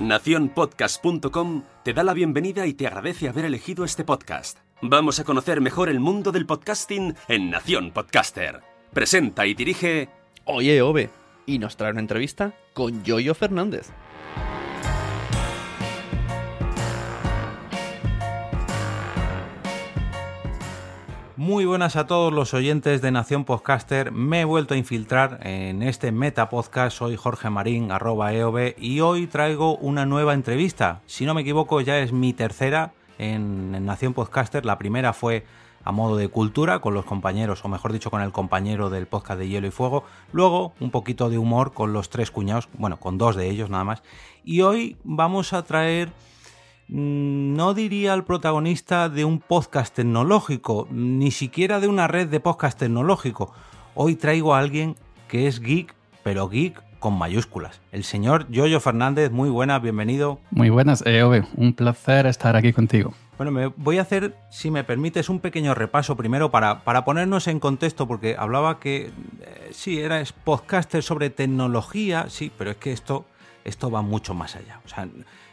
Naciónpodcast.com 0.00 1.64
te 1.82 1.92
da 1.92 2.04
la 2.04 2.14
bienvenida 2.14 2.66
y 2.66 2.74
te 2.74 2.86
agradece 2.86 3.28
haber 3.28 3.44
elegido 3.44 3.84
este 3.84 4.04
podcast. 4.04 4.58
Vamos 4.80 5.18
a 5.18 5.24
conocer 5.24 5.60
mejor 5.60 5.88
el 5.88 5.98
mundo 5.98 6.30
del 6.30 6.46
podcasting 6.46 7.16
en 7.26 7.50
Nación 7.50 7.90
Podcaster. 7.90 8.60
Presenta 8.92 9.46
y 9.46 9.54
dirige... 9.54 10.08
Oye, 10.44 10.80
Ove, 10.82 11.10
y 11.46 11.58
nos 11.58 11.76
trae 11.76 11.90
una 11.90 12.00
entrevista 12.00 12.54
con 12.74 13.02
Yoyo 13.02 13.34
Fernández. 13.34 13.90
Muy 21.38 21.66
buenas 21.66 21.94
a 21.94 22.08
todos 22.08 22.32
los 22.32 22.52
oyentes 22.52 23.00
de 23.00 23.12
Nación 23.12 23.44
Podcaster. 23.44 24.10
Me 24.10 24.40
he 24.40 24.44
vuelto 24.44 24.74
a 24.74 24.76
infiltrar 24.76 25.38
en 25.46 25.84
este 25.84 26.10
Meta 26.10 26.48
Podcast. 26.48 26.96
Soy 26.96 27.14
Jorge 27.14 27.48
Marín, 27.48 27.92
arroba 27.92 28.32
EOB, 28.32 28.74
y 28.76 28.98
hoy 28.98 29.28
traigo 29.28 29.76
una 29.76 30.04
nueva 30.04 30.34
entrevista. 30.34 31.00
Si 31.06 31.26
no 31.26 31.34
me 31.34 31.42
equivoco, 31.42 31.80
ya 31.80 32.00
es 32.00 32.12
mi 32.12 32.32
tercera 32.32 32.92
en, 33.18 33.86
Nación 33.86 34.14
Podcaster. 34.14 34.66
La 34.66 34.78
primera 34.78 35.12
fue 35.12 35.46
a 35.84 35.92
modo 35.92 36.16
de 36.16 36.26
cultura 36.26 36.80
con 36.80 36.92
los 36.92 37.04
compañeros, 37.04 37.64
o 37.64 37.68
mejor 37.68 37.92
dicho, 37.92 38.10
con 38.10 38.20
el 38.20 38.32
compañero 38.32 38.90
del 38.90 39.06
podcast 39.06 39.38
de 39.38 39.46
Hielo 39.46 39.68
y 39.68 39.70
Fuego. 39.70 40.02
Luego, 40.32 40.72
un 40.80 40.90
poquito 40.90 41.30
de 41.30 41.38
humor 41.38 41.72
con 41.72 41.92
los 41.92 42.10
tres 42.10 42.32
cuñados, 42.32 42.68
bueno, 42.76 42.96
con 42.96 43.16
dos 43.16 43.36
de 43.36 43.48
ellos 43.48 43.70
nada 43.70 43.84
más. 43.84 44.02
Y 44.42 44.62
hoy 44.62 44.96
vamos 45.04 45.52
a 45.52 45.62
traer 45.62 46.10
no 46.88 47.74
diría 47.74 48.14
al 48.14 48.24
protagonista 48.24 49.08
de 49.08 49.24
un 49.24 49.40
podcast 49.40 49.94
tecnológico, 49.94 50.88
ni 50.90 51.30
siquiera 51.30 51.80
de 51.80 51.88
una 51.88 52.08
red 52.08 52.28
de 52.28 52.40
podcast 52.40 52.78
tecnológico. 52.78 53.52
Hoy 53.94 54.14
traigo 54.14 54.54
a 54.54 54.58
alguien 54.58 54.96
que 55.28 55.46
es 55.46 55.60
geek, 55.60 55.94
pero 56.22 56.48
geek 56.48 56.82
con 56.98 57.16
mayúsculas. 57.16 57.80
El 57.92 58.04
señor 58.04 58.50
Yoyo 58.50 58.80
Fernández, 58.80 59.30
muy 59.30 59.50
buenas, 59.50 59.82
bienvenido. 59.82 60.40
Muy 60.50 60.70
buenas, 60.70 61.04
EOB, 61.06 61.44
un 61.56 61.74
placer 61.74 62.26
estar 62.26 62.56
aquí 62.56 62.72
contigo. 62.72 63.12
Bueno, 63.36 63.52
me 63.52 63.66
voy 63.68 63.98
a 63.98 64.02
hacer, 64.02 64.34
si 64.50 64.70
me 64.70 64.82
permites, 64.82 65.28
un 65.28 65.38
pequeño 65.38 65.74
repaso 65.74 66.16
primero 66.16 66.50
para, 66.50 66.82
para 66.82 67.04
ponernos 67.04 67.46
en 67.46 67.60
contexto, 67.60 68.08
porque 68.08 68.34
hablaba 68.36 68.80
que 68.80 69.12
eh, 69.42 69.68
sí, 69.70 70.00
era 70.00 70.20
podcaster 70.42 71.04
sobre 71.04 71.30
tecnología, 71.30 72.26
sí, 72.30 72.50
pero 72.56 72.72
es 72.72 72.78
que 72.78 72.92
esto, 72.92 73.26
esto 73.64 73.92
va 73.92 74.02
mucho 74.02 74.34
más 74.34 74.56
allá. 74.56 74.80
O 74.84 74.88
sea, 74.88 75.06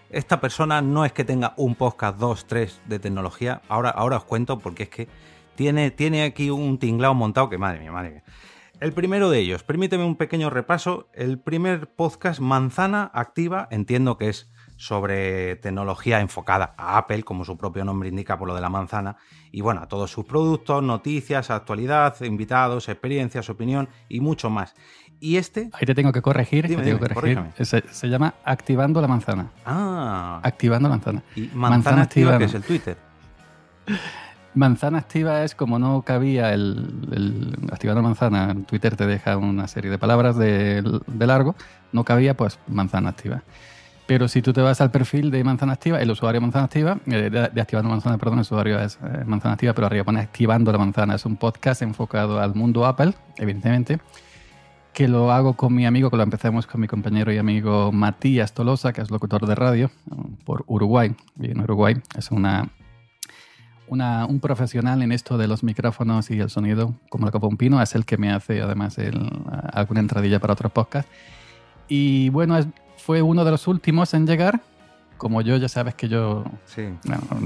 esta 0.09 0.39
persona 0.39 0.81
no 0.81 1.05
es 1.05 1.11
que 1.11 1.23
tenga 1.23 1.53
un 1.57 1.75
podcast, 1.75 2.17
dos, 2.17 2.45
tres 2.45 2.81
de 2.85 2.99
tecnología. 2.99 3.61
Ahora, 3.67 3.89
ahora 3.89 4.17
os 4.17 4.23
cuento 4.25 4.59
porque 4.59 4.83
es 4.83 4.89
que 4.89 5.07
tiene, 5.55 5.91
tiene 5.91 6.23
aquí 6.23 6.49
un 6.49 6.77
tinglado 6.77 7.13
montado 7.13 7.49
que 7.49 7.57
madre 7.57 7.79
mía, 7.79 7.91
madre 7.91 8.11
mía. 8.11 8.23
El 8.81 8.91
primero 8.91 9.29
de 9.29 9.39
ellos, 9.39 9.63
permíteme 9.63 10.03
un 10.03 10.17
pequeño 10.17 10.49
repaso. 10.49 11.07
El 11.13 11.39
primer 11.39 11.87
podcast, 11.87 12.41
Manzana 12.41 13.09
Activa, 13.13 13.69
entiendo 13.71 14.17
que 14.17 14.27
es 14.29 14.51
sobre 14.77 15.55
tecnología 15.55 16.19
enfocada 16.19 16.75
a 16.77 16.97
Apple, 16.97 17.23
como 17.23 17.45
su 17.45 17.57
propio 17.57 17.85
nombre 17.85 18.09
indica 18.09 18.37
por 18.37 18.47
lo 18.47 18.55
de 18.55 18.61
la 18.61 18.69
manzana, 18.69 19.17
y 19.51 19.61
bueno, 19.61 19.81
a 19.81 19.87
todos 19.87 20.11
sus 20.11 20.25
productos, 20.25 20.83
noticias, 20.83 21.49
actualidad, 21.49 22.21
invitados, 22.21 22.89
experiencias, 22.89 23.49
opinión 23.49 23.87
y 24.09 24.19
mucho 24.19 24.49
más. 24.49 24.75
Y 25.19 25.37
este... 25.37 25.69
Ahí 25.73 25.85
te 25.85 25.95
tengo 25.95 26.11
que 26.11 26.21
corregir. 26.21 26.67
Se, 27.61 28.09
llama 28.09 28.35
Activando 28.43 29.01
la 29.01 29.07
manzana. 29.07 29.51
Ah. 29.65 30.39
Activando 30.43 30.89
la 30.89 30.95
manzana. 30.95 31.23
Y 31.35 31.49
manzana, 31.53 32.03
activa, 32.03 32.37
que 32.37 32.45
es 32.45 32.53
el 32.53 32.63
Twitter. 32.63 32.97
Manzana 34.55 34.99
activa 34.99 35.43
es 35.43 35.53
como 35.53 35.79
no 35.79 36.01
cabía 36.03 36.53
el, 36.53 37.57
activando 37.73 38.01
la 38.01 38.07
manzana. 38.07 38.55
Twitter 38.65 38.95
te 38.95 39.05
deja 39.05 39.35
una 39.35 39.67
serie 39.67 39.91
de 39.91 39.97
palabras 39.97 40.37
de, 40.37 40.81
largo. 41.19 41.55
No 41.91 42.05
cabía, 42.05 42.37
pues 42.37 42.57
manzana 42.67 43.09
activa. 43.09 43.43
Pero 44.07 44.27
si 44.27 44.41
tú 44.41 44.53
te 44.53 44.61
vas 44.61 44.81
al 44.81 44.91
perfil 44.91 45.31
de 45.31 45.43
Manzana 45.43 45.73
Activa, 45.73 45.99
el 45.99 46.11
usuario 46.11 46.39
Manzana 46.39 46.65
Activa, 46.65 46.99
eh, 47.07 47.29
de, 47.31 47.61
Activando 47.61 47.89
Manzana, 47.89 48.19
perdón, 48.19 48.37
el 48.37 48.41
usuario 48.41 48.79
es 48.79 48.99
eh, 49.03 49.23
Manzana 49.25 49.55
Activa, 49.55 49.73
pero 49.73 49.87
arriba 49.87 50.03
pone 50.03 50.19
Activando 50.19 50.71
la 50.71 50.77
Manzana. 50.77 51.15
Es 51.15 51.25
un 51.25 51.37
podcast 51.37 51.81
enfocado 51.81 52.39
al 52.39 52.53
mundo 52.53 52.85
Apple, 52.85 53.13
evidentemente, 53.37 53.99
que 54.95 55.09
lo 55.09 55.33
hago 55.33 55.57
con 55.57 55.75
mi 55.75 55.85
amigo, 55.85 56.09
que 56.09 56.15
lo 56.15 56.23
empecemos 56.23 56.65
con 56.65 56.79
mi 56.79 56.87
compañero 56.87 57.31
y 57.33 57.37
amigo 57.37 57.91
Matías 57.91 58.53
Tolosa, 58.53 58.93
que 58.93 59.01
es 59.01 59.11
locutor 59.11 59.45
de 59.45 59.53
radio 59.53 59.91
por 60.45 60.63
Uruguay. 60.67 61.13
Y 61.37 61.51
en 61.51 61.59
Uruguay 61.59 61.95
es 62.17 62.31
una, 62.31 62.69
un 63.89 64.39
profesional 64.39 65.01
en 65.01 65.11
esto 65.11 65.37
de 65.37 65.49
los 65.49 65.63
micrófonos 65.65 66.31
y 66.31 66.39
el 66.39 66.49
sonido, 66.49 66.95
como 67.09 67.25
la 67.25 67.33
copa 67.33 67.45
un 67.45 67.57
pino, 67.57 67.81
es 67.81 67.93
el 67.93 68.05
que 68.05 68.15
me 68.15 68.31
hace 68.31 68.61
además 68.61 68.95
alguna 69.73 69.99
entradilla 69.99 70.39
para 70.39 70.53
otros 70.53 70.71
podcasts. 70.71 71.11
Y 71.89 72.29
bueno, 72.29 72.57
fue 72.95 73.21
uno 73.21 73.43
de 73.43 73.51
los 73.51 73.67
últimos 73.67 74.13
en 74.13 74.25
llegar 74.25 74.61
como 75.17 75.41
yo, 75.41 75.57
ya 75.57 75.69
sabes 75.69 75.95
que 75.95 76.07
yo, 76.07 76.43
sí. 76.65 76.83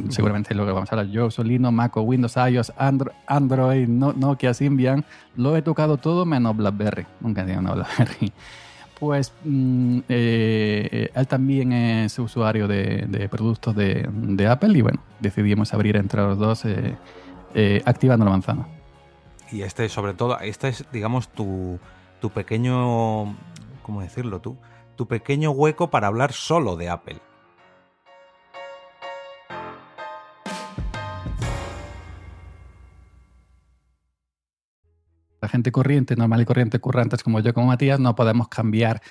seguramente 0.09 0.56
lo 0.56 0.66
que 0.66 0.72
vamos 0.72 0.91
a 0.91 0.96
hablar, 0.96 1.12
yo 1.12 1.30
Solino, 1.30 1.72
Mac 1.72 1.96
Windows, 1.97 2.35
iOS, 2.35 2.74
Android, 3.28 3.88
Nokia, 3.88 4.53
Symbian, 4.53 5.06
lo 5.35 5.56
he 5.56 5.62
tocado 5.62 5.97
todo 5.97 6.25
menos 6.25 6.56
BlackBerry, 6.56 7.06
nunca 7.19 7.41
he 7.41 7.46
tenido 7.46 7.62
una 7.62 7.74
BlackBerry. 7.74 8.34
Pues 9.00 9.31
mm, 9.46 10.00
eh, 10.09 11.09
él 11.13 11.28
también 11.28 11.72
es 11.72 12.19
usuario 12.19 12.68
de, 12.68 13.30
productos 13.31 13.74
de, 13.74 14.47
Apple 14.50 14.78
y 14.78 14.81
bueno, 14.81 15.01
decidimos 15.22 15.74
abrir 15.74 15.96
entre 15.96 16.22
los 16.22 16.38
dos 16.38 16.66
eh, 16.66 16.97
eh, 17.53 17.81
activando 17.86 18.25
la 18.25 18.31
manzana. 18.31 18.68
Y 19.51 19.62
este, 19.62 19.88
sobre 19.88 20.13
todo, 20.13 20.38
este 20.40 20.68
es, 20.68 20.86
digamos, 20.91 21.30
tu, 21.30 21.80
tu 22.19 22.30
pequeño, 22.30 23.36
¿cómo 23.84 24.01
decirlo 24.01 24.41
tú? 24.41 24.57
Tu 24.97 25.07
pequeño 25.07 25.51
hueco 25.51 25.90
para 25.90 26.07
hablar 26.07 26.34
solo 26.34 26.75
de 26.75 26.90
Apple. 26.90 27.19
Gente 35.50 35.72
corriente, 35.72 36.16
normal 36.16 36.42
y 36.42 36.46
corriente, 36.46 36.80
currantes 36.80 37.24
como 37.24 37.40
yo, 37.40 37.54
como 37.54 37.68
Matías, 37.68 38.00
no 38.00 38.16
podemos 38.16 38.48
cambiar 38.48 39.02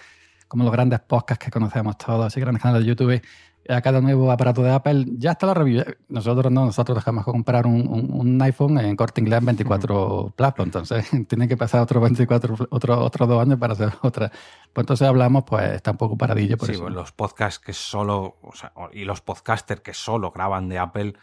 como 0.48 0.64
los 0.64 0.72
grandes 0.72 1.00
podcasts 1.00 1.44
que 1.44 1.50
conocemos 1.50 1.96
todos 1.98 2.36
y 2.36 2.40
grandes 2.40 2.62
canales 2.62 2.84
de 2.84 2.88
YouTube. 2.88 3.22
A 3.70 3.82
cada 3.82 4.00
nuevo 4.00 4.32
aparato 4.32 4.62
de 4.62 4.70
Apple 4.70 5.04
ya 5.18 5.32
está 5.32 5.46
la 5.46 5.52
review. 5.52 5.84
Nosotros 6.08 6.50
no, 6.50 6.64
nosotros 6.64 6.96
dejamos 6.96 7.26
de 7.26 7.32
comprar 7.32 7.66
un, 7.66 8.38
iPhone 8.40 8.78
en 8.78 8.96
corte 8.96 9.20
inglés 9.20 9.44
24 9.44 10.32
Plus, 10.34 10.52
entonces 10.58 11.06
tienen 11.28 11.50
que 11.50 11.56
pasar 11.58 11.82
otros 11.82 12.02
24, 12.02 12.68
otros 12.70 12.98
otro 12.98 13.26
dos 13.26 13.42
años 13.42 13.58
para 13.58 13.74
hacer 13.74 13.92
otra. 14.00 14.30
Pues 14.72 14.84
entonces 14.84 15.06
hablamos, 15.06 15.44
pues 15.44 15.70
está 15.72 15.90
un 15.90 15.98
poco 15.98 16.16
paradillo 16.16 16.56
por 16.56 16.66
sí, 16.66 16.72
eso. 16.72 16.84
Pues 16.84 16.94
los 16.94 17.12
podcasts 17.12 17.58
que 17.58 17.74
solo, 17.74 18.38
o 18.40 18.52
sea, 18.54 18.72
y 18.92 19.04
los 19.04 19.20
podcasters 19.20 19.82
que 19.82 19.92
solo 19.92 20.30
graban 20.30 20.70
de 20.70 20.78
Apple 20.78 21.14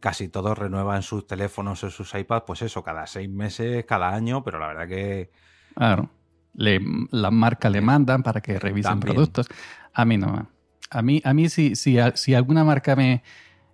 casi 0.00 0.28
todos 0.28 0.58
renuevan 0.58 1.02
sus 1.02 1.26
teléfonos 1.26 1.82
o 1.84 1.90
sus 1.90 2.14
iPads, 2.14 2.44
pues 2.46 2.62
eso, 2.62 2.82
cada 2.82 3.06
seis 3.06 3.28
meses, 3.28 3.84
cada 3.84 4.14
año, 4.14 4.42
pero 4.42 4.58
la 4.58 4.68
verdad 4.68 4.88
que... 4.88 5.30
Claro, 5.74 6.10
le, 6.54 6.80
las 7.10 7.32
marcas 7.32 7.72
le 7.72 7.80
mandan 7.80 8.22
para 8.22 8.40
que 8.40 8.58
revisen 8.58 9.00
productos. 9.00 9.48
A 9.94 10.04
mí 10.04 10.18
no. 10.18 10.48
A 10.90 11.02
mí, 11.02 11.22
a 11.24 11.32
mí 11.32 11.48
si, 11.48 11.74
si, 11.74 11.96
si 12.14 12.34
alguna 12.34 12.64
marca 12.64 12.94
me, 12.94 13.22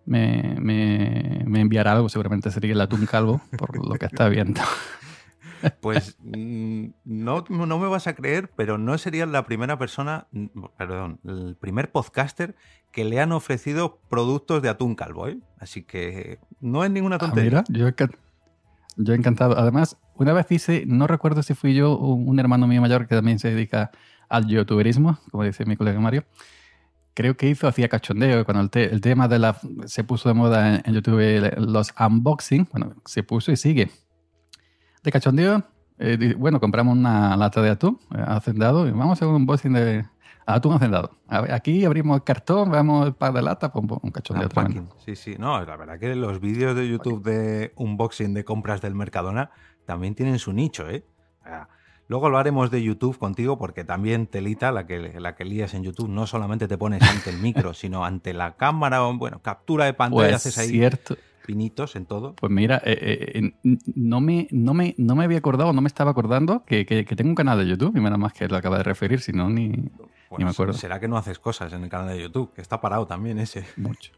me, 0.06 0.56
me, 0.60 1.60
enviara 1.60 1.92
algo, 1.92 2.08
seguramente 2.08 2.50
sería 2.50 2.72
el 2.72 2.80
atún 2.80 3.06
calvo, 3.06 3.40
por 3.56 3.76
lo 3.76 3.94
que 3.96 4.06
está 4.06 4.28
viendo. 4.28 4.60
Pues 5.80 6.16
mm, 6.20 6.86
no, 7.04 7.44
no 7.48 7.78
me 7.78 7.88
vas 7.88 8.06
a 8.06 8.14
creer, 8.14 8.50
pero 8.56 8.78
no 8.78 8.96
sería 8.98 9.26
la 9.26 9.44
primera 9.44 9.78
persona, 9.78 10.26
mm, 10.32 10.46
perdón, 10.76 11.20
el 11.24 11.56
primer 11.58 11.90
podcaster 11.90 12.54
que 12.92 13.04
le 13.04 13.20
han 13.20 13.32
ofrecido 13.32 14.00
productos 14.08 14.62
de 14.62 14.68
atún 14.68 14.94
calvo, 14.94 15.28
¿eh? 15.28 15.38
Así 15.58 15.82
que 15.82 16.38
no 16.60 16.84
es 16.84 16.90
ninguna 16.90 17.16
ah, 17.16 17.18
tontería. 17.18 17.64
mira, 17.68 17.88
yo, 18.96 19.12
he 19.12 19.16
encantado. 19.16 19.58
Además, 19.58 19.96
una 20.16 20.32
vez 20.32 20.50
hice, 20.50 20.84
no 20.86 21.06
recuerdo 21.06 21.42
si 21.42 21.54
fui 21.54 21.74
yo 21.74 21.92
o 21.92 22.14
un 22.14 22.38
hermano 22.40 22.66
mío 22.66 22.80
mayor 22.80 23.06
que 23.06 23.14
también 23.14 23.38
se 23.38 23.50
dedica 23.50 23.90
al 24.28 24.46
youtuberismo, 24.46 25.18
como 25.30 25.44
dice 25.44 25.64
mi 25.64 25.76
colega 25.76 26.00
Mario. 26.00 26.24
Creo 27.14 27.36
que 27.36 27.48
hizo, 27.48 27.66
hacía 27.66 27.88
cachondeo, 27.88 28.44
cuando 28.44 28.68
el, 28.78 29.00
tema 29.00 29.26
de 29.26 29.38
la, 29.40 29.58
se 29.86 30.04
puso 30.04 30.28
de 30.28 30.34
moda 30.34 30.82
en, 30.84 30.94
YouTube 30.94 31.52
los 31.58 31.92
unboxing, 31.98 32.68
bueno, 32.70 32.94
se 33.04 33.24
puso 33.24 33.50
y 33.50 33.56
sigue. 33.56 33.90
De 35.02 35.12
cachondeo, 35.12 35.62
eh, 35.98 36.34
bueno, 36.36 36.60
compramos 36.60 36.96
una 36.96 37.36
lata 37.36 37.62
de 37.62 37.70
atún 37.70 37.98
eh, 38.14 38.22
hacendado 38.26 38.86
y 38.86 38.90
vamos 38.90 39.10
a 39.10 39.12
hacer 39.12 39.28
un 39.28 39.34
unboxing 39.36 39.72
de, 39.72 40.04
Ah, 40.50 40.62
tú 40.62 40.72
hacendado. 40.72 41.10
Aquí 41.28 41.84
abrimos 41.84 42.16
el 42.16 42.24
cartón, 42.24 42.70
vemos 42.70 43.06
el 43.06 43.12
par 43.12 43.34
de 43.34 43.42
lata, 43.42 43.70
pues 43.70 44.00
un 44.02 44.10
cachón 44.10 44.38
de 44.38 44.48
Sí, 45.04 45.14
sí. 45.14 45.36
No, 45.38 45.62
la 45.62 45.76
verdad 45.76 45.98
que 45.98 46.14
los 46.16 46.40
vídeos 46.40 46.74
de 46.74 46.88
YouTube 46.88 47.22
de 47.22 47.74
unboxing 47.76 48.32
de 48.32 48.46
compras 48.46 48.80
del 48.80 48.94
Mercadona 48.94 49.50
también 49.84 50.14
tienen 50.14 50.38
su 50.38 50.54
nicho, 50.54 50.88
¿eh? 50.88 51.04
luego 52.06 52.30
lo 52.30 52.38
haremos 52.38 52.70
de 52.70 52.82
YouTube 52.82 53.18
contigo 53.18 53.58
porque 53.58 53.84
también 53.84 54.26
telita 54.26 54.72
la 54.72 54.86
que, 54.86 55.20
la 55.20 55.34
que 55.34 55.44
lías 55.44 55.74
en 55.74 55.82
YouTube. 55.82 56.08
No 56.08 56.26
solamente 56.26 56.66
te 56.66 56.78
pones 56.78 57.02
ante 57.02 57.28
el 57.28 57.36
micro, 57.36 57.74
sino 57.74 58.06
ante 58.06 58.32
la 58.32 58.56
cámara, 58.56 59.00
bueno, 59.00 59.42
captura 59.42 59.84
de 59.84 59.92
pantalla, 59.92 60.28
pues 60.28 60.34
haces 60.34 60.56
ahí 60.56 60.70
cierto. 60.70 61.16
Pinitos 61.48 61.96
en 61.96 62.04
todo. 62.04 62.34
Pues 62.34 62.52
mira, 62.52 62.82
eh, 62.84 63.32
eh, 63.34 63.52
no, 63.94 64.20
me, 64.20 64.48
no, 64.50 64.74
me, 64.74 64.94
no 64.98 65.16
me 65.16 65.24
había 65.24 65.38
acordado, 65.38 65.72
no 65.72 65.80
me 65.80 65.88
estaba 65.88 66.10
acordando 66.10 66.62
que, 66.66 66.84
que, 66.84 67.04
tengo 67.16 67.30
un 67.30 67.34
canal 67.34 67.58
de 67.58 67.66
YouTube 67.66 67.96
y 67.96 68.00
menos 68.00 68.18
más 68.18 68.34
que 68.34 68.46
lo 68.48 68.58
acaba 68.58 68.76
de 68.76 68.82
referir, 68.82 69.22
si 69.22 69.32
no, 69.32 69.48
ni 69.48 69.68
ni 69.68 70.44
me 70.44 70.50
acuerdo. 70.50 70.74
Será 70.74 71.00
que 71.00 71.08
no 71.08 71.16
haces 71.16 71.38
cosas 71.38 71.72
en 71.72 71.84
el 71.84 71.88
canal 71.88 72.08
de 72.08 72.20
YouTube, 72.20 72.52
que 72.52 72.60
está 72.60 72.82
parado 72.82 73.06
también 73.06 73.38
ese. 73.38 73.64
Mucho. 73.76 74.12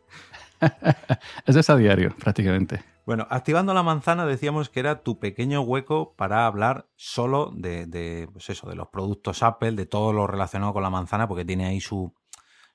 Eso 1.47 1.61
es 1.61 1.71
a 1.71 1.77
diario, 1.77 2.17
prácticamente. 2.19 2.83
Bueno, 3.07 3.29
activando 3.31 3.75
la 3.75 3.85
manzana 3.85 4.27
decíamos 4.27 4.69
que 4.69 4.81
era 4.81 5.03
tu 5.03 5.21
pequeño 5.21 5.61
hueco 5.61 6.15
para 6.17 6.47
hablar 6.47 6.89
solo 6.97 7.53
de, 7.55 7.87
de, 7.87 8.29
pues 8.33 8.51
eso, 8.51 8.69
de 8.69 8.75
los 8.75 8.89
productos 8.89 9.45
Apple, 9.45 9.73
de 9.73 9.87
todo 9.87 10.13
lo 10.13 10.27
relacionado 10.27 10.73
con 10.73 10.83
la 10.83 10.91
manzana, 10.91 11.29
porque 11.29 11.45
tiene 11.45 11.67
ahí 11.67 11.81
su, 11.81 12.13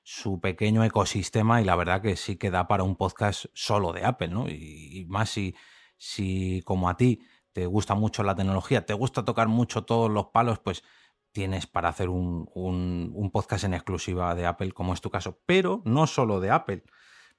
su 0.08 0.40
pequeño 0.40 0.84
ecosistema 0.84 1.60
y 1.60 1.64
la 1.64 1.74
verdad 1.74 2.00
que 2.00 2.14
sí 2.14 2.36
que 2.36 2.52
da 2.52 2.68
para 2.68 2.84
un 2.84 2.94
podcast 2.94 3.46
solo 3.54 3.92
de 3.92 4.04
Apple, 4.04 4.28
¿no? 4.28 4.48
Y, 4.48 5.04
más 5.08 5.30
si, 5.30 5.56
si 5.96 6.62
como 6.64 6.88
a 6.88 6.96
ti 6.96 7.22
te 7.52 7.66
gusta 7.66 7.96
mucho 7.96 8.22
la 8.22 8.36
tecnología, 8.36 8.86
te 8.86 8.94
gusta 8.94 9.24
tocar 9.24 9.48
mucho 9.48 9.84
todos 9.84 10.08
los 10.08 10.26
palos, 10.26 10.60
pues 10.60 10.84
tienes 11.32 11.66
para 11.66 11.88
hacer 11.88 12.08
un, 12.08 12.48
un, 12.54 13.10
un, 13.16 13.30
podcast 13.32 13.64
en 13.64 13.74
exclusiva 13.74 14.36
de 14.36 14.46
Apple, 14.46 14.70
como 14.70 14.94
es 14.94 15.00
tu 15.00 15.10
caso. 15.10 15.40
Pero 15.44 15.82
no 15.84 16.06
solo 16.06 16.38
de 16.38 16.50
Apple, 16.52 16.84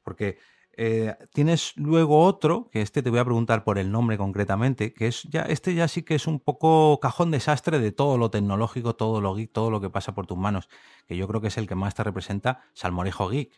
porque 0.03 0.37
eh, 0.77 1.15
tienes 1.33 1.73
luego 1.75 2.23
otro, 2.23 2.69
que 2.71 2.81
este 2.81 3.01
te 3.01 3.09
voy 3.09 3.19
a 3.19 3.25
preguntar 3.25 3.63
por 3.63 3.79
el 3.79 3.91
nombre 3.91 4.17
concretamente, 4.17 4.93
que 4.93 5.07
es 5.07 5.23
ya, 5.23 5.41
este 5.41 5.73
ya 5.73 5.87
sí 5.87 6.03
que 6.03 6.15
es 6.15 6.27
un 6.27 6.39
poco 6.39 6.99
cajón 7.01 7.31
desastre 7.31 7.79
de 7.79 7.91
todo 7.91 8.17
lo 8.17 8.29
tecnológico, 8.29 8.95
todo 8.95 9.19
lo 9.19 9.35
geek, 9.35 9.51
todo 9.51 9.71
lo 9.71 9.81
que 9.81 9.89
pasa 9.89 10.13
por 10.13 10.27
tus 10.27 10.37
manos, 10.37 10.69
que 11.07 11.17
yo 11.17 11.27
creo 11.27 11.41
que 11.41 11.47
es 11.47 11.57
el 11.57 11.67
que 11.67 11.75
más 11.75 11.95
te 11.95 12.03
representa, 12.03 12.61
Salmorejo 12.73 13.27
Geek. 13.27 13.51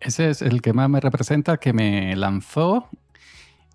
Ese 0.00 0.30
es 0.30 0.42
el 0.42 0.62
que 0.62 0.72
más 0.72 0.88
me 0.88 1.00
representa, 1.00 1.56
que 1.56 1.72
me 1.72 2.14
lanzó 2.14 2.88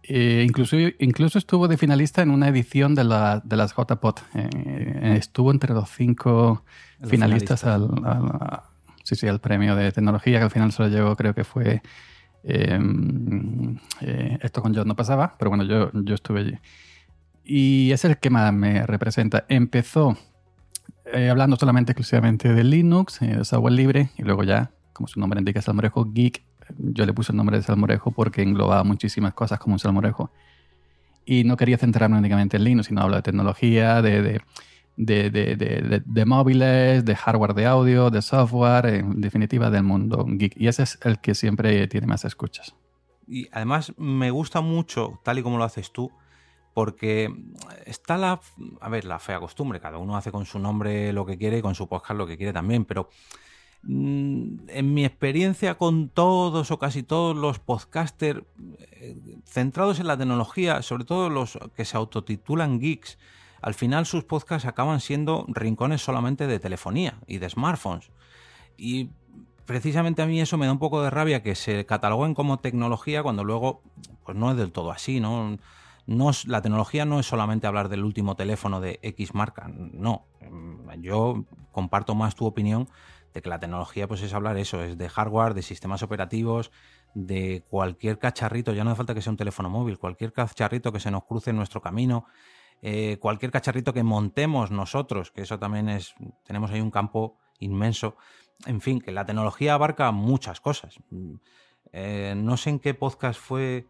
eh, 0.04 0.44
incluso, 0.46 0.76
incluso 1.00 1.38
estuvo 1.38 1.68
de 1.68 1.78
finalista 1.78 2.22
en 2.22 2.30
una 2.30 2.50
edición 2.50 2.94
de, 2.94 3.06
la, 3.06 3.42
de 3.44 3.56
las 3.56 3.74
JPOT. 3.74 4.22
Eh, 4.36 5.16
estuvo 5.18 5.52
entre 5.52 5.74
los 5.74 5.90
cinco 5.90 6.66
finalistas 7.06 7.64
al, 7.64 7.90
al, 8.04 8.62
sí, 9.04 9.16
sí, 9.16 9.28
al 9.28 9.40
premio 9.40 9.76
de 9.76 9.92
tecnología, 9.92 10.40
que 10.40 10.46
al 10.46 10.52
final 10.52 10.72
se 10.72 10.84
lo 10.84 10.90
llevó, 10.90 11.16
creo 11.16 11.34
que 11.34 11.44
fue. 11.44 11.82
Eh, 12.46 12.80
esto 14.42 14.62
con 14.62 14.76
John 14.76 14.88
no 14.88 14.96
pasaba, 14.96 15.36
pero 15.38 15.50
bueno, 15.50 15.64
yo, 15.64 15.92
yo 15.94 16.16
estuve 16.16 16.40
allí. 16.42 16.58
Y 17.46 17.92
es 17.92 18.04
el 18.06 18.18
que 18.18 18.30
más 18.30 18.52
me 18.54 18.86
representa. 18.86 19.46
Empezó 19.48 20.18
hablando 21.30 21.56
solamente 21.58 21.92
exclusivamente 21.92 22.54
de 22.54 22.64
Linux, 22.64 23.20
de 23.20 23.46
software 23.46 23.74
libre, 23.74 24.10
y 24.18 24.24
luego 24.24 24.44
ya, 24.44 24.72
como 24.94 25.08
su 25.08 25.20
nombre 25.20 25.40
indica, 25.40 25.62
Salmorejo 25.62 26.12
Geek, 26.12 26.44
yo 26.78 27.06
le 27.06 27.14
puse 27.14 27.32
el 27.32 27.38
nombre 27.38 27.58
de 27.58 27.64
salmorejo 27.64 28.12
porque 28.12 28.42
englobaba 28.42 28.84
muchísimas 28.84 29.34
cosas 29.34 29.60
como 29.60 29.76
un 29.76 29.80
salmorejo. 29.80 30.32
Y 31.26 31.44
no 31.44 31.56
quería 31.56 31.78
centrarme 31.78 32.18
únicamente 32.18 32.58
en 32.58 32.64
Linux, 32.66 32.88
sino 32.88 33.02
hablar 33.02 33.20
de 33.20 33.24
tecnología, 33.24 34.02
de, 34.02 34.22
de, 34.22 34.42
de, 34.96 35.30
de, 35.30 36.02
de 36.06 36.26
móviles, 36.26 37.04
de 37.06 37.16
hardware 37.16 37.54
de 37.54 37.66
audio, 37.66 38.10
de 38.10 38.22
software, 38.22 38.86
en 38.86 39.22
definitiva 39.22 39.70
del 39.70 39.84
mundo 39.84 40.26
geek. 40.28 40.54
Y 40.56 40.68
ese 40.68 40.84
es 40.84 41.00
el 41.04 41.20
que 41.20 41.36
siempre 41.36 41.88
tiene 41.88 42.08
más 42.08 42.26
escuchas. 42.26 42.76
Y 43.28 43.48
además 43.52 43.94
me 43.98 44.32
gusta 44.32 44.62
mucho, 44.62 45.20
tal 45.24 45.40
y 45.40 45.44
como 45.44 45.58
lo 45.58 45.64
haces 45.64 45.92
tú, 45.92 46.12
porque 46.74 47.34
está 47.86 48.18
la, 48.18 48.42
a 48.82 48.90
ver, 48.90 49.06
la 49.06 49.20
fea 49.20 49.40
costumbre, 49.40 49.80
cada 49.80 49.98
uno 49.98 50.18
hace 50.18 50.32
con 50.32 50.46
su 50.46 50.60
nombre 50.60 51.14
lo 51.14 51.26
que 51.26 51.38
quiere 51.38 51.60
y 51.60 51.62
con 51.62 51.76
su 51.76 51.88
podcast 51.88 52.18
lo 52.18 52.28
que 52.28 52.38
quiere 52.38 52.54
también, 52.54 52.86
pero 52.86 53.10
en 53.86 54.94
mi 54.94 55.04
experiencia 55.04 55.76
con 55.76 56.08
todos 56.08 56.72
o 56.72 56.80
casi 56.80 57.04
todos 57.04 57.36
los 57.36 57.60
podcasters 57.60 58.44
eh, 58.80 59.18
centrados 59.46 60.00
en 60.00 60.08
la 60.08 60.18
tecnología, 60.18 60.82
sobre 60.82 61.04
todo 61.04 61.30
los 61.30 61.60
que 61.76 61.84
se 61.84 61.98
autotitulan 61.98 62.80
geeks, 62.80 63.18
al 63.64 63.74
final 63.74 64.06
sus 64.06 64.26
podcasts 64.26 64.68
acaban 64.68 65.00
siendo 65.00 65.46
rincones 65.48 66.02
solamente 66.02 66.48
de 66.48 66.60
telefonía 66.60 67.18
y 67.28 67.38
de 67.38 67.50
smartphones. 67.50 68.12
Y 68.76 69.10
precisamente 69.66 70.22
a 70.22 70.26
mí 70.26 70.42
eso 70.42 70.58
me 70.58 70.66
da 70.66 70.74
un 70.74 70.80
poco 70.80 71.02
de 71.02 71.10
rabia 71.10 71.42
que 71.42 71.56
se 71.56 71.86
cataloguen 71.86 72.36
como 72.36 72.60
tecnología 72.60 73.24
cuando 73.24 73.46
luego 73.46 73.82
pues 74.26 74.38
no 74.38 74.52
es 74.52 74.58
del 74.58 74.74
todo 74.74 74.92
así, 74.92 75.22
¿no? 75.22 75.58
No 76.06 76.32
la 76.46 76.62
tecnología 76.62 77.06
no 77.06 77.22
es 77.22 77.26
solamente 77.26 77.66
hablar 77.66 77.88
del 77.88 78.04
último 78.04 78.36
teléfono 78.36 78.82
de 78.82 79.00
X 79.02 79.34
marca, 79.34 79.72
no. 79.74 80.26
Yo 81.00 81.46
comparto 81.72 82.16
más 82.16 82.36
tu 82.36 82.46
opinión 82.46 82.90
de 83.34 83.42
que 83.42 83.48
la 83.48 83.60
tecnología 83.60 84.10
pues 84.10 84.22
es 84.24 84.34
hablar 84.34 84.58
eso, 84.58 84.84
es 84.84 84.98
de 84.98 85.08
hardware, 85.08 85.54
de 85.54 85.62
sistemas 85.62 86.04
operativos, 86.04 86.70
de 87.14 87.64
cualquier 87.70 88.20
cacharrito, 88.20 88.74
ya 88.74 88.84
no 88.84 88.90
hace 88.90 88.98
falta 88.98 89.14
que 89.14 89.22
sea 89.22 89.32
un 89.32 89.38
teléfono 89.38 89.70
móvil, 89.70 89.98
cualquier 89.98 90.34
cacharrito 90.34 90.92
que 90.92 91.00
se 91.00 91.12
nos 91.12 91.24
cruce 91.24 91.52
en 91.52 91.56
nuestro 91.56 91.82
camino, 91.82 92.26
eh, 92.86 93.18
cualquier 93.22 93.50
cacharrito 93.50 93.94
que 93.94 94.04
montemos 94.04 94.70
nosotros, 94.70 95.32
que 95.32 95.44
eso 95.44 95.58
también 95.58 95.88
es, 95.88 96.16
tenemos 96.44 96.70
ahí 96.70 96.82
un 96.82 96.92
campo 96.92 97.38
inmenso, 97.60 98.18
en 98.66 98.82
fin, 98.82 99.00
que 99.00 99.14
la 99.14 99.26
tecnología 99.26 99.74
abarca 99.74 100.12
muchas 100.12 100.60
cosas. 100.60 101.00
Eh, 101.94 102.34
no 102.36 102.58
sé 102.58 102.72
en 102.72 102.80
qué 102.80 102.94
podcast 102.94 103.40
fue, 103.40 103.88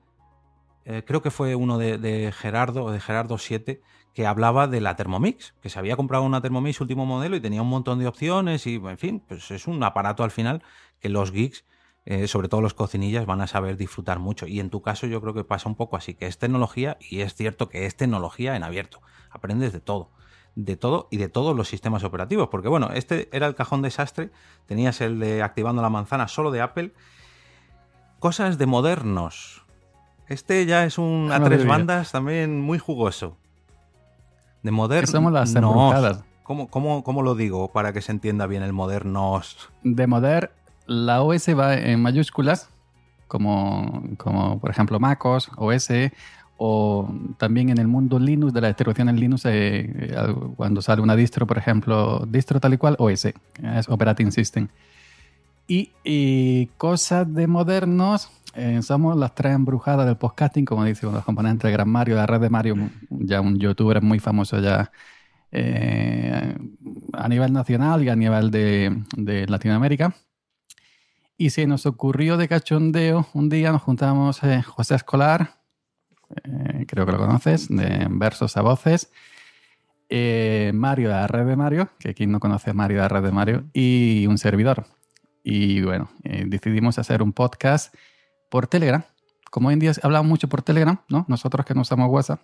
eh, 0.85 1.01
creo 1.07 1.23
que 1.23 1.31
fue 1.31 1.55
uno 1.55 1.79
de, 1.79 1.97
de 1.97 2.31
Gerardo, 2.31 2.91
de 2.91 2.99
Gerardo 2.99 3.39
7, 3.39 3.81
que 4.13 4.27
hablaba 4.27 4.67
de 4.67 4.79
la 4.79 4.95
Thermomix, 4.95 5.55
que 5.59 5.69
se 5.69 5.79
había 5.79 5.95
comprado 5.95 6.23
una 6.23 6.41
Thermomix 6.41 6.79
último 6.79 7.07
modelo 7.07 7.35
y 7.35 7.41
tenía 7.41 7.63
un 7.63 7.69
montón 7.69 7.97
de 7.97 8.05
opciones 8.05 8.67
y, 8.67 8.75
en 8.75 8.99
fin, 8.99 9.23
pues 9.27 9.49
es 9.49 9.65
un 9.65 9.81
aparato 9.81 10.23
al 10.23 10.29
final 10.29 10.61
que 10.99 11.09
los 11.09 11.31
geeks, 11.31 11.65
eh, 12.05 12.27
sobre 12.27 12.49
todo 12.49 12.61
los 12.61 12.73
cocinillas, 12.73 13.25
van 13.25 13.41
a 13.41 13.47
saber 13.47 13.77
disfrutar 13.77 14.19
mucho. 14.19 14.45
Y 14.45 14.59
en 14.59 14.69
tu 14.69 14.81
caso 14.81 15.07
yo 15.07 15.21
creo 15.21 15.33
que 15.33 15.43
pasa 15.43 15.69
un 15.69 15.75
poco 15.75 15.95
así, 15.95 16.13
que 16.13 16.27
es 16.27 16.37
tecnología 16.37 16.97
y 16.99 17.21
es 17.21 17.33
cierto 17.33 17.69
que 17.69 17.85
es 17.85 17.95
tecnología 17.95 18.55
en 18.55 18.63
abierto. 18.63 19.01
Aprendes 19.29 19.71
de 19.71 19.79
todo, 19.79 20.09
de 20.55 20.75
todo 20.75 21.07
y 21.11 21.17
de 21.17 21.29
todos 21.29 21.55
los 21.55 21.69
sistemas 21.69 22.03
operativos. 22.03 22.49
Porque 22.49 22.67
bueno, 22.67 22.89
este 22.93 23.29
era 23.31 23.47
el 23.47 23.55
cajón 23.55 23.81
desastre, 23.81 24.31
tenías 24.65 24.99
el 24.99 25.19
de 25.19 25.43
activando 25.43 25.81
la 25.81 25.89
manzana 25.89 26.27
solo 26.27 26.51
de 26.51 26.61
Apple. 26.61 26.93
Cosas 28.19 28.57
de 28.57 28.65
modernos. 28.65 29.63
Este 30.27 30.65
ya 30.65 30.85
es 30.85 30.97
un 30.97 31.29
a 31.31 31.43
tres 31.43 31.65
bandas 31.65 32.11
también 32.11 32.59
muy 32.59 32.79
jugoso. 32.79 33.37
De 34.61 34.71
modernos. 34.71 35.11
Somos 35.11 35.31
las. 35.31 35.53
¿Cómo, 36.43 36.67
cómo, 36.67 37.03
¿Cómo, 37.03 37.21
lo 37.21 37.35
digo 37.35 37.71
para 37.71 37.93
que 37.93 38.01
se 38.01 38.11
entienda 38.11 38.47
bien 38.47 38.63
el 38.63 38.73
modernos? 38.73 39.69
De 39.81 40.07
moder, 40.07 40.51
la 40.87 41.21
OS 41.21 41.49
va 41.57 41.75
en 41.75 42.01
mayúsculas, 42.01 42.69
como, 43.27 44.03
como 44.17 44.59
por 44.59 44.69
ejemplo 44.69 44.99
MacOS, 44.99 45.49
OS, 45.57 45.89
o 46.57 47.09
también 47.37 47.69
en 47.69 47.77
el 47.77 47.87
mundo 47.87 48.19
Linux, 48.19 48.53
de 48.53 48.61
la 48.61 48.67
distribución 48.67 49.09
en 49.09 49.19
Linux, 49.19 49.43
eh, 49.45 50.15
cuando 50.55 50.81
sale 50.81 51.01
una 51.01 51.15
distro, 51.15 51.47
por 51.47 51.57
ejemplo, 51.57 52.25
distro 52.27 52.59
tal 52.59 52.73
y 52.73 52.77
cual, 52.77 52.95
OS, 52.99 53.25
es 53.25 53.89
Operating 53.89 54.31
System. 54.31 54.67
Y, 55.67 56.67
cosas 56.77 57.33
de 57.33 57.47
modernos, 57.47 58.29
eh, 58.53 58.81
somos 58.81 59.17
las 59.17 59.33
tres 59.33 59.55
embrujadas 59.55 60.05
del 60.05 60.17
podcasting, 60.17 60.65
como 60.65 60.83
dice 60.83 61.05
uno 61.05 61.13
de 61.13 61.17
los 61.19 61.25
componentes 61.25 61.67
de 61.67 61.71
Gran 61.71 61.89
Mario, 61.89 62.15
de 62.15 62.21
la 62.21 62.27
red 62.27 62.41
de 62.41 62.49
Mario, 62.49 62.75
ya 63.09 63.41
un 63.41 63.57
youtuber 63.57 64.01
muy 64.01 64.19
famoso 64.19 64.59
ya 64.59 64.91
eh, 65.51 66.55
a 67.13 67.29
nivel 67.29 67.53
nacional 67.53 68.03
y 68.03 68.09
a 68.09 68.15
nivel 68.15 68.51
de, 68.51 69.03
de, 69.15 69.47
Latinoamérica. 69.47 70.13
Y 71.43 71.49
se 71.49 71.67
nos 71.67 71.85
ocurrió 71.85 72.37
de 72.37 72.47
cachondeo, 72.47 73.27
un 73.33 73.49
día 73.49 73.73
nos 73.73 73.81
juntamos 73.81 74.41
eh, 74.43 74.61
José 74.61 74.95
Escolar, 74.95 75.59
eh, 76.29 76.85
creo 76.87 77.05
que 77.05 77.11
lo 77.11 77.17
conoces, 77.17 77.67
de 77.67 78.07
Versos 78.09 78.55
a 78.55 78.61
Voces, 78.61 79.11
eh, 80.07 80.71
Mario 80.73 81.09
de 81.09 81.15
la 81.15 81.27
red 81.27 81.45
de 81.45 81.57
Mario, 81.57 81.89
que 81.99 82.13
quien 82.13 82.31
no 82.31 82.39
conoce 82.39 82.71
Mario 82.71 82.95
de 82.95 83.01
la 83.01 83.09
red 83.09 83.23
de 83.23 83.33
Mario, 83.33 83.65
y 83.73 84.25
un 84.25 84.37
servidor. 84.37 84.85
Y 85.43 85.81
bueno, 85.81 86.09
decidimos 86.23 86.97
hacer 86.97 87.21
un 87.21 87.33
podcast 87.33 87.93
por 88.49 88.67
Telegram. 88.67 89.03
Como 89.51 89.67
hoy 89.67 89.73
en 89.73 89.79
día 89.79 89.91
hablamos 90.01 90.29
mucho 90.29 90.47
por 90.47 90.61
Telegram, 90.61 90.97
¿no? 91.09 91.25
Nosotros 91.27 91.65
que 91.65 91.73
no 91.73 91.81
usamos 91.81 92.09
WhatsApp, 92.09 92.39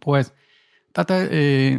pues 0.00 0.34
trata, 0.90 1.14
eh, 1.30 1.78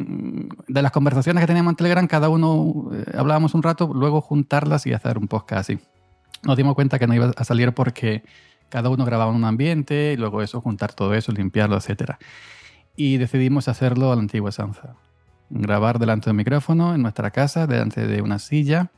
de 0.66 0.82
las 0.82 0.94
conversaciones 0.94 1.42
que 1.42 1.48
teníamos 1.48 1.74
en 1.74 1.76
Telegram, 1.76 2.08
cada 2.08 2.30
uno 2.30 2.90
hablábamos 3.14 3.54
un 3.54 3.64
rato, 3.64 3.92
luego 3.94 4.22
juntarlas 4.22 4.88
y 4.88 4.94
hacer 4.94 5.18
un 5.18 5.28
podcast 5.28 5.70
así. 5.70 5.80
Nos 6.46 6.58
dimos 6.58 6.76
cuenta 6.76 7.00
que 7.00 7.08
no 7.08 7.14
iba 7.14 7.32
a 7.36 7.44
salir 7.44 7.74
porque 7.74 8.24
cada 8.70 8.90
uno 8.90 9.06
grababa 9.06 9.32
en 9.32 9.38
un 9.38 9.46
ambiente 9.46 10.14
y 10.14 10.18
luego 10.18 10.42
eso, 10.42 10.62
juntar 10.62 10.94
todo 10.94 11.14
eso, 11.14 11.32
limpiarlo, 11.32 11.78
etc. 11.78 12.14
Y 12.96 13.18
decidimos 13.18 13.68
hacerlo 13.68 14.12
a 14.12 14.16
la 14.16 14.22
antigua 14.22 14.52
Sanza. 14.52 14.96
Grabar 15.50 16.00
delante 16.00 16.30
del 16.30 16.36
micrófono 16.36 16.96
en 16.96 17.02
nuestra 17.02 17.32
casa, 17.32 17.68
delante 17.68 18.08
de 18.08 18.22
una 18.22 18.40
silla 18.40 18.92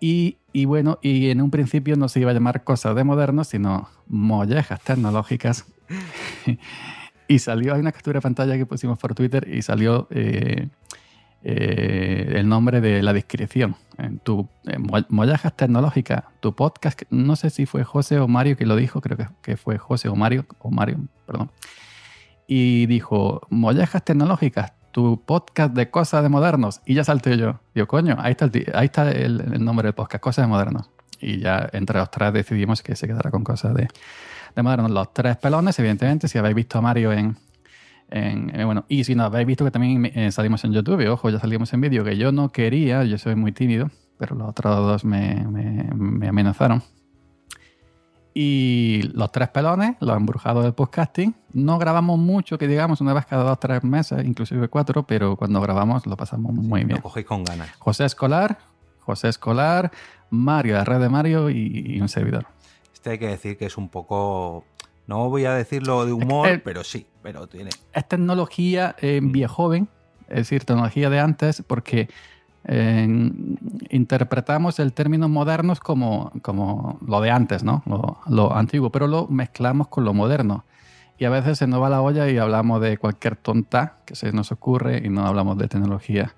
y, 0.00 0.36
bueno, 0.66 0.98
y 1.02 1.30
en 1.30 1.40
un 1.40 1.50
principio 1.50 1.96
no 1.96 2.08
se 2.08 2.20
iba 2.20 2.30
a 2.30 2.34
llamar 2.34 2.64
cosas 2.64 2.94
de 2.94 3.04
modernos, 3.04 3.48
sino 3.48 3.88
mollejas 4.08 4.80
tecnológicas. 4.82 5.64
y 7.28 7.38
salió, 7.38 7.74
hay 7.74 7.80
una 7.80 7.92
captura 7.92 8.18
de 8.18 8.22
pantalla 8.22 8.56
que 8.56 8.66
pusimos 8.66 8.98
por 8.98 9.14
Twitter 9.14 9.48
y 9.52 9.62
salió 9.62 10.06
eh, 10.10 10.68
eh, 11.48 12.40
el 12.40 12.48
nombre 12.48 12.80
de 12.80 13.02
la 13.02 13.12
descripción. 13.12 13.76
En 13.98 14.18
tu 14.18 14.48
eh, 14.66 14.78
mollejas 15.08 15.56
tecnológicas, 15.56 16.24
tu 16.40 16.56
podcast, 16.56 17.02
no 17.10 17.36
sé 17.36 17.50
si 17.50 17.66
fue 17.66 17.84
José 17.84 18.18
o 18.18 18.26
Mario 18.26 18.56
que 18.56 18.66
lo 18.66 18.74
dijo, 18.74 19.00
creo 19.00 19.16
que, 19.42 19.56
fue 19.56 19.78
José 19.78 20.08
o 20.08 20.16
Mario, 20.16 20.44
o 20.58 20.72
Mario, 20.72 20.98
perdón. 21.24 21.52
Y 22.48 22.86
dijo, 22.86 23.46
mollejas 23.48 24.04
tecnológicas, 24.04 24.72
tu 24.90 25.22
podcast 25.24 25.72
de 25.72 25.88
cosas 25.88 26.24
de 26.24 26.30
modernos. 26.30 26.80
Y 26.84 26.94
ya 26.94 27.04
salté 27.04 27.38
yo. 27.38 27.60
Digo, 27.76 27.86
coño, 27.86 28.16
ahí 28.18 28.32
está 28.32 28.46
el, 28.46 28.72
ahí 28.74 28.86
está 28.86 29.12
el, 29.12 29.64
nombre 29.64 29.86
del 29.86 29.94
podcast, 29.94 30.20
cosas 30.20 30.46
de 30.46 30.48
modernos. 30.48 30.90
Y 31.20 31.38
ya 31.38 31.68
entre 31.72 32.00
los 32.00 32.10
tres 32.10 32.32
decidimos 32.32 32.82
que 32.82 32.96
se 32.96 33.06
quedara 33.06 33.30
con 33.30 33.44
cosas 33.44 33.72
de, 33.72 33.86
de 34.56 34.62
modernos. 34.64 34.90
Los 34.90 35.14
tres 35.14 35.36
pelones, 35.36 35.78
evidentemente, 35.78 36.26
si 36.26 36.38
habéis 36.38 36.56
visto 36.56 36.78
a 36.78 36.80
Mario 36.80 37.12
en, 37.12 37.36
en, 38.10 38.52
bueno, 38.64 38.84
y 38.88 39.04
si 39.04 39.14
no 39.14 39.24
habéis 39.24 39.46
visto 39.46 39.64
que 39.64 39.70
también 39.70 40.04
eh, 40.06 40.30
salimos 40.32 40.64
en 40.64 40.72
YouTube, 40.72 41.08
ojo, 41.08 41.30
ya 41.30 41.40
salimos 41.40 41.72
en 41.72 41.80
vídeo, 41.80 42.04
que 42.04 42.16
yo 42.16 42.32
no 42.32 42.50
quería, 42.50 43.04
yo 43.04 43.18
soy 43.18 43.34
muy 43.34 43.52
tímido, 43.52 43.90
pero 44.18 44.34
los 44.34 44.48
otros 44.48 44.76
dos 44.76 45.04
me, 45.04 45.44
me, 45.46 45.90
me 45.94 46.28
amenazaron. 46.28 46.82
Y 48.38 49.00
los 49.14 49.32
tres 49.32 49.48
pelones, 49.48 49.96
los 50.00 50.14
embrujados 50.14 50.62
del 50.62 50.74
podcasting, 50.74 51.34
no 51.54 51.78
grabamos 51.78 52.18
mucho, 52.18 52.58
que 52.58 52.68
digamos, 52.68 53.00
una 53.00 53.14
vez 53.14 53.24
cada 53.24 53.44
dos 53.44 53.52
o 53.54 53.56
tres 53.56 53.82
meses, 53.82 54.22
inclusive 54.26 54.68
cuatro, 54.68 55.06
pero 55.06 55.36
cuando 55.36 55.58
grabamos 55.62 56.06
lo 56.06 56.18
pasamos 56.18 56.52
muy 56.52 56.84
bien. 56.84 56.98
Lo 56.98 57.02
cogéis 57.02 57.24
con 57.24 57.44
ganas. 57.44 57.70
José 57.78 58.04
Escolar, 58.04 58.58
José 59.00 59.28
Escolar, 59.28 59.90
Mario, 60.28 60.74
la 60.74 60.84
red 60.84 61.00
de 61.00 61.08
Mario 61.08 61.48
y, 61.48 61.98
un 61.98 62.10
servidor. 62.10 62.46
Este 62.92 63.08
hay 63.08 63.18
que 63.18 63.28
decir 63.28 63.56
que 63.56 63.64
es 63.64 63.78
un 63.78 63.88
poco, 63.88 64.66
no 65.06 65.28
voy 65.30 65.44
a 65.44 65.52
decirlo 65.52 66.04
de 66.04 66.12
humor, 66.12 66.62
pero 66.64 66.84
sí, 66.84 67.06
pero 67.22 67.46
tiene... 67.46 67.70
Es 67.92 68.08
tecnología 68.08 68.96
eh, 69.00 69.20
mm. 69.20 69.44
joven, 69.46 69.88
es 70.28 70.36
decir, 70.36 70.64
tecnología 70.64 71.10
de 71.10 71.20
antes, 71.20 71.62
porque 71.66 72.08
interpretamos 73.90 74.80
el 74.80 74.92
término 74.92 75.28
modernos 75.28 75.78
como, 75.80 76.32
como 76.42 76.98
lo 77.06 77.20
de 77.20 77.30
antes, 77.30 77.62
¿no? 77.62 77.82
Lo, 78.26 78.56
antiguo, 78.56 78.90
pero 78.90 79.06
lo 79.06 79.28
mezclamos 79.28 79.88
con 79.88 80.04
lo 80.04 80.12
moderno. 80.12 80.64
Y 81.18 81.24
a 81.24 81.30
veces 81.30 81.58
se 81.58 81.66
nos 81.66 81.80
va 81.80 81.88
la 81.88 82.02
olla 82.02 82.28
y 82.28 82.36
hablamos 82.38 82.80
de 82.80 82.98
cualquier 82.98 83.36
tonta 83.36 83.98
que 84.04 84.16
se 84.16 84.32
nos 84.32 84.52
ocurre 84.52 85.00
y 85.04 85.08
no 85.08 85.24
hablamos 85.26 85.56
de 85.58 85.68
tecnología. 85.68 86.34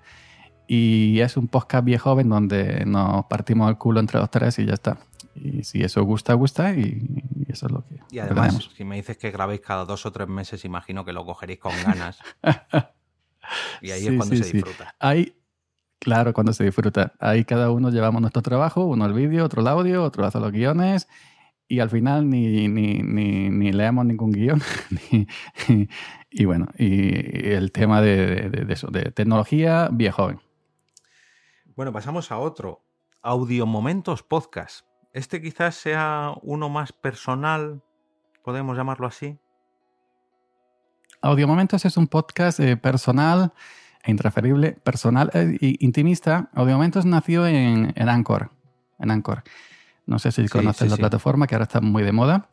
Y 0.67 1.19
es 1.19 1.35
un 1.35 1.47
podcast 1.47 1.83
viejo 1.83 2.17
en 2.19 2.29
donde 2.29 2.85
nos 2.85 3.25
partimos 3.25 3.69
el 3.69 3.77
culo 3.77 3.99
entre 3.99 4.19
los 4.19 4.29
tres 4.29 4.59
y 4.59 4.67
ya 4.67 4.75
está. 4.75 4.99
Y 5.35 5.63
si 5.63 5.81
eso 5.81 6.03
gusta, 6.03 6.33
gusta 6.33 6.73
y, 6.73 7.23
eso 7.47 7.67
es 7.67 7.71
lo 7.71 7.85
que. 7.85 7.99
Y 8.11 8.19
además, 8.19 8.69
si 8.75 8.83
me 8.83 8.95
dices 8.95 9.17
que 9.17 9.31
grabéis 9.31 9.61
cada 9.61 9.85
dos 9.85 10.05
o 10.05 10.11
tres 10.11 10.27
meses, 10.27 10.65
imagino 10.65 11.05
que 11.05 11.13
lo 11.13 11.25
cogeréis 11.25 11.59
con 11.59 11.73
ganas. 11.83 12.19
y 13.81 13.91
ahí 13.91 14.07
es 14.07 14.17
cuando 14.17 14.35
se 14.35 14.53
disfruta. 14.53 14.95
Hay, 14.99 15.35
Claro, 15.99 16.33
cuando 16.33 16.53
se 16.53 16.63
disfruta. 16.63 17.11
Ahí 17.19 17.43
cada 17.43 17.71
uno 17.71 17.89
llevamos 17.89 18.21
nuestro 18.21 18.41
trabajo, 18.41 18.85
uno 18.85 19.05
el 19.05 19.11
vídeo, 19.11 19.43
otro 19.43 19.61
el 19.61 19.67
audio, 19.67 20.03
otro 20.03 20.25
hace 20.25 20.39
los 20.39 20.51
guiones 20.51 21.09
y 21.69 21.81
al 21.81 21.89
final 21.89 22.27
ni, 22.29 22.67
ni, 22.67 22.99
ni, 23.03 23.71
leemos 23.71 24.05
ningún 24.05 24.31
guion. 24.31 24.61
y, 26.31 26.45
bueno, 26.45 26.67
y, 26.77 27.51
el 27.51 27.71
tema 27.71 28.01
de, 28.01 28.49
de, 28.49 28.73
eso, 28.73 28.87
de 28.87 29.11
tecnología 29.11 29.87
viejo. 29.91 30.31
Bueno, 31.75 31.93
pasamos 31.93 32.31
a 32.31 32.39
otro. 32.39 32.81
Audio 33.21 33.67
Momentos 33.67 34.23
Podcast. 34.23 34.88
Este 35.13 35.41
quizás 35.41 35.75
sea 35.75 36.33
uno 36.43 36.69
más 36.69 36.91
personal, 36.91 37.81
podemos 38.43 38.77
llamarlo 38.77 39.07
así. 39.07 39.37
Audio 41.21 41.47
Momentos 41.47 41.83
es 41.85 41.97
un 41.97 42.07
podcast 42.07 42.59
eh, 42.59 42.77
personal 42.77 43.51
intransferible, 44.05 44.73
personal 44.83 45.29
e 45.33 45.57
intimista, 45.79 46.49
Audio 46.53 46.77
nació 47.05 47.47
en, 47.47 47.93
en 47.95 48.09
Anchor. 48.09 48.51
En 48.99 49.11
Anchor. 49.11 49.43
No 50.05 50.19
sé 50.19 50.31
si 50.31 50.47
conoces 50.47 50.89
la 50.89 50.97
plataforma 50.97 51.47
que 51.47 51.55
ahora 51.55 51.63
está 51.63 51.81
muy 51.81 52.03
de 52.03 52.11
moda. 52.11 52.49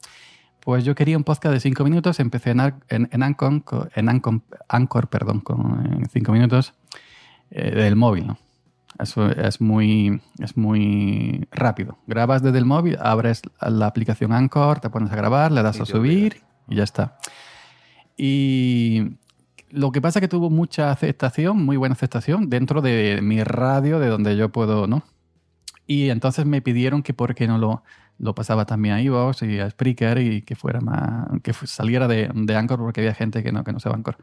Pues 0.61 0.85
yo 0.85 0.95
quería 0.95 1.17
un 1.17 1.25
podcast 1.25 1.55
de 1.55 1.61
cinco 1.61 1.85
minutos, 1.85 2.21
empecé 2.21 2.51
en, 2.51 2.61
en, 2.89 3.23
Anchor, 3.23 3.91
en 3.95 4.09
Anchor, 4.09 5.09
perdón, 5.09 5.41
con 5.41 6.07
cinco 6.13 6.33
minutos 6.33 6.75
eh, 7.51 7.71
del 7.71 7.97
móvil. 7.97 8.27
¿no? 8.27 8.39
Eso 8.99 9.31
es 9.31 9.61
muy, 9.61 10.21
es 10.39 10.57
muy 10.57 11.47
rápido. 11.51 11.99
Grabas 12.07 12.43
desde 12.43 12.59
el 12.59 12.65
móvil, 12.65 12.97
abres 13.01 13.43
la 13.61 13.87
aplicación 13.87 14.33
Anchor, 14.33 14.81
te 14.81 14.91
pones 14.91 15.13
a 15.13 15.17
grabar, 15.17 15.53
le 15.53 15.63
das 15.63 15.81
a 15.81 15.87
subir 15.87 16.43
y 16.69 16.77
ya 16.77 16.85
está. 16.85 17.19
Y 18.17 19.19
lo 19.71 19.93
que 19.93 20.01
pasa 20.01 20.19
es 20.19 20.21
que 20.23 20.29
tuvo 20.29 20.49
mucha 20.49 20.91
aceptación, 20.91 21.65
muy 21.65 21.77
buena 21.77 21.95
aceptación, 21.95 22.49
dentro 22.49 22.81
de 22.81 23.21
mi 23.23 23.43
radio, 23.43 23.99
de 23.99 24.09
donde 24.09 24.37
yo 24.37 24.51
puedo, 24.51 24.87
¿no? 24.87 25.03
Y 25.87 26.11
entonces 26.11 26.47
me 26.47 26.63
pidieron 26.63 27.03
que 27.03 27.15
por 27.15 27.35
qué 27.35 27.47
no 27.47 27.59
lo, 27.59 27.83
lo 28.19 28.35
pasaba 28.35 28.65
también 28.65 28.95
a 28.95 29.03
iVoox 29.03 29.43
y 29.43 29.61
a 29.61 29.71
Spreaker 29.71 30.19
y 30.19 30.43
que 30.43 30.57
fuera 30.57 30.81
más, 30.81 31.29
que 31.43 31.53
saliera 31.53 32.09
de, 32.09 32.31
de, 32.35 32.57
Anchor 32.57 32.79
porque 32.79 33.01
había 33.01 33.15
gente 33.15 33.43
que 33.43 33.53
no, 33.53 33.63
que 33.63 33.73
no 33.73 33.79
usaba 33.79 33.95
Anchor. 33.95 34.17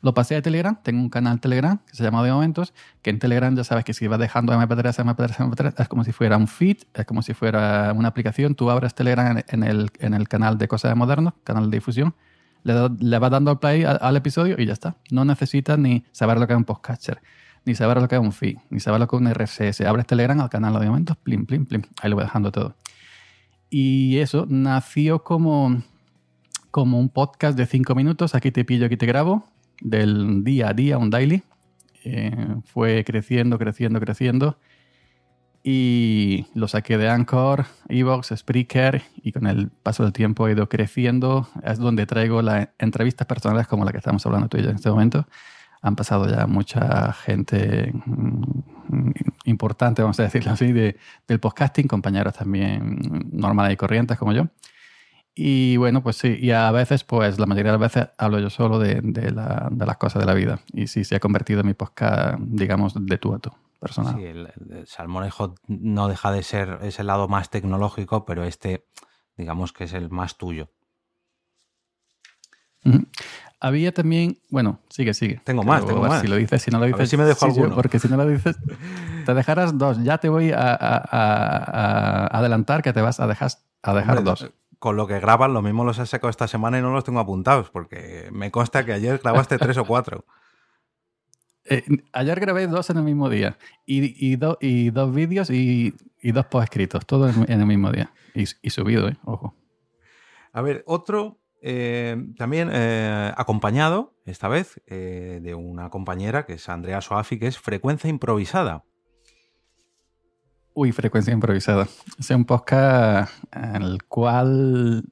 Lo 0.00 0.14
pasé 0.14 0.36
a 0.36 0.42
Telegram, 0.42 0.78
tengo 0.82 1.00
un 1.00 1.10
canal 1.10 1.40
Telegram 1.40 1.78
que 1.78 1.96
se 1.96 2.04
llama 2.04 2.22
De 2.22 2.30
Momentos, 2.30 2.72
que 3.02 3.10
en 3.10 3.18
Telegram 3.18 3.54
ya 3.56 3.64
sabes 3.64 3.84
que 3.84 3.92
si 3.94 4.06
vas 4.06 4.20
dejando 4.20 4.52
MP3, 4.52 5.04
MP3, 5.04 5.36
MP3, 5.36 5.74
es 5.76 5.88
como 5.88 6.04
si 6.04 6.12
fuera 6.12 6.36
un 6.36 6.46
feed, 6.46 6.78
es 6.94 7.04
como 7.04 7.22
si 7.22 7.34
fuera 7.34 7.92
una 7.94 8.08
aplicación. 8.08 8.54
Tú 8.54 8.70
abres 8.70 8.94
Telegram 8.94 9.42
en 9.48 9.62
el, 9.64 9.90
en 9.98 10.14
el 10.14 10.28
canal 10.28 10.56
de 10.56 10.68
Cosas 10.68 10.92
de 10.92 10.94
Modernos, 10.94 11.34
canal 11.42 11.68
de 11.70 11.76
difusión, 11.76 12.14
le, 12.62 13.18
va 13.18 13.30
dando 13.30 13.58
play 13.58 13.84
al, 13.84 14.16
episodio 14.16 14.56
y 14.58 14.66
ya 14.66 14.72
está. 14.72 14.96
No 15.10 15.24
necesitas 15.24 15.78
ni 15.78 16.04
saber 16.12 16.38
lo 16.38 16.46
que 16.46 16.52
es 16.52 16.56
un 16.56 16.64
podcatcher, 16.64 17.20
ni 17.64 17.74
saber 17.74 18.00
lo 18.00 18.08
que 18.08 18.16
es 18.16 18.20
un 18.20 18.32
feed, 18.32 18.58
ni 18.70 18.80
saber 18.80 19.00
lo 19.00 19.08
que 19.08 19.16
es 19.16 19.22
un 19.22 19.32
RSS. 19.32 19.80
Abres 19.82 20.06
Telegram 20.06 20.40
al 20.40 20.50
canal 20.50 20.78
de 20.78 20.86
momentos, 20.86 21.16
plim, 21.16 21.46
plim, 21.46 21.66
plim. 21.66 21.82
Ahí 22.02 22.10
lo 22.10 22.16
voy 22.16 22.24
dejando 22.24 22.52
todo. 22.52 22.76
Y 23.70 24.18
eso 24.18 24.46
nació 24.48 25.24
como, 25.24 25.82
como 26.70 26.98
un 26.98 27.08
podcast 27.08 27.56
de 27.56 27.66
cinco 27.66 27.94
minutos. 27.94 28.34
Aquí 28.34 28.50
te 28.50 28.64
pillo, 28.64 28.86
aquí 28.86 28.96
te 28.96 29.06
grabo, 29.06 29.44
del 29.80 30.44
día 30.44 30.70
a 30.70 30.74
día, 30.74 30.98
un 30.98 31.10
daily. 31.10 31.42
Eh, 32.04 32.32
fue 32.64 33.04
creciendo, 33.04 33.58
creciendo, 33.58 34.00
creciendo 34.00 34.58
y 35.62 36.46
lo 36.54 36.68
saqué 36.68 36.96
de 36.96 37.08
Anchor, 37.08 37.66
Evox, 37.88 38.32
Spreaker 38.34 39.02
y 39.22 39.32
con 39.32 39.46
el 39.46 39.68
paso 39.68 40.02
del 40.02 40.12
tiempo 40.12 40.46
he 40.48 40.52
ido 40.52 40.68
creciendo. 40.68 41.48
Es 41.62 41.78
donde 41.78 42.06
traigo 42.06 42.42
las 42.42 42.68
entrevistas 42.78 43.26
personales 43.26 43.66
como 43.66 43.84
la 43.84 43.92
que 43.92 43.98
estamos 43.98 44.24
hablando 44.24 44.48
tú 44.48 44.58
y 44.58 44.62
yo 44.62 44.70
en 44.70 44.76
este 44.76 44.90
momento. 44.90 45.26
Han 45.82 45.94
pasado 45.94 46.28
ya 46.28 46.46
mucha 46.46 47.12
gente 47.12 47.92
mm, 47.92 49.10
importante, 49.44 50.02
vamos 50.02 50.18
a 50.20 50.24
decirlo 50.24 50.52
así, 50.52 50.72
de, 50.72 50.96
del 51.26 51.38
podcasting, 51.38 51.86
compañeros 51.86 52.34
también 52.34 53.28
normales 53.32 53.74
y 53.74 53.76
corrientes 53.76 54.16
como 54.16 54.32
yo. 54.32 54.48
Y 55.40 55.76
bueno, 55.76 56.02
pues 56.02 56.16
sí, 56.16 56.36
y 56.40 56.50
a 56.50 56.68
veces, 56.72 57.04
pues 57.04 57.38
la 57.38 57.46
mayoría 57.46 57.70
de 57.70 57.78
las 57.78 57.94
veces 57.94 58.10
hablo 58.18 58.40
yo 58.40 58.50
solo 58.50 58.80
de, 58.80 58.98
de, 59.00 59.30
la, 59.30 59.68
de 59.70 59.86
las 59.86 59.96
cosas 59.96 60.18
de 60.18 60.26
la 60.26 60.34
vida. 60.34 60.58
Y 60.72 60.88
sí, 60.88 61.04
se 61.04 61.14
ha 61.14 61.20
convertido 61.20 61.60
en 61.60 61.66
mi 61.68 61.74
podcast, 61.74 62.40
digamos, 62.40 62.94
de 62.98 63.18
tú 63.18 63.32
a 63.32 63.38
tú 63.38 63.52
personal. 63.78 64.16
Sí, 64.16 64.24
el, 64.24 64.48
salmorejo 64.88 65.54
no 65.68 66.08
deja 66.08 66.32
de 66.32 66.42
ser 66.42 66.80
ese 66.82 67.04
lado 67.04 67.28
más 67.28 67.50
tecnológico, 67.50 68.24
pero 68.24 68.42
este, 68.42 68.84
digamos 69.36 69.72
que 69.72 69.84
es 69.84 69.92
el 69.92 70.10
más 70.10 70.38
tuyo. 70.38 70.72
Había 73.60 73.94
también, 73.94 74.40
bueno, 74.50 74.80
sigue, 74.88 75.14
sigue. 75.14 75.40
Tengo 75.44 75.62
más, 75.62 75.86
tengo 75.86 76.00
más. 76.00 76.20
Si 76.20 76.26
lo 76.26 76.34
dices, 76.34 76.60
si 76.62 76.72
no 76.72 76.80
lo 76.80 76.86
dices. 76.86 77.08
si 77.08 77.16
me 77.16 77.22
dejo 77.22 77.44
alguno. 77.44 77.76
porque 77.76 78.00
si 78.00 78.08
no 78.08 78.16
lo 78.16 78.26
dices, 78.26 78.56
te 79.24 79.34
dejarás 79.34 79.78
dos. 79.78 80.02
Ya 80.02 80.18
te 80.18 80.28
voy 80.28 80.50
a, 80.52 82.26
adelantar 82.32 82.82
que 82.82 82.92
te 82.92 83.00
vas 83.02 83.20
a 83.20 83.28
dejar, 83.28 83.52
a 83.84 83.94
dejar 83.94 84.24
dos. 84.24 84.50
Con 84.78 84.96
lo 84.96 85.06
que 85.06 85.18
grabas, 85.18 85.50
lo 85.50 85.60
mismo 85.60 85.84
los 85.84 85.98
he 85.98 86.06
sacado 86.06 86.30
esta 86.30 86.46
semana 86.46 86.78
y 86.78 86.82
no 86.82 86.92
los 86.92 87.02
tengo 87.02 87.18
apuntados, 87.18 87.70
porque 87.70 88.28
me 88.32 88.50
consta 88.50 88.84
que 88.84 88.92
ayer 88.92 89.18
grabaste 89.18 89.58
tres 89.58 89.76
o 89.78 89.84
cuatro. 89.84 90.24
Eh, 91.70 91.84
ayer 92.14 92.40
grabé 92.40 92.66
dos 92.66 92.88
en 92.88 92.96
el 92.96 93.02
mismo 93.02 93.28
día 93.28 93.58
y, 93.84 94.06
y, 94.06 94.38
y 94.60 94.90
dos 94.90 95.14
vídeos 95.14 95.50
y, 95.50 95.92
dos 96.22 96.46
post 96.46 96.64
escritos, 96.64 97.04
todo 97.04 97.28
en, 97.28 97.60
el 97.60 97.66
mismo 97.66 97.92
día 97.92 98.10
y, 98.34 98.70
subido, 98.70 99.06
¿eh? 99.06 99.18
ojo. 99.26 99.54
A 100.54 100.62
ver, 100.62 100.82
otro 100.86 101.42
eh, 101.60 102.16
también 102.38 102.70
acompañado, 103.36 104.14
esta 104.24 104.48
vez, 104.48 104.80
de 104.86 105.54
una 105.54 105.90
compañera 105.90 106.46
que 106.46 106.54
es 106.54 106.66
Andrea 106.70 107.02
Soafi, 107.02 107.38
que 107.38 107.48
es 107.48 107.58
Frecuencia 107.58 108.08
Improvisada. 108.08 108.84
Uy, 110.80 110.92
Frecuencia 110.92 111.32
Improvisada. 111.32 111.88
Es 112.20 112.30
un 112.30 112.44
podcast 112.44 113.32
el 113.52 114.04
cual 114.04 115.02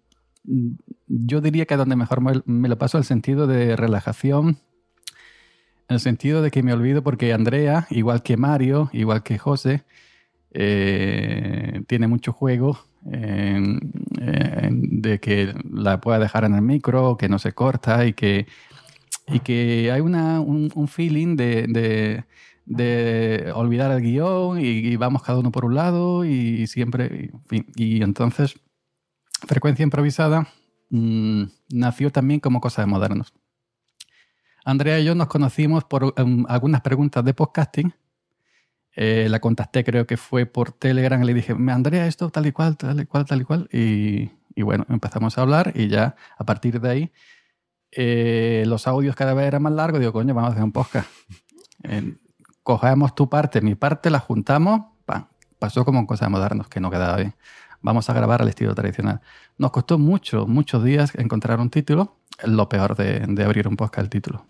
yo 1.09 1.41
diría 1.41 1.67
que 1.67 1.77
donde 1.77 1.97
mejor 1.97 2.21
me 2.47 2.69
lo 2.69 2.79
paso 2.79 2.99
el 2.99 3.05
sentido 3.05 3.49
de 3.49 3.75
relajación 3.75 4.59
el 5.89 5.99
sentido 5.99 6.41
de 6.41 6.53
que 6.53 6.63
me 6.63 6.73
olvido 6.73 7.03
porque 7.03 7.33
Andrea, 7.33 7.89
igual 7.91 8.23
que 8.23 8.37
Mario, 8.37 8.91
igual 8.93 9.25
que 9.25 9.39
José, 9.39 9.83
eh, 10.53 11.83
tiene 11.89 12.07
mucho 12.07 12.33
juego 12.33 12.79
de 13.03 13.81
que 15.21 15.53
la 15.69 16.01
pueda 16.01 16.21
dejar 16.21 16.45
en 16.45 16.55
el 16.55 16.63
micro, 16.63 17.17
que 17.17 17.29
no 17.29 17.41
se 17.41 17.55
corta 17.55 18.07
y 18.07 18.13
que, 18.13 18.47
y 19.27 19.41
que 19.41 19.91
hay 19.91 20.01
una, 20.01 20.39
un, 20.39 20.87
feeling 20.87 21.35
de, 21.35 22.25
olvidar 23.55 23.93
el 23.93 24.03
guion 24.03 24.59
y, 24.61 24.97
vamos 24.97 25.23
cada 25.23 25.39
uno 25.39 25.51
por 25.51 25.65
un 25.65 25.75
lado 25.75 26.25
y 26.25 26.67
siempre... 26.67 27.31
Y, 27.77 28.03
entonces, 28.03 28.59
frecuencia 29.47 29.83
improvisada 29.83 30.49
mm, 30.91 31.45
nació 31.71 32.11
también 32.11 32.41
como 32.41 32.61
cosa 32.61 32.83
de 32.83 32.87
modernos. 32.87 33.33
Andrea 34.65 34.99
y 34.99 35.05
yo 35.05 35.15
nos 35.15 35.29
conocimos 35.29 35.85
por 35.85 36.13
um, 36.21 36.45
algunas 36.49 36.81
preguntas 36.81 37.25
de 37.25 37.35
podcasting. 37.35 37.95
Eh, 38.97 39.29
la 39.31 39.41
contacté, 39.41 39.85
creo 39.85 40.07
que 40.07 40.17
fue 40.17 40.47
por 40.47 40.73
Telegram, 40.73 41.23
y 41.23 41.27
le 41.27 41.35
dije, 41.35 41.53
Andrea, 41.53 42.07
esto 42.07 42.31
tal 42.31 42.47
y 42.47 42.53
cual, 42.53 42.77
tal 42.77 42.99
y 43.01 43.07
cual, 43.07 43.27
tal 43.27 43.41
y 43.43 43.45
cual. 43.45 43.69
Y, 43.73 44.31
y 44.57 44.63
bueno, 44.63 44.87
empezamos 44.89 45.39
a 45.39 45.43
hablar 45.43 45.73
y 45.77 45.89
ya 45.89 46.17
a 46.37 46.45
partir 46.45 46.81
de 46.81 46.91
ahí 46.91 47.13
eh, 47.93 48.65
los 48.67 48.87
audios 48.87 49.15
cada 49.15 49.35
vez 49.35 49.47
eran 49.47 49.63
más 49.63 49.73
largos. 49.73 50.01
Digo, 50.01 50.13
coño, 50.13 50.35
vamos 50.35 50.51
a 50.51 50.53
hacer 50.53 50.65
un 50.65 50.73
podcast. 50.73 51.09
Cogemos 52.67 53.15
tu 53.15 53.29
parte, 53.29 53.61
mi 53.61 53.77
parte, 53.77 54.11
la 54.11 54.19
juntamos. 54.19 54.81
pasó 55.61 55.85
como 55.85 56.01
en 56.01 56.07
cosas 56.07 56.29
modernas, 56.29 56.67
que 56.67 56.81
no 56.81 56.91
quedaba 56.91 57.17
bien. 57.17 57.35
Vamos 57.81 58.11
a 58.11 58.13
grabar 58.13 58.43
al 58.43 58.49
estilo 58.49 58.75
tradicional. 58.75 59.21
Nos 59.57 59.71
costó 59.71 59.99
mucho, 59.99 60.49
muchos 60.49 60.83
días 60.83 61.15
encontrar 61.15 61.61
un 61.61 61.71
título. 61.71 62.17
Lo 62.45 62.69
peor 62.69 62.97
de, 62.97 63.45
abrir 63.45 63.69
un 63.69 63.77
podcast, 63.77 64.03
el 64.03 64.11
título. 64.11 64.47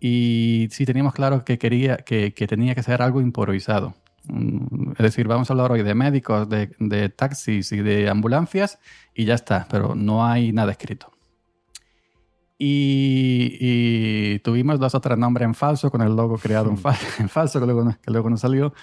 Y 0.00 0.66
sí 0.72 0.84
teníamos 0.86 1.14
claro 1.14 1.44
que, 1.44 1.56
quería, 1.56 1.98
que, 1.98 2.32
tenía 2.32 2.74
que 2.74 2.82
ser 2.82 3.00
algo 3.00 3.20
improvisado. 3.20 3.94
Mm, 4.24 4.90
es 4.90 4.98
decir, 4.98 5.28
vamos 5.28 5.48
a 5.48 5.52
hablar 5.52 5.70
hoy 5.70 5.84
de 5.84 5.94
médicos, 5.94 6.48
de, 6.48 7.08
taxis 7.10 7.70
y 7.70 7.78
de 7.78 8.08
ambulancias 8.10 8.80
y 9.14 9.24
ya 9.24 9.34
está, 9.34 9.68
pero 9.70 9.94
no 9.94 10.26
hay 10.26 10.50
nada 10.50 10.72
escrito. 10.72 11.12
Y, 12.58 14.40
tuvimos 14.40 14.80
dos 14.80 14.94
o 14.94 15.00
tres 15.00 15.16
nombres 15.16 15.46
en 15.46 15.54
falso, 15.54 15.90
con 15.90 16.02
el 16.02 16.16
logo 16.16 16.38
creado 16.38 16.70
en, 16.70 16.76
falso, 17.28 17.60
que 17.60 17.66
luego, 17.66 17.96
que 18.02 18.10
luego 18.10 18.28
nos 18.30 18.40
salió. 18.40 18.74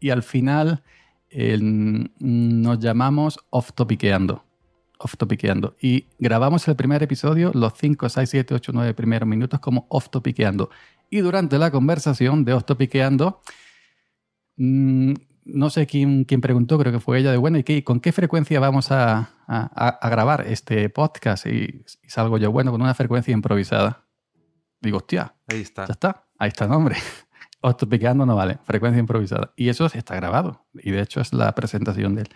Y 0.00 0.10
al 0.10 0.22
final 0.22 0.82
nos 2.20 2.78
llamamos 2.78 3.38
Off 3.50 3.72
Topiqueando. 3.72 4.44
Off 4.98 5.16
Topiqueando. 5.16 5.76
Y 5.80 6.06
grabamos 6.18 6.68
el 6.68 6.76
primer 6.76 7.02
episodio, 7.02 7.50
los 7.54 7.72
5, 7.76 8.08
6, 8.08 8.28
7, 8.28 8.54
8, 8.54 8.72
9 8.74 8.94
primeros 8.94 9.28
minutos, 9.28 9.58
como 9.60 9.86
Off 9.88 10.10
Topiqueando. 10.10 10.70
Y 11.10 11.18
durante 11.18 11.58
la 11.58 11.70
conversación 11.70 12.44
de 12.44 12.52
Off 12.52 12.64
Topiqueando, 12.64 13.40
mmm, 14.56 15.14
no 15.44 15.70
sé 15.70 15.86
quién, 15.86 16.24
quién, 16.24 16.40
preguntó, 16.40 16.78
creo 16.78 16.92
que 16.92 17.00
fue 17.00 17.18
ella, 17.18 17.32
de 17.32 17.36
bueno, 17.36 17.58
¿y 17.58 17.64
qué, 17.64 17.82
con 17.82 18.00
qué 18.00 18.12
frecuencia 18.12 18.60
vamos 18.60 18.92
a, 18.92 19.30
a, 19.52 20.08
grabar 20.08 20.46
este 20.46 20.88
podcast? 20.88 21.46
Y, 21.46 21.84
salgo 22.06 22.38
yo, 22.38 22.50
bueno, 22.50 22.70
con 22.70 22.82
una 22.82 22.94
frecuencia 22.94 23.32
improvisada. 23.32 24.06
Digo, 24.80 24.98
hostia, 24.98 25.34
ahí 25.48 25.60
está. 25.60 25.86
Ya 25.86 25.92
está, 25.92 26.26
ahí 26.38 26.48
está 26.48 26.64
el 26.64 26.70
nombre. 26.70 26.96
Ostopiqueando 27.60 28.26
no 28.26 28.34
vale, 28.34 28.58
frecuencia 28.64 28.98
improvisada. 28.98 29.52
Y 29.54 29.68
eso 29.68 29.86
está 29.86 30.16
grabado. 30.16 30.66
Y 30.74 30.90
de 30.90 31.00
hecho 31.00 31.20
es 31.20 31.32
la 31.32 31.54
presentación 31.54 32.16
del, 32.16 32.28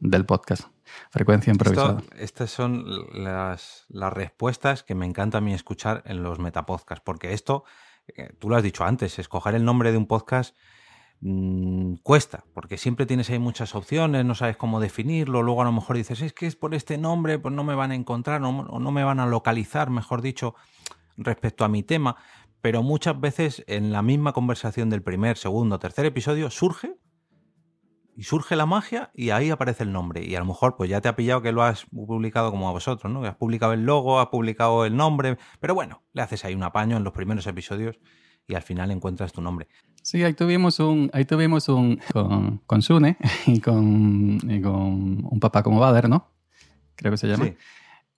del 0.00 0.26
podcast. 0.26 0.68
Frecuencia 1.10 1.50
improvisada. 1.50 2.02
estas 2.16 2.50
son 2.50 2.84
las, 3.14 3.86
las 3.88 4.12
respuestas 4.12 4.82
que 4.82 4.94
me 4.94 5.06
encanta 5.06 5.38
a 5.38 5.40
mí 5.40 5.54
escuchar 5.54 6.02
en 6.04 6.22
los 6.22 6.38
metapodcasts, 6.38 7.02
porque 7.04 7.32
esto, 7.32 7.64
eh, 8.08 8.34
tú 8.38 8.50
lo 8.50 8.56
has 8.56 8.62
dicho 8.62 8.84
antes, 8.84 9.18
escoger 9.18 9.54
el 9.54 9.64
nombre 9.64 9.92
de 9.92 9.96
un 9.96 10.06
podcast 10.06 10.54
Mm, 11.26 11.94
cuesta, 12.02 12.44
porque 12.52 12.76
siempre 12.76 13.06
tienes 13.06 13.30
ahí 13.30 13.38
muchas 13.38 13.74
opciones, 13.74 14.26
no 14.26 14.34
sabes 14.34 14.58
cómo 14.58 14.78
definirlo, 14.78 15.42
luego 15.42 15.62
a 15.62 15.64
lo 15.64 15.72
mejor 15.72 15.96
dices, 15.96 16.20
es 16.20 16.34
que 16.34 16.46
es 16.46 16.54
por 16.54 16.74
este 16.74 16.98
nombre, 16.98 17.38
pues 17.38 17.54
no 17.54 17.64
me 17.64 17.74
van 17.74 17.92
a 17.92 17.94
encontrar 17.94 18.42
o 18.42 18.78
no 18.78 18.90
me 18.90 19.04
van 19.04 19.20
a 19.20 19.26
localizar, 19.26 19.88
mejor 19.88 20.20
dicho, 20.20 20.54
respecto 21.16 21.64
a 21.64 21.68
mi 21.68 21.82
tema, 21.82 22.16
pero 22.60 22.82
muchas 22.82 23.18
veces 23.18 23.64
en 23.68 23.90
la 23.90 24.02
misma 24.02 24.34
conversación 24.34 24.90
del 24.90 25.02
primer, 25.02 25.38
segundo, 25.38 25.78
tercer 25.78 26.04
episodio 26.04 26.50
surge 26.50 26.94
y 28.14 28.24
surge 28.24 28.54
la 28.54 28.66
magia 28.66 29.10
y 29.14 29.30
ahí 29.30 29.48
aparece 29.48 29.84
el 29.84 29.92
nombre. 29.92 30.22
Y 30.26 30.34
a 30.34 30.40
lo 30.40 30.44
mejor 30.44 30.76
pues 30.76 30.90
ya 30.90 31.00
te 31.00 31.08
ha 31.08 31.16
pillado 31.16 31.40
que 31.40 31.52
lo 31.52 31.62
has 31.62 31.86
publicado 31.86 32.50
como 32.50 32.68
a 32.68 32.72
vosotros, 32.72 33.10
¿no? 33.10 33.22
Que 33.22 33.28
has 33.28 33.36
publicado 33.36 33.72
el 33.72 33.86
logo, 33.86 34.20
has 34.20 34.26
publicado 34.26 34.84
el 34.84 34.94
nombre, 34.94 35.38
pero 35.58 35.74
bueno, 35.74 36.02
le 36.12 36.20
haces 36.20 36.44
ahí 36.44 36.54
un 36.54 36.64
apaño 36.64 36.98
en 36.98 37.04
los 37.04 37.14
primeros 37.14 37.46
episodios 37.46 37.98
y 38.46 38.54
al 38.54 38.62
final 38.62 38.90
encuentras 38.90 39.32
tu 39.32 39.40
nombre. 39.40 39.68
Sí, 40.02 40.22
ahí 40.22 40.34
tuvimos 40.34 40.80
un, 40.80 41.10
ahí 41.14 41.24
tuvimos 41.24 41.68
un 41.68 41.98
con, 42.12 42.58
con 42.66 42.82
Sune 42.82 43.16
y 43.46 43.60
con, 43.60 44.38
con 44.62 45.24
un 45.24 45.38
papá 45.40 45.62
como 45.62 45.80
Bader, 45.80 46.08
¿no? 46.08 46.30
Creo 46.96 47.12
que 47.12 47.18
se 47.18 47.26
llama. 47.26 47.46
Sí. 47.46 47.56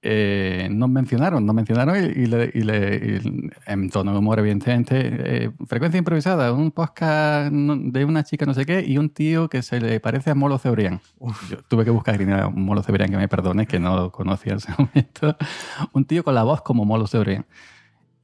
Eh, 0.09 0.69
nos 0.71 0.89
mencionaron, 0.89 1.45
nos 1.45 1.55
mencionaron 1.55 1.97
y, 1.97 2.27
le, 2.27 2.51
y 2.55 2.61
le 2.61 3.21
en 3.67 3.91
tono 3.91 4.13
de 4.13 4.19
humor, 4.19 4.39
evidentemente, 4.39 4.95
eh, 5.01 5.51
frecuencia 5.67 5.99
improvisada, 5.99 6.53
un 6.53 6.71
podcast 6.71 7.51
de 7.53 8.05
una 8.05 8.23
chica 8.23 8.47
no 8.47 8.55
sé 8.55 8.67
qué 8.67 8.85
y 8.87 8.99
un 8.99 9.11
tío 9.11 9.49
que 9.49 9.63
se 9.63 9.81
le 9.81 9.99
parece 9.99 10.31
a 10.31 10.37
Molo 10.37 10.59
Cebrián. 10.59 11.01
Yo 11.51 11.57
tuve 11.69 11.85
que 11.85 11.91
buscar 11.91 12.21
a 12.23 12.51
Molo 12.51 12.85
Cebrián, 12.85 13.11
que 13.11 13.17
me 13.17 13.27
perdone, 13.27 13.67
que 13.67 13.81
no 13.81 13.97
lo 13.97 14.13
conocía 14.13 14.53
en 14.53 14.59
ese 14.59 14.73
momento. 14.79 15.37
Un 15.93 16.05
tío 16.05 16.23
con 16.23 16.37
la 16.37 16.45
voz 16.45 16.63
como 16.63 16.85
Molo 16.85 17.09
Cebrián. 17.09 17.47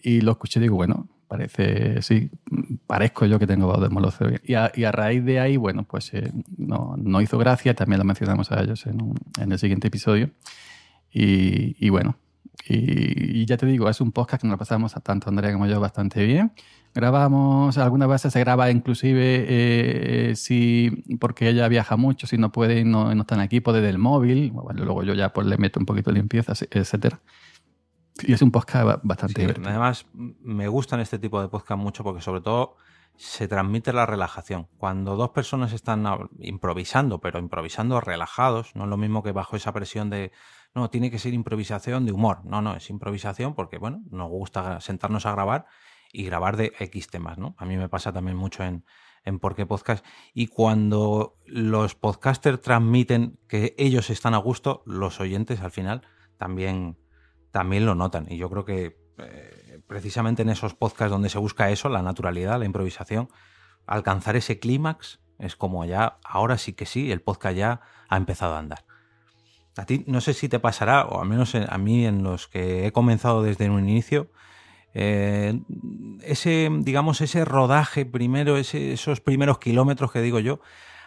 Y 0.00 0.20
lo 0.20 0.32
escuché 0.32 0.60
y 0.60 0.62
digo, 0.62 0.76
bueno, 0.76 1.08
parece, 1.32 2.02
sí, 2.02 2.30
parezco 2.86 3.24
yo 3.24 3.38
que 3.38 3.46
tengo 3.46 3.72
Molo 3.88 4.12
Y 4.44 4.52
a, 4.52 4.70
y 4.74 4.84
a 4.84 4.92
raíz 4.92 5.24
de 5.24 5.40
ahí, 5.40 5.56
bueno, 5.56 5.84
pues 5.84 6.12
eh, 6.12 6.30
no, 6.58 6.94
no, 6.98 7.22
hizo 7.22 7.38
gracia, 7.38 7.74
también 7.74 7.98
lo 7.98 8.04
mencionamos 8.04 8.52
a 8.52 8.60
ellos 8.62 8.84
en, 8.86 9.14
en 9.40 9.50
el 9.50 9.58
siguiente 9.58 9.88
episodio. 9.88 10.30
Y, 11.10 11.74
y 11.84 11.88
bueno, 11.88 12.16
y, 12.68 13.46
ya 13.46 13.56
te 13.56 13.64
digo, 13.64 13.88
es 13.88 14.02
un 14.02 14.12
podcast 14.12 14.42
que 14.42 14.46
nos 14.46 14.54
lo 14.54 14.58
pasamos 14.58 14.94
a 14.94 15.00
tanto 15.00 15.30
Andrea 15.30 15.54
como 15.54 15.66
yo 15.66 15.80
bastante 15.80 16.22
bien. 16.24 16.52
Grabamos, 16.94 17.78
algunas 17.78 18.10
veces 18.10 18.34
se 18.34 18.40
graba 18.40 18.70
inclusive 18.70 19.46
eh, 19.48 20.36
si, 20.36 21.02
porque 21.18 21.48
ella 21.48 21.66
viaja 21.68 21.96
mucho, 21.96 22.26
si 22.26 22.36
no 22.36 22.52
puede 22.52 22.80
y 22.80 22.84
no, 22.84 23.14
no 23.14 23.22
está 23.22 23.36
en 23.36 23.40
equipo 23.40 23.72
desde 23.72 23.88
el 23.88 23.96
móvil. 23.96 24.50
Bueno, 24.50 24.84
luego 24.84 25.02
yo 25.02 25.14
ya 25.14 25.32
pues 25.32 25.46
le 25.46 25.56
meto 25.56 25.80
un 25.80 25.86
poquito 25.86 26.10
de 26.10 26.18
limpieza, 26.18 26.52
etcétera. 26.70 27.20
Y 28.22 28.32
es 28.32 28.42
un 28.42 28.50
podcast 28.50 29.00
bastante 29.02 29.40
divertido. 29.40 29.68
Además, 29.68 30.06
me 30.12 30.68
gustan 30.68 31.00
este 31.00 31.18
tipo 31.18 31.40
de 31.40 31.48
podcast 31.48 31.80
mucho 31.80 32.04
porque 32.04 32.20
sobre 32.20 32.40
todo 32.40 32.76
se 33.16 33.48
transmite 33.48 33.92
la 33.92 34.06
relajación. 34.06 34.68
Cuando 34.78 35.16
dos 35.16 35.30
personas 35.30 35.72
están 35.72 36.04
improvisando, 36.38 37.20
pero 37.20 37.38
improvisando 37.38 38.00
relajados, 38.00 38.74
no 38.74 38.84
es 38.84 38.90
lo 38.90 38.96
mismo 38.96 39.22
que 39.22 39.32
bajo 39.32 39.56
esa 39.56 39.72
presión 39.72 40.10
de, 40.10 40.32
no, 40.74 40.90
tiene 40.90 41.10
que 41.10 41.18
ser 41.18 41.34
improvisación 41.34 42.06
de 42.06 42.12
humor. 42.12 42.44
No, 42.44 42.62
no, 42.62 42.74
es 42.74 42.88
improvisación 42.90 43.54
porque, 43.54 43.78
bueno, 43.78 44.02
nos 44.10 44.28
gusta 44.28 44.80
sentarnos 44.80 45.26
a 45.26 45.32
grabar 45.32 45.66
y 46.12 46.24
grabar 46.24 46.56
de 46.56 46.72
X 46.78 47.08
temas, 47.08 47.38
¿no? 47.38 47.54
A 47.58 47.64
mí 47.64 47.76
me 47.76 47.88
pasa 47.88 48.12
también 48.12 48.36
mucho 48.36 48.64
en, 48.64 48.84
en 49.24 49.38
Por 49.38 49.54
qué 49.54 49.66
Podcast. 49.66 50.04
Y 50.34 50.48
cuando 50.48 51.38
los 51.46 51.94
podcasters 51.94 52.60
transmiten 52.60 53.38
que 53.48 53.74
ellos 53.78 54.10
están 54.10 54.34
a 54.34 54.38
gusto, 54.38 54.82
los 54.86 55.20
oyentes 55.20 55.60
al 55.60 55.70
final 55.70 56.02
también 56.38 56.98
también 57.52 57.86
lo 57.86 57.94
notan. 57.94 58.26
Y 58.28 58.38
yo 58.38 58.50
creo 58.50 58.64
que 58.64 58.98
eh, 59.18 59.80
precisamente 59.86 60.42
en 60.42 60.48
esos 60.48 60.74
podcasts 60.74 61.12
donde 61.12 61.28
se 61.28 61.38
busca 61.38 61.70
eso, 61.70 61.88
la 61.88 62.02
naturalidad, 62.02 62.58
la 62.58 62.64
improvisación, 62.64 63.28
alcanzar 63.86 64.36
ese 64.36 64.58
clímax 64.58 65.20
es 65.38 65.56
como 65.56 65.84
ya, 65.84 66.18
ahora 66.24 66.58
sí 66.58 66.72
que 66.72 66.86
sí, 66.86 67.12
el 67.12 67.20
podcast 67.20 67.56
ya 67.56 67.80
ha 68.08 68.16
empezado 68.16 68.54
a 68.54 68.58
andar. 68.58 68.84
A 69.76 69.86
ti 69.86 70.04
no 70.06 70.20
sé 70.20 70.34
si 70.34 70.48
te 70.48 70.58
pasará, 70.58 71.06
o 71.06 71.20
al 71.20 71.28
menos 71.28 71.54
a 71.54 71.78
mí 71.78 72.06
en 72.06 72.22
los 72.22 72.46
que 72.48 72.86
he 72.86 72.92
comenzado 72.92 73.42
desde 73.42 73.70
un 73.70 73.80
inicio, 73.88 74.30
eh, 74.94 75.60
ese, 76.22 76.68
digamos, 76.80 77.20
ese 77.22 77.44
rodaje 77.44 78.04
primero, 78.04 78.56
esos 78.56 79.20
primeros 79.20 79.58
kilómetros 79.58 80.12
que 80.12 80.20
digo 80.20 80.38
yo, 80.38 80.60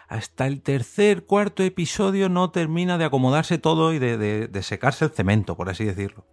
hasta 0.08 0.46
el 0.46 0.62
tercer, 0.62 1.24
cuarto 1.24 1.62
episodio 1.62 2.28
no 2.28 2.50
termina 2.50 2.98
de 2.98 3.04
acomodarse 3.04 3.58
todo 3.58 3.92
y 3.92 3.98
de 3.98 4.62
secarse 4.62 5.06
el 5.06 5.10
cemento, 5.10 5.56
por 5.56 5.68
así 5.68 5.84
decirlo. 5.84 6.26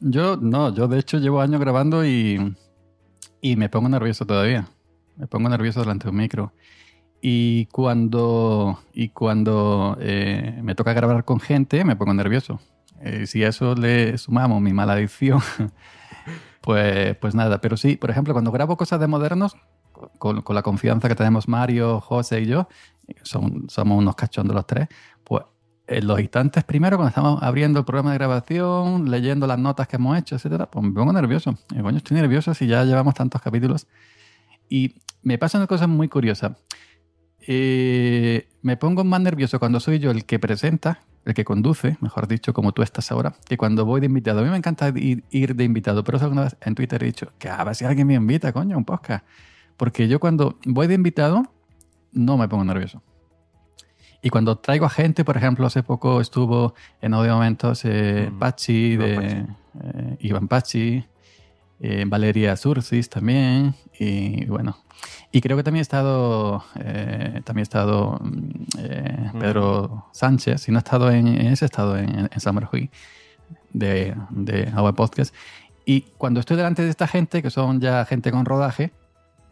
Yo 0.00 0.38
no, 0.38 0.74
yo 0.74 0.88
de 0.88 0.98
hecho 0.98 1.18
llevo 1.18 1.42
años 1.42 1.60
grabando 1.60 2.06
y, 2.06 2.56
y 3.42 3.56
me 3.56 3.68
pongo 3.68 3.88
nervioso 3.88 4.24
todavía. 4.24 4.68
Me 5.16 5.26
pongo 5.26 5.50
nervioso 5.50 5.80
delante 5.80 6.04
de 6.04 6.10
un 6.10 6.16
micro. 6.16 6.54
Y 7.20 7.66
cuando, 7.66 8.80
y 8.94 9.10
cuando 9.10 9.98
eh, 10.00 10.58
me 10.62 10.74
toca 10.74 10.94
grabar 10.94 11.24
con 11.26 11.38
gente, 11.38 11.84
me 11.84 11.96
pongo 11.96 12.14
nervioso. 12.14 12.60
Eh, 13.02 13.26
si 13.26 13.44
a 13.44 13.48
eso 13.48 13.74
le 13.74 14.16
sumamos 14.16 14.62
mi 14.62 14.72
mala 14.72 14.94
adicción, 14.94 15.40
pues, 16.62 17.14
pues 17.18 17.34
nada. 17.34 17.60
Pero 17.60 17.76
sí, 17.76 17.96
por 17.96 18.10
ejemplo, 18.10 18.32
cuando 18.32 18.52
grabo 18.52 18.78
cosas 18.78 19.00
de 19.00 19.06
modernos, 19.06 19.54
con, 20.18 20.42
con 20.42 20.54
la 20.54 20.62
confianza 20.62 21.08
que 21.08 21.14
tenemos 21.14 21.48
Mario, 21.48 22.00
José 22.00 22.40
y 22.42 22.46
yo, 22.46 22.68
son, 23.22 23.66
somos 23.68 23.98
unos 23.98 24.14
cachondos 24.14 24.54
los 24.54 24.66
tres, 24.66 24.88
pues 25.24 25.42
en 25.90 26.06
los 26.06 26.20
instantes 26.20 26.62
primero, 26.62 26.96
cuando 26.96 27.08
estamos 27.08 27.42
abriendo 27.42 27.80
el 27.80 27.84
programa 27.84 28.12
de 28.12 28.18
grabación, 28.18 29.10
leyendo 29.10 29.46
las 29.46 29.58
notas 29.58 29.88
que 29.88 29.96
hemos 29.96 30.16
hecho, 30.16 30.36
etcétera, 30.36 30.70
pues 30.70 30.84
me 30.84 30.92
pongo 30.92 31.12
nervioso. 31.12 31.58
Y, 31.74 31.80
coño, 31.80 31.96
estoy 31.96 32.16
nervioso 32.16 32.54
si 32.54 32.68
ya 32.68 32.84
llevamos 32.84 33.14
tantos 33.14 33.42
capítulos. 33.42 33.88
Y 34.68 34.94
me 35.22 35.36
pasa 35.36 35.58
una 35.58 35.66
cosa 35.66 35.88
muy 35.88 36.08
curiosa. 36.08 36.56
Eh, 37.40 38.48
me 38.62 38.76
pongo 38.76 39.02
más 39.02 39.20
nervioso 39.20 39.58
cuando 39.58 39.80
soy 39.80 39.98
yo 39.98 40.12
el 40.12 40.24
que 40.24 40.38
presenta, 40.38 41.02
el 41.24 41.34
que 41.34 41.44
conduce, 41.44 41.96
mejor 42.00 42.28
dicho, 42.28 42.54
como 42.54 42.70
tú 42.72 42.82
estás 42.82 43.10
ahora, 43.10 43.34
que 43.46 43.56
cuando 43.56 43.84
voy 43.84 44.00
de 44.00 44.06
invitado. 44.06 44.40
A 44.40 44.42
mí 44.44 44.48
me 44.48 44.56
encanta 44.56 44.92
ir, 44.94 45.56
de 45.56 45.64
invitado, 45.64 46.04
pero 46.04 46.18
alguna 46.20 46.44
vez 46.44 46.56
en 46.60 46.76
Twitter 46.76 47.02
he 47.02 47.06
dicho 47.06 47.32
que 47.38 47.48
a 47.48 47.64
ver 47.64 47.74
si 47.74 47.84
alguien 47.84 48.06
me 48.06 48.14
invita, 48.14 48.52
coño, 48.52 48.78
un 48.78 48.84
podcast. 48.84 49.24
Porque 49.80 50.08
yo 50.08 50.20
cuando 50.20 50.58
voy 50.66 50.88
de 50.88 50.94
invitado 50.94 51.42
no 52.12 52.36
me 52.36 52.46
pongo 52.48 52.64
nervioso. 52.66 53.00
Y 54.20 54.28
cuando 54.28 54.58
traigo 54.58 54.84
a 54.84 54.90
gente, 54.90 55.24
por 55.24 55.38
ejemplo, 55.38 55.66
hace 55.66 55.82
poco 55.82 56.20
estuvo 56.20 56.74
en 57.00 57.14
Audio 57.14 57.32
Momentos 57.32 57.86
eh, 57.86 58.28
Mm, 58.30 58.38
Pachi, 58.38 58.96
de 58.98 59.14
Pachi. 59.16 59.36
eh, 59.82 60.16
Iván 60.20 60.48
Pachi, 60.48 61.02
eh, 61.80 62.04
Valeria 62.06 62.54
Surcis 62.56 63.08
también, 63.08 63.74
y 63.98 64.44
bueno. 64.44 64.76
Y 65.32 65.40
creo 65.40 65.56
que 65.56 65.62
también 65.62 65.80
ha 65.80 65.88
estado, 65.88 66.62
eh, 66.78 67.40
también 67.46 67.62
ha 67.62 67.68
estado 67.70 68.18
mm, 68.20 68.50
eh, 68.80 69.30
Mm. 69.32 69.38
Pedro 69.38 70.04
Sánchez, 70.12 70.60
si 70.60 70.72
no 70.72 70.76
ha 70.76 70.80
estado 70.84 71.10
en, 71.10 71.26
en 71.26 71.46
ese, 71.46 71.64
ha 71.64 71.72
estado 71.72 71.96
en, 71.96 72.28
en 72.30 72.40
Summer 72.40 72.68
Hui 72.70 72.90
de, 73.72 74.14
de 74.28 74.70
Our 74.76 74.94
Podcast. 74.94 75.34
Y 75.86 76.02
cuando 76.18 76.40
estoy 76.40 76.58
delante 76.58 76.82
de 76.82 76.90
esta 76.90 77.06
gente, 77.08 77.40
que 77.42 77.48
son 77.48 77.80
ya 77.80 78.04
gente 78.04 78.30
con 78.30 78.44
rodaje, 78.44 78.92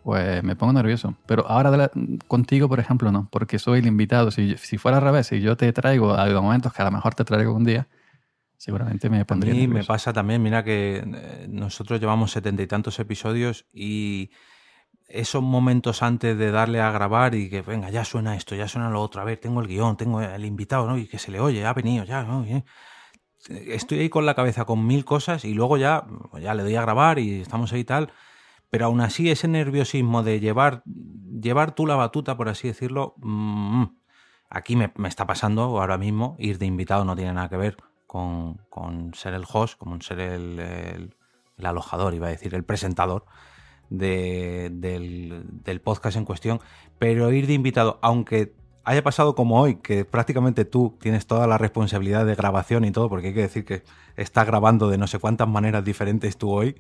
pues 0.09 0.43
me 0.43 0.57
pongo 0.57 0.73
nervioso. 0.73 1.13
Pero 1.27 1.47
ahora 1.47 1.71
la- 1.77 1.91
contigo, 2.29 2.67
por 2.67 2.81
ejemplo, 2.81 3.13
no, 3.13 3.29
porque 3.31 3.59
soy 3.59 3.81
el 3.81 3.87
invitado. 3.87 4.31
Si, 4.31 4.57
si 4.57 4.79
fuera 4.79 4.97
al 4.97 5.05
revés, 5.05 5.27
si 5.27 5.43
yo 5.43 5.55
te 5.59 5.71
traigo 5.71 6.15
a 6.15 6.27
los 6.27 6.43
momentos 6.43 6.73
que 6.73 6.81
a 6.81 6.87
lo 6.87 6.91
mejor 6.93 7.15
te 7.15 7.27
traigo 7.27 7.53
un 7.53 7.65
día, 7.65 7.89
seguramente 8.57 9.11
me 9.11 9.21
A 9.21 9.25
pondría 9.27 9.53
mí 9.53 9.69
me 9.69 9.85
pasa 9.85 10.15
también, 10.15 10.43
mira 10.43 10.65
que 10.65 11.05
eh, 11.05 11.47
nosotros 11.51 12.01
llevamos 12.01 12.31
setenta 12.31 12.63
y 12.63 12.67
tantos 12.67 12.99
episodios 13.01 13.67
y 13.71 14.31
esos 15.09 15.43
momentos 15.43 16.03
antes 16.03 16.39
de 16.39 16.51
darle 16.53 16.81
a 16.81 16.91
grabar 16.91 17.35
y 17.35 17.51
que 17.51 17.61
venga, 17.61 17.91
ya 17.91 18.07
suena 18.07 18.35
esto, 18.35 18.55
ya 18.55 18.67
suena 18.67 18.89
lo 18.89 19.03
otro, 19.03 19.21
a 19.21 19.25
ver, 19.25 19.37
tengo 19.37 19.61
el 19.61 19.67
guion, 19.69 19.99
tengo 19.99 20.23
el 20.23 20.45
invitado, 20.47 20.87
¿no? 20.87 20.97
Y 20.97 21.07
que 21.07 21.19
se 21.19 21.31
le 21.31 21.39
oye, 21.39 21.67
ha 21.67 21.75
venido, 21.75 22.05
ya, 22.07 22.23
¿no? 22.23 22.47
Y, 22.47 22.53
eh, 22.55 22.65
Estoy 23.49 23.99
ahí 23.99 24.09
con 24.09 24.25
la 24.25 24.35
cabeza 24.35 24.65
con 24.65 24.87
mil 24.87 25.05
cosas 25.05 25.45
y 25.45 25.53
luego 25.53 25.77
ya, 25.77 26.05
ya 26.41 26.55
le 26.55 26.63
doy 26.63 26.77
a 26.77 26.81
grabar 26.81 27.19
y 27.19 27.43
estamos 27.43 27.75
ahí 27.75 27.81
y 27.81 27.85
tal. 27.85 28.11
Pero 28.71 28.87
aún 28.87 29.01
así, 29.01 29.31
ese 29.31 29.49
nerviosismo 29.49 30.23
de 30.23 30.41
llevar, 30.41 30.83
llevar 30.85 31.75
tú 31.75 31.87
la 31.87 31.97
batuta, 31.97 32.37
por 32.37 32.49
así 32.49 32.69
decirlo, 32.69 33.15
mm, 33.19 33.85
aquí 34.51 34.77
me, 34.77 34.93
me 34.97 35.09
está 35.09 35.27
pasando 35.27 35.63
ahora 35.63 35.97
mismo. 35.99 36.37
Ir 36.39 36.59
de 36.59 36.67
invitado 36.67 37.05
no 37.05 37.17
tiene 37.17 37.33
nada 37.33 37.49
que 37.49 37.57
ver 37.57 37.77
con, 38.07 38.59
con 38.69 39.15
ser 39.15 39.35
el 39.35 39.45
host, 39.51 39.79
con 39.79 40.03
ser 40.03 40.21
el, 40.21 40.59
el- 40.59 41.15
alojador, 41.65 42.15
iba 42.15 42.27
a 42.29 42.31
decir, 42.31 42.55
el 42.55 42.63
presentador 42.65 43.25
de- 43.91 44.71
del, 44.73 45.45
del 45.65 45.81
podcast 45.81 46.17
en 46.17 46.25
cuestión. 46.25 46.61
Pero 46.99 47.33
ir 47.33 47.47
de 47.47 47.55
invitado, 47.55 47.99
aunque 48.03 48.53
haya 48.85 49.03
pasado 49.03 49.35
como 49.35 49.61
hoy, 49.61 49.77
que 49.77 50.05
prácticamente 50.05 50.65
tú 50.65 50.97
tienes 51.01 51.27
toda 51.27 51.47
la 51.47 51.59
responsabilidad 51.59 52.25
de 52.27 52.35
grabación 52.35 52.85
y 52.85 52.91
todo, 52.91 53.09
porque 53.09 53.29
hay 53.29 53.35
que 53.35 53.41
decir 53.43 53.65
que 53.65 53.83
estás 54.17 54.47
grabando 54.47 54.89
de 54.89 54.99
no 54.99 55.07
sé 55.07 55.19
cuántas 55.19 55.49
maneras 55.49 55.85
diferentes 55.85 56.37
tú 56.37 56.51
hoy. 56.53 56.77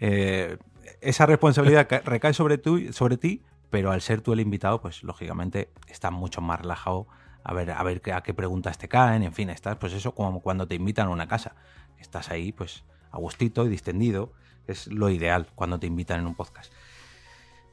eh, 0.00 0.58
esa 1.08 1.26
responsabilidad 1.26 1.86
ca- 1.88 2.00
recae 2.04 2.32
sobre, 2.34 2.58
tú, 2.58 2.92
sobre 2.92 3.16
ti, 3.16 3.42
pero 3.70 3.90
al 3.92 4.00
ser 4.00 4.20
tú 4.20 4.32
el 4.32 4.40
invitado, 4.40 4.80
pues 4.80 5.02
lógicamente 5.02 5.70
estás 5.88 6.12
mucho 6.12 6.40
más 6.40 6.60
relajado 6.60 7.06
a 7.44 7.52
ver, 7.54 7.70
a 7.70 7.82
ver 7.82 8.00
qué- 8.00 8.12
a 8.12 8.22
qué 8.22 8.34
preguntas 8.34 8.76
te 8.78 8.88
caen, 8.88 9.22
en 9.22 9.32
fin, 9.32 9.50
estás 9.50 9.76
pues 9.76 9.92
eso 9.92 10.14
como 10.14 10.40
cuando 10.40 10.66
te 10.66 10.74
invitan 10.74 11.06
a 11.06 11.10
una 11.10 11.28
casa. 11.28 11.54
Estás 11.98 12.30
ahí 12.30 12.52
pues 12.52 12.84
a 13.12 13.18
gustito 13.18 13.64
y 13.64 13.68
distendido, 13.68 14.32
es 14.66 14.88
lo 14.88 15.08
ideal 15.10 15.46
cuando 15.54 15.78
te 15.78 15.86
invitan 15.86 16.20
en 16.20 16.26
un 16.26 16.34
podcast. 16.34 16.72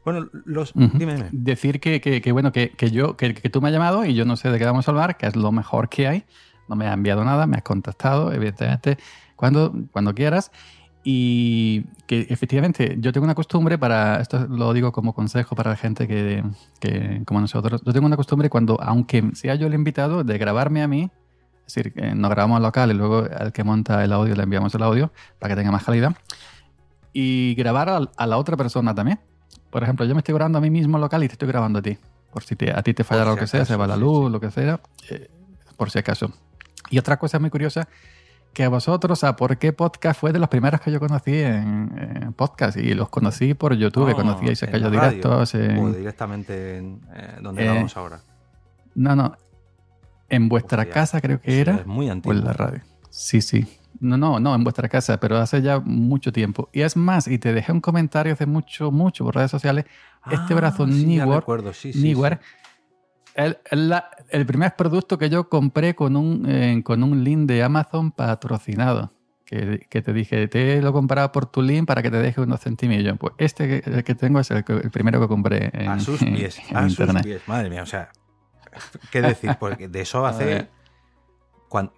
Bueno, 0.06 0.28
los... 0.46 0.74
Dime, 0.76 1.16
dime. 1.16 1.30
Decir 1.32 1.80
que, 1.80 2.02
que- 2.02 2.22
que, 2.22 2.32
bueno, 2.32 2.52
que, 2.52 2.72
que 2.72 2.92
yo, 2.92 3.16
que, 3.16 3.34
que 3.34 3.50
tú 3.50 3.62
me 3.62 3.70
has 3.70 3.74
llamado 3.74 4.06
y 4.06 4.14
yo 4.14 4.26
no 4.26 4.36
sé 4.36 4.50
de 4.52 4.60
qué 4.60 4.66
vamos 4.66 4.88
a 4.88 4.92
hablar, 4.92 5.18
que 5.18 5.26
es 5.28 5.36
lo 5.36 5.52
mejor 5.52 5.88
que 5.90 6.08
hay. 6.08 6.26
No 6.68 6.76
me 6.76 6.88
has 6.88 6.94
enviado 6.94 7.24
nada, 7.24 7.48
me 7.48 7.58
has 7.58 7.64
contactado, 7.64 8.32
evidentemente, 8.34 8.98
cuando, 9.36 9.74
cuando 9.92 10.14
quieras. 10.14 10.52
Y 11.06 11.82
que 12.08 12.28
efectivamente 12.30 12.96
yo 13.00 13.12
tengo 13.12 13.26
una 13.26 13.36
costumbre 13.36 13.78
para, 13.78 14.22
esto 14.22 14.48
lo 14.48 14.72
digo 14.72 14.92
como 14.94 15.14
consejo 15.14 15.56
para 15.56 15.72
la 15.72 15.76
gente 15.76 16.08
que, 16.08 16.44
que 16.80 17.24
como 17.26 17.42
nosotros, 17.42 17.82
yo 17.86 17.92
tengo 17.92 18.06
una 18.06 18.16
costumbre 18.16 18.50
cuando, 18.50 18.82
aunque 18.82 19.32
sea 19.34 19.56
yo 19.56 19.68
el 19.68 19.74
invitado, 19.74 20.24
de 20.24 20.38
grabarme 20.38 20.82
a 20.82 20.88
mí, 20.88 21.12
es 21.68 21.74
decir, 21.76 21.94
que 21.94 22.16
nos 22.16 22.30
grabamos 22.32 22.58
al 22.58 22.64
local 22.64 22.92
y 22.92 22.94
luego 22.94 23.28
al 23.38 23.52
que 23.52 23.64
monta 23.66 24.04
el 24.04 24.14
audio 24.14 24.34
le 24.36 24.44
enviamos 24.44 24.74
el 24.76 24.84
audio 24.84 25.12
para 25.40 25.54
que 25.54 25.60
tenga 25.60 25.72
más 25.72 25.84
calidad, 25.84 26.16
y 27.12 27.54
grabar 27.56 27.90
a, 27.90 27.98
a 28.16 28.26
la 28.28 28.38
otra 28.38 28.56
persona 28.56 28.96
también. 28.96 29.20
Por 29.70 29.84
ejemplo, 29.84 30.06
yo 30.06 30.14
me 30.16 30.20
estoy 30.20 30.36
grabando 30.36 30.58
a 30.58 30.62
mí 30.62 30.70
mismo 30.70 30.98
local 31.00 31.24
y 31.24 31.28
te 31.28 31.34
estoy 31.34 31.48
grabando 31.48 31.80
a 31.80 31.82
ti. 31.82 31.98
Por 32.32 32.44
si 32.44 32.56
te- 32.56 32.72
a 32.72 32.82
ti 32.82 32.94
te 32.94 33.04
falla 33.04 33.26
lo 33.26 33.36
que 33.36 33.46
sea, 33.48 33.66
se 33.66 33.76
va 33.76 33.88
la 33.88 33.96
sí, 33.96 34.00
luz, 34.02 34.26
sí. 34.28 34.32
lo 34.32 34.40
que 34.40 34.52
sea, 34.52 34.80
eh, 35.10 35.30
por 35.78 35.92
si 35.92 36.00
acaso. 36.00 36.32
Y 36.90 36.98
otra 36.98 37.18
cosa 37.18 37.40
muy 37.40 37.50
curiosa, 37.50 37.88
que 38.54 38.64
a 38.64 38.70
vosotros, 38.70 39.18
o 39.18 39.20
sea, 39.20 39.36
¿por 39.36 39.58
qué 39.58 39.74
podcast 39.74 40.20
fue 40.20 40.32
de 40.32 40.40
los 40.40 40.48
primeros 40.50 40.80
que 40.82 40.92
yo 40.92 41.00
conocí 41.00 41.34
en, 41.36 41.92
en 42.24 42.34
podcast? 42.34 42.78
Y 42.78 42.94
los 42.94 43.10
conocí 43.10 43.54
por 43.54 43.74
YouTube, 43.76 44.12
Oh, 44.12 44.16
conocí 44.16 44.46
a 44.66 44.68
Callo 44.72 44.88
en 44.88 44.94
la 44.94 45.00
radio, 45.02 45.10
Directos. 45.10 45.56
en- 45.56 45.78
O 45.80 45.92
directamente 45.92 46.78
en 46.78 47.02
eh, 47.16 47.38
donde 47.42 47.62
Eh, 47.64 47.66
grabamos 47.66 47.98
ahora. 47.98 48.20
no, 48.96 49.16
no. 49.16 49.36
En 50.30 50.50
vuestra 50.50 50.80
Hostia, 50.82 50.94
casa 50.94 51.22
creo 51.22 51.40
que 51.42 51.60
era. 51.62 51.76
Es 51.76 51.86
muy 51.86 52.10
O 52.10 52.12
antiguo. 52.12 52.38
en 52.38 52.46
la 52.46 52.54
radio. 52.54 52.82
Sí, 53.10 53.42
sí. 53.42 53.68
No, 54.00 54.18
no, 54.18 54.40
no, 54.40 54.56
en 54.56 54.64
vuestra 54.64 54.90
casa, 54.90 55.20
pero 55.20 55.38
hace 55.38 55.62
ya 55.62 55.80
mucho 55.80 56.32
tiempo. 56.34 56.70
Y 56.74 56.82
es 56.82 56.98
más, 56.98 57.28
y 57.28 57.38
te 57.38 57.54
dejé 57.54 57.72
un 57.72 57.82
comentario 57.82 58.34
hace 58.34 58.46
mucho, 58.46 58.92
mucho 58.92 59.24
por 59.26 59.36
redes 59.36 59.52
sociales. 59.52 59.86
Este 60.32 60.54
Ah, 60.54 60.58
brazo 60.58 60.88
sí, 60.88 61.20
recuerdo, 61.20 61.72
sí, 61.74 61.94
sí. 61.94 62.00
El, 63.36 63.58
el- 63.72 63.94
el 64.30 64.46
primer 64.46 64.76
producto 64.76 65.18
que 65.18 65.30
yo 65.30 65.50
compré 65.50 65.96
con 65.96 66.16
un, 66.16 66.46
eh, 66.48 66.82
con 66.84 67.04
un 67.04 67.24
link 67.24 67.48
de 67.48 67.64
Amazon 67.64 68.12
patrocinado. 68.12 69.12
Que, 69.46 69.86
que 69.90 70.02
te 70.02 70.14
dije, 70.14 70.48
te 70.48 70.82
lo 70.82 70.90
he 70.90 70.94
comprado 70.94 71.32
por 71.32 71.46
tu 71.46 71.62
link 71.62 71.86
para 71.86 72.02
que 72.02 72.10
te 72.10 72.18
deje 72.18 72.42
unos 72.42 72.62
centimillos. 72.62 73.18
Pues 73.20 73.34
este 73.38 73.68
que, 73.84 73.90
el 73.92 74.04
que 74.04 74.16
tengo 74.16 74.40
es 74.40 74.50
el, 74.50 74.64
el 74.68 74.90
primero 74.90 75.20
que 75.20 75.28
compré 75.28 75.70
en, 75.74 75.90
A 75.90 76.00
sus 76.00 76.20
pies, 76.24 76.60
en 76.70 76.78
a 76.78 76.90
sus 76.90 77.06
pies. 77.22 77.42
Madre 77.48 77.70
mía, 77.70 77.84
o 77.84 77.86
sea, 77.86 78.10
¿qué 79.12 79.22
decir? 79.22 79.56
Porque 79.60 79.88
de 79.90 80.02
eso 80.02 80.26
hace... 80.26 80.70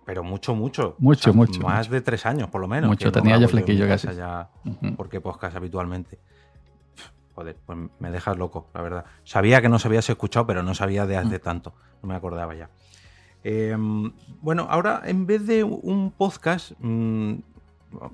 pero 0.05 0.23
mucho, 0.23 0.55
mucho. 0.55 0.95
Mucho, 0.99 1.33
mucho, 1.33 1.61
Más 1.61 1.87
mucho. 1.87 1.91
de 1.91 2.01
tres 2.01 2.25
años, 2.25 2.49
por 2.49 2.59
lo 2.61 2.67
menos. 2.67 2.89
Mucho, 2.89 3.11
tenía 3.11 3.37
yo 3.37 3.47
flequillo 3.47 3.87
casi. 3.87 4.07
ya 4.15 4.49
porque 4.97 5.21
podcast 5.21 5.55
habitualmente. 5.55 6.19
Joder, 7.35 7.57
pues 7.65 7.77
me 7.99 8.11
dejas 8.11 8.37
loco, 8.37 8.67
la 8.73 8.81
verdad. 8.81 9.05
Sabía 9.25 9.61
que 9.61 9.69
no 9.69 9.77
se 9.77 9.87
habías 9.89 10.09
escuchado, 10.09 10.47
pero 10.47 10.63
no 10.63 10.73
sabía 10.73 11.05
de 11.05 11.15
Mm. 11.21 11.27
hace 11.27 11.39
tanto. 11.39 11.73
No 12.01 12.07
me 12.09 12.15
acordaba 12.15 12.55
ya. 12.55 12.69
Eh, 13.43 13.75
bueno, 14.41 14.67
ahora 14.69 15.01
en 15.05 15.25
vez 15.27 15.45
de 15.45 15.63
un 15.63 16.11
podcast, 16.11 16.71
mm, 16.79 17.33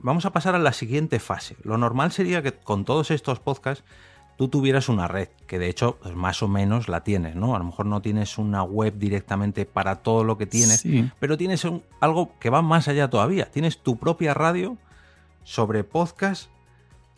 vamos 0.02 0.26
a 0.26 0.32
pasar 0.32 0.56
a 0.56 0.60
la 0.60 0.74
siguiente 0.74 1.20
fase. 1.20 1.56
Lo 1.64 1.78
normal 1.78 2.12
sería 2.12 2.42
que 2.42 2.52
con 2.54 2.84
todos 2.84 3.12
estos 3.12 3.40
podcasts 3.40 3.84
tú 4.38 4.48
tuvieras 4.48 4.90
una 4.90 5.08
red, 5.08 5.30
que 5.48 5.60
de 5.60 5.70
hecho 5.70 5.98
pues, 6.02 6.16
más 6.16 6.42
o 6.42 6.48
menos 6.48 6.90
la 6.90 7.04
tienes, 7.04 7.36
¿no? 7.36 7.56
A 7.56 7.60
lo 7.60 7.66
mejor 7.66 7.86
no 7.86 8.02
tienes 8.02 8.38
una 8.40 8.64
web 8.64 8.98
directamente 8.98 9.66
para 9.66 9.98
todo 9.98 10.24
lo 10.24 10.38
que 10.38 10.48
tienes, 10.48 10.82
Sí. 10.82 11.10
pero 11.20 11.38
tienes 11.38 11.64
un- 11.64 11.84
algo 12.00 12.32
que 12.40 12.50
va 12.50 12.62
más 12.64 12.88
allá 12.88 13.10
todavía. 13.10 13.52
Tienes 13.52 13.78
tu 13.84 13.98
propia 14.00 14.34
radio 14.34 14.78
sobre 15.44 15.84
podcast, 15.84 16.50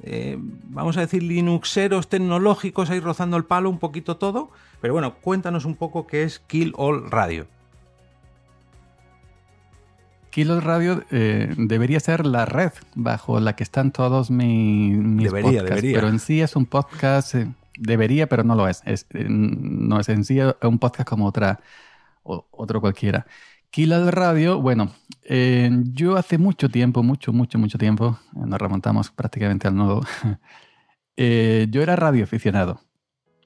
eh, 0.01 0.37
vamos 0.39 0.97
a 0.97 1.01
decir, 1.01 1.23
linuxeros 1.23 2.09
tecnológicos, 2.09 2.89
ahí 2.89 2.99
rozando 2.99 3.37
el 3.37 3.45
palo 3.45 3.69
un 3.69 3.79
poquito 3.79 4.17
todo. 4.17 4.49
Pero 4.81 4.93
bueno, 4.93 5.15
cuéntanos 5.15 5.65
un 5.65 5.75
poco 5.75 6.07
qué 6.07 6.23
es 6.23 6.39
Kill 6.39 6.73
All 6.77 7.09
Radio. 7.11 7.47
Kilo 10.29 10.59
Radio 10.61 11.03
eh, 11.11 11.53
debería 11.57 11.99
ser 11.99 12.25
la 12.25 12.45
red 12.45 12.71
bajo 12.95 13.39
la 13.39 13.55
que 13.55 13.63
están 13.63 13.91
todos 13.91 14.31
mi- 14.31 14.89
mis 14.89 15.25
Debería, 15.25 15.59
podcasts. 15.61 15.69
debería. 15.69 15.95
Pero 15.95 16.07
en 16.07 16.19
sí 16.19 16.41
es 16.41 16.55
un 16.55 16.65
podcast, 16.65 17.35
eh, 17.35 17.47
debería, 17.77 18.27
pero 18.27 18.43
no 18.43 18.55
lo 18.55 18.67
es. 18.67 18.81
Es, 18.85 19.05
no 19.13 19.99
es 19.99 20.09
en 20.09 20.25
sí 20.25 20.39
un 20.63 20.79
podcast 20.79 21.07
como 21.07 21.27
otra, 21.27 21.59
o- 22.23 22.47
otro 22.49 22.81
cualquiera. 22.81 23.27
Kilo 23.73 24.11
Radio, 24.11 24.61
bueno, 24.61 24.91
eh, 25.23 25.67
yo 25.93 26.15
hace 26.15 26.37
mucho 26.37 26.69
tiempo, 26.69 27.01
mucho, 27.01 27.33
mucho, 27.33 27.57
mucho 27.57 27.79
tiempo, 27.79 28.19
eh, 28.35 28.41
nos 28.45 28.61
remontamos 28.61 29.09
prácticamente 29.09 29.67
al 29.67 29.75
nodo, 29.75 30.01
eh, 31.17 31.65
yo 31.71 31.81
era 31.81 31.95
radioaficionado. 31.95 32.81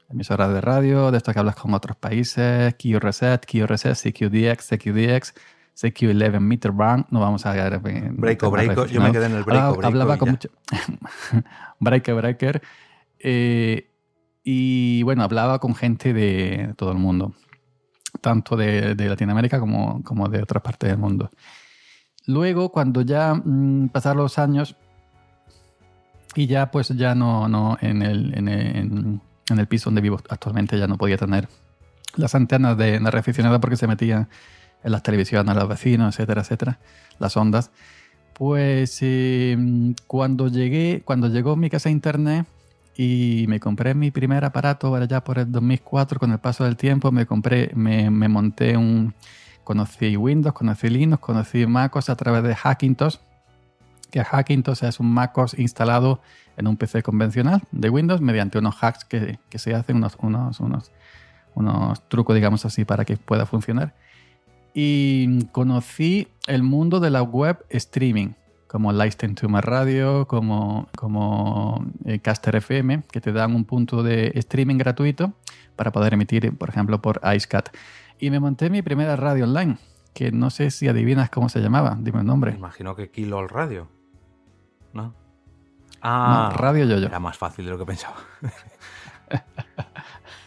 Emisora 0.09 0.49
de 0.49 0.59
radio, 0.59 1.11
de 1.11 1.17
esto 1.17 1.31
que 1.31 1.39
hablas 1.39 1.55
con 1.55 1.73
otros 1.73 1.95
países, 1.95 2.75
Q 2.75 2.99
Reset, 2.99 3.45
Q 3.49 3.67
Reset, 3.67 3.95
CQDX, 3.95 4.67
CQDX, 4.67 5.33
CQ11 5.81 6.39
Meter 6.41 6.73
Band, 6.73 7.05
no 7.09 7.21
vamos 7.21 7.45
a. 7.45 7.53
Breako, 7.79 8.51
breako, 8.51 8.85
yo 8.87 8.99
me 8.99 9.13
quedé 9.13 9.27
en 9.27 9.31
el 9.31 9.43
breako, 9.45 9.65
Hablaba, 9.65 9.77
breako 9.77 9.87
hablaba 9.87 10.17
con 10.17 10.31
mucho. 10.31 10.49
breaker, 11.79 12.15
breaker. 12.15 12.61
Eh, 13.19 13.89
y 14.43 15.03
bueno, 15.03 15.23
hablaba 15.23 15.59
con 15.59 15.73
gente 15.73 16.13
de 16.13 16.73
todo 16.75 16.91
el 16.91 16.97
mundo, 16.97 17.33
tanto 18.21 18.56
de, 18.56 18.95
de 18.95 19.10
Latinoamérica 19.10 19.60
como, 19.60 20.03
como 20.03 20.27
de 20.30 20.41
otras 20.43 20.62
partes 20.63 20.89
del 20.89 20.97
mundo. 20.97 21.32
Luego, 22.25 22.71
cuando 22.71 23.01
ya 23.01 23.34
mm, 23.34 23.89
pasaron 23.89 24.23
los 24.23 24.38
años 24.38 24.75
y 26.36 26.45
ya 26.47 26.69
pues 26.71 26.89
ya 26.89 27.15
no, 27.15 27.47
no 27.47 27.77
en, 27.82 28.01
el, 28.01 28.34
en, 28.38 28.47
el, 28.47 28.75
en- 28.75 29.21
el 29.60 29.67
piso 29.67 29.89
donde 29.89 30.01
vivo 30.01 30.19
actualmente 30.30 30.77
ya 30.77 30.88
no 30.88 30.97
podía 30.97 31.17
tener 31.17 31.47
las 32.15 32.36
antenas 32.36 32.77
de, 32.77 32.99
de 32.99 33.12
reaficionado 33.12 33.60
porque 33.62 33.77
se 33.77 33.88
metían 33.88 34.27
en 34.84 34.91
las 34.91 35.03
televisiones 35.03 35.53
de 35.56 35.60
los 35.60 35.69
vecinos, 35.69 36.15
etcétera, 36.15 36.41
etcétera, 36.41 36.80
las 37.19 37.36
ondas. 37.38 37.71
Pues 38.34 38.99
eh, 39.01 39.58
cuando 40.06 40.47
llegué, 40.47 41.01
cuando 41.06 41.27
llegó 41.30 41.56
mi 41.56 41.69
casa 41.69 41.89
a 41.89 41.91
internet 41.91 42.45
y 42.97 43.45
me 43.47 43.60
compré 43.60 43.93
mi 43.93 44.10
primer 44.10 44.43
aparato 44.43 44.95
allá 44.95 45.23
por 45.23 45.38
el 45.38 45.51
2004. 45.51 46.19
Con 46.19 46.31
el 46.31 46.39
paso 46.39 46.63
del 46.63 46.75
tiempo 46.75 47.12
me 47.12 47.27
compré, 47.27 47.71
me, 47.75 48.10
me 48.10 48.27
monté 48.27 48.75
un... 48.75 49.13
Conocí 49.63 50.15
Windows, 50.15 50.55
conocí 50.55 50.89
Linux, 50.89 51.21
conocí 51.21 51.67
MacOS 51.67 52.10
a 52.10 52.15
través 52.15 52.41
de 52.41 52.55
Hackintosh, 52.55 53.17
que 54.10 54.23
Hackintosh 54.23 54.86
es 54.86 55.01
un 55.01 55.13
MacOS 55.13 55.60
instalado 55.60 56.21
en 56.55 56.67
un 56.67 56.77
PC 56.77 57.03
convencional 57.03 57.62
de 57.73 57.89
Windows 57.89 58.21
mediante 58.21 58.57
unos 58.57 58.81
hacks 58.81 59.03
que, 59.03 59.39
que 59.49 59.60
se 59.60 59.75
hacen, 59.75 59.97
unos, 59.97 60.15
unos, 60.21 60.62
unos, 60.62 60.91
unos 61.53 62.07
trucos, 62.07 62.33
digamos 62.33 62.65
así, 62.65 62.86
para 62.86 63.03
que 63.03 63.17
pueda 63.17 63.45
funcionar. 63.45 63.93
Y 64.73 65.43
conocí 65.47 66.29
el 66.47 66.63
mundo 66.63 67.01
de 67.01 67.10
la 67.10 67.21
web 67.21 67.63
streaming 67.69 68.29
como 68.67 68.91
Listen 68.91 69.36
to 69.36 69.49
My 69.49 69.62
Radio, 69.62 70.27
como, 70.27 70.88
como 70.95 71.86
eh, 72.06 72.19
Caster 72.19 72.58
FM, 72.58 73.03
que 73.12 73.21
te 73.21 73.32
dan 73.32 73.56
un 73.56 73.65
punto 73.65 74.03
de 74.03 74.32
streaming 74.36 74.77
gratuito 74.77 75.34
para 75.75 75.91
poder 75.91 76.13
emitir, 76.13 76.56
por 76.58 76.69
ejemplo, 76.69 77.01
por 77.01 77.21
IceCat. 77.23 77.69
Y 78.19 78.30
me 78.30 78.39
monté 78.39 78.69
mi 78.69 78.82
primera 78.82 79.15
radio 79.15 79.45
online, 79.45 79.77
que 80.13 80.32
no 80.32 80.49
sé 80.49 80.71
si 80.71 80.88
adivinas 80.88 81.30
cómo 81.30 81.49
se 81.49 81.60
llamaba, 81.60 81.97
dime 81.99 82.19
el 82.19 82.25
nombre. 82.25 82.51
Me 82.51 82.58
imagino 82.58 82.95
que 82.95 83.10
Kilo 83.10 83.47
Radio. 83.47 83.88
¿No? 84.93 85.13
Ah, 86.01 86.53
Radio 86.56 86.86
Yoyo. 86.86 87.08
Era 87.08 87.19
más 87.19 87.38
fácil 87.38 87.65
de 87.65 87.71
lo 87.71 87.77
que 87.77 87.86
pensaba. 87.86 88.15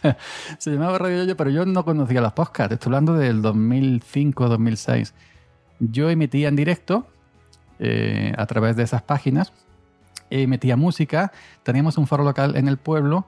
se 0.57 0.71
llamaba 0.71 0.97
Radio 0.97 1.23
Yoyo, 1.23 1.37
pero 1.37 1.49
yo 1.49 1.65
no 1.65 1.83
conocía 1.85 2.21
los 2.21 2.33
podcasts. 2.33 2.73
Estoy 2.73 2.89
hablando 2.89 3.13
del 3.13 3.41
2005-2006. 3.41 5.13
Yo 5.79 6.09
emitía 6.09 6.47
en 6.47 6.55
directo 6.55 7.07
eh, 7.81 8.33
a 8.37 8.45
través 8.45 8.75
de 8.75 8.83
esas 8.83 9.01
páginas. 9.01 9.51
y 10.29 10.47
metía 10.47 10.77
música, 10.77 11.33
teníamos 11.63 11.97
un 11.97 12.07
foro 12.07 12.23
local 12.23 12.55
en 12.55 12.69
el 12.69 12.77
pueblo 12.77 13.25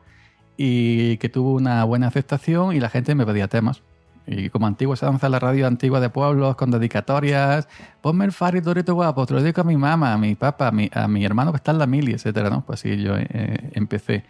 y 0.56 1.18
que 1.18 1.28
tuvo 1.28 1.54
una 1.54 1.84
buena 1.84 2.08
aceptación 2.08 2.74
y 2.76 2.80
la 2.80 2.90
gente 2.90 3.16
me 3.16 3.26
pedía 3.26 3.48
temas. 3.48 3.82
Y 4.26 4.50
como 4.50 4.68
antiguo 4.68 4.96
se 4.96 5.06
danza 5.06 5.28
la 5.28 5.40
radio 5.40 5.68
antigua 5.68 6.00
de 6.00 6.10
pueblos 6.10 6.56
con 6.56 6.72
dedicatorias, 6.72 7.68
ponme 8.02 8.24
el 8.26 8.32
Fari 8.32 8.62
Dorito 8.62 8.94
Guapo, 8.94 9.26
te 9.26 9.34
lo 9.34 9.42
dedico 9.42 9.62
a 9.62 9.64
mi 9.66 9.76
mamá, 9.76 10.14
a 10.14 10.18
mi 10.18 10.36
papá, 10.36 10.70
a 10.70 10.72
mi, 10.72 10.90
a 10.94 11.08
mi 11.08 11.26
hermano 11.26 11.52
que 11.52 11.58
está 11.58 11.72
en 11.72 11.80
la 11.80 11.88
mili, 11.88 12.14
etcétera, 12.14 12.50
¿no? 12.50 12.64
Pues 12.66 12.80
sí, 12.80 13.02
yo 13.02 13.16
eh, 13.18 13.72
empecé. 13.74 14.24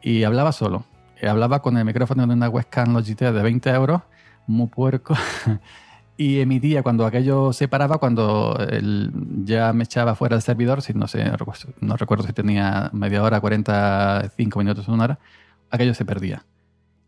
Y 0.00 0.22
hablaba 0.22 0.52
solo. 0.52 0.84
Hablaba 1.22 1.60
con 1.62 1.76
el 1.76 1.84
micrófono 1.84 2.26
de 2.26 2.34
una 2.34 2.48
webcam 2.48 2.92
Logitech 2.92 3.32
de 3.32 3.42
20 3.42 3.70
euros, 3.70 4.02
muy 4.46 4.68
puerco. 4.68 5.16
y 6.22 6.40
emitía 6.40 6.84
cuando 6.84 7.04
aquello 7.04 7.52
se 7.52 7.66
paraba, 7.66 7.98
cuando 7.98 8.56
ya 9.44 9.72
me 9.72 9.82
echaba 9.82 10.14
fuera 10.14 10.36
del 10.36 10.42
servidor, 10.42 10.80
si 10.80 10.94
no 10.94 11.08
sé, 11.08 11.24
no 11.80 11.96
recuerdo 11.96 12.24
si 12.24 12.32
tenía 12.32 12.90
media 12.92 13.24
hora, 13.24 13.40
45 13.40 14.58
minutos, 14.60 14.86
una 14.86 15.04
hora, 15.04 15.18
aquello 15.68 15.94
se 15.94 16.04
perdía. 16.04 16.46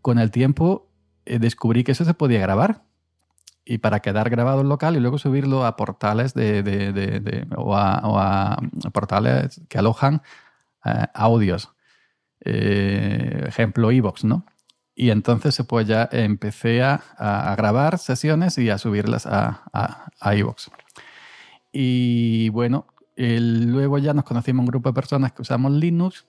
Con 0.03 0.19
el 0.19 0.33
tiempo 0.33 0.89
eh, 1.27 1.39
descubrí 1.39 1.85
que 1.85 1.93
eso 1.93 2.05
se 2.05 2.15
podía 2.15 2.41
grabar 2.41 2.83
y 3.65 3.79
para 3.79 4.01
quedar 4.01 4.31
grabado 4.31 4.63
en 4.63 4.69
local 4.69 4.97
y 4.97 5.01
luego 5.01 5.19
subirlo 5.19 5.65
a 5.65 5.77
portales 5.77 6.35
de, 6.35 7.47
o, 7.57 7.77
a, 7.77 8.59
portales 8.93 9.61
que 9.69 9.79
alojan 9.79 10.23
eh, 10.85 11.07
audios. 11.15 11.71
Eh, 12.41 13.45
ejemplo, 13.47 13.93
Evox, 13.93 14.25
¿no? 14.25 14.45
Y 14.95 15.11
entonces 15.11 15.61
pues 15.69 15.87
ya 15.87 16.09
empecé 16.13 16.83
a, 16.83 17.55
grabar 17.57 17.99
sesiones 17.99 18.59
y 18.59 18.71
a 18.71 18.79
subirlas 18.79 19.27
a, 19.27 19.65
a, 19.73 20.35
iVoox. 20.37 20.69
Y 21.73 22.49
bueno, 22.51 22.87
luego 23.17 23.99
ya 23.99 24.15
nos 24.15 24.25
conocimos 24.25 24.61
un 24.61 24.67
grupo 24.67 24.91
de 24.91 24.95
personas 24.95 25.33
que 25.33 25.43
usamos 25.43 25.73
Linux 25.73 26.27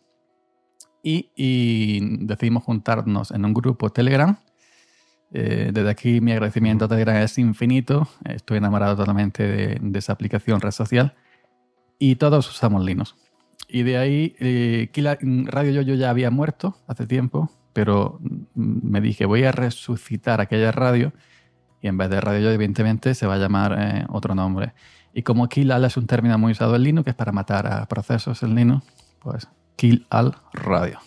y, 1.04 2.00
decidimos 2.26 2.64
juntarnos 2.64 3.30
en 3.30 3.46
un 3.46 3.54
grupo 3.54 3.92
Telegram. 3.92 4.40
Eh, 5.32 5.70
desde 5.72 5.90
aquí 5.90 6.22
mi 6.22 6.32
agradecimiento 6.32 6.86
a 6.86 6.88
Telegram 6.88 7.18
es 7.18 7.38
infinito. 7.38 8.08
Estoy 8.24 8.58
enamorado 8.58 8.96
totalmente 8.96 9.44
de, 9.44 10.00
esa 10.00 10.14
aplicación 10.14 10.62
red 10.62 10.72
social. 10.72 11.14
Y 12.00 12.16
todos 12.16 12.50
usamos 12.50 12.84
Linux. 12.84 13.16
Y 13.68 13.84
de 13.84 13.98
ahí, 13.98 14.36
eh, 14.40 14.90
Radio 15.46 15.72
Yo, 15.72 15.82
yo 15.84 15.94
ya 15.94 16.10
había 16.10 16.32
muerto 16.32 16.78
hace 16.88 17.06
tiempo 17.06 17.52
pero 17.76 18.22
me 18.54 19.02
dije, 19.02 19.26
voy 19.26 19.44
a 19.44 19.52
resucitar 19.52 20.40
aquella 20.40 20.72
radio 20.72 21.12
y 21.82 21.90
en 21.90 21.98
vez 21.98 22.10
de 22.10 22.22
radio, 22.22 22.50
evidentemente, 22.50 23.14
se 23.16 23.28
va 23.28 23.34
a 23.34 23.38
llamar 23.38 23.76
eh, 23.78 24.06
otro 24.08 24.34
nombre. 24.34 24.74
Y 25.14 25.24
como 25.24 25.50
kill 25.50 25.74
all 25.74 25.84
es 25.84 25.98
un 25.98 26.08
término 26.08 26.38
muy 26.38 26.54
usado 26.54 26.78
en 26.78 26.84
Linux, 26.84 27.04
que 27.04 27.10
es 27.10 27.18
para 27.18 27.34
matar 27.34 27.68
a 27.68 27.86
procesos 27.88 28.44
en 28.44 28.56
Linux, 28.56 28.86
pues 29.20 29.50
kill 29.76 30.08
all 30.10 30.38
radio. 30.54 31.00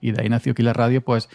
Y 0.00 0.10
de 0.10 0.22
ahí 0.22 0.28
nació 0.28 0.52
kill 0.52 0.74
radio, 0.74 1.00
pues 1.00 1.28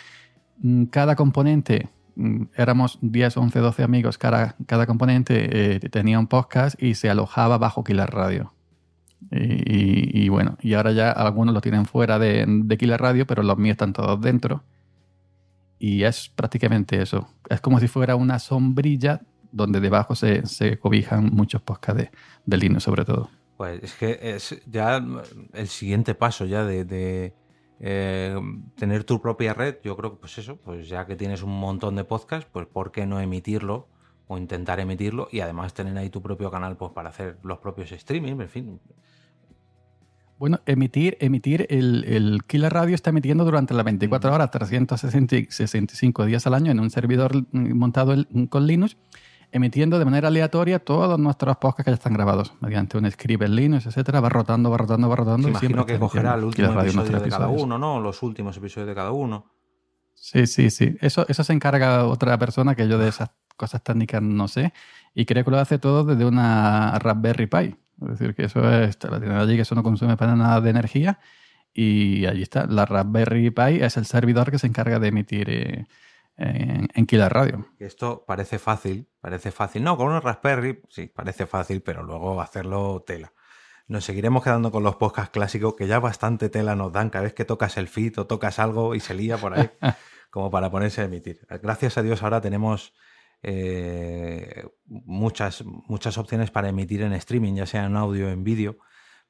mm, 0.57 0.87
cada 0.87 1.15
componente, 1.15 1.89
mm, 2.17 2.43
éramos 2.57 2.99
10, 3.01 3.37
11, 3.37 3.59
12 3.59 3.81
amigos, 3.81 4.17
cada, 4.17 4.57
cada 4.67 4.85
componente 4.87 5.75
eh, 5.75 5.79
tenía 5.89 6.19
un 6.19 6.27
podcast 6.27 6.75
y 6.83 6.95
se 6.95 7.09
alojaba 7.09 7.57
bajo 7.57 7.85
kill 7.85 8.05
radio. 8.05 8.53
Y, 9.31 10.29
bueno, 10.29 10.57
y 10.61 10.73
ahora 10.73 10.91
ya 10.91 11.11
algunos 11.11 11.53
lo 11.53 11.61
tienen 11.61 11.85
fuera 11.85 12.19
de, 12.19 12.45
de 12.47 12.77
Killer 12.77 13.01
Radio, 13.01 13.25
pero 13.25 13.43
los 13.43 13.57
míos 13.57 13.73
están 13.73 13.93
todos 13.93 14.19
dentro. 14.21 14.63
Y 15.79 16.03
es 16.03 16.29
prácticamente 16.29 17.01
eso. 17.01 17.27
Es 17.49 17.59
como 17.59 17.79
si 17.79 17.87
fuera 17.87 18.15
una 18.15 18.39
sombrilla 18.39 19.21
donde 19.53 19.79
debajo 19.79 20.15
se, 20.15 20.45
se 20.45 20.77
cobijan 20.79 21.25
muchos 21.31 21.61
podcasts 21.61 22.01
de, 22.03 22.11
de, 22.45 22.57
Linux, 22.57 22.83
sobre 22.83 23.05
todo. 23.05 23.29
Pues 23.55 23.83
es 23.83 23.93
que 23.93 24.19
es 24.21 24.61
ya 24.65 25.01
el 25.53 25.67
siguiente 25.67 26.15
paso 26.15 26.45
ya 26.45 26.65
de, 26.65 27.33
eh, 27.79 28.35
tener 28.75 29.03
tu 29.03 29.21
propia 29.21 29.53
red. 29.53 29.77
Yo 29.83 29.95
creo 29.95 30.11
que, 30.11 30.17
pues 30.17 30.37
eso, 30.37 30.57
pues 30.57 30.89
ya 30.89 31.05
que 31.05 31.15
tienes 31.15 31.43
un 31.43 31.57
montón 31.57 31.95
de 31.95 32.03
podcasts, 32.03 32.49
pues 32.51 32.65
¿por 32.65 32.91
qué 32.91 33.05
no 33.05 33.19
emitirlo? 33.19 33.87
O 34.27 34.37
intentar 34.37 34.79
emitirlo 34.79 35.27
y 35.31 35.41
además 35.41 35.73
tener 35.73 35.95
ahí 35.97 36.09
tu 36.09 36.21
propio 36.21 36.49
canal 36.49 36.77
pues, 36.77 36.91
para 36.93 37.09
hacer 37.09 37.37
los 37.43 37.59
propios 37.59 37.91
streaming, 37.91 38.39
en 38.39 38.49
fin. 38.49 38.79
Bueno, 40.43 40.59
emitir, 40.65 41.15
emitir 41.21 41.67
el, 41.69 42.03
el 42.03 42.43
Killer 42.45 42.73
Radio 42.73 42.95
está 42.95 43.11
emitiendo 43.11 43.45
durante 43.45 43.73
las 43.73 43.85
24 43.85 44.33
horas, 44.33 44.51
365 44.51 46.25
días 46.25 46.45
al 46.45 46.53
año 46.53 46.69
en 46.69 46.81
un 46.81 46.89
servidor 46.89 47.45
montado 47.53 48.13
con 48.49 48.67
Linux, 48.67 48.97
emitiendo 49.53 49.99
de 49.99 50.03
manera 50.03 50.27
aleatoria 50.27 50.79
todos 50.79 51.17
nuestros 51.17 51.55
podcasts 51.55 51.85
que 51.85 51.91
ya 51.91 51.95
están 51.95 52.11
grabados 52.11 52.55
mediante 52.59 52.97
un 52.97 53.09
script 53.09 53.41
en 53.41 53.55
Linux, 53.55 53.85
etcétera, 53.85 54.19
va 54.19 54.27
rotando, 54.27 54.69
va 54.69 54.75
rotando, 54.75 55.07
va 55.07 55.15
rotando. 55.15 55.47
imagino 55.47 55.85
que 55.85 55.97
cogerá 55.97 56.35
el 56.35 56.43
último 56.43 56.77
episodio 56.77 57.21
de 57.21 57.29
cada 57.29 57.47
uno, 57.47 57.77
¿no? 57.77 58.01
Los 58.01 58.21
últimos 58.21 58.57
episodios 58.57 58.89
de 58.89 58.95
cada 58.95 59.11
uno. 59.13 59.45
Sí, 60.13 60.45
sí, 60.45 60.71
sí. 60.71 60.97
Eso, 60.99 61.25
eso 61.29 61.45
se 61.45 61.53
encarga 61.53 62.05
otra 62.05 62.37
persona 62.37 62.75
que 62.75 62.89
yo 62.89 62.97
de 62.97 63.07
esas 63.07 63.29
cosas 63.55 63.81
técnicas 63.81 64.21
no 64.21 64.49
sé. 64.49 64.73
Y 65.13 65.23
creo 65.23 65.45
que 65.45 65.51
lo 65.51 65.59
hace 65.59 65.79
todo 65.79 66.03
desde 66.03 66.25
una 66.25 66.99
Raspberry 66.99 67.47
Pi. 67.47 67.77
Es 68.01 68.19
decir, 68.19 68.35
que 68.35 68.45
eso 68.45 68.67
es, 68.69 68.97
la 69.03 69.19
tienen 69.19 69.37
allí, 69.37 69.55
que 69.55 69.61
eso 69.61 69.75
no 69.75 69.83
consume 69.83 70.17
para 70.17 70.35
nada 70.35 70.61
de 70.61 70.69
energía. 70.69 71.19
Y 71.73 72.25
allí 72.25 72.43
está. 72.43 72.65
La 72.67 72.85
Raspberry 72.85 73.49
Pi 73.49 73.81
es 73.81 73.97
el 73.97 74.05
servidor 74.05 74.51
que 74.51 74.59
se 74.59 74.67
encarga 74.67 74.99
de 74.99 75.07
emitir 75.07 75.49
eh, 75.49 75.85
en, 76.37 76.87
en 76.93 77.05
Killer 77.05 77.31
Radio. 77.31 77.67
Esto 77.79 78.23
parece 78.27 78.59
fácil, 78.59 79.07
parece 79.21 79.51
fácil. 79.51 79.83
No, 79.83 79.97
con 79.97 80.07
una 80.07 80.19
Raspberry, 80.19 80.81
sí, 80.89 81.07
parece 81.07 81.45
fácil, 81.47 81.81
pero 81.81 82.03
luego 82.03 82.41
hacerlo 82.41 83.03
tela. 83.05 83.33
Nos 83.87 84.05
seguiremos 84.05 84.43
quedando 84.43 84.71
con 84.71 84.83
los 84.83 84.95
podcasts 84.95 85.31
clásicos 85.31 85.75
que 85.75 85.87
ya 85.87 85.99
bastante 85.99 86.49
tela 86.49 86.75
nos 86.75 86.93
dan 86.93 87.09
cada 87.09 87.23
vez 87.23 87.33
que 87.33 87.43
tocas 87.43 87.77
el 87.77 87.87
feed 87.87 88.17
o 88.19 88.27
tocas 88.27 88.59
algo 88.59 88.95
y 88.95 88.99
se 88.99 89.13
lía 89.13 89.37
por 89.37 89.57
ahí, 89.57 89.69
como 90.29 90.49
para 90.49 90.71
ponerse 90.71 91.01
a 91.01 91.05
emitir. 91.05 91.45
Gracias 91.61 91.97
a 91.97 92.01
Dios 92.01 92.23
ahora 92.23 92.39
tenemos 92.39 92.93
eh, 93.43 94.65
muchas, 94.85 95.63
muchas 95.65 96.17
opciones 96.17 96.49
para 96.49 96.69
emitir 96.69 97.01
en 97.01 97.13
streaming, 97.13 97.55
ya 97.55 97.65
sea 97.65 97.85
en 97.85 97.97
audio 97.97 98.27
o 98.27 98.29
en 98.29 98.43
vídeo. 98.43 98.77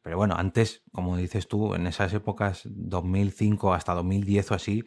Pero 0.03 0.17
bueno, 0.17 0.35
antes, 0.37 0.83
como 0.91 1.17
dices 1.17 1.47
tú, 1.47 1.75
en 1.75 1.87
esas 1.87 2.13
épocas, 2.13 2.61
2005 2.65 3.73
hasta 3.73 3.93
2010 3.93 4.51
o 4.51 4.53
así, 4.55 4.83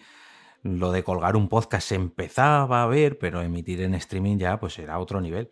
lo 0.62 0.92
de 0.92 1.02
colgar 1.02 1.36
un 1.36 1.48
podcast 1.48 1.88
se 1.88 1.94
empezaba 1.96 2.82
a 2.82 2.86
ver, 2.86 3.18
pero 3.18 3.42
emitir 3.42 3.82
en 3.82 3.94
streaming 3.94 4.38
ya 4.38 4.60
pues 4.60 4.78
era 4.78 4.98
otro 4.98 5.20
nivel. 5.20 5.50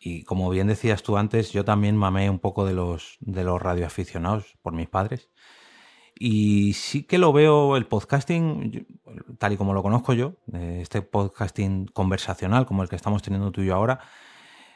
Y 0.00 0.22
como 0.22 0.48
bien 0.50 0.68
decías 0.68 1.02
tú 1.02 1.16
antes, 1.16 1.52
yo 1.52 1.64
también 1.64 1.96
mamé 1.96 2.30
un 2.30 2.38
poco 2.38 2.64
de 2.64 2.74
los, 2.74 3.16
de 3.20 3.44
los 3.44 3.60
radioaficionados 3.60 4.56
por 4.62 4.72
mis 4.72 4.88
padres. 4.88 5.30
Y 6.20 6.72
sí 6.72 7.04
que 7.04 7.16
lo 7.16 7.32
veo 7.32 7.76
el 7.76 7.86
podcasting, 7.86 8.86
tal 9.38 9.52
y 9.52 9.56
como 9.56 9.72
lo 9.72 9.84
conozco 9.84 10.14
yo, 10.14 10.34
este 10.52 11.00
podcasting 11.00 11.86
conversacional 11.86 12.66
como 12.66 12.82
el 12.82 12.88
que 12.88 12.96
estamos 12.96 13.22
teniendo 13.22 13.52
tú 13.52 13.60
y 13.60 13.66
yo 13.66 13.76
ahora, 13.76 14.00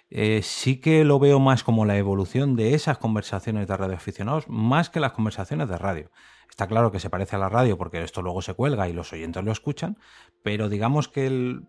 eh, 0.08 0.42
sí 0.42 0.80
que 0.80 1.04
lo 1.04 1.18
veo 1.18 1.40
más 1.40 1.64
como 1.64 1.84
la 1.84 1.96
evolución 1.96 2.54
de 2.54 2.74
esas 2.74 2.98
conversaciones 2.98 3.66
de 3.66 3.76
radioaficionados, 3.76 4.48
más 4.48 4.88
que 4.88 5.00
las 5.00 5.12
conversaciones 5.12 5.68
de 5.68 5.78
radio. 5.78 6.10
Está 6.48 6.68
claro 6.68 6.92
que 6.92 7.00
se 7.00 7.10
parece 7.10 7.34
a 7.34 7.40
la 7.40 7.48
radio 7.48 7.76
porque 7.76 8.02
esto 8.02 8.22
luego 8.22 8.40
se 8.40 8.54
cuelga 8.54 8.88
y 8.88 8.92
los 8.92 9.12
oyentes 9.12 9.42
lo 9.42 9.50
escuchan, 9.50 9.98
pero 10.44 10.68
digamos 10.68 11.08
que 11.08 11.26
el, 11.26 11.62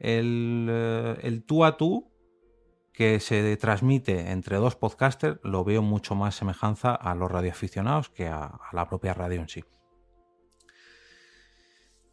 el, 0.00 0.66
eh, 0.68 1.18
el 1.22 1.44
tú 1.44 1.64
a 1.64 1.76
tú 1.76 2.13
que 2.94 3.18
se 3.18 3.56
transmite 3.56 4.30
entre 4.30 4.56
dos 4.56 4.76
podcasters 4.76 5.40
lo 5.42 5.64
veo 5.64 5.82
mucho 5.82 6.14
más 6.14 6.36
semejanza 6.36 6.94
a 6.94 7.14
los 7.16 7.30
radioaficionados 7.30 8.08
que 8.08 8.28
a, 8.28 8.60
la 8.72 8.88
propia 8.88 9.12
radio 9.12 9.40
en 9.40 9.48
sí. 9.48 9.64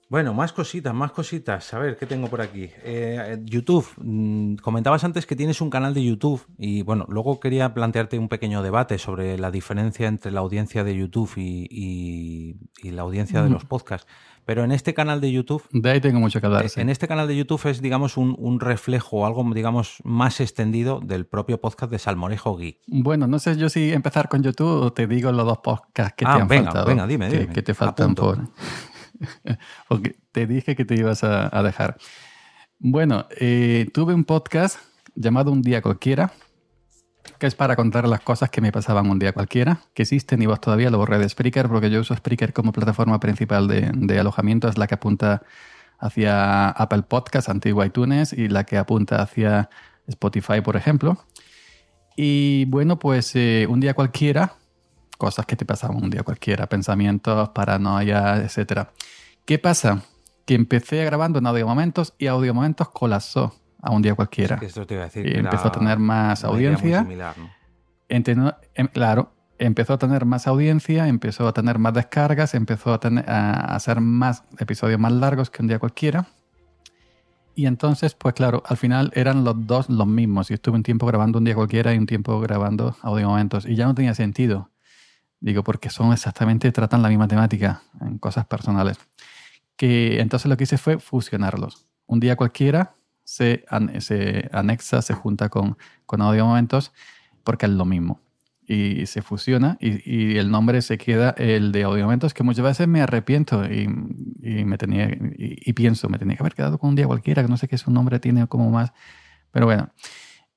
Bueno, 0.10 0.34
más 0.34 0.52
cositas, 0.52 0.94
más 0.94 1.14
cositas. 1.14 1.74
A 1.74 1.80
ver, 1.80 1.96
¿qué 1.96 2.06
tengo 2.06 2.28
por 2.28 2.42
aquí? 2.42 2.70
Eh, 2.84 3.40
YouTube. 3.46 3.88
Mm, 3.96 4.56
comentabas 4.56 5.06
antes 5.06 5.26
que 5.26 5.38
tienes 5.38 5.62
un 5.62 5.70
canal 5.70 5.94
de 5.94 6.04
YouTube 6.04 6.46
y 6.58 6.82
bueno, 6.82 7.06
luego 7.08 7.40
quería 7.40 7.74
plantearte 7.74 8.20
un 8.20 8.28
pequeño 8.28 8.62
debate 8.62 8.98
sobre 8.98 9.38
la 9.38 9.52
diferencia 9.52 10.10
entre 10.10 10.32
la 10.32 10.42
audiencia 10.42 10.84
de 10.84 10.98
YouTube 10.98 11.32
y, 11.38 12.58
la 12.84 13.04
audiencia 13.04 13.42
de 13.42 13.52
los 13.52 13.64
podcasts. 13.64 14.12
Pero 14.46 14.64
en 14.64 14.72
este 14.72 14.94
canal 14.94 15.22
de 15.22 15.32
YouTube... 15.32 15.64
De 15.72 15.92
ahí 15.92 16.02
tengo 16.02 16.20
mucho 16.20 16.40
que 16.40 16.48
hablar. 16.48 16.66
En 16.76 16.90
este 16.90 17.08
canal 17.08 17.28
de 17.28 17.36
YouTube 17.36 17.66
es, 17.68 17.82
digamos, 17.82 18.18
un, 18.18 18.36
un 18.40 18.60
reflejo, 18.60 19.26
algo, 19.26 19.46
digamos, 19.54 19.98
más 20.04 20.40
extendido 20.40 21.00
del 21.00 21.26
propio 21.26 21.60
podcast 21.62 21.92
de 21.92 22.00
Salmorejo 22.00 22.58
Geek. 22.58 22.80
Bueno, 22.88 23.28
no 23.28 23.40
sé 23.40 23.56
yo 23.58 23.70
si 23.70 23.92
empezar 23.94 24.30
con 24.30 24.44
YouTube 24.44 24.84
o 24.84 24.94
te 24.94 25.08
digo 25.08 25.32
los 25.32 25.46
dos 25.46 25.60
podcasts 25.60 26.16
que 26.18 26.26
te 26.26 26.32
ah, 26.32 26.36
han 26.36 26.48
venga, 26.48 26.66
faltado. 26.66 26.88
Venga, 26.88 27.08
dime, 27.08 27.30
dime. 27.30 27.54
Que, 27.54 27.62
te 27.62 27.74
faltan 27.74 28.16
por... 28.16 28.40
Porque 29.88 30.16
te 30.32 30.48
dije 30.48 30.76
que 30.76 30.86
te 30.86 30.96
ibas 30.96 31.24
a, 31.24 31.64
dejar. 31.64 31.98
Bueno, 32.80 33.28
eh, 33.40 33.88
tuve 33.94 34.14
un 34.14 34.24
podcast 34.24 34.80
llamado 35.16 35.52
Un 35.52 35.62
día 35.62 35.82
cualquiera, 35.82 36.34
que 37.42 37.48
es 37.48 37.56
para 37.56 37.76
contar 37.76 38.08
las 38.08 38.22
cosas 38.22 38.52
que 38.52 38.62
me 38.62 38.72
pasaban 38.72 39.10
un 39.10 39.18
día 39.18 39.34
cualquiera, 39.34 39.82
que 39.96 40.04
existen 40.04 40.44
y 40.44 40.46
vos 40.46 40.62
todavía 40.62 40.92
lo 40.92 41.00
borré 41.00 41.18
de 41.18 41.28
Spreaker 41.28 41.70
porque 41.70 41.90
yo 41.90 42.00
uso 42.00 42.16
Spreaker 42.16 42.54
como 42.54 42.72
plataforma 42.72 43.20
principal 43.20 43.68
de, 43.68 44.20
alojamiento, 44.20 44.68
es 44.68 44.78
la 44.78 44.86
que 44.86 44.94
apunta 44.94 45.42
hacia 45.98 46.70
Apple 46.70 47.02
Podcasts, 47.02 47.50
antiguo 47.50 47.84
iTunes, 47.84 48.32
y 48.32 48.48
la 48.48 48.64
que 48.64 48.78
apunta 48.78 49.24
hacia 49.24 49.72
Spotify, 50.06 50.62
por 50.62 50.76
ejemplo. 50.76 51.18
Y 52.16 52.66
bueno, 52.66 53.00
pues 53.00 53.36
eh, 53.36 53.66
un 53.68 53.80
día 53.80 53.96
cualquiera 53.96 54.54
cosas 55.18 55.48
que 55.48 55.56
te 55.56 55.66
pasaban 55.66 55.98
un 55.98 56.12
día 56.12 56.22
cualquiera, 56.22 56.70
pensamientos, 56.70 57.50
paranoia, 57.50 58.38
etc. 58.38 58.90
¿Qué 59.46 59.58
pasa? 59.58 60.04
Que 60.46 60.54
empecé 60.54 61.04
grabando 61.06 61.40
en 61.40 61.48
audio 61.48 61.66
momentos 61.66 62.14
y 62.20 62.28
audio 62.28 62.54
momentos 62.54 62.90
colapsó 62.90 63.56
a 63.82 63.92
un 63.92 64.02
día 64.02 64.16
cualquiera. 64.16 64.60
y 64.62 65.38
empezó 65.38 65.68
a 65.68 65.72
tener 65.72 66.00
más 66.00 66.44
audiencia. 66.44 67.06
Em, 68.10 68.88
claro, 68.88 69.34
empezó 69.58 69.94
a 69.94 69.98
tener 69.98 70.26
más 70.26 70.48
audiencia, 70.48 71.08
empezó 71.08 71.48
a 71.48 71.54
tener 71.54 71.80
más 71.80 71.94
descargas, 71.94 72.54
empezó 72.54 72.94
a, 72.94 73.00
tener, 73.00 73.30
a 73.30 73.76
hacer 73.76 74.02
más 74.02 74.44
episodios 74.60 75.00
más 75.00 75.12
largos 75.14 75.50
que 75.50 75.62
un 75.62 75.68
día 75.68 75.80
cualquiera. 75.80 76.28
Y 77.54 77.66
entonces, 77.66 78.16
pues 78.16 78.34
claro, 78.34 78.64
al 78.66 78.78
final 78.78 79.12
eran 79.14 79.44
los 79.44 79.68
dos 79.68 79.90
los 79.90 80.08
mismos. 80.08 80.52
Y 80.52 80.54
estuve 80.54 80.76
un 80.76 80.84
tiempo 80.84 81.06
grabando 81.06 81.40
un 81.40 81.46
día 81.46 81.56
cualquiera 81.56 81.94
y 81.94 81.98
un 81.98 82.06
tiempo 82.06 82.40
grabando 82.40 82.96
audio 83.02 83.30
momentos. 83.30 83.66
Y 83.66 83.76
ya 83.76 83.86
no 83.86 83.96
tenía 83.96 84.14
sentido. 84.14 84.70
Digo, 85.40 85.64
porque 85.64 85.90
son 85.90 86.14
exactamente, 86.14 86.72
tratan 86.72 87.02
la 87.02 87.10
misma 87.10 87.28
temática 87.28 87.82
en 88.00 88.20
cosas 88.20 88.46
personales. 88.46 88.98
Que 89.76 90.22
entonces 90.22 90.50
lo 90.50 90.56
que 90.56 90.64
hice 90.64 90.78
fue 90.78 91.00
fusionarlos. 91.00 91.88
Un 92.06 92.20
día 92.20 92.36
cualquiera 92.36 92.96
se, 93.32 93.64
se 94.00 94.50
anexa, 94.52 95.02
se 95.02 95.14
junta 95.14 95.48
con, 95.48 95.78
con 96.06 96.22
audio 96.22 96.46
momentos 96.46 96.92
porque 97.46 97.66
es 97.66 97.72
lo 97.72 97.86
mismo. 97.86 98.20
Y 98.68 99.06
se 99.06 99.22
fusiona 99.22 99.78
y, 99.80 100.38
el 100.38 100.52
nombre 100.52 100.82
se 100.82 100.98
queda 100.98 101.32
el 101.38 101.72
de 101.72 101.84
audio 101.84 102.04
momentos 102.04 102.34
que 102.34 102.44
muchas 102.44 102.64
veces 102.64 102.88
me 102.88 103.02
arrepiento 103.02 103.66
y, 103.66 103.88
me 103.88 104.78
tenía 104.78 105.10
y, 105.38 105.74
pienso, 105.74 106.10
me 106.10 106.20
tenía 106.20 106.36
que 106.36 106.44
haber 106.44 106.56
quedado 106.56 106.78
con 106.78 106.90
un 106.90 106.96
día 106.96 107.08
cualquiera, 107.08 107.42
que 107.42 107.48
no 107.48 107.58
sé 107.58 107.70
qué 107.70 107.78
su 107.78 107.90
nombre 107.90 108.20
tiene 108.20 108.46
como 108.48 108.70
más. 108.70 108.92
Pero 109.52 109.66
bueno. 109.66 109.90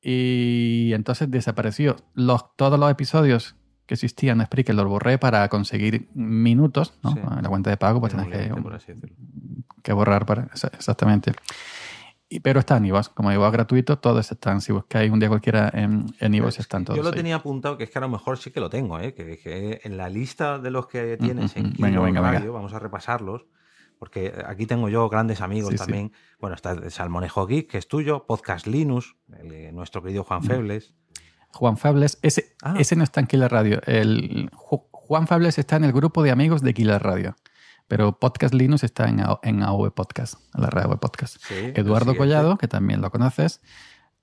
Y 0.02 0.92
entonces 0.94 1.30
desapareció. 1.30 1.96
Los, 2.14 2.56
todos 2.56 2.78
los 2.78 2.90
episodios 2.90 3.56
que 3.86 3.94
existía 3.94 4.32
en 4.32 4.44
Spreaker, 4.44 4.74
lo 4.74 4.88
borré 4.88 5.18
para 5.18 5.48
conseguir 5.48 6.08
minutos, 6.14 6.98
¿no? 7.02 7.10
En 7.36 7.42
la 7.42 7.48
cuenta 7.48 7.70
de 7.70 7.76
pago, 7.76 8.00
pues 8.00 8.14
tienes 8.14 8.30
que, 8.32 8.52
que, 9.82 9.92
borrar 9.92 10.26
para, 10.26 10.50
exactamente. 10.52 11.32
Y, 12.34 12.40
pero 12.40 12.58
está 12.58 12.78
en 12.78 12.86
iVoox, 12.86 13.10
como 13.10 13.30
iVoox 13.30 13.52
gratuito, 13.52 13.96
todos 13.98 14.32
están. 14.32 14.60
Si 14.60 14.72
buscáis 14.72 15.08
un 15.12 15.20
día 15.20 15.28
cualquiera 15.28 15.70
en, 15.72 16.06
en 16.18 16.34
iVoox, 16.34 16.58
están 16.58 16.84
todos. 16.84 16.96
Yo 16.96 17.04
lo 17.04 17.12
tenía 17.12 17.36
apuntado, 17.36 17.78
que 17.78 17.84
es 17.84 17.90
que 17.90 17.98
a 17.98 18.00
lo 18.00 18.08
mejor 18.08 18.38
sí 18.38 18.50
que 18.50 18.58
lo 18.58 18.68
tengo, 18.68 18.98
¿eh? 18.98 19.14
que, 19.14 19.80
en 19.84 19.96
la 19.96 20.08
lista 20.08 20.58
de 20.58 20.72
los 20.72 20.88
que 20.88 21.16
tienes 21.16 21.56
en 21.56 21.72
Kilo 21.74 22.04
Radio, 22.04 22.52
vamos 22.52 22.72
a 22.72 22.80
repasarlos, 22.80 23.46
porque 24.00 24.34
aquí 24.46 24.66
tengo 24.66 24.88
yo 24.88 25.08
grandes 25.08 25.42
amigos 25.42 25.76
también. 25.76 26.12
Bueno, 26.40 26.56
está 26.56 26.90
Salmonejo 26.90 27.46
Geek, 27.46 27.70
que 27.70 27.78
es 27.78 27.86
tuyo, 27.86 28.26
Podcast 28.26 28.66
Linux, 28.66 29.14
nuestro 29.72 30.02
querido 30.02 30.24
Juan 30.24 30.42
Febles. 30.42 30.92
Juan 31.52 31.76
Fables, 31.76 32.18
ese, 32.22 32.56
ah. 32.62 32.74
ese 32.80 32.96
no 32.96 33.04
está 33.04 33.20
en 33.20 33.28
Killer 33.28 33.52
Radio. 33.52 33.80
El, 33.86 34.50
Juan 35.06 35.28
Fables 35.28 35.56
está 35.58 35.76
en 35.76 35.84
el 35.84 35.92
grupo 35.92 36.24
de 36.24 36.32
amigos 36.32 36.62
de 36.62 36.74
Killer 36.74 37.00
Radio. 37.00 37.36
Pero 37.86 38.18
Podcast 38.18 38.54
Linux 38.54 38.82
está 38.84 39.08
en, 39.08 39.22
en 39.42 39.62
AOV 39.62 39.92
Podcast, 39.92 40.34
en 40.54 40.62
la 40.62 40.70
red 40.70 40.84
AOV 40.84 40.98
Podcast. 40.98 41.36
Eduardo 41.50 42.16
Collado, 42.16 42.56
que 42.56 42.68
también 42.68 43.00
lo 43.00 43.10
conoces, 43.10 43.60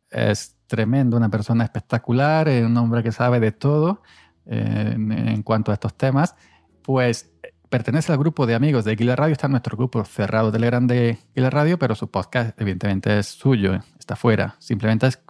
es 0.10 0.56
tremendo, 0.68 1.18
una 1.18 1.30
persona 1.30 1.64
espectacular, 1.64 2.48
un 2.48 2.76
hombre 2.78 3.04
que 3.04 3.12
sabe 3.12 3.40
de 3.40 3.52
todo 3.52 4.02
eh, 4.46 4.94
en, 4.96 5.44
cuanto 5.44 5.72
a 5.72 5.74
estos 5.74 5.96
temas. 5.96 6.36
Pues 6.82 7.32
pertenece 7.70 8.12
al 8.12 8.18
grupo 8.18 8.46
de 8.46 8.56
amigos 8.56 8.84
de 8.86 8.96
Killer 8.96 9.18
Radio, 9.18 9.34
está 9.34 9.48
en 9.48 9.52
nuestro 9.52 9.78
grupo 9.78 10.04
cerrado 10.04 10.52
Telegram 10.52 10.86
de 10.86 11.18
Killer 11.34 11.54
Radio, 11.54 11.80
pero 11.80 11.96
su 11.96 12.10
podcast 12.10 12.60
evidentemente 12.60 13.18
es 13.20 13.28
suyo, 13.28 13.80
está 13.98 14.16
fuera. 14.16 14.56
Simplemente 14.60 15.08
es 15.08 15.22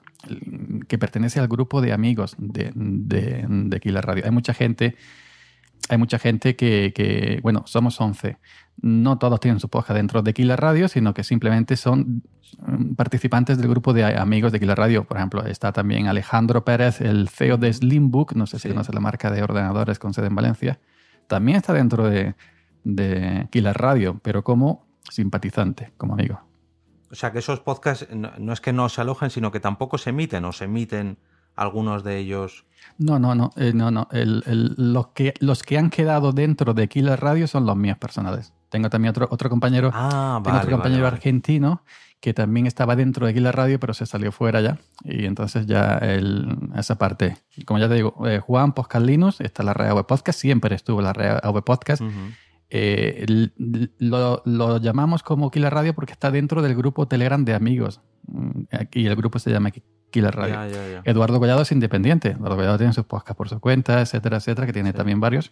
que 0.87 0.97
pertenece 0.97 1.39
al 1.39 1.47
grupo 1.47 1.81
de 1.81 1.93
amigos 1.93 2.35
de, 2.37 2.71
de, 2.75 3.79
Killer 3.79 4.05
Radio. 4.05 4.23
Hay 4.25 4.31
mucha 4.31 4.53
gente, 4.53 4.95
hay 5.89 5.97
mucha 5.97 6.19
gente 6.19 6.55
que, 6.55 7.39
bueno, 7.43 7.63
somos 7.65 7.99
11. 7.99 8.37
No 8.81 9.17
todos 9.17 9.39
tienen 9.39 9.59
su 9.59 9.69
podcast 9.69 9.97
dentro 9.97 10.21
de 10.21 10.33
Killer 10.33 10.59
Radio, 10.59 10.87
sino 10.87 11.13
que 11.13 11.23
simplemente 11.23 11.75
son 11.75 12.23
mm, 12.59 12.95
participantes 12.95 13.57
del 13.57 13.67
grupo 13.69 13.93
de 13.93 14.05
amigos 14.05 14.51
de 14.51 14.59
Killer 14.59 14.77
Radio. 14.77 15.03
Por 15.03 15.17
ejemplo, 15.17 15.45
está 15.45 15.71
también 15.71 16.07
Alejandro 16.07 16.63
Pérez, 16.63 17.01
el 17.01 17.29
CEO 17.29 17.57
de 17.57 17.71
Slimbook, 17.73 18.33
no 18.33 18.47
sé 18.47 18.59
si 18.59 18.69
conoce 18.69 18.93
la 18.93 18.99
marca 18.99 19.31
de 19.31 19.43
ordenadores 19.43 19.99
con 19.99 20.13
sede 20.13 20.27
en 20.27 20.35
Valencia. 20.35 20.79
También 21.27 21.57
está 21.57 21.73
dentro 21.73 22.09
de, 22.09 22.35
de 22.83 23.47
Killer 23.51 23.77
Radio, 23.77 24.19
pero 24.23 24.43
como 24.43 24.87
simpatizante, 25.09 25.91
como 25.97 26.13
amigo. 26.13 26.41
O 27.11 27.15
sea, 27.15 27.31
que 27.31 27.39
esos 27.39 27.59
podcasts 27.59 28.07
no, 28.11 28.53
es 28.53 28.61
que 28.61 28.71
no 28.71 28.87
se 28.87 29.01
alojen, 29.01 29.29
sino 29.29 29.51
que 29.51 29.59
tampoco 29.59 29.97
se 29.97 30.11
emiten 30.11 30.45
o 30.45 30.53
se 30.53 30.65
emiten 30.65 31.17
algunos 31.55 32.03
de 32.03 32.17
ellos. 32.17 32.65
No, 32.97 33.19
no, 33.19 33.35
no, 33.35 33.51
eh, 33.55 33.73
no, 33.73 33.91
no. 33.91 34.07
los, 34.11 35.07
que, 35.07 35.33
los 35.39 35.63
que 35.63 35.77
han 35.77 35.89
quedado 35.89 36.31
dentro 36.31 36.73
de 36.73 36.87
Killer 36.87 37.19
Radio 37.19 37.47
son 37.47 37.65
los 37.65 37.75
míos 37.75 37.97
personales. 37.97 38.53
Tengo 38.69 38.89
también 38.89 39.09
otro, 39.09 39.27
otro 39.29 39.49
compañero, 39.49 39.91
ah, 39.93 40.39
tengo 40.43 40.57
otro 40.57 40.71
compañero 40.71 41.05
argentino 41.05 41.83
que 42.21 42.33
también 42.35 42.67
estaba 42.67 42.95
dentro 42.95 43.25
de 43.25 43.33
Killer 43.33 43.55
Radio, 43.55 43.79
pero 43.79 43.95
se 43.95 44.05
salió 44.05 44.31
fuera 44.31 44.61
ya. 44.61 44.77
Y 45.03 45.25
entonces 45.25 45.65
ya 45.65 45.99
esa 46.77 46.97
parte, 46.97 47.35
como 47.65 47.79
ya 47.79 47.89
te 47.89 47.95
digo, 47.95 48.15
eh, 48.27 48.39
Juan 48.39 48.73
Podcast 48.73 49.05
Linux, 49.05 49.41
está 49.41 49.63
la 49.63 49.73
red 49.73 49.91
web 49.91 50.05
podcast, 50.05 50.39
siempre 50.39 50.75
estuvo 50.75 50.99
en 50.99 51.05
la 51.05 51.13
red 51.13 51.39
web 51.51 51.63
podcast. 51.63 52.03
Eh, 52.69 53.49
lo, 53.97 54.77
llamamos 54.77 55.23
como 55.23 55.49
Killer 55.49 55.73
Radio 55.73 55.93
porque 55.93 56.13
está 56.13 56.29
dentro 56.29 56.61
del 56.61 56.75
grupo 56.75 57.07
Telegram 57.07 57.43
de 57.43 57.55
amigos. 57.55 58.01
Mm, 58.27 58.61
y 58.93 59.07
el 59.07 59.15
grupo 59.15 59.39
se 59.39 59.49
llama 59.49 59.71
Killer 60.11 60.35
Radio. 60.35 61.01
Eduardo 61.03 61.39
Collado 61.39 61.61
es 61.61 61.71
independiente. 61.71 62.29
Eduardo 62.31 62.57
Collado 62.57 62.77
tiene 62.77 62.93
sus 62.93 63.05
podcasts 63.05 63.37
por 63.37 63.49
su 63.49 63.59
cuenta, 63.59 64.01
etcétera, 64.01 64.37
etcétera, 64.37 64.67
que 64.67 64.73
tiene 64.73 64.93
también 64.93 65.19
varios. 65.19 65.51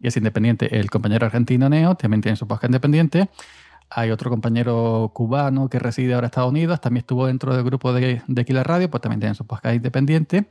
Y 0.00 0.08
es 0.08 0.16
independiente. 0.16 0.78
El 0.78 0.90
compañero 0.90 1.26
argentino 1.26 1.68
Neo 1.68 1.94
también 1.96 2.20
tiene 2.20 2.36
su 2.36 2.46
podcast 2.46 2.70
independiente. 2.70 3.28
Hay 3.90 4.10
otro 4.10 4.30
compañero 4.30 5.10
cubano 5.14 5.68
que 5.68 5.78
reside 5.78 6.14
ahora 6.14 6.26
en 6.26 6.30
Estados 6.30 6.50
Unidos, 6.50 6.80
también 6.80 7.02
estuvo 7.02 7.26
dentro 7.26 7.54
del 7.54 7.64
grupo 7.64 7.92
de, 7.92 8.22
de 8.26 8.44
Killer 8.44 8.66
Radio, 8.66 8.90
pues 8.90 9.00
también 9.00 9.20
tiene 9.20 9.34
su 9.34 9.46
podcast 9.46 9.76
independiente. 9.76 10.46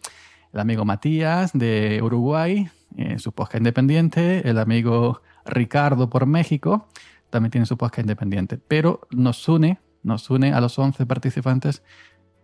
El 0.54 0.60
amigo 0.60 0.86
Matías 0.86 1.52
de 1.54 2.00
Uruguay, 2.04 2.70
eh, 2.96 3.18
su 3.18 3.32
podcast 3.32 3.58
independiente. 3.58 4.48
El 4.48 4.60
amigo 4.60 5.22
Ricardo 5.46 6.10
por 6.10 6.26
México, 6.26 6.88
también 7.30 7.52
tiene 7.52 7.66
su 7.66 7.78
podcast 7.78 8.02
independiente. 8.02 8.60
Pero 8.60 9.02
nos 9.10 9.48
une, 9.50 9.80
nos 10.04 10.30
une 10.30 10.54
a 10.54 10.62
los 10.62 10.78
11 10.78 11.06
participantes, 11.06 11.82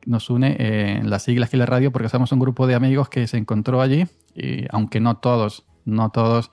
nos 0.05 0.29
une 0.29 0.55
eh, 0.59 1.01
las 1.03 1.23
siglas 1.23 1.49
Killer 1.49 1.69
Radio 1.69 1.91
porque 1.91 2.09
somos 2.09 2.31
un 2.31 2.39
grupo 2.39 2.67
de 2.67 2.75
amigos 2.75 3.09
que 3.09 3.27
se 3.27 3.37
encontró 3.37 3.81
allí 3.81 4.07
y 4.35 4.65
aunque 4.69 4.99
no 4.99 5.17
todos, 5.17 5.65
no 5.85 6.09
todos 6.09 6.51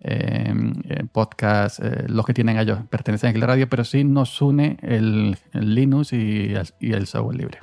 eh, 0.00 0.52
eh 0.88 1.04
podcasts, 1.10 1.80
eh, 1.80 2.04
los 2.08 2.26
que 2.26 2.34
tienen 2.34 2.58
ellos 2.58 2.80
pertenecen 2.90 3.30
a 3.30 3.32
Killer 3.32 3.48
Radio, 3.48 3.68
pero 3.68 3.84
sí 3.84 4.04
nos 4.04 4.40
une 4.42 4.76
el, 4.82 5.38
Linux 5.52 6.12
y 6.12 6.54
el 6.80 7.06
software 7.06 7.36
libre. 7.36 7.60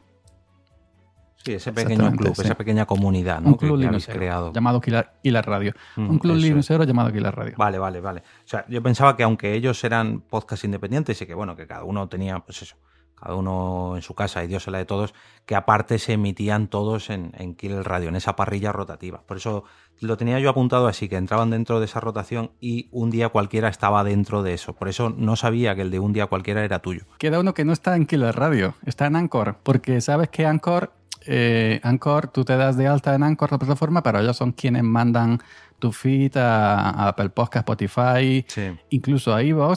Sí, 1.44 1.54
ese 1.54 1.74
pequeño 1.74 2.10
club, 2.14 2.34
esa 2.40 2.56
pequeña 2.56 2.86
comunidad 2.86 3.42
¿no? 3.42 3.50
Un 3.50 3.56
club 3.56 3.78
que, 3.78 4.14
creado. 4.14 4.54
llamado 4.54 4.80
Kilar, 4.80 5.12
Radio. 5.46 5.74
Mm, 5.98 6.10
un 6.10 6.20
club 6.20 6.38
linuxero 6.38 6.86
llamado 6.86 7.12
Kilar 7.12 7.36
Radio. 7.36 7.56
Vale, 7.58 7.78
vale, 7.78 8.00
vale. 8.00 8.22
O 8.22 8.48
sea, 8.48 8.66
yo 8.70 8.82
pensaba 8.82 9.18
que 9.18 9.24
aunque 9.24 9.54
ellos 9.54 9.84
eran 9.84 10.22
podcast 10.22 10.64
independientes 10.64 11.22
y 11.22 11.26
que, 11.26 11.34
bueno, 11.34 11.58
que 11.58 11.68
cada 11.68 11.84
uno 11.84 12.08
tenía, 12.08 12.40
pues 12.40 12.62
eso, 12.62 12.78
cada 13.24 13.36
uno 13.36 13.94
en 13.96 14.02
su 14.02 14.14
casa 14.14 14.44
y 14.44 14.48
Dios 14.48 14.64
se 14.64 14.72
la 14.72 14.80
de 14.80 14.86
todos, 14.86 15.14
que 15.46 15.56
aparte 15.56 15.98
se 15.98 16.14
emitían 16.14 16.68
todos 16.68 17.10
en, 17.10 17.32
en 17.38 17.56
Kill 17.56 17.84
Radio, 17.84 18.10
en 18.10 18.16
esa 18.16 18.36
parrilla 18.36 18.72
rotativa. 18.72 19.22
Por 19.26 19.38
eso 19.38 19.64
lo 20.02 20.18
tenía 20.18 20.40
yo 20.40 20.50
apuntado 20.50 20.88
así, 20.88 21.08
que 21.08 21.16
entraban 21.16 21.50
dentro 21.50 21.80
de 21.80 21.86
esa 21.86 22.00
rotación 22.00 22.52
y 22.60 22.90
un 22.92 23.10
día 23.10 23.30
cualquiera 23.30 23.70
estaba 23.70 24.04
dentro 24.04 24.44
de 24.44 24.54
eso. 24.54 24.74
Por 24.74 24.90
eso 24.90 25.10
no 25.10 25.36
sabía 25.36 25.76
que 25.76 25.82
el 25.82 25.92
de 25.92 26.00
un 26.00 26.14
día 26.14 26.28
cualquiera 26.28 26.64
era 26.64 26.80
tuyo. 26.80 27.06
Queda 27.18 27.40
uno 27.40 27.54
que 27.54 27.66
no 27.66 27.74
está 27.74 27.96
en 27.96 28.06
Killer 28.06 28.36
Radio, 28.36 28.76
está 28.86 29.06
en 29.06 29.16
Anchor, 29.16 29.58
porque 29.64 30.02
sabes 30.02 30.30
que 30.30 30.46
Anchor, 30.46 30.92
eh, 31.26 31.80
Anchor, 31.84 32.28
tú 32.28 32.44
te 32.44 32.56
das 32.56 32.78
de 32.78 32.88
alta 32.88 33.16
en 33.16 33.24
Anchor 33.24 33.52
la 33.52 33.58
plataforma, 33.58 34.04
pero 34.04 34.20
ellos 34.20 34.38
son 34.38 34.52
quienes 34.52 34.84
mandan 34.84 35.40
tu 35.80 35.92
feed 35.92 36.38
a, 36.38 37.08
Apple 37.10 37.30
Podcast, 37.30 37.68
Spotify, 37.70 38.46
incluso 38.90 39.34
a 39.34 39.44
Ivo, 39.44 39.74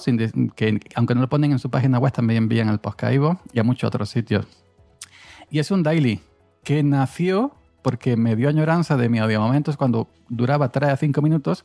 que 0.54 0.80
aunque 0.94 1.14
no 1.14 1.20
lo 1.20 1.28
ponen 1.28 1.52
en 1.52 1.58
su 1.58 1.70
página 1.70 1.98
web, 1.98 2.12
también 2.12 2.44
envían 2.44 2.68
el 2.68 2.78
podcast 2.78 3.10
a 3.10 3.14
Ivo 3.14 3.40
y 3.52 3.58
a 3.58 3.64
muchos 3.64 3.88
otros 3.88 4.10
sitios. 4.10 4.46
Y 5.50 5.58
es 5.58 5.70
un 5.70 5.82
daily 5.82 6.20
que 6.62 6.82
nació 6.82 7.54
porque 7.82 8.16
me 8.16 8.36
dio 8.36 8.48
añoranza 8.48 8.96
de 8.96 9.08
mi 9.08 9.18
audio 9.18 9.40
momentos 9.40 9.76
cuando 9.76 10.08
duraba 10.28 10.70
3 10.70 10.90
a 10.90 10.96
5 10.96 11.22
minutos 11.22 11.64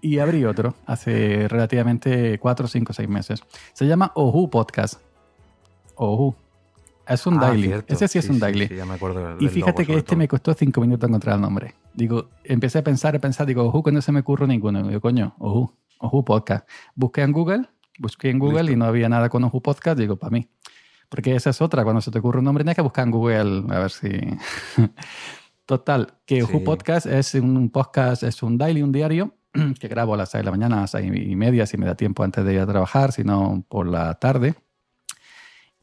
y 0.00 0.18
abrí 0.18 0.44
otro 0.44 0.74
hace 0.86 1.48
relativamente 1.48 2.38
4, 2.38 2.68
5, 2.68 2.92
6 2.92 3.08
meses. 3.08 3.42
Se 3.72 3.86
llama 3.86 4.12
Ohu 4.14 4.50
Podcast. 4.50 5.00
Ohu. 5.96 6.34
Es 7.06 7.26
un 7.26 7.36
ah, 7.38 7.48
daily. 7.48 7.74
Ese 7.86 8.08
sí, 8.08 8.18
es 8.18 8.28
un 8.28 8.38
daily. 8.38 8.68
y 9.40 9.48
fíjate 9.48 9.84
que 9.84 9.96
este 9.96 10.16
me 10.16 10.26
costó 10.26 10.54
5 10.54 10.80
minutos 10.80 11.08
encontrar 11.08 11.36
el 11.36 11.42
nombre. 11.42 11.74
Digo, 11.92 12.30
empecé 12.44 12.78
a 12.78 12.84
pensar, 12.84 13.14
a 13.16 13.18
pensar, 13.18 13.46
digo, 13.46 13.62
Ohu, 13.62 13.82
que 13.82 13.92
no 13.92 14.00
se 14.00 14.12
me 14.12 14.20
ocurre 14.20 14.46
ninguno. 14.46 14.86
Digo, 14.86 15.00
coño, 15.00 15.34
Ohu, 15.38 15.70
Ohu 15.98 16.24
Podcast. 16.24 16.68
Busqué 16.94 17.22
en 17.22 17.32
Google, 17.32 17.68
busqué 17.98 18.30
en 18.30 18.38
Google 18.38 18.72
y 18.72 18.76
no 18.76 18.86
había 18.86 19.08
nada 19.08 19.28
con 19.28 19.44
Ohu 19.44 19.60
Podcast. 19.60 19.98
Digo, 19.98 20.16
para 20.16 20.30
mí. 20.30 20.48
Porque 21.08 21.34
esa 21.34 21.50
es 21.50 21.60
otra, 21.60 21.84
cuando 21.84 22.00
se 22.00 22.10
te 22.10 22.18
ocurre 22.18 22.38
un 22.38 22.46
nombre, 22.46 22.64
tienes 22.64 22.76
que 22.76 22.82
buscar 22.82 23.04
en 23.04 23.10
Google 23.10 23.64
a 23.74 23.78
ver 23.80 23.90
si. 23.90 24.08
Total, 25.66 26.14
que 26.26 26.42
Ohu 26.42 26.62
Podcast 26.64 27.06
es 27.06 27.34
un 27.34 27.70
podcast, 27.70 28.22
es 28.22 28.42
un 28.42 28.58
daily, 28.58 28.82
un 28.82 28.92
diario, 28.92 29.34
que 29.80 29.88
grabo 29.88 30.14
a 30.14 30.16
las 30.16 30.30
6 30.30 30.40
de 30.40 30.44
la 30.44 30.50
mañana, 30.50 30.78
a 30.78 30.80
las 30.82 30.90
6 30.90 31.12
y 31.14 31.36
media, 31.36 31.66
si 31.66 31.78
me 31.78 31.86
da 31.86 31.94
tiempo 31.94 32.22
antes 32.22 32.44
de 32.44 32.54
ir 32.54 32.60
a 32.60 32.66
trabajar, 32.66 33.12
si 33.12 33.24
no 33.24 33.64
por 33.68 33.86
la 33.86 34.14
tarde. 34.14 34.54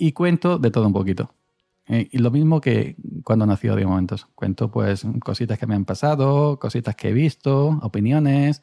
Y 0.02 0.14
cuento 0.14 0.58
de 0.58 0.72
todo 0.72 0.88
un 0.88 0.93
poquito. 0.93 1.34
Eh, 1.88 2.08
y 2.12 2.18
lo 2.20 2.32
mismo 2.32 2.62
que 2.62 2.95
cuando 3.24 3.45
nació 3.45 3.76
de 3.76 3.86
momentos. 3.86 4.28
Cuento 4.36 4.72
pues 4.72 5.06
cositas 5.24 5.60
que 5.60 5.68
me 5.68 5.76
han 5.76 5.86
pasado, 5.86 6.58
cositas 6.60 6.95
que 6.95 7.10
he 7.10 7.14
visto, 7.14 7.80
opiniones. 7.82 8.62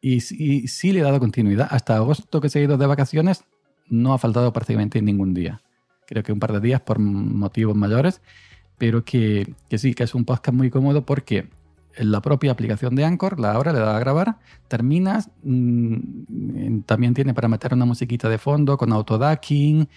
Y, 0.00 0.16
y 0.16 0.68
sí 0.68 0.92
le 0.92 1.00
he 1.00 1.02
dado 1.02 1.20
continuidad. 1.20 1.68
Hasta 1.70 1.96
agosto 1.96 2.40
que 2.40 2.48
he 2.48 2.50
seguido 2.50 2.76
de 2.76 2.86
vacaciones, 2.86 3.44
no 3.88 4.12
ha 4.12 4.18
faltado 4.18 4.52
prácticamente 4.52 5.00
ningún 5.00 5.34
día. 5.34 5.62
Creo 6.06 6.22
que 6.22 6.32
un 6.32 6.40
par 6.40 6.52
de 6.52 6.60
días 6.60 6.80
por 6.80 6.98
motivos 6.98 7.76
mayores 7.76 8.20
pero 8.78 9.04
que, 9.04 9.54
sí, 9.76 9.92
que 9.92 10.04
es 10.04 10.14
un 10.14 10.24
podcast 10.24 10.56
muy 10.56 10.70
cómodo 10.70 11.04
porque 11.04 11.48
la 11.96 12.22
propia 12.22 12.52
aplicación 12.52 12.94
de 12.94 13.04
Anchor, 13.04 13.40
la 13.40 13.58
hora 13.58 13.72
le 13.72 13.80
da 13.80 13.96
a 13.96 14.00
grabar, 14.00 14.38
terminas, 14.68 15.30
mm, 15.42 16.80
también 16.86 17.12
tiene 17.12 17.34
para 17.34 17.48
meter 17.48 17.74
una 17.74 17.84
musiquita 17.84 18.28
de 18.28 18.38
fondo 18.38 18.78
con 18.78 18.92
autodacking, 18.92 19.88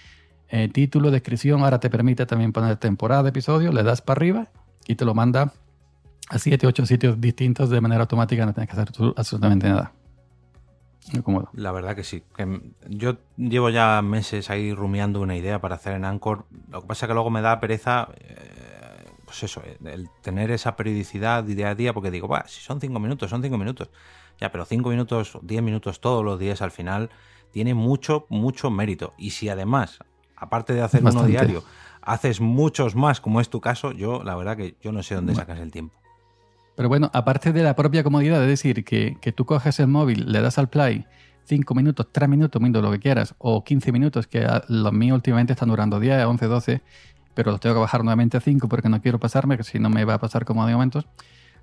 eh, 0.52 0.68
título, 0.68 1.12
descripción, 1.12 1.64
ahora 1.64 1.80
te 1.80 1.89
permite 1.89 2.26
también 2.26 2.52
poner 2.52 2.78
temporada 2.78 3.28
episodio, 3.30 3.72
le 3.72 3.84
das 3.84 4.02
para 4.02 4.20
arriba 4.20 4.47
y 4.86 4.95
te 4.95 5.06
lo 5.06 5.14
manda 5.14 5.54
a 6.30 6.38
7, 6.38 6.68
8 6.68 6.86
sitios 6.86 7.20
distintos 7.20 7.70
de 7.70 7.82
manera 7.82 8.02
automática, 8.02 8.45
no 8.45 8.54
tienes 8.54 8.70
que 8.70 8.80
hacer 8.80 8.91
absolutamente 9.16 9.68
nada. 9.68 9.93
Muy. 11.26 11.43
La 11.54 11.72
verdad 11.72 11.95
que 11.95 12.04
sí. 12.04 12.24
yo 12.88 13.18
llevo 13.36 13.70
ya 13.70 14.02
meses 14.02 14.49
ahí 14.49 14.72
rumiando 14.74 15.20
una 15.20 15.36
idea 15.36 15.60
para 15.60 15.76
hacer 15.76 15.93
en 15.93 16.06
Anchor. 16.06 16.45
Lo 16.70 16.82
que 16.82 16.88
pasa 16.88 17.06
es 17.06 17.08
que 17.08 17.14
luego 17.16 17.32
me 17.32 17.41
da 17.41 17.60
pereza 17.60 18.10
eh, 18.20 18.62
pues 19.32 19.43
eso, 19.43 19.64
el 19.86 20.10
tener 20.22 20.52
esa 20.52 20.76
periodicidad 20.76 21.45
día 21.45 21.70
a 21.70 21.76
día, 21.76 21.93
porque 21.93 22.12
digo, 22.12 22.30
si 22.47 22.60
son 22.60 22.82
cinco 22.82 22.99
minutos, 22.99 23.30
son 23.30 23.41
cinco 23.41 23.58
minutos. 23.58 23.89
Ya, 24.41 24.52
pero 24.52 24.66
cinco 24.66 24.89
minutos, 24.89 25.38
diez 25.41 25.62
minutos 25.62 26.02
todos 26.02 26.26
los 26.26 26.38
días 26.38 26.62
al 26.62 26.72
final 26.72 27.10
tiene 27.52 27.74
mucho, 27.74 28.26
mucho 28.28 28.70
mérito. 28.70 29.14
Y 29.18 29.30
si 29.30 29.47
además, 29.47 29.99
aparte 30.42 30.74
de 30.74 30.82
hacer 30.82 31.04
uno 31.06 31.24
diario, 31.24 31.64
haces 32.02 32.42
muchos 32.42 32.96
más, 32.96 33.22
como 33.22 33.39
es 33.39 33.50
tu 33.50 33.62
caso, 33.62 33.92
yo 33.92 34.24
la 34.24 34.36
verdad 34.36 34.58
que 34.58 34.76
yo 34.82 34.92
no 34.92 35.04
sé 35.04 35.16
dónde 35.16 35.36
sacas 35.36 35.60
el 35.60 35.72
tiempo. 35.72 35.96
Pero 36.76 36.89
bueno, 36.89 37.12
aparte 37.14 37.54
de 37.54 37.64
la 37.64 37.76
propia 37.76 38.04
comodidad, 38.04 38.39
de 38.39 38.48
decir, 38.48 38.84
que, 38.84 39.18
que 39.22 39.32
tú 39.32 39.46
coges 39.46 39.80
el 39.80 39.88
móvil, 39.88 40.32
le 40.32 40.42
das 40.42 40.58
al 40.58 40.68
play, 40.68 41.06
cinco 41.46 41.76
minutos, 41.76 42.08
tres 42.12 42.28
minutos, 42.28 42.60
lo 42.60 42.92
que 42.92 43.00
quieras, 43.00 43.36
o 43.38 43.64
15 43.64 43.92
minutos, 43.92 44.26
que 44.26 44.48
los 44.68 44.94
míos 44.94 45.16
últimamente 45.16 45.54
están 45.54 45.70
durando 45.70 46.00
10, 46.00 46.26
11, 46.26 46.46
12, 46.48 46.82
pero 47.36 47.52
los 47.52 47.60
tengo 47.60 47.76
que 47.76 47.82
bajar 47.82 48.04
nuevamente 48.04 48.38
a 48.38 48.42
5 48.42 48.68
porque 48.68 48.89
no 48.89 49.00
quiero 49.02 49.20
pasarme, 49.20 49.58
que 49.58 49.64
si 49.64 49.78
no 49.78 49.89
me 49.89 50.04
va 50.06 50.16
a 50.16 50.20
pasar 50.20 50.44
como 50.44 50.66
de 50.66 50.74
momentos. 50.74 51.06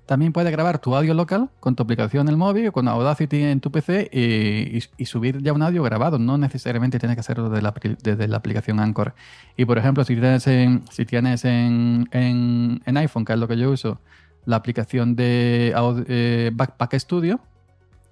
También 0.09 0.33
puedes 0.33 0.51
grabar 0.51 0.79
tu 0.79 0.95
audio 0.95 1.13
local 1.13 1.51
con 1.59 1.75
tu 1.75 1.83
aplicación 1.83 2.27
en 2.27 2.29
el 2.29 2.35
móvil, 2.35 2.71
con 2.71 2.87
Audacity 2.87 3.43
en 3.43 3.59
tu 3.59 3.69
PC 3.69 4.09
y, 4.11 5.05
subir 5.05 5.37
ya 5.43 5.53
un 5.53 5.61
audio 5.61 5.83
grabado. 5.83 6.17
No 6.17 6.39
necesariamente 6.39 6.97
tienes 6.97 7.15
que 7.15 7.19
hacerlo 7.19 7.47
desde 7.51 8.27
la, 8.27 8.37
aplicación 8.37 8.79
Anchor. 8.79 9.13
Y 9.55 9.65
por 9.65 9.77
ejemplo, 9.77 10.03
si 10.03 10.15
tienes, 10.15 10.47
en, 10.47 10.83
si 10.89 11.05
tienes 11.05 11.45
en, 11.45 12.81
iPhone, 12.85 13.23
que 13.23 13.33
es 13.33 13.39
lo 13.39 13.47
que 13.47 13.55
yo 13.55 13.69
uso, 13.69 13.99
la 14.45 14.55
aplicación 14.55 15.15
de 15.15 15.75
eh, 16.07 16.49
Backpack 16.55 16.95
Studio, 16.95 17.39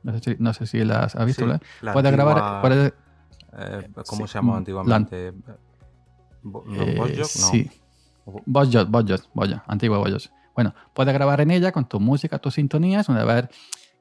no 0.03 0.53
sé 0.53 0.67
si, 0.67 0.85
la 0.85 0.99
has 0.99 1.25
visto, 1.25 1.47
puedes 1.93 2.11
grabar. 2.11 2.93
Eh, 3.57 3.89
¿Cómo 4.05 4.27
se 4.27 4.35
llamaba 4.35 4.59
antiguamente? 4.59 5.29
Eh, 6.75 7.23
sí. 7.23 7.71
Bojot, 8.45 8.87
Bojot, 8.87 9.29
Bojot, 9.33 9.63
antigua 9.65 9.97
Bojot. 9.97 10.36
Bueno, 10.57 10.73
puedes 10.95 11.13
grabar 11.13 11.39
en 11.39 11.51
ella 11.51 11.71
con 11.71 11.87
tu 11.87 11.99
música, 11.99 12.39
tus 12.39 12.55
sintonías, 12.55 13.09
una 13.09 13.23
vez 13.23 13.47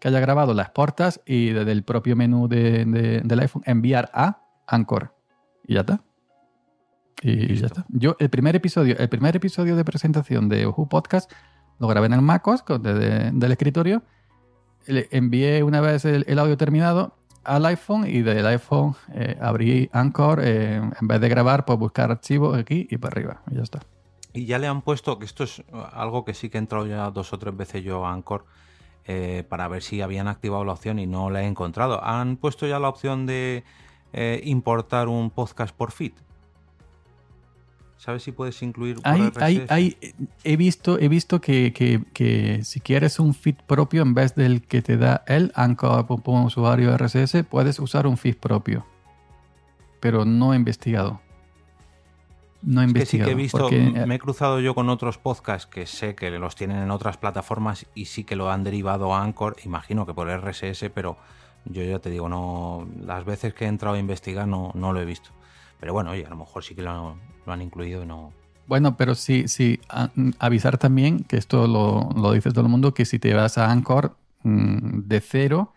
que 0.01 0.09
haya 0.09 0.21
grabado, 0.21 0.55
las 0.55 0.71
portas 0.71 1.21
y 1.27 1.51
desde 1.51 1.71
el 1.71 1.83
propio 1.83 2.17
menú 2.17 2.49
de, 2.49 2.87
del 3.23 3.41
iPhone 3.41 3.63
enviar 3.67 4.11
a 4.15 4.41
Anchor. 4.67 5.15
Y 5.67 5.75
ya 5.75 5.81
está. 5.81 6.01
Y 7.21 7.57
ya 7.57 7.67
está. 7.67 7.85
Yo, 7.91 8.17
el 8.19 8.31
primer 8.31 8.57
episodio, 8.57 8.97
el 8.97 9.11
primer 9.11 9.37
episodio 9.37 9.77
de 9.77 9.85
presentación 9.85 10.49
de 10.49 10.65
Ohu 10.65 10.89
Podcast 10.89 11.31
lo 11.79 11.89
grabé 11.89 12.07
en 12.07 12.15
el 12.15 12.23
MacOS 12.23 12.65
del 12.81 13.53
escritorio. 13.53 14.03
Le 14.87 15.09
envié 15.11 15.63
una 15.63 15.83
vez 15.83 16.07
el 16.07 16.39
audio 16.39 16.57
terminado 16.57 17.19
al 17.45 17.67
iPhone 17.67 18.07
y 18.09 18.23
del 18.23 18.47
iPhone 18.47 18.95
eh, 19.13 19.37
abrí 19.43 19.91
Anchor, 19.93 20.41
eh, 20.43 20.77
en 20.77 21.07
vez 21.07 21.21
de 21.21 21.29
grabar, 21.29 21.67
pues 21.67 21.79
buscar 21.79 22.11
archivos 22.11 22.57
aquí 22.57 22.89
y 22.91 22.97
para 22.97 23.13
arriba, 23.13 23.43
y 23.51 23.57
ya 23.57 23.63
está. 23.63 23.81
Y 24.37 24.45
ya 24.45 24.59
le 24.59 24.67
han 24.69 24.83
puesto, 24.83 25.19
que 25.19 25.25
esto 25.25 25.45
es 25.45 25.63
algo 25.93 26.25
que 26.25 26.35
sí 26.35 26.51
que 26.51 26.59
he 26.59 26.61
entrado 26.61 26.87
ya 26.87 27.11
dos 27.11 27.33
o 27.33 27.39
tres 27.39 27.57
veces 27.57 27.83
yo 27.83 28.05
a 28.07 28.13
Anchor 28.13 28.45
eh, 29.07 29.45
para 29.49 29.67
ver 29.67 29.83
si 29.83 30.03
habían 30.03 30.29
activado 30.29 30.65
la 30.65 30.73
opción 30.73 30.99
y 30.99 31.07
no 31.07 31.31
la 31.31 31.43
he 31.43 31.47
encontrado. 31.47 32.05
Han 32.05 32.37
puesto 32.37 32.67
ya 32.67 32.79
la 32.79 32.89
opción 32.89 33.27
de 33.27 33.65
importar 34.45 35.09
un 35.09 35.31
podcast 35.31 35.75
por 35.75 35.91
feed. 35.91 36.13
¿Sabes 38.07 38.23
si 38.23 38.33
puedes 38.33 38.63
incluir 38.63 38.99
hay, 39.05 39.97
he 40.45 40.57
visto, 40.57 40.99
he 40.99 41.09
visto 41.09 41.41
que, 41.41 42.61
si 42.63 42.81
quieres 42.81 43.19
un 43.19 43.35
feed 43.35 43.57
propio 43.67 44.03
en 44.03 44.15
vez 44.15 44.35
del 44.35 44.63
que 44.63 44.83
te 44.83 44.97
da 44.97 45.25
el 45.27 45.51
Anchor 45.55 46.07
como 46.07 46.45
usuario 46.45 46.97
RSS, 46.97 47.43
puedes 47.51 47.81
usar 47.81 48.07
un 48.07 48.17
feed 48.17 48.37
propio. 48.37 48.87
Pero 49.99 50.25
no 50.25 50.53
he 50.53 50.57
investigado. 50.57 51.21
No 52.67 52.83
he 52.83 52.85
investigado. 52.85 53.29
Que 53.29 53.47
sí 53.47 53.53
que 53.53 53.59
he 53.59 53.69
visto, 53.71 54.01
eh, 54.01 54.07
me 54.07 54.17
he 54.17 54.19
cruzado 54.19 54.59
yo 54.59 54.75
con 54.75 54.89
otros 54.89 55.19
podcasts 55.19 55.67
que 55.67 55.87
sé 55.87 56.17
que 56.17 56.31
los 56.33 56.57
tienen 56.57 56.79
en 56.79 56.91
otras 56.91 57.17
plataformas 57.17 57.87
y 57.95 58.07
sí 58.07 58.25
que 58.25 58.35
lo 58.35 58.51
han 58.51 58.65
derivado 58.65 59.15
a 59.15 59.23
Anchor, 59.23 59.57
imagino 59.65 60.05
que 60.05 60.13
por 60.13 60.29
RSS, 60.29 60.91
pero 60.93 61.17
yo 61.65 61.85
ya 61.85 62.01
te 62.01 62.11
digo, 62.11 62.29
no 62.29 62.89
las 63.01 63.25
veces 63.25 63.55
que 63.55 63.67
he 63.67 63.69
entrado 63.69 63.95
a 63.95 64.01
investigar 64.01 64.49
no, 64.49 64.73
no 64.75 64.93
lo 64.93 65.01
he 65.01 65.05
visto. 65.05 65.31
Pero 65.79 65.93
bueno, 65.93 66.11
oye, 66.11 66.27
a 66.27 66.29
lo 66.29 66.35
mejor 66.35 66.65
sí 66.65 66.75
que 66.75 66.83
lo, 66.83 67.17
han 67.47 67.63
incluido 67.63 68.03
y 68.03 68.07
no. 68.07 68.33
Bueno, 68.67 68.97
pero 68.97 69.15
sí, 69.15 69.47
sí, 69.47 69.79
avisar 70.41 70.77
también, 70.77 71.23
que 71.23 71.37
esto 71.37 71.69
lo, 71.69 72.09
lo 72.21 72.33
dice 72.33 72.51
todo 72.51 72.63
el 72.63 72.69
mundo, 72.69 72.95
que 72.95 73.05
si 73.05 73.21
te 73.21 73.33
vas 73.33 73.59
a 73.59 73.71
Anchor 73.71 74.17
mm, 74.43 75.03
de 75.05 75.21
cero, 75.21 75.73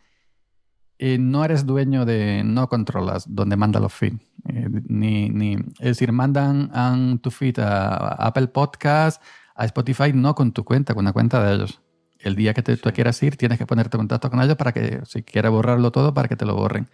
eh, 1.00 1.18
no 1.18 1.43
eres 1.43 1.66
dueño 1.66 2.06
de, 2.06 2.43
no 2.43 2.70
controlas 2.70 3.26
dónde 3.28 3.56
manda 3.56 3.80
los 3.80 3.93
feeds. 3.93 4.22
Eh, 4.47 4.68
ni, 4.88 5.30
ni, 5.30 5.54
es 5.54 5.86
decir, 5.86 6.12
mandan 6.12 7.20
tu 7.20 7.32
feed 7.32 7.60
a, 7.60 8.28
Apple 8.28 8.50
Podcast, 8.50 9.22
a 9.56 9.66
Spotify, 9.66 10.14
no 10.14 10.36
con 10.36 10.52
tu 10.52 10.64
cuenta, 10.64 10.93
con 10.93 11.06
la 11.06 11.14
cuenta 11.14 11.43
de 11.43 11.56
ellos. 11.56 11.82
El 12.20 12.36
día 12.36 12.54
que 12.54 12.62
te, 12.62 12.76
tú 12.78 12.91
quieras 12.91 13.22
ir, 13.24 13.38
tienes 13.38 13.58
que 13.58 13.66
ponerte 13.66 13.95
en 13.95 14.02
contacto 14.02 14.30
con 14.30 14.41
ellos 14.41 14.58
para 14.58 14.74
que, 14.74 15.02
si 15.06 15.24
quieres 15.24 15.52
borrarlo 15.52 15.91
todo, 15.91 16.14
para 16.14 16.28
que 16.28 16.36
te 16.36 16.45
lo 16.45 16.56
borren. 16.56 16.89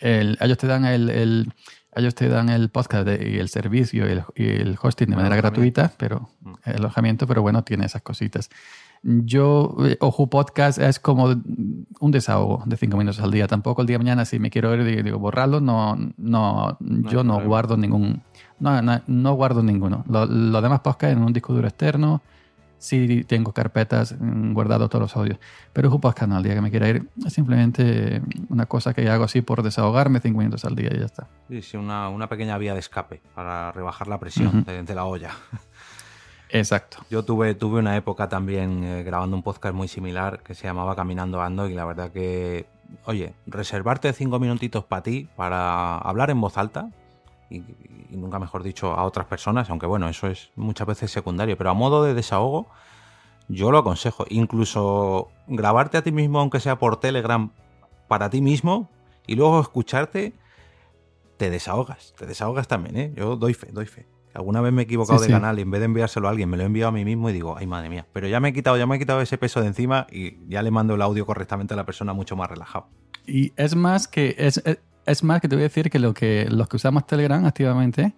ellos 0.00 0.58
te 0.58 0.66
dan 0.66 0.84
el 0.84 1.52
ellos 1.96 2.14
te 2.14 2.28
dan 2.28 2.48
el 2.48 2.70
podcast 2.70 3.06
y 3.08 3.38
el 3.38 3.48
servicio 3.48 4.06
y 4.08 4.48
el, 4.48 4.78
hosting 4.80 5.10
de 5.10 5.16
manera 5.16 5.36
gratuita, 5.36 5.92
pero 5.96 6.28
mm. 6.40 6.54
el 6.64 6.76
alojamiento, 6.76 7.26
pero 7.26 7.42
bueno, 7.42 7.62
tiene 7.62 7.86
esas 7.86 8.02
cositas. 8.02 8.50
Yo, 9.06 9.76
eh, 9.84 9.98
Ojo 10.00 10.28
Podcast 10.28 10.78
es 10.78 10.98
como 10.98 11.26
un 11.26 12.10
desahogo 12.10 12.62
de 12.64 12.78
cinco 12.78 12.96
minutos 12.96 13.20
al 13.20 13.30
día. 13.30 13.46
Tampoco 13.46 13.82
el 13.82 13.86
día 13.86 13.94
de 13.94 13.98
mañana, 14.04 14.24
si 14.24 14.38
me 14.38 14.48
quiero 14.50 14.74
ir, 14.74 15.02
digo, 15.04 15.18
borrarlo, 15.18 15.60
no, 15.60 15.94
no, 16.16 16.78
yo 16.80 17.22
no 17.22 17.44
guardo 17.44 17.76
ningún, 17.76 18.22
No, 18.60 18.80
no, 18.80 19.02
no 19.06 19.34
guardo 19.34 19.62
ninguno. 19.62 20.04
Lo- 20.08 20.24
Los 20.24 20.62
demás 20.62 20.80
podcasts 20.80 21.14
en 21.16 21.22
un 21.22 21.34
disco 21.34 21.52
duro 21.52 21.68
externo. 21.68 22.22
Sí 22.78 23.24
tengo 23.24 23.52
carpetas 23.52 24.14
mm, 24.18 24.52
guardado 24.52 24.88
todos 24.88 25.02
los 25.02 25.16
audios. 25.16 25.38
Pero 25.74 25.90
un 25.90 26.00
podcast 26.00 26.28
no, 26.30 26.36
al 26.36 26.42
día 26.42 26.54
que 26.54 26.60
me 26.62 26.70
quiera 26.70 26.88
ir. 26.88 27.08
Es 27.26 27.32
simplemente 27.34 28.22
una 28.48 28.64
cosa 28.66 28.94
que 28.94 29.08
hago 29.10 29.24
así 29.24 29.42
por 29.42 29.62
desahogarme 29.62 30.20
cinco 30.20 30.38
minutos 30.38 30.64
al 30.64 30.74
día 30.76 30.90
y 30.94 30.98
ya 30.98 31.04
está. 31.06 31.28
Sí, 31.48 31.60
sí, 31.62 31.76
una, 31.76 32.08
una 32.08 32.28
pequeña 32.28 32.56
vía 32.58 32.72
de 32.74 32.80
escape 32.80 33.20
para 33.34 33.70
rebajar 33.72 34.06
la 34.08 34.18
presión 34.18 34.48
Ujú. 34.48 34.64
de, 34.64 34.82
de 34.82 34.94
la 34.94 35.04
olla. 35.04 35.30
Exacto. 36.50 36.98
Yo 37.10 37.24
tuve, 37.24 37.54
tuve 37.54 37.80
una 37.80 37.96
época 37.96 38.28
también 38.28 38.84
eh, 38.84 39.02
grabando 39.02 39.36
un 39.36 39.42
podcast 39.42 39.74
muy 39.74 39.88
similar 39.88 40.42
que 40.42 40.54
se 40.54 40.64
llamaba 40.64 40.94
Caminando 40.94 41.40
Ando 41.42 41.68
y 41.68 41.74
la 41.74 41.84
verdad 41.84 42.10
que, 42.12 42.66
oye, 43.06 43.34
reservarte 43.46 44.12
cinco 44.12 44.38
minutitos 44.38 44.84
para 44.84 45.02
ti, 45.02 45.28
para 45.36 45.98
hablar 45.98 46.30
en 46.30 46.40
voz 46.40 46.56
alta 46.56 46.90
y, 47.50 47.56
y 48.10 48.16
nunca 48.16 48.38
mejor 48.38 48.62
dicho 48.62 48.92
a 48.92 49.04
otras 49.04 49.26
personas, 49.26 49.70
aunque 49.70 49.86
bueno, 49.86 50.08
eso 50.08 50.28
es 50.28 50.50
muchas 50.54 50.86
veces 50.86 51.10
secundario, 51.10 51.56
pero 51.58 51.70
a 51.70 51.74
modo 51.74 52.04
de 52.04 52.14
desahogo, 52.14 52.68
yo 53.48 53.70
lo 53.70 53.78
aconsejo. 53.78 54.24
Incluso 54.28 55.30
grabarte 55.46 55.96
a 55.96 56.02
ti 56.02 56.12
mismo, 56.12 56.40
aunque 56.40 56.60
sea 56.60 56.78
por 56.78 57.00
Telegram, 57.00 57.50
para 58.08 58.30
ti 58.30 58.40
mismo 58.40 58.90
y 59.26 59.34
luego 59.34 59.60
escucharte, 59.60 60.34
te 61.36 61.50
desahogas, 61.50 62.14
te 62.16 62.26
desahogas 62.26 62.68
también, 62.68 62.96
¿eh? 62.96 63.12
Yo 63.16 63.36
doy 63.36 63.54
fe, 63.54 63.68
doy 63.72 63.86
fe. 63.86 64.06
Alguna 64.34 64.60
vez 64.60 64.72
me 64.72 64.82
he 64.82 64.84
equivocado 64.84 65.18
Sí, 65.18 65.22
de 65.24 65.26
sí. 65.28 65.32
canal 65.32 65.58
y 65.58 65.62
en 65.62 65.70
vez 65.70 65.80
de 65.80 65.84
enviárselo 65.86 66.26
a 66.28 66.30
alguien 66.32 66.48
me 66.50 66.56
lo 66.56 66.64
he 66.64 66.66
enviado 66.66 66.88
a 66.88 66.92
mí 66.92 67.04
mismo 67.04 67.30
y 67.30 67.32
digo, 67.32 67.56
ay 67.56 67.66
madre 67.66 67.88
mía, 67.88 68.04
pero 68.12 68.26
ya 68.28 68.40
me 68.40 68.48
he 68.48 68.52
quitado, 68.52 68.76
ya 68.76 68.86
me 68.86 68.96
he 68.96 68.98
quitado 68.98 69.20
ese 69.20 69.38
peso 69.38 69.60
de 69.60 69.68
encima 69.68 70.06
y 70.10 70.36
ya 70.48 70.62
le 70.62 70.70
mando 70.70 70.94
el 70.94 71.02
audio 71.02 71.24
correctamente 71.24 71.74
a 71.74 71.76
la 71.76 71.86
persona 71.86 72.12
mucho 72.12 72.34
más 72.36 72.50
relajado. 72.50 72.88
Y 73.26 73.52
es 73.56 73.74
más 73.76 74.08
que 74.08 74.34
es, 74.38 74.60
es, 74.66 74.78
es 75.06 75.22
más 75.24 75.40
que 75.40 75.48
te 75.48 75.56
voy 75.56 75.62
a 75.62 75.68
decir 75.68 75.88
que, 75.90 75.98
lo 75.98 76.12
que 76.14 76.46
los 76.50 76.68
que 76.68 76.76
usamos 76.76 77.06
Telegram 77.06 77.44
activamente, 77.46 78.12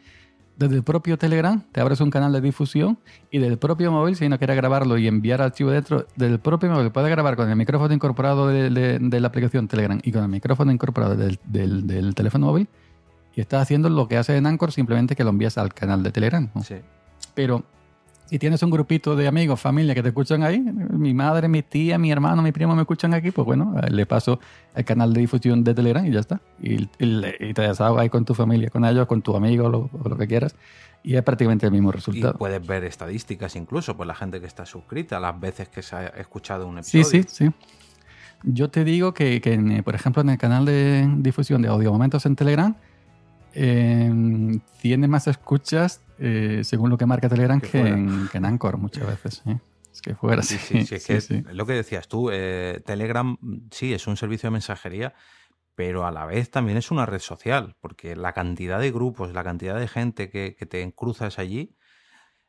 desde 0.56 0.74
el 0.76 0.82
propio 0.82 1.18
Telegram 1.18 1.62
te 1.70 1.82
abres 1.82 2.00
un 2.00 2.10
canal 2.10 2.32
de 2.32 2.40
difusión 2.40 2.98
y 3.30 3.38
del 3.38 3.58
propio 3.58 3.92
móvil, 3.92 4.16
si 4.16 4.26
no 4.30 4.38
quieres 4.38 4.56
grabarlo 4.56 4.96
y 4.96 5.06
enviar 5.06 5.42
archivo 5.42 5.70
dentro 5.70 6.06
del 6.16 6.38
propio 6.40 6.70
móvil, 6.70 6.90
puedes 6.90 7.10
grabar 7.10 7.36
con 7.36 7.50
el 7.50 7.56
micrófono 7.56 7.92
incorporado 7.92 8.48
de, 8.48 8.70
de- 8.70 8.98
de 8.98 9.20
la 9.20 9.28
aplicación 9.28 9.68
Telegram 9.68 10.00
y 10.02 10.12
con 10.12 10.22
el 10.22 10.28
micrófono 10.30 10.72
incorporado 10.72 11.14
del, 11.14 11.38
del- 11.44 11.86
del 11.86 12.14
teléfono 12.14 12.46
móvil 12.46 12.68
y 13.36 13.40
estás 13.40 13.62
haciendo 13.62 13.88
lo 13.88 14.08
que 14.08 14.16
hace 14.16 14.36
en 14.36 14.46
Anchor, 14.46 14.72
simplemente 14.72 15.14
que 15.14 15.22
lo 15.22 15.30
envías 15.30 15.56
al 15.58 15.72
canal 15.72 16.02
de 16.02 16.10
Telegram. 16.10 16.48
¿no? 16.54 16.62
Sí. 16.64 16.76
Pero 17.34 17.62
si 18.24 18.40
tienes 18.40 18.60
un 18.64 18.70
grupito 18.70 19.14
de 19.14 19.28
amigos, 19.28 19.60
familia 19.60 19.94
que 19.94 20.02
te 20.02 20.08
escuchan 20.08 20.42
ahí, 20.42 20.58
mi 20.58 21.14
madre, 21.14 21.46
mi 21.46 21.62
tía, 21.62 21.96
mi 21.98 22.10
hermano, 22.10 22.42
mi 22.42 22.50
primo 22.50 22.74
me 22.74 22.82
escuchan 22.82 23.14
aquí, 23.14 23.30
pues 23.30 23.46
bueno, 23.46 23.76
eh, 23.80 23.90
le 23.90 24.04
paso 24.06 24.40
el 24.74 24.84
canal 24.84 25.12
de 25.12 25.20
difusión 25.20 25.62
de 25.62 25.74
Telegram 25.74 26.04
y 26.04 26.10
ya 26.10 26.18
está. 26.20 26.40
Y, 26.60 26.82
y 26.98 27.22
y 27.38 27.54
te 27.54 27.62
desahogas 27.62 28.02
ahí 28.02 28.08
con 28.08 28.24
tu 28.24 28.34
familia, 28.34 28.68
con 28.70 28.84
ellos, 28.84 29.06
con 29.06 29.22
tu 29.22 29.36
amigo, 29.36 29.68
lo, 29.68 29.90
o 29.92 30.08
lo 30.08 30.16
que 30.16 30.26
quieras. 30.26 30.56
Y 31.04 31.14
es 31.14 31.22
prácticamente 31.22 31.66
el 31.66 31.72
mismo 31.72 31.90
Y 31.90 31.92
resultado. 31.92 32.34
puedes 32.36 32.66
ver 32.66 32.82
estadísticas 32.82 33.54
incluso, 33.54 33.96
pues 33.96 34.08
la 34.08 34.14
gente 34.16 34.40
que 34.40 34.46
está 34.46 34.66
suscrita, 34.66 35.20
las 35.20 35.38
veces 35.38 35.68
que 35.68 35.82
se 35.82 35.94
ha 35.94 36.06
escuchado 36.08 36.66
un 36.66 36.82
Sí, 36.82 36.98
episodio. 36.98 37.22
sí, 37.28 37.44
sí. 37.46 37.50
Yo 38.42 38.70
te 38.70 38.82
digo 38.82 39.14
que, 39.14 39.40
que 39.40 39.82
por 39.84 39.94
ejemplo, 39.94 40.22
en 40.22 40.30
el 40.30 40.38
canal 40.38 40.64
de 40.64 41.08
difusión 41.18 41.62
de 41.62 41.68
audio 41.68 41.92
momentos 41.92 42.26
en 42.26 42.34
Telegram, 42.34 42.74
eh, 43.58 44.60
tiene 44.82 45.08
más 45.08 45.26
escuchas, 45.26 46.02
eh, 46.18 46.60
según 46.62 46.90
lo 46.90 46.98
que 46.98 47.06
marca 47.06 47.28
Telegram, 47.28 47.60
Que 47.60 47.80
en, 47.80 48.28
que 48.30 48.38
en 48.38 48.44
Anchor 48.44 48.76
muchas 48.76 49.06
veces. 49.06 49.42
¿eh? 49.46 49.58
Es 49.90 50.02
que 50.02 50.14
fuera, 50.14 50.42
Sí, 50.42 50.58
sí. 50.58 50.84
sí, 50.84 50.98
sí, 50.98 51.12
es 51.14 51.28
que 51.28 51.42
lo 51.54 51.64
que 51.64 51.72
decías 51.72 52.06
tú, 52.06 52.28
eh, 52.30 52.82
Telegram 52.84 53.38
sí 53.70 53.94
es 53.94 54.06
un 54.06 54.18
servicio 54.18 54.48
de 54.48 54.52
mensajería, 54.52 55.14
pero 55.74 56.06
a 56.06 56.10
la 56.10 56.26
vez 56.26 56.50
también 56.50 56.76
es 56.76 56.90
una 56.90 57.06
red 57.06 57.20
social, 57.20 57.76
porque 57.80 58.14
la 58.14 58.34
cantidad 58.34 58.78
de 58.78 58.92
grupos, 58.92 59.32
la 59.32 59.42
cantidad 59.42 59.78
de 59.78 59.88
gente 59.88 60.28
que, 60.28 60.54
que 60.54 60.66
te 60.66 60.92
cruzas 60.92 61.38
allí, 61.38 61.76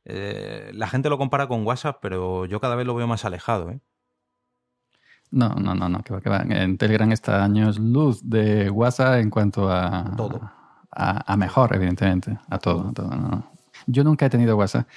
la 0.03 0.87
gente 0.87 1.09
lo 1.09 1.17
compara 1.17 1.47
con 1.47 1.65
WhatsApp, 1.65 1.99
pero 2.01 2.45
yo 2.45 2.61
cada 2.61 2.75
vez 2.75 2.85
lo 2.85 2.95
veo 2.95 3.07
más 3.07 3.25
alejado. 3.25 3.71
¿eh? 3.71 3.81
No, 5.31 5.49
no, 5.55 5.75
no, 5.75 5.89
no, 5.89 6.03
que 6.03 6.13
va, 6.13 6.21
que 6.21 6.29
va. 6.29 6.43
En 6.47 6.77
Telegram 6.77 7.11
está 7.11 7.43
años 7.43 7.79
luz 7.79 8.21
de 8.23 8.69
WhatsApp 8.69 9.19
en 9.19 9.29
cuanto 9.29 9.69
a 9.69 10.13
Todo. 10.15 10.56
A, 10.91 11.35
mejor, 11.37 11.75
evidentemente, 11.75 12.37
a 12.49 12.57
todo. 12.57 12.89
a 12.89 12.93
todo, 12.93 13.09
no. 13.09 13.51
Yo 13.85 14.03
nunca 14.03 14.25
he 14.25 14.29
tenido 14.29 14.55
WhatsApp. 14.57 14.87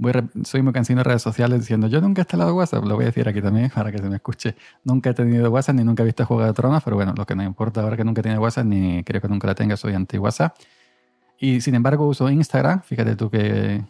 Voy 0.00 0.12
soy 0.44 0.62
muy 0.62 0.72
cansino 0.72 0.98
de 1.00 1.04
redes 1.04 1.22
sociales 1.22 1.58
diciendo, 1.58 1.88
yo 1.88 2.00
nunca 2.00 2.20
he 2.20 2.22
instalado 2.22 2.54
WhatsApp, 2.54 2.84
lo 2.84 2.94
voy 2.94 3.04
a 3.04 3.06
decir 3.06 3.28
aquí 3.28 3.42
también 3.42 3.68
para 3.74 3.90
que 3.90 3.98
se 3.98 4.08
me 4.08 4.14
escuche. 4.16 4.54
Nunca 4.84 5.10
he 5.10 5.14
tenido 5.14 5.50
WhatsApp 5.50 5.74
ni 5.74 5.82
nunca 5.82 6.04
he 6.04 6.06
visto 6.06 6.24
Juego 6.24 6.44
de 6.44 6.52
Tronos, 6.52 6.84
pero 6.84 6.94
bueno, 6.94 7.14
lo 7.16 7.26
que 7.26 7.34
no 7.34 7.42
importa 7.42 7.80
ahora 7.80 7.96
que 7.96 8.04
nunca 8.04 8.22
tenido 8.22 8.40
WhatsApp 8.40 8.66
ni 8.66 9.02
creo 9.02 9.20
que 9.20 9.26
nunca 9.28 9.48
la 9.48 9.56
tenga, 9.56 9.76
soy 9.76 9.94
anti-WhatsApp. 9.94 10.54
Y 11.40 11.60
sin 11.62 11.74
embargo 11.74 12.06
uso 12.06 12.30
Instagram, 12.30 12.82
fíjate 12.82 13.16
tú 13.16 13.28
que, 13.28 13.82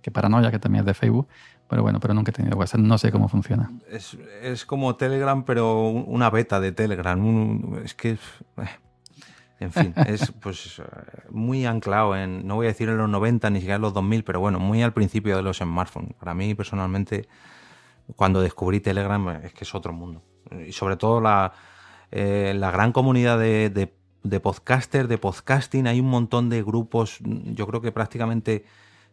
que 0.00 0.10
paranoia 0.10 0.50
que 0.50 0.58
también 0.58 0.80
es 0.80 0.86
de 0.86 0.94
Facebook, 0.94 1.28
pero 1.68 1.82
bueno, 1.82 2.00
pero 2.00 2.12
nunca 2.14 2.30
he 2.30 2.34
tenido 2.34 2.56
WhatsApp, 2.58 2.80
no 2.80 2.98
sé 2.98 3.12
cómo 3.12 3.28
funciona. 3.28 3.70
Es, 3.88 4.16
es 4.42 4.64
como 4.66 4.96
Telegram, 4.96 5.44
pero 5.44 5.88
un- 5.88 6.04
una 6.08 6.28
beta 6.28 6.58
de 6.58 6.72
Telegram. 6.72 7.24
un- 7.24 7.80
es 7.84 7.94
que. 7.94 8.10
eh, 8.12 8.18
En 9.62 9.72
fin, 9.72 9.94
es 10.06 10.32
pues 10.32 10.82
muy 11.30 11.64
anclado 11.66 12.16
en, 12.16 12.46
no 12.46 12.56
voy 12.56 12.66
a 12.66 12.70
decir 12.70 12.88
en 12.88 12.98
los 12.98 13.08
90 13.08 13.50
ni 13.50 13.60
siquiera 13.60 13.76
en 13.76 13.82
los 13.82 13.94
2000, 13.94 14.24
pero 14.24 14.40
bueno, 14.40 14.58
muy 14.58 14.82
al 14.82 14.92
principio 14.92 15.36
de 15.36 15.42
los 15.42 15.58
smartphones. 15.58 16.14
Para 16.14 16.34
mí 16.34 16.54
personalmente, 16.54 17.28
cuando 18.16 18.40
descubrí 18.40 18.80
Telegram, 18.80 19.28
es 19.44 19.54
que 19.54 19.64
es 19.64 19.74
otro 19.74 19.92
mundo. 19.92 20.22
Y 20.66 20.72
sobre 20.72 20.96
todo 20.96 21.20
la, 21.20 21.52
eh, 22.10 22.52
la 22.56 22.70
gran 22.70 22.92
comunidad 22.92 23.38
de, 23.38 23.70
de, 23.70 23.94
de 24.24 24.40
podcasters, 24.40 25.08
de 25.08 25.18
podcasting, 25.18 25.86
hay 25.86 26.00
un 26.00 26.10
montón 26.10 26.48
de 26.48 26.62
grupos, 26.62 27.18
yo 27.20 27.66
creo 27.66 27.80
que 27.80 27.92
prácticamente 27.92 28.64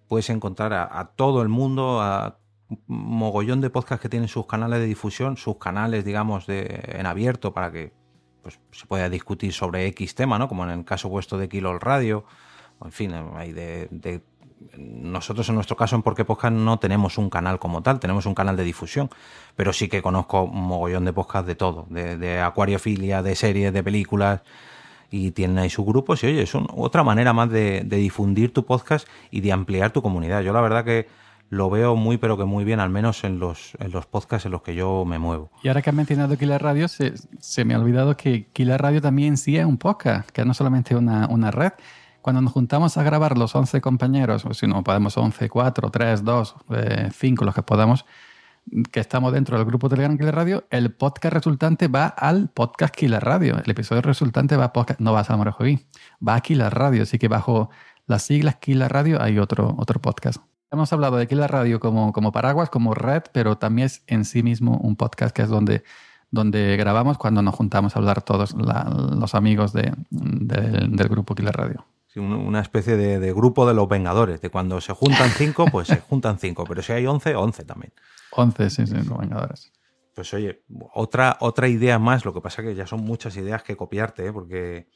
puedes 0.08 0.30
encontrar 0.32 0.74
a, 0.74 1.00
a 1.00 1.06
todo 1.10 1.44
el 1.44 1.50
mundo, 1.50 2.02
a 2.02 2.40
un 2.70 2.80
mogollón 2.88 3.62
de 3.62 3.70
podcasts 3.70 4.02
que 4.02 4.10
tienen 4.10 4.28
sus 4.28 4.48
canales 4.48 4.80
de 4.80 4.86
difusión, 4.86 5.38
sus 5.38 5.58
canales, 5.58 6.04
digamos, 6.06 6.48
de, 6.48 6.82
en 6.88 7.06
abierto 7.06 7.54
para 7.54 7.72
que 7.72 7.99
pues, 8.42 8.60
se 8.72 8.86
pueda 8.86 9.10
discutir 9.10 9.54
sobre 9.54 9.86
X 9.88 10.16
tema, 10.16 10.38
¿no? 10.40 10.48
Como 10.48 10.64
en 10.64 10.72
el 10.72 10.86
caso 10.86 11.10
vuestro 11.10 11.38
de 11.38 11.50
Kilo 11.50 11.78
Radio, 11.80 12.26
o 12.80 12.86
en 12.86 12.92
fin, 12.92 13.14
hay 13.36 13.52
de, 13.52 14.22
nosotros 14.78 15.48
en 15.50 15.56
nuestro 15.56 15.76
caso 15.78 15.96
en 15.96 16.02
Porque 16.02 16.26
Podcast 16.26 16.54
no 16.54 16.80
tenemos 16.80 17.18
un 17.18 17.30
canal 17.30 17.60
como 17.60 17.82
tal, 17.82 18.00
tenemos 18.00 18.26
un 18.26 18.36
canal 18.36 18.58
de 18.58 18.64
difusión, 18.64 19.10
pero 19.56 19.72
sí 19.74 19.88
que 19.88 20.02
conozco 20.02 20.44
un 20.44 20.64
mogollón 20.68 21.06
de 21.06 21.14
podcasts 21.14 21.48
de 21.48 21.56
todo, 21.56 21.86
de, 21.90 22.18
de 22.18 22.42
acuariofilia, 22.42 23.22
de 23.24 23.36
series, 23.36 23.72
de 23.74 23.84
películas, 23.84 24.42
y 25.12 25.32
tienen 25.32 25.58
ahí 25.58 25.70
sus 25.70 25.86
grupos 25.86 26.24
y 26.24 26.28
oye, 26.28 26.44
es 26.44 26.54
un- 26.54 26.68
otra 26.76 27.04
manera 27.04 27.34
más 27.34 27.50
de 27.50 27.84
difundir 27.84 28.54
tu 28.54 28.66
podcast 28.66 29.08
y 29.32 29.42
de 29.42 29.52
ampliar 29.52 29.92
tu 29.92 30.02
comunidad. 30.02 30.42
Yo 30.42 30.54
la 30.54 30.62
verdad 30.62 30.86
que 30.86 31.08
lo 31.50 31.70
veo 31.70 31.96
muy 31.96 32.18
pero 32.18 32.38
que 32.38 32.46
muy 32.46 32.64
bien, 32.64 32.80
al 32.80 32.90
menos 32.90 33.24
en 33.24 33.40
los, 33.40 33.74
en 33.80 33.92
los 33.92 34.06
podcasts 34.06 34.46
en 34.46 34.52
los 34.52 34.62
que 34.62 34.76
yo 34.76 35.04
me 35.06 35.20
muevo. 35.20 35.52
Y 35.64 35.68
ahora 35.68 35.82
que 35.82 35.90
has 35.90 35.96
mencionado 35.96 36.38
Killer 36.38 36.62
Radio, 36.62 36.88
se, 36.88 37.14
se 37.40 37.66
me 37.66 37.74
ha 37.74 37.80
olvidado 37.80 38.16
que 38.16 38.48
Killer 38.54 38.82
Radio 38.82 39.02
también 39.02 39.38
sí 39.38 39.58
es 39.58 39.66
un 39.66 39.78
podcast, 39.78 40.30
que 40.30 40.46
no 40.46 40.54
solamente 40.54 40.96
una, 40.96 41.28
una 41.28 41.52
red. 41.52 41.74
Cuando 42.22 42.42
nos 42.42 42.54
juntamos 42.54 42.98
a 42.98 43.04
grabar 43.04 43.38
los 43.38 43.56
11 43.56 43.82
compañeros, 43.82 44.46
si 44.52 44.68
no 44.68 44.84
podemos 44.84 45.18
11, 45.18 45.50
4, 45.50 45.90
3, 45.90 46.24
2, 46.24 46.56
5, 47.14 47.46
los 47.46 47.56
que 47.56 47.64
podamos, 47.64 48.06
que 48.92 49.00
estamos 49.00 49.34
dentro 49.34 49.58
del 49.58 49.66
grupo 49.66 49.90
Telegram 49.90 50.18
Killer 50.18 50.36
Radio, 50.36 50.66
el 50.70 50.92
podcast 50.92 51.34
resultante 51.34 51.88
va 51.88 52.08
al 52.08 52.50
podcast 52.50 52.94
Killer 52.94 53.24
Radio. 53.24 53.58
El 53.64 53.72
episodio 53.72 54.02
resultante 54.02 54.58
va 54.58 54.66
a 54.66 54.74
podcast, 54.74 55.00
no 55.00 55.14
va 55.14 55.22
a 55.22 55.24
Salmore 55.24 55.52
Joví, 55.52 55.88
va 56.26 56.36
a 56.36 56.42
Killer 56.42 56.72
Radio. 56.72 57.04
Así 57.04 57.18
que 57.18 57.30
bajo 57.30 57.70
las 58.06 58.24
siglas 58.24 58.58
Killer 58.58 58.92
Radio 58.92 59.22
hay 59.22 59.40
otro, 59.40 59.74
otro 59.80 60.02
podcast. 60.02 60.42
Hemos 60.72 60.94
hablado 60.94 61.18
de 61.18 61.28
Killer 61.28 61.50
Radio 61.50 61.80
como, 61.80 62.14
como 62.14 62.32
paraguas, 62.32 62.70
como 62.70 62.94
red, 62.94 63.24
pero 63.32 63.58
también 63.58 63.88
es 63.88 64.04
en 64.08 64.24
sí 64.24 64.44
mismo 64.44 64.78
un 64.78 64.96
podcast 64.96 65.36
que 65.36 65.42
es 65.42 65.50
donde, 65.50 65.84
donde 66.30 66.78
grabamos 66.78 67.18
cuando 67.18 67.42
nos 67.42 67.56
juntamos 67.56 67.96
a 67.96 68.00
hablar 68.00 68.22
todos 68.22 68.54
la- 68.56 68.84
los 69.18 69.34
amigos 69.34 69.74
de- 69.74 69.94
del- 70.12 70.96
del 70.96 71.08
grupo 71.10 71.34
Killer 71.34 71.56
Radio. 71.56 71.86
Sí, 72.08 72.20
Una 72.20 72.60
especie 72.60 72.98
de, 72.98 73.20
de 73.20 73.34
grupo 73.34 73.68
de 73.68 73.74
los 73.74 73.88
Vengadores, 73.88 74.42
de 74.42 74.50
cuando 74.50 74.80
se 74.82 74.94
juntan 74.94 75.30
cinco, 75.32 75.66
pues 75.72 75.88
se 75.88 75.98
juntan 76.02 76.38
cinco, 76.40 76.66
pero 76.68 76.82
si 76.84 76.92
hay 76.92 77.06
once, 77.08 77.36
once 77.36 77.64
también. 77.66 77.94
11, 78.32 78.70
sí, 78.70 78.86
sí, 78.86 78.94
los 78.94 79.18
Vengadores. 79.18 79.72
Pues 80.16 80.34
oye, 80.34 80.64
otra, 80.94 81.38
otra 81.40 81.68
idea 81.68 81.98
más, 81.98 82.26
lo 82.26 82.34
que 82.34 82.42
pasa 82.42 82.62
que 82.62 82.76
ya 82.76 82.86
son 82.86 83.02
muchas 83.02 83.38
ideas 83.38 83.64
que 83.64 83.76
copiarte, 83.78 84.28
¿eh? 84.28 84.34
porque 84.34 84.88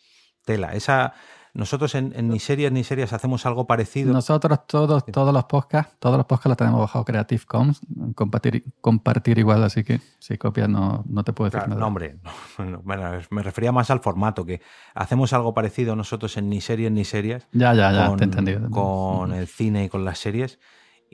tela, 0.45 0.73
esa... 0.73 1.13
Nosotros 1.55 1.93
en, 1.93 2.13
en 2.15 2.29
Ni 2.29 2.39
Series 2.39 2.71
Ni 2.71 2.83
Series 2.83 3.13
hacemos 3.13 3.45
algo 3.45 3.67
parecido. 3.67 4.11
Nosotros 4.11 4.65
todos, 4.65 5.05
todos 5.05 5.31
los 5.31 5.43
podcasts, 5.43 5.95
todos 5.99 6.17
los 6.17 6.25
podcasts 6.25 6.49
los 6.49 6.57
tenemos 6.57 6.79
bajo 6.79 7.05
Creative 7.05 7.43
Commons, 7.45 7.79
compartir, 8.15 8.63
compartir 8.81 9.37
igual, 9.37 9.63
así 9.63 9.83
que 9.83 10.01
si 10.17 10.37
copias 10.39 10.67
no, 10.67 11.03
no 11.07 11.23
te 11.23 11.31
puedo 11.31 11.51
decir 11.51 11.59
Claro, 11.59 11.69
nada. 11.69 11.79
no, 11.81 11.87
hombre, 11.87 12.17
no, 12.57 12.65
no, 12.65 12.81
me, 13.29 13.43
refería 13.43 13.71
más 13.71 13.91
al 13.91 13.99
formato, 13.99 14.45
que 14.45 14.61
hacemos 14.95 15.31
algo 15.33 15.53
parecido 15.53 15.95
nosotros 15.95 16.35
en 16.37 16.49
Ni 16.49 16.59
Series 16.59 16.91
Ni 16.91 17.05
Series 17.05 17.47
Ya, 17.51 17.73
ya, 17.75 17.91
ya, 17.91 18.07
con, 18.07 18.17
te 18.17 18.23
he 18.23 18.25
entendido. 18.25 18.57
te 18.57 18.63
he 18.63 18.67
entendido. 18.67 18.71
con 19.19 19.33
el 19.33 19.47
cine 19.47 19.85
y 19.85 19.89
con 19.89 20.03
las 20.05 20.17
series. 20.17 20.59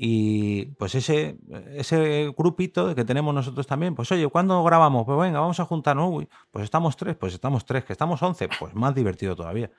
Y 0.01 0.67
pues 0.77 0.95
ese, 0.95 1.37
ese 1.75 2.33
grupito 2.37 2.95
que 2.95 3.03
tenemos 3.03 3.33
nosotros 3.35 3.67
también, 3.67 3.93
pues 3.95 4.09
oye, 4.13 4.25
¿cuándo 4.29 4.63
grabamos? 4.63 5.03
Pues 5.05 5.19
venga, 5.19 5.41
vamos 5.41 5.59
a 5.59 5.65
juntarnos. 5.65 6.09
Uy, 6.09 6.29
pues 6.51 6.63
estamos 6.63 6.95
tres, 6.95 7.17
pues 7.17 7.33
estamos 7.33 7.65
tres, 7.65 7.83
que 7.83 7.91
estamos 7.91 8.23
once, 8.23 8.47
pues 8.59 8.73
más 8.73 8.95
divertido 8.95 9.35
todavía. 9.35 9.69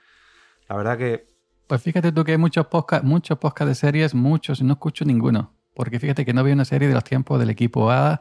La 0.70 0.76
verdad 0.76 0.96
que 0.96 1.26
Pues 1.66 1.82
fíjate 1.82 2.12
tú 2.12 2.22
que 2.24 2.32
hay 2.32 2.38
muchos 2.38 2.66
podcasts 2.68 3.04
muchos 3.06 3.36
podcast 3.38 3.68
de 3.68 3.74
series, 3.74 4.14
muchos, 4.14 4.60
y 4.60 4.64
no 4.64 4.74
escucho 4.74 5.04
ninguno. 5.04 5.52
Porque 5.74 5.98
fíjate 5.98 6.24
que 6.24 6.32
no 6.32 6.42
vi 6.44 6.52
una 6.52 6.64
serie 6.64 6.86
de 6.88 6.94
los 6.94 7.02
tiempos 7.04 7.38
del 7.40 7.50
equipo 7.50 7.90
A, 7.90 8.20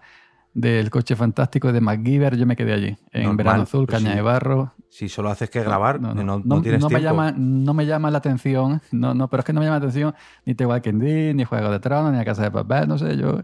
del 0.53 0.89
coche 0.89 1.15
fantástico 1.15 1.71
de 1.71 1.79
MacGyver, 1.79 2.35
yo 2.35 2.45
me 2.47 2.55
quedé 2.55 2.73
allí. 2.73 2.97
En 3.11 3.21
Normal, 3.23 3.37
Verano 3.37 3.63
Azul, 3.63 3.85
pero 3.85 3.99
Caña 3.99 4.09
sí. 4.11 4.15
de 4.17 4.21
Barro. 4.23 4.73
Si 4.89 5.07
solo 5.09 5.29
haces 5.29 5.49
que 5.51 5.61
grabar, 5.63 6.01
No, 6.01 6.15
no, 6.15 6.23
no, 6.23 6.39
no 6.39 6.55
no- 6.55 6.61
tienes 6.63 6.81
me 6.81 6.87
tiempo. 6.89 7.03
llama, 7.03 7.31
no 7.37 7.73
me 7.75 7.85
llama 7.85 8.09
la 8.09 8.17
atención, 8.17 8.81
no, 8.91 9.13
no, 9.13 9.29
pero 9.29 9.41
es 9.41 9.45
que 9.45 9.53
no 9.53 9.59
me 9.59 9.67
llama 9.67 9.77
la 9.77 9.85
atención 9.85 10.15
ni 10.45 10.55
The 10.55 10.65
Walking 10.65 10.97
Dead, 10.99 11.33
ni 11.35 11.43
Juego 11.45 11.69
de 11.69 11.79
Tronos, 11.79 12.11
ni 12.11 12.17
La 12.17 12.25
Casa 12.25 12.41
de 12.43 12.51
Papel, 12.51 12.87
no 12.87 12.97
sé, 12.97 13.15
yo... 13.15 13.41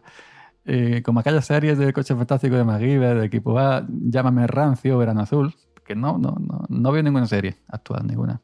eh, 0.65 1.03
como 1.05 1.19
aquellas 1.19 1.45
series 1.45 1.77
del 1.77 1.93
coche 1.93 2.15
fantástico 2.15 2.55
de 2.55 2.63
MacGyver, 2.63 3.19
de 3.19 3.25
equipo 3.27 3.57
A, 3.59 3.85
llámame 3.87 4.47
Rancio, 4.47 4.97
Verano 4.97 5.21
Azul, 5.21 5.53
que 5.85 5.95
no, 5.95 6.17
no, 6.17 6.35
no, 6.39 6.65
no 6.67 6.91
veo 6.91 7.03
ninguna 7.03 7.27
serie 7.27 7.55
actual, 7.67 8.07
ninguna. 8.07 8.41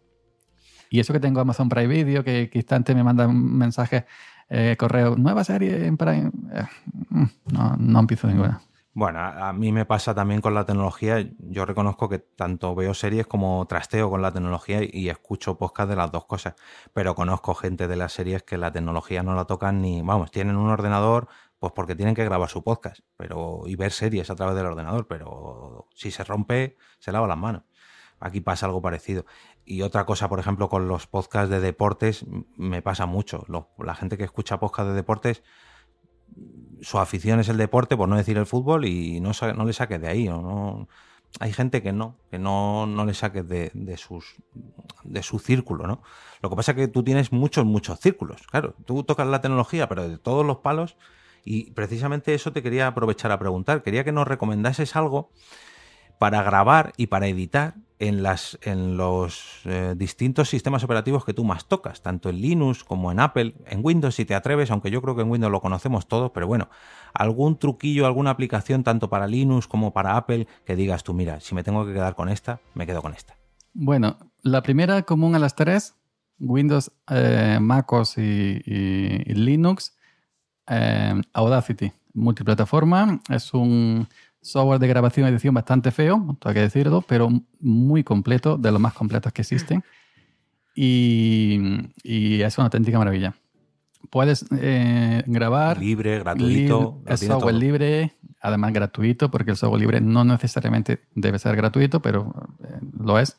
Y 0.92 1.00
eso 1.00 1.14
que 1.14 1.22
tengo 1.22 1.40
Amazon 1.40 1.70
Prime 1.70 1.88
Video, 1.88 2.22
que, 2.22 2.50
que 2.50 2.60
instante 2.60 2.94
me 2.94 3.02
mandan 3.02 3.34
mensajes, 3.34 4.04
eh, 4.50 4.76
correo, 4.78 5.16
nueva 5.16 5.46
serie 5.46 5.88
en 5.88 5.96
Prime. 5.96 6.30
eh, 6.54 6.66
mm, 7.10 7.24
no, 7.54 7.78
no 7.78 8.00
empiezo 8.02 8.28
ninguna. 8.28 8.60
Bueno, 8.94 9.20
a, 9.20 9.54
mí 9.54 9.72
me 9.72 9.86
pasa 9.86 10.14
también 10.14 10.42
con 10.42 10.54
la 10.54 10.66
tecnología. 10.66 11.26
Yo 11.40 11.66
reconozco 11.66 12.10
que 12.10 12.20
tanto 12.20 12.76
veo 12.76 12.94
series 12.94 13.26
como 13.26 13.66
trasteo 13.68 14.10
con 14.10 14.22
la 14.22 14.34
tecnología 14.34 14.84
y, 14.84 14.90
y 14.92 15.10
escucho 15.10 15.58
podcast 15.58 15.90
de 15.90 15.96
las 15.96 16.12
dos 16.12 16.26
cosas. 16.26 16.56
Pero 16.92 17.16
conozco 17.16 17.56
gente 17.56 17.88
de 17.88 17.96
las 17.96 18.12
series 18.12 18.44
que 18.44 18.58
la 18.58 18.74
tecnología 18.74 19.24
no 19.24 19.34
la 19.34 19.46
tocan 19.46 19.82
ni, 19.82 20.02
vamos, 20.02 20.30
tienen 20.30 20.58
un 20.58 20.70
ordenador 20.70 21.30
pues 21.58 21.72
porque 21.74 21.96
tienen 21.96 22.16
que 22.16 22.26
grabar 22.26 22.50
su 22.50 22.64
podcast 22.64 23.02
pero 23.18 23.62
y 23.66 23.76
ver 23.76 23.92
series 23.92 24.30
a 24.30 24.36
través 24.36 24.56
del 24.56 24.66
ordenador. 24.66 25.08
Pero 25.08 25.88
si 25.96 26.12
se 26.12 26.26
rompe, 26.26 26.76
se 27.00 27.14
lava 27.14 27.28
las 27.28 27.38
manos. 27.38 27.64
Aquí 28.22 28.40
pasa 28.40 28.68
algo 28.68 28.82
parecido. 28.82 29.26
Y 29.66 29.84
otra 29.84 30.06
cosa, 30.06 30.28
por 30.28 30.40
ejemplo, 30.40 30.70
con 30.70 30.88
los 30.88 31.08
podcasts 31.08 31.50
de 31.50 31.60
deportes, 31.60 32.26
me 32.58 32.82
pasa 32.82 33.06
mucho. 33.06 33.46
La 33.78 33.96
gente 33.96 34.18
que 34.18 34.24
escucha 34.24 34.60
podcasts 34.60 34.90
de 34.90 34.96
deportes 34.96 35.44
su 36.82 36.98
afición 36.98 37.40
es 37.40 37.50
el 37.50 37.58
deporte, 37.58 37.96
por 37.96 38.10
no 38.10 38.18
decir 38.18 38.38
el 38.38 38.46
fútbol, 38.46 38.86
y 38.86 39.20
no, 39.20 39.32
no 39.56 39.66
le 39.66 39.74
saques 39.74 40.02
de 40.02 40.08
ahí. 40.08 40.28
o 40.28 40.42
no. 40.42 40.88
Hay 41.40 41.54
gente 41.54 41.82
que 41.82 41.94
no, 41.94 42.18
que 42.30 42.40
no, 42.40 42.88
no 42.88 43.06
le 43.06 43.14
saques 43.14 43.48
de, 43.48 43.72
de 43.74 43.98
sus, 43.98 44.36
de 45.04 45.24
su 45.24 45.40
círculo, 45.40 45.88
¿no? 45.88 46.02
Lo 46.42 46.50
que 46.50 46.56
pasa 46.56 46.72
es 46.72 46.78
que 46.78 46.88
tú 46.88 47.04
tienes 47.04 47.32
muchos, 47.32 47.66
muchos 47.66 48.00
círculos. 48.00 48.42
Claro, 48.48 48.76
tú 48.86 49.04
tocas 49.04 49.28
la 49.28 49.40
tecnología, 49.40 49.88
pero 49.88 50.10
de 50.10 50.18
todos 50.18 50.46
los 50.46 50.58
palos, 50.58 50.98
y 51.46 51.72
precisamente 51.72 52.34
eso 52.34 52.52
te 52.52 52.62
quería 52.62 52.88
aprovechar 52.88 53.32
a 53.32 53.40
preguntar. 53.40 53.82
Quería 53.84 54.04
que 54.04 54.12
nos 54.12 54.28
recomendases 54.28 54.96
algo 54.96 55.32
para 56.20 56.44
grabar 56.44 56.94
y 56.98 57.08
para 57.08 57.28
editar 57.28 57.76
en, 58.02 58.98
los 58.98 59.62
eh, 59.66 59.94
distintos 59.96 60.50
sistemas 60.50 60.84
operativos 60.84 61.24
que 61.24 61.34
tú 61.34 61.44
más 61.44 61.66
tocas, 61.66 62.02
tanto 62.02 62.30
en 62.30 62.42
Linux 62.42 62.84
como 62.84 63.12
en 63.12 63.20
Apple, 63.20 63.54
en 63.68 63.82
Windows 63.84 64.16
si 64.16 64.26
te 64.26 64.34
atreves, 64.34 64.72
aunque 64.72 64.90
yo 64.90 65.02
creo 65.02 65.16
que 65.16 65.22
en 65.22 65.30
Windows 65.30 65.52
lo 65.52 65.62
conocemos 65.62 66.08
todos, 66.08 66.32
pero 66.32 66.48
bueno, 66.48 66.70
algún 67.14 67.60
truquillo, 67.60 68.08
alguna 68.08 68.32
aplicación 68.32 68.84
tanto 68.84 69.10
para 69.10 69.28
Linux 69.28 69.68
como 69.68 69.94
para 69.94 70.18
Apple 70.18 70.48
que 70.66 70.76
digas 70.76 71.04
tú, 71.04 71.14
mira, 71.14 71.40
si 71.40 71.54
me 71.54 71.64
tengo 71.64 71.86
que 71.86 71.94
quedar 71.94 72.16
con 72.16 72.30
esta, 72.30 72.60
me 72.74 72.88
quedo 72.88 73.02
con 73.02 73.14
esta. 73.14 73.36
Bueno, 73.74 74.18
la 74.42 74.64
primera 74.64 75.04
común 75.04 75.36
a 75.36 75.40
las 75.40 75.56
tres, 75.56 75.96
Windows, 76.40 76.92
eh, 77.08 77.60
MacOS 77.62 78.18
y 78.18 79.34
Linux, 79.34 79.96
eh, 80.68 81.22
Audacity, 81.34 81.92
multiplataforma, 82.14 83.20
es 83.30 83.54
un 83.54 84.08
software 84.42 84.80
de 84.80 84.88
grabación 84.88 85.28
y 85.28 85.32
edición 85.32 85.54
bastante 85.54 85.92
feo, 85.92 86.38
tengo 86.40 86.54
que 86.54 86.62
decirlo, 86.62 87.02
pero 87.08 87.30
muy 87.60 88.04
completo, 88.04 88.58
de 88.58 88.72
los 88.72 88.82
más 88.82 88.94
completos 88.94 89.32
que 89.32 89.42
existen. 89.42 89.84
Y, 90.76 91.60
y 92.04 92.42
es 92.42 92.58
una 92.58 92.66
auténtica 92.66 92.98
maravilla. 92.98 93.36
Puedes 94.10 94.46
eh, 94.58 95.24
grabar 95.28 95.78
Libre, 95.78 96.20
gratuito, 96.20 97.02
lo 97.06 97.14
es 97.14 97.20
software 97.20 97.54
todo. 97.54 97.60
libre, 97.60 98.16
además 98.42 98.74
gratuito, 98.74 99.30
porque 99.30 99.52
el 99.52 99.58
software 99.58 99.82
libre 99.82 100.02
no 100.02 100.24
necesariamente 100.24 101.02
debe 101.14 101.40
ser 101.40 101.56
gratuito, 101.56 102.02
pero 102.02 102.34
eh, 102.64 102.80
lo 103.00 103.20
es. 103.20 103.38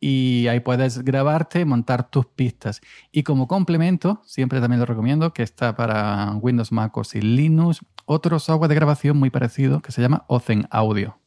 Y 0.00 0.46
ahí 0.46 0.60
puedes 0.60 1.02
grabarte, 1.02 1.64
montar 1.64 2.08
tus 2.08 2.24
pistas. 2.26 2.80
Y 3.10 3.24
como 3.24 3.48
complemento, 3.48 4.22
siempre 4.24 4.60
también 4.60 4.78
lo 4.78 4.86
recomiendo, 4.86 5.32
que 5.32 5.42
está 5.42 5.74
para 5.74 6.34
Windows, 6.36 6.70
Mac 6.70 6.96
OS 6.96 7.16
y 7.16 7.20
Linux, 7.20 7.80
otro 8.08 8.38
software 8.38 8.70
de 8.70 8.74
grabación 8.74 9.18
muy 9.18 9.28
parecido 9.28 9.80
que 9.80 9.92
se 9.92 10.00
llama 10.00 10.24
Ozen 10.28 10.66
Audio. 10.70 11.18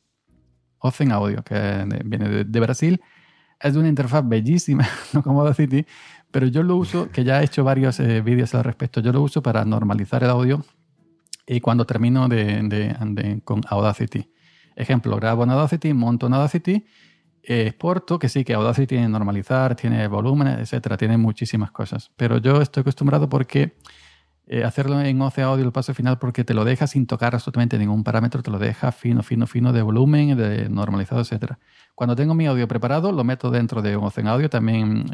Ozen 0.80 1.12
Audio, 1.12 1.44
que 1.44 1.86
viene 2.04 2.44
de, 2.44 2.60
Brasil. 2.60 3.00
Es 3.60 3.74
de 3.74 3.80
una 3.80 3.88
interfaz 3.88 4.28
bellísima, 4.28 4.88
no 5.14 5.22
como 5.22 5.42
Audacity, 5.42 5.86
pero 6.32 6.48
yo 6.48 6.64
lo 6.64 6.76
uso, 6.76 7.10
que 7.12 7.24
ya 7.24 7.40
he 7.40 7.46
hecho 7.46 7.64
varios 7.64 8.00
eh, 8.00 8.22
vídeos 8.22 8.56
al 8.56 8.64
respecto, 8.64 9.00
yo 9.00 9.14
lo 9.14 9.22
uso 9.22 9.44
para 9.44 9.64
normalizar 9.64 10.24
el 10.24 10.32
audio 10.32 10.66
y 11.46 11.62
cuando 11.62 11.86
termino 11.86 12.28
de, 12.28 13.42
con 13.46 13.62
Audacity. 13.70 14.32
Ejemplo, 14.76 15.16
grabo 15.18 15.44
en 15.44 15.52
Audacity, 15.52 15.94
monto 15.94 16.26
en 16.26 16.34
Audacity, 16.34 16.84
exporto, 17.44 18.18
que 18.18 18.28
sí, 18.28 18.44
que 18.44 18.56
Audacity 18.56 18.88
tiene 18.88 19.08
normalizar, 19.08 19.76
tiene 19.76 20.08
volumen, 20.08 20.48
etcétera, 20.48 20.98
tiene 20.98 21.18
muchísimas 21.18 21.70
cosas. 21.70 22.10
Pero 22.16 22.40
yo 22.40 22.60
estoy 22.60 22.82
acostumbrado 22.82 23.30
porque 23.30 23.78
eh, 24.54 24.66
hacerlo 24.66 25.00
en 25.00 25.22
OC 25.22 25.40
Audio 25.40 25.64
el 25.64 25.72
paso 25.72 25.94
final 25.94 26.20
porque 26.20 26.44
te 26.44 26.54
lo 26.54 26.66
deja 26.66 26.86
sin 26.86 27.08
tocar 27.08 27.34
absolutamente 27.34 27.80
ningún 27.80 28.04
parámetro, 28.04 28.44
te 28.44 28.52
lo 28.52 28.60
deja 28.60 28.92
fino, 28.92 29.24
fino, 29.24 29.48
fino 29.48 29.72
de 29.72 29.82
volumen, 29.82 30.36
de 30.36 30.68
normalizado, 30.68 31.22
etcétera. 31.22 31.58
Cuando 31.96 32.18
tengo 32.18 32.36
mi 32.36 32.48
audio 32.48 32.68
preparado, 32.68 33.14
lo 33.14 33.24
meto 33.24 33.50
dentro 33.50 33.82
de 33.82 33.96
OC 33.96 34.26
Audio, 34.26 34.50
también 34.50 35.06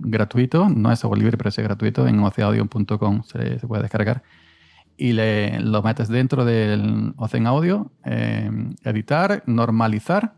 gratuito, 0.00 0.70
no 0.70 0.90
es 0.90 1.00
software 1.00 1.20
libre, 1.20 1.36
pero 1.36 1.50
es 1.50 1.58
gratuito, 1.58 2.08
en 2.08 2.18
ocaudio.com 2.20 3.22
se, 3.24 3.58
puede 3.66 3.82
descargar. 3.82 4.22
Y 4.96 5.12
le, 5.12 5.60
lo 5.60 5.82
metes 5.82 6.08
dentro 6.08 6.46
del 6.46 7.12
Ozen 7.18 7.46
Audio, 7.46 7.92
eh, 8.02 8.50
editar, 8.82 9.42
normalizar, 9.44 10.36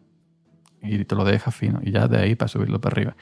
y 0.83 1.05
te 1.05 1.15
lo 1.15 1.25
deja 1.25 1.53
fino. 1.53 1.79
Y 1.81 1.93
ya 1.93 2.09
de 2.09 2.19
ahí 2.19 2.35
para 2.35 2.49
subirlo 2.49 2.81
para 2.81 2.95
arriba. 2.95 3.17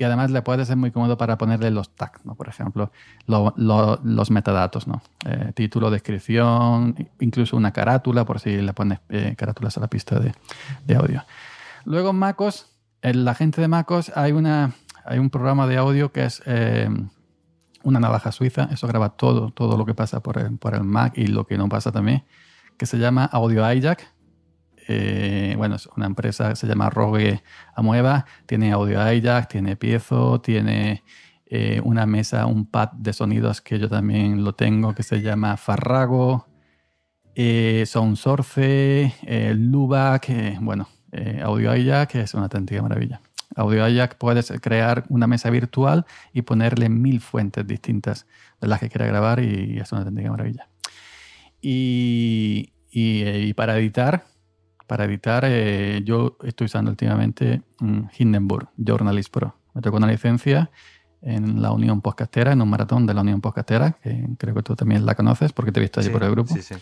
Y 0.00 0.04
además 0.04 0.30
le 0.30 0.40
puede 0.40 0.64
ser 0.64 0.78
muy 0.78 0.90
cómodo 0.92 1.18
para 1.18 1.36
ponerle 1.36 1.70
los 1.70 1.94
tags, 1.94 2.24
¿no? 2.24 2.34
Por 2.34 2.48
ejemplo, 2.48 2.90
lo- 3.26 3.52
lo- 3.58 4.00
los 4.02 4.30
metadatos, 4.30 4.86
¿no? 4.88 5.02
Eh, 5.26 5.52
título, 5.54 5.90
descripción, 5.90 6.96
incluso 7.20 7.54
una 7.54 7.70
carátula, 7.74 8.24
por 8.24 8.40
si 8.40 8.62
le 8.62 8.72
pones 8.72 9.00
eh, 9.10 9.34
carátulas 9.36 9.76
a 9.76 9.80
la 9.80 9.88
pista 9.88 10.18
de, 10.18 10.32
audio. 10.96 11.22
Luego 11.84 12.14
MacOS, 12.14 12.72
en 13.02 13.26
la 13.26 13.34
gente 13.34 13.60
de 13.60 13.68
MacOS 13.68 14.10
hay, 14.16 14.32
una, 14.32 14.72
hay 15.04 15.18
un 15.18 15.28
programa 15.28 15.66
de 15.66 15.76
audio 15.76 16.12
que 16.12 16.24
es 16.24 16.42
eh, 16.46 16.88
una 17.82 18.00
navaja 18.00 18.32
suiza. 18.32 18.70
Eso 18.72 18.86
graba 18.88 19.10
todo, 19.10 19.50
todo 19.50 19.76
lo 19.76 19.84
que 19.84 19.92
pasa 19.92 20.20
por 20.20 20.38
el, 20.38 20.56
por 20.56 20.74
el 20.74 20.82
Mac 20.84 21.12
y 21.18 21.26
lo 21.26 21.46
que 21.46 21.58
no 21.58 21.68
pasa 21.68 21.92
también, 21.92 22.24
que 22.78 22.86
se 22.86 22.96
llama 22.98 23.26
Audio 23.26 23.70
Hijack. 23.70 24.10
Eh, 24.92 25.54
bueno, 25.56 25.76
es 25.76 25.88
una 25.96 26.06
empresa 26.06 26.48
que 26.48 26.56
se 26.56 26.66
llama 26.66 26.90
Rogue 26.90 27.44
Amueva, 27.76 28.26
tiene 28.46 28.72
Audio 28.72 29.00
Hijack, 29.00 29.48
tiene 29.48 29.76
Piezo, 29.76 30.40
tiene 30.40 31.04
eh, 31.46 31.80
una 31.84 32.06
mesa, 32.06 32.46
un 32.46 32.66
pad 32.66 32.90
de 32.92 33.12
sonidos 33.12 33.60
que 33.60 33.78
yo 33.78 33.88
también 33.88 34.42
lo 34.42 34.54
tengo, 34.54 34.94
que 34.94 35.04
se 35.04 35.20
llama 35.20 35.56
Farrago, 35.56 36.48
eh, 37.36 37.84
Soundsource, 37.86 39.14
eh, 39.22 39.54
Lubac, 39.56 40.28
bueno, 40.60 40.88
Audio 41.44 41.74
Hijack 41.76 42.16
es 42.16 42.34
una 42.34 42.44
auténtica 42.44 42.82
maravilla. 42.82 43.20
Audio 43.54 43.88
Hijack 43.88 44.16
puedes 44.16 44.52
crear 44.60 45.04
una 45.08 45.28
mesa 45.28 45.50
virtual 45.50 46.04
y 46.32 46.42
ponerle 46.42 46.88
mil 46.88 47.20
fuentes 47.20 47.64
distintas 47.64 48.26
de 48.60 48.66
las 48.66 48.80
que 48.80 48.88
quieras 48.88 49.08
grabar 49.08 49.40
y 49.40 49.78
es 49.78 49.92
una 49.92 50.00
auténtica 50.00 50.30
maravilla. 50.30 50.68
Y 51.60 52.72
para 53.54 53.76
editar, 53.76 54.24
para 54.90 55.04
editar, 55.04 55.44
eh, 55.46 56.02
yo 56.04 56.36
estoy 56.42 56.64
usando 56.64 56.90
últimamente 56.90 57.62
mm, 57.78 58.06
Hindenburg 58.18 58.70
Journalist 58.76 59.32
Pro. 59.32 59.54
Me 59.72 59.82
tocó 59.82 59.98
una 59.98 60.08
licencia 60.08 60.68
en 61.22 61.62
la 61.62 61.70
Unión 61.70 62.00
Podcastera, 62.00 62.50
en 62.50 62.60
un 62.60 62.68
maratón 62.68 63.06
de 63.06 63.14
la 63.14 63.20
Unión 63.20 63.40
Podcastera, 63.40 63.92
que 64.02 64.26
creo 64.36 64.52
que 64.52 64.64
tú 64.64 64.74
también 64.74 65.06
la 65.06 65.14
conoces 65.14 65.52
porque 65.52 65.70
te 65.70 65.78
he 65.78 65.82
visto 65.82 66.00
allí 66.00 66.08
Sí, 66.08 66.12
por 66.12 66.24
el 66.24 66.32
grupo. 66.32 66.52
Sí, 66.52 66.62
sí. 66.62 66.74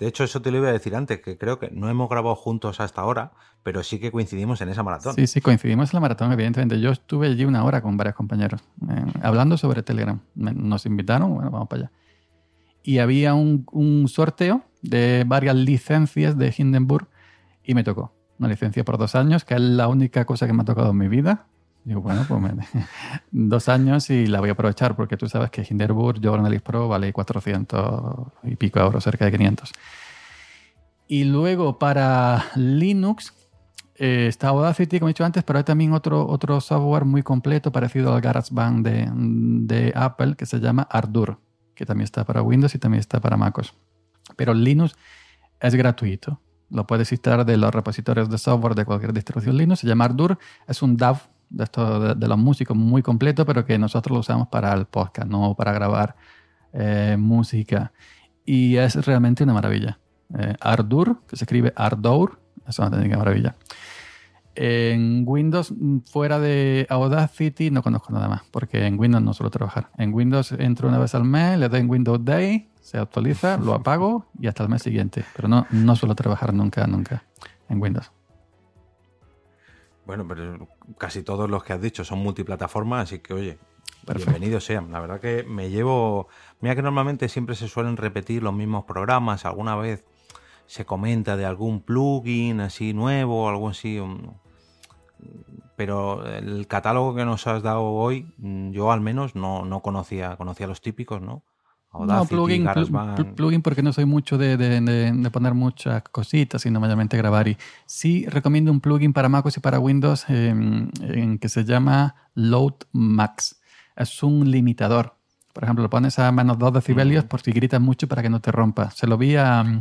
De 0.00 0.08
hecho, 0.08 0.24
eso 0.24 0.42
te 0.42 0.50
lo 0.50 0.56
iba 0.56 0.70
a 0.70 0.72
decir 0.72 0.96
antes, 0.96 1.20
que 1.20 1.38
creo 1.38 1.60
que 1.60 1.70
no 1.70 1.88
hemos 1.88 2.10
grabado 2.10 2.34
juntos 2.34 2.80
hasta 2.80 3.00
ahora, 3.00 3.30
pero 3.62 3.84
sí 3.84 4.00
que 4.00 4.10
coincidimos 4.10 4.60
en 4.60 4.70
esa 4.70 4.82
maratón. 4.82 5.14
Sí, 5.14 5.28
sí, 5.28 5.40
coincidimos 5.40 5.92
en 5.92 5.98
la 5.98 6.00
maratón, 6.00 6.32
evidentemente. 6.32 6.80
Yo 6.80 6.90
estuve 6.90 7.28
allí 7.28 7.44
una 7.44 7.62
hora 7.62 7.80
con 7.80 7.96
varios 7.96 8.16
compañeros 8.16 8.60
eh, 8.90 9.04
hablando 9.22 9.56
sobre 9.56 9.84
Telegram. 9.84 10.18
Nos 10.34 10.84
invitaron, 10.84 11.32
bueno, 11.32 11.52
vamos 11.52 11.68
para 11.68 11.82
allá. 11.82 11.92
Y 12.82 12.98
había 12.98 13.34
un, 13.34 13.64
un 13.70 14.08
sorteo 14.08 14.64
de 14.82 15.22
varias 15.24 15.54
licencias 15.54 16.36
de 16.36 16.52
Hindenburg 16.58 17.06
y 17.66 17.74
me 17.74 17.84
tocó. 17.84 18.14
Una 18.38 18.48
licencia 18.48 18.84
por 18.84 18.98
dos 18.98 19.14
años, 19.14 19.44
que 19.44 19.54
es 19.54 19.60
la 19.60 19.88
única 19.88 20.24
cosa 20.24 20.46
que 20.46 20.52
me 20.52 20.62
ha 20.62 20.64
tocado 20.64 20.90
en 20.90 20.98
mi 20.98 21.08
vida. 21.08 21.46
Digo, 21.84 22.00
bueno, 22.00 22.24
pues 22.28 22.42
dos 23.30 23.68
años 23.68 24.10
y 24.10 24.26
la 24.26 24.40
voy 24.40 24.48
a 24.48 24.52
aprovechar 24.52 24.96
porque 24.96 25.16
tú 25.16 25.28
sabes 25.28 25.50
que 25.50 25.66
Hindenburg 25.68 26.20
Journalist 26.20 26.64
Pro 26.64 26.88
vale 26.88 27.12
400 27.12 28.28
y 28.44 28.56
pico 28.56 28.80
euros, 28.80 29.04
cerca 29.04 29.24
de 29.24 29.32
500. 29.32 29.72
Y 31.08 31.24
luego 31.24 31.78
para 31.78 32.46
Linux, 32.56 33.32
Eh, 33.98 34.26
está 34.28 34.48
Audacity, 34.48 34.98
como 34.98 35.08
he 35.08 35.14
dicho 35.14 35.24
antes, 35.24 35.42
pero 35.42 35.58
hay 35.58 35.64
también 35.64 35.94
otro, 35.94 36.26
otro 36.28 36.60
software 36.60 37.06
muy 37.06 37.22
completo 37.22 37.72
parecido 37.72 38.14
al 38.14 38.20
GarageBand 38.20 38.86
de, 38.86 39.08
de 39.74 39.92
Apple 39.96 40.34
que 40.36 40.44
se 40.44 40.60
llama 40.60 40.82
Ardour, 40.90 41.38
que 41.74 41.86
también 41.86 42.04
está 42.04 42.22
para 42.24 42.42
Windows 42.42 42.74
y 42.74 42.78
también 42.78 43.00
está 43.00 43.20
para 43.20 43.38
MacOS. 43.38 43.72
Pero 44.36 44.52
Linux 44.52 44.94
es 45.60 45.74
gratuito. 45.74 46.40
Lo 46.70 46.86
puedes 46.86 47.12
instalar 47.12 47.46
de 47.46 47.56
los 47.56 47.72
repositorios 47.72 48.28
de 48.28 48.38
software 48.38 48.74
de 48.74 48.84
cualquier 48.84 49.12
distribución 49.12 49.56
Linux. 49.56 49.80
Se 49.80 49.86
llama 49.86 50.06
Ardour. 50.06 50.38
Es 50.66 50.82
un 50.82 50.96
DAW 50.96 51.16
de, 51.50 51.64
esto, 51.64 52.14
de, 52.14 52.28
los 52.28 52.38
músicos 52.38 52.76
muy 52.76 53.02
completo, 53.02 53.46
pero 53.46 53.64
que 53.64 53.78
nosotros 53.78 54.14
lo 54.14 54.20
usamos 54.20 54.48
para 54.48 54.72
el 54.72 54.86
podcast, 54.86 55.28
no 55.28 55.54
para 55.54 55.72
grabar 55.72 56.16
eh, 56.72 57.16
música. 57.18 57.92
Y 58.44 58.76
es 58.76 58.94
realmente 59.06 59.44
una 59.44 59.52
maravilla. 59.52 59.98
Eh, 60.36 60.54
Ardour, 60.60 61.20
que 61.28 61.36
se 61.36 61.44
escribe 61.44 61.72
Ardour, 61.76 62.40
es 62.66 62.78
una 62.78 62.90
técnica 62.90 63.16
maravilla. 63.16 63.54
En 64.54 65.24
Windows, 65.26 65.72
fuera 66.10 66.38
de 66.40 66.86
Audacity, 66.88 67.70
no 67.70 67.82
conozco 67.82 68.12
nada 68.12 68.26
más, 68.26 68.42
porque 68.50 68.86
en 68.86 68.98
Windows 68.98 69.22
no 69.22 69.34
suelo 69.34 69.50
trabajar. 69.50 69.90
En 69.98 70.14
Windows 70.14 70.52
entro 70.52 70.88
una 70.88 70.98
vez 70.98 71.14
al 71.14 71.24
mes, 71.24 71.58
le 71.58 71.68
doy 71.68 71.80
en 71.80 71.90
Windows 71.90 72.24
Day, 72.24 72.68
se 72.86 72.98
actualiza, 72.98 73.56
lo 73.56 73.74
apago 73.74 74.26
y 74.38 74.46
hasta 74.46 74.62
el 74.62 74.68
mes 74.68 74.80
siguiente. 74.80 75.24
Pero 75.34 75.48
no, 75.48 75.66
no 75.70 75.96
suelo 75.96 76.14
trabajar 76.14 76.54
nunca, 76.54 76.86
nunca 76.86 77.24
en 77.68 77.82
Windows. 77.82 78.12
Bueno, 80.04 80.24
pero 80.28 80.68
casi 80.96 81.24
todos 81.24 81.50
los 81.50 81.64
que 81.64 81.72
has 81.72 81.80
dicho 81.80 82.04
son 82.04 82.20
multiplataformas, 82.20 83.02
así 83.02 83.18
que 83.18 83.34
oye, 83.34 83.58
bienvenidos 84.14 84.64
sean. 84.64 84.92
La 84.92 85.00
verdad 85.00 85.20
que 85.20 85.42
me 85.42 85.68
llevo. 85.68 86.28
Mira 86.60 86.76
que 86.76 86.82
normalmente 86.82 87.28
siempre 87.28 87.56
se 87.56 87.66
suelen 87.66 87.96
repetir 87.96 88.44
los 88.44 88.54
mismos 88.54 88.84
programas. 88.84 89.44
Alguna 89.46 89.74
vez 89.74 90.04
se 90.66 90.86
comenta 90.86 91.36
de 91.36 91.44
algún 91.44 91.80
plugin 91.80 92.60
así 92.60 92.94
nuevo, 92.94 93.48
algo 93.48 93.70
así. 93.70 94.00
Pero 95.74 96.24
el 96.24 96.68
catálogo 96.68 97.16
que 97.16 97.24
nos 97.24 97.48
has 97.48 97.64
dado 97.64 97.82
hoy, 97.82 98.32
yo 98.38 98.92
al 98.92 99.00
menos 99.00 99.34
no, 99.34 99.64
no 99.64 99.82
conocía, 99.82 100.36
conocía 100.36 100.68
los 100.68 100.80
típicos, 100.80 101.20
¿no? 101.20 101.42
No, 101.92 102.24
plugin, 102.26 102.66
plugin 103.34 103.62
porque 103.62 103.82
no 103.82 103.92
soy 103.92 104.04
mucho 104.04 104.36
de, 104.36 104.56
de, 104.56 105.30
poner 105.30 105.54
muchas 105.54 106.02
cositas, 106.02 106.62
sino 106.62 106.80
mayormente 106.80 107.16
grabar. 107.16 107.48
Y 107.48 107.56
sí 107.86 108.26
recomiendo 108.26 108.70
un 108.70 108.80
plugin 108.80 109.12
para 109.12 109.28
MacOS 109.28 109.56
y 109.56 109.60
para 109.60 109.78
Windows 109.78 110.24
em, 110.28 110.90
en 111.00 111.38
que 111.38 111.48
se 111.48 111.64
llama 111.64 112.14
Load 112.34 112.74
Max. 112.92 113.60
Es 113.96 114.22
un 114.22 114.50
limitador. 114.50 115.14
Por 115.52 115.64
ejemplo, 115.64 115.82
lo 115.82 115.90
pones 115.90 116.18
a 116.18 116.30
menos 116.32 116.58
2 116.58 116.74
decibelios 116.74 117.24
por 117.24 117.40
si 117.40 117.52
gritas 117.52 117.80
mucho 117.80 118.08
para 118.08 118.22
que 118.22 118.28
no 118.28 118.40
te 118.40 118.52
rompa. 118.52 118.90
Se 118.90 119.06
lo 119.06 119.16
vi 119.16 119.36
al 119.36 119.80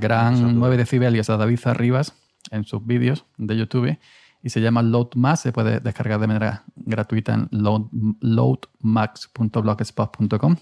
gran 0.00 0.58
9 0.58 0.76
decibelios, 0.76 1.28
a 1.28 1.36
David 1.36 1.58
Arribas, 1.64 2.14
en 2.52 2.64
sus 2.64 2.86
vídeos 2.86 3.24
de 3.36 3.56
YouTube 3.56 3.98
y 4.44 4.50
se 4.50 4.60
llama 4.60 4.82
Load 4.82 5.08
Max. 5.16 5.40
Se 5.40 5.52
puede 5.52 5.80
descargar 5.80 6.20
de 6.20 6.28
manera 6.28 6.62
gratuita 6.76 7.34
en 7.34 7.48
load, 7.50 7.86
loadmax.blogspot.com 8.20 10.56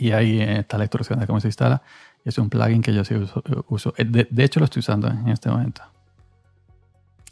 y 0.00 0.12
ahí 0.12 0.40
está 0.40 0.78
la 0.78 0.84
instrucción 0.84 1.20
de 1.20 1.26
cómo 1.26 1.40
se 1.40 1.48
instala. 1.48 1.82
Es 2.24 2.38
un 2.38 2.48
plugin 2.48 2.80
que 2.80 2.94
yo 2.94 3.04
sí 3.04 3.14
uso. 3.68 3.94
Eh, 3.98 4.04
de, 4.04 4.44
hecho, 4.44 4.58
lo 4.58 4.64
estoy 4.64 4.80
usando 4.80 5.08
en 5.08 5.28
este 5.28 5.50
momento. 5.50 5.82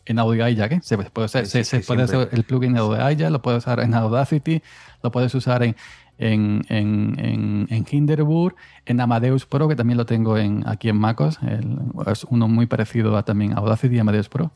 En 0.04 0.18
Audio 0.18 0.46
ya 0.48 0.68
que 0.68 0.80
se 0.82 0.96
puede, 0.96 1.26
usar, 1.26 1.46
se, 1.46 1.80
puede 1.80 2.04
usar 2.04 2.28
el 2.32 2.44
plugin 2.44 2.74
de 2.74 2.80
Audio 2.80 3.30
lo 3.30 3.42
puedes 3.42 3.64
usar 3.64 3.80
en 3.80 3.94
Audacity, 3.94 4.62
lo 5.02 5.10
puedes 5.10 5.34
usar 5.34 5.62
en, 5.62 5.76
en, 6.18 6.64
en, 6.68 7.66
en, 7.70 7.86
Hinderburg, 7.90 8.54
en 8.86 9.00
Amadeus 9.00 9.44
Pro, 9.44 9.68
que 9.68 9.76
también 9.76 9.98
lo 9.98 10.06
tengo 10.06 10.38
en, 10.38 10.66
aquí 10.66 10.88
en 10.88 10.96
MacOS. 10.96 11.38
es 12.06 12.24
uno 12.24 12.48
muy 12.48 12.66
parecido 12.66 13.16
a 13.16 13.22
también 13.22 13.56
Audacity 13.56 13.96
y 13.96 13.98
Amadeus 13.98 14.28
Pro. 14.28 14.50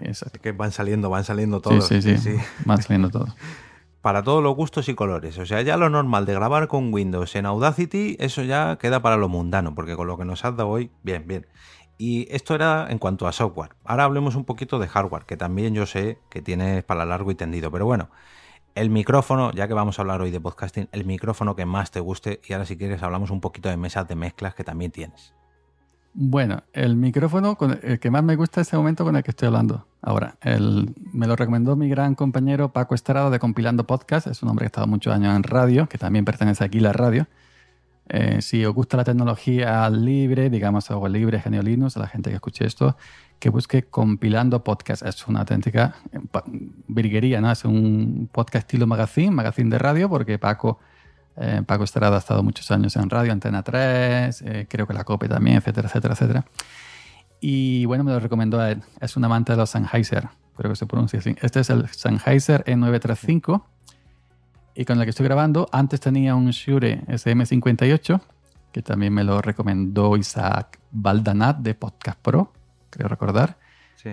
Es 0.00 0.24
que 0.42 0.52
van 0.52 0.72
saliendo, 0.72 1.08
van 1.08 1.24
saliendo 1.24 1.60
todos. 1.60 1.86
Sí, 1.86 2.00
sí, 2.00 2.18
sí, 2.18 2.36
van 2.64 2.82
saliendo 2.82 3.10
todos 3.10 3.34
para 4.06 4.22
todos 4.22 4.40
los 4.40 4.54
gustos 4.54 4.88
y 4.88 4.94
colores. 4.94 5.36
O 5.36 5.46
sea, 5.46 5.62
ya 5.62 5.76
lo 5.76 5.90
normal 5.90 6.26
de 6.26 6.34
grabar 6.34 6.68
con 6.68 6.94
Windows 6.94 7.34
en 7.34 7.44
Audacity, 7.44 8.16
eso 8.20 8.44
ya 8.44 8.78
queda 8.78 9.02
para 9.02 9.16
lo 9.16 9.28
mundano, 9.28 9.74
porque 9.74 9.96
con 9.96 10.06
lo 10.06 10.16
que 10.16 10.24
nos 10.24 10.44
has 10.44 10.56
dado 10.56 10.68
hoy, 10.68 10.92
bien, 11.02 11.26
bien. 11.26 11.48
Y 11.98 12.32
esto 12.32 12.54
era 12.54 12.86
en 12.88 12.98
cuanto 12.98 13.26
a 13.26 13.32
software. 13.32 13.74
Ahora 13.82 14.04
hablemos 14.04 14.36
un 14.36 14.44
poquito 14.44 14.78
de 14.78 14.86
hardware, 14.86 15.24
que 15.24 15.36
también 15.36 15.74
yo 15.74 15.86
sé 15.86 16.20
que 16.30 16.40
tienes 16.40 16.84
para 16.84 17.04
largo 17.04 17.32
y 17.32 17.34
tendido. 17.34 17.72
Pero 17.72 17.84
bueno, 17.84 18.08
el 18.76 18.90
micrófono, 18.90 19.50
ya 19.50 19.66
que 19.66 19.74
vamos 19.74 19.98
a 19.98 20.02
hablar 20.02 20.20
hoy 20.20 20.30
de 20.30 20.40
podcasting, 20.40 20.88
el 20.92 21.04
micrófono 21.04 21.56
que 21.56 21.66
más 21.66 21.90
te 21.90 21.98
guste. 21.98 22.40
Y 22.46 22.52
ahora 22.52 22.64
si 22.64 22.76
quieres 22.76 23.02
hablamos 23.02 23.32
un 23.32 23.40
poquito 23.40 23.70
de 23.70 23.76
mesas 23.76 24.06
de 24.06 24.14
mezclas 24.14 24.54
que 24.54 24.62
también 24.62 24.92
tienes. 24.92 25.34
Bueno, 26.18 26.62
el 26.72 26.96
micrófono 26.96 27.56
con 27.56 27.78
el 27.82 28.00
que 28.00 28.10
más 28.10 28.24
me 28.24 28.36
gusta 28.36 28.62
es 28.62 28.68
ese 28.68 28.78
momento 28.78 29.04
con 29.04 29.16
el 29.16 29.22
que 29.22 29.32
estoy 29.32 29.48
hablando. 29.48 29.86
Ahora, 30.00 30.38
me 31.12 31.26
lo 31.26 31.36
recomendó 31.36 31.76
mi 31.76 31.90
gran 31.90 32.14
compañero 32.14 32.72
Paco 32.72 32.94
Estrada 32.94 33.28
de 33.28 33.38
Compilando 33.38 33.86
Podcast. 33.86 34.26
Es 34.26 34.42
un 34.42 34.48
hombre 34.48 34.62
que 34.62 34.66
ha 34.68 34.68
estado 34.68 34.86
muchos 34.86 35.14
años 35.14 35.36
en 35.36 35.42
radio, 35.42 35.90
que 35.90 35.98
también 35.98 36.24
pertenece 36.24 36.64
aquí 36.64 36.78
a 36.78 36.82
la 36.84 36.94
radio. 36.94 37.26
Eh, 38.08 38.40
si 38.40 38.64
os 38.64 38.72
gusta 38.72 38.96
la 38.96 39.04
tecnología 39.04 39.90
libre, 39.90 40.48
digamos 40.48 40.90
algo 40.90 41.06
libre, 41.06 41.38
genio 41.38 41.60
Linux, 41.60 41.98
a 41.98 42.00
la 42.00 42.06
gente 42.06 42.30
que 42.30 42.36
escuche 42.36 42.64
esto, 42.64 42.96
que 43.38 43.50
busque 43.50 43.82
Compilando 43.82 44.64
Podcast. 44.64 45.04
Es 45.04 45.28
una 45.28 45.40
auténtica 45.40 45.96
eh, 46.12 46.20
virguería, 46.88 47.42
¿no? 47.42 47.52
Es 47.52 47.66
un 47.66 48.30
podcast 48.32 48.64
estilo 48.64 48.86
magazine, 48.86 49.32
magazine 49.32 49.68
de 49.68 49.78
radio, 49.78 50.08
porque 50.08 50.38
Paco 50.38 50.78
eh, 51.36 51.62
Paco 51.66 51.84
Estrada 51.84 52.16
ha 52.16 52.18
estado 52.18 52.42
muchos 52.42 52.70
años 52.70 52.96
en 52.96 53.10
radio, 53.10 53.32
Antena 53.32 53.62
3, 53.62 54.42
eh, 54.42 54.66
creo 54.68 54.86
que 54.86 54.94
la 54.94 55.04
COPE 55.04 55.28
también, 55.28 55.56
etcétera, 55.58 55.88
etcétera, 55.88 56.14
etcétera. 56.14 56.44
Y 57.40 57.84
bueno, 57.84 58.04
me 58.04 58.12
lo 58.12 58.20
recomendó 58.20 58.58
a 58.60 58.70
él. 58.70 58.82
Es 59.00 59.16
un 59.16 59.24
amante 59.24 59.52
de 59.52 59.58
los 59.58 59.70
Sennheiser, 59.70 60.28
creo 60.56 60.70
que 60.70 60.76
se 60.76 60.86
pronuncia 60.86 61.18
así. 61.18 61.36
Este 61.40 61.60
es 61.60 61.70
el 61.70 61.88
Sennheiser 61.88 62.64
E935 62.64 63.62
y 64.74 64.84
con 64.84 64.98
el 64.98 65.04
que 65.04 65.10
estoy 65.10 65.24
grabando. 65.24 65.68
Antes 65.72 66.00
tenía 66.00 66.34
un 66.34 66.50
Shure 66.50 67.02
SM58 67.06 68.20
que 68.76 68.82
también 68.82 69.14
me 69.14 69.24
lo 69.24 69.40
recomendó 69.40 70.18
Isaac 70.18 70.80
Baldanat 70.90 71.60
de 71.60 71.74
Podcast 71.74 72.20
Pro, 72.20 72.52
creo 72.90 73.08
recordar. 73.08 73.56
Sí. 73.94 74.10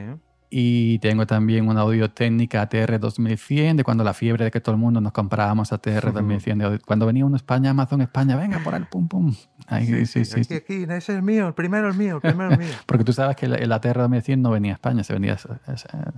Y 0.55 0.99
tengo 0.99 1.25
también 1.25 1.67
una 1.67 1.81
audio 1.81 2.11
técnica 2.11 2.61
ATR 2.61 2.99
2100, 2.99 3.75
de 3.75 3.83
cuando 3.83 4.03
la 4.03 4.13
fiebre 4.13 4.45
de 4.45 4.51
que 4.51 4.61
todo 4.61 4.75
el 4.75 4.79
mundo 4.79 5.01
nos 5.01 5.11
comprábamos 5.11 5.73
ATR 5.73 6.13
2100. 6.13 6.81
cuando 6.85 7.07
venía 7.07 7.25
uno 7.25 7.33
a 7.33 7.37
España, 7.37 7.71
Amazon 7.71 8.01
España, 8.01 8.35
venga 8.35 8.59
por 8.59 8.75
el 8.75 8.85
pum 8.85 9.07
pum. 9.07 9.33
sí, 9.33 10.05
sí, 10.05 10.25
sí, 10.25 10.41
aquí, 10.41 10.53
aquí, 10.53 10.83
ese 10.83 10.97
es 10.97 11.09
el 11.09 11.23
mío, 11.23 11.47
el 11.47 11.55
primero 11.55 11.87
el 11.87 11.95
mío, 11.95 12.17
el 12.17 12.21
primero 12.21 12.51
el 12.51 12.59
mío. 12.59 12.67
Porque 12.85 13.03
tú 13.03 13.13
sabes 13.13 13.35
que 13.35 13.47
el, 13.47 13.71
ATR 13.71 13.97
2100 14.01 14.43
no 14.43 14.51
venía 14.51 14.73
a 14.73 14.75
España, 14.75 15.03
se 15.03 15.13
vendía 15.13 15.39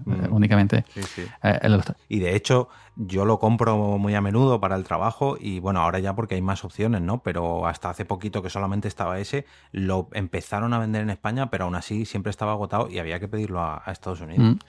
mm. 0.03 0.33
únicamente. 0.33 0.83
Sí, 0.93 1.03
sí. 1.03 1.21
Eh, 1.41 1.79
y 2.09 2.19
de 2.19 2.35
hecho, 2.35 2.67
yo 2.95 3.25
lo 3.25 3.39
compro 3.39 3.97
muy 3.97 4.15
a 4.15 4.21
menudo 4.21 4.59
para 4.59 4.75
el 4.75 4.83
trabajo 4.83 5.37
y 5.39 5.59
bueno, 5.59 5.81
ahora 5.81 5.99
ya 5.99 6.15
porque 6.15 6.35
hay 6.35 6.41
más 6.41 6.63
opciones, 6.63 7.01
¿no? 7.01 7.21
Pero 7.21 7.67
hasta 7.67 7.89
hace 7.89 8.05
poquito 8.05 8.41
que 8.41 8.49
solamente 8.49 8.87
estaba 8.87 9.19
ese, 9.19 9.45
lo 9.71 10.07
empezaron 10.13 10.73
a 10.73 10.79
vender 10.79 11.01
en 11.01 11.09
España, 11.09 11.49
pero 11.49 11.65
aún 11.65 11.75
así 11.75 12.05
siempre 12.05 12.29
estaba 12.29 12.53
agotado 12.53 12.89
y 12.89 12.99
había 12.99 13.19
que 13.19 13.27
pedirlo 13.27 13.61
a, 13.61 13.83
Estados 13.87 14.21
Unidos. 14.21 14.45
Mm. 14.45 14.59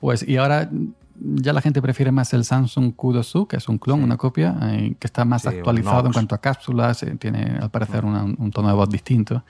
Pues 0.00 0.26
y 0.26 0.36
ahora 0.36 0.68
ya 1.16 1.52
la 1.52 1.60
gente 1.60 1.80
prefiere 1.80 2.12
más 2.12 2.32
el 2.34 2.44
Samsung 2.44 2.94
Q2U, 2.94 3.46
que 3.46 3.56
es 3.56 3.68
un 3.68 3.78
clon, 3.78 4.02
una 4.02 4.16
copia, 4.16 4.56
eh, 4.62 4.94
que 4.98 5.06
está 5.06 5.24
más 5.24 5.46
actualizado 5.46 6.06
en 6.06 6.12
cuanto 6.12 6.34
a 6.34 6.38
cápsulas, 6.38 7.02
eh, 7.02 7.16
tiene 7.18 7.58
al 7.60 7.70
parecer 7.70 8.04
mm. 8.04 8.36
un 8.38 8.50
tono 8.50 8.68
de 8.68 8.74
voz 8.74 8.88
distinto 8.88 9.44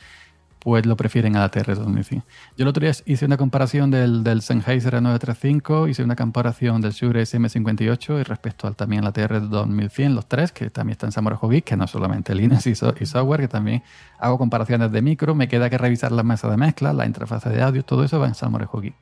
pues 0.63 0.87
lo 0.87 0.97
prefieren 0.97 1.35
a 1.35 1.41
la 1.41 1.51
TR-2100. 1.51 2.23
Yo 2.57 2.63
el 2.63 2.69
otro 2.69 2.83
día 2.83 2.93
hice 3.05 3.25
una 3.25 3.37
comparación 3.37 3.91
del, 3.91 4.23
del 4.23 4.43
Sennheiser 4.43 4.95
935, 4.95 5.89
hice 5.89 6.05
una 6.05 6.15
comparación 6.15 6.81
del 6.81 6.93
Shure 6.93 7.23
SM58 7.23 8.21
y 8.21 8.23
respecto 8.23 8.69
al, 8.69 8.77
también 8.77 9.03
la 9.03 9.13
TR-2100, 9.13 10.15
los 10.15 10.27
tres, 10.27 10.53
que 10.53 10.71
también 10.71 10.93
están 10.93 11.09
en 11.09 11.13
Samurai 11.13 11.39
Geek, 11.43 11.65
que 11.65 11.77
no 11.77 11.89
solamente 11.89 12.33
Linux 12.35 12.69
y, 12.69 12.77
software, 12.77 13.41
que 13.41 13.49
también 13.49 13.83
hago 14.21 14.39
comparaciones 14.39 14.93
de 14.93 15.03
micro, 15.03 15.35
me 15.35 15.49
queda 15.49 15.69
que 15.69 15.79
revisar 15.79 16.13
la 16.13 16.23
mesa 16.23 16.49
de 16.49 16.57
mezcla, 16.57 16.93
la 16.93 17.07
interfaz 17.07 17.45
de 17.45 17.61
audio, 17.61 17.85
todo 17.85 18.05
eso 18.05 18.21
va 18.21 18.29
en 18.29 18.37
Samurai 18.37 18.69
Geek. 18.73 18.95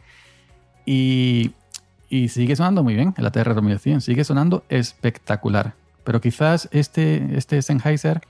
Y, 0.87 1.53
y 2.09 2.29
sigue 2.29 2.57
sonando 2.57 2.83
muy 2.83 2.95
bien, 2.95 3.13
la 3.19 3.31
TR-2100, 3.31 4.01
sigue 4.01 4.25
sonando 4.25 4.65
espectacular. 4.71 5.75
Pero 6.05 6.23
quizás 6.23 6.71
este, 6.73 7.37
este 7.37 7.61
Sennheiser 7.61 8.23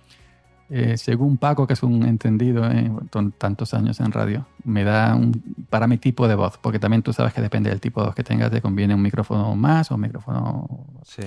eh, 0.70 0.96
según 0.96 1.36
Paco, 1.36 1.66
que 1.66 1.72
es 1.72 1.82
un 1.82 2.04
entendido 2.04 2.62
con 3.10 3.32
tantos 3.32 3.74
años 3.74 3.98
en 3.98 4.12
radio, 4.12 4.46
me 4.64 4.84
da 4.84 5.16
un, 5.16 5.42
para 5.68 5.88
mi 5.88 5.98
tipo 5.98 6.28
de 6.28 6.36
voz, 6.36 6.58
porque 6.58 6.78
también 6.78 7.02
tú 7.02 7.12
sabes 7.12 7.34
que 7.34 7.40
depende 7.40 7.70
del 7.70 7.80
tipo 7.80 8.00
de 8.00 8.06
voz 8.06 8.14
que 8.14 8.22
tengas, 8.22 8.52
te 8.52 8.62
conviene 8.62 8.94
un 8.94 9.02
micrófono 9.02 9.56
más 9.56 9.90
o 9.90 9.96
un 9.96 10.02
micrófono... 10.02 10.86
Sí. 11.04 11.22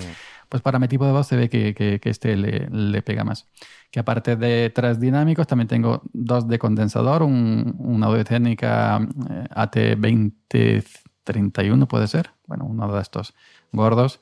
Pues 0.48 0.62
para 0.62 0.78
mi 0.78 0.88
tipo 0.88 1.04
de 1.04 1.12
voz 1.12 1.26
se 1.26 1.36
ve 1.36 1.50
que, 1.50 1.74
que, 1.74 2.00
este 2.04 2.36
le, 2.36 2.68
le, 2.70 3.02
pega 3.02 3.24
más. 3.24 3.46
Que 3.90 4.00
aparte 4.00 4.36
de 4.36 4.70
tres 4.70 4.98
dinámicos, 5.00 5.46
también 5.46 5.68
tengo 5.68 6.00
dos 6.12 6.48
de 6.48 6.58
condensador, 6.58 7.22
un, 7.22 7.74
una 7.78 8.06
audio 8.06 8.24
técnica 8.24 9.06
eh, 9.30 9.44
AT2031 9.50 11.86
puede 11.86 12.06
ser, 12.06 12.30
bueno, 12.46 12.64
uno 12.66 12.90
de 12.94 13.02
estos 13.02 13.34
gordos 13.72 14.20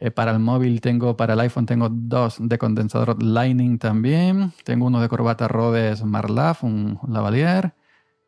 eh, 0.00 0.10
para 0.10 0.32
el 0.32 0.38
móvil 0.40 0.80
tengo, 0.80 1.16
para 1.16 1.34
el 1.34 1.40
iPhone 1.40 1.66
tengo 1.66 1.88
dos 1.90 2.36
de 2.40 2.58
condensador 2.58 3.22
Lightning 3.22 3.78
también. 3.78 4.52
Tengo 4.64 4.86
uno 4.86 5.00
de 5.00 5.08
corbata 5.08 5.48
Rhodes 5.48 6.04
Marlaf, 6.04 6.64
un 6.64 6.98
lavalier. 7.08 7.72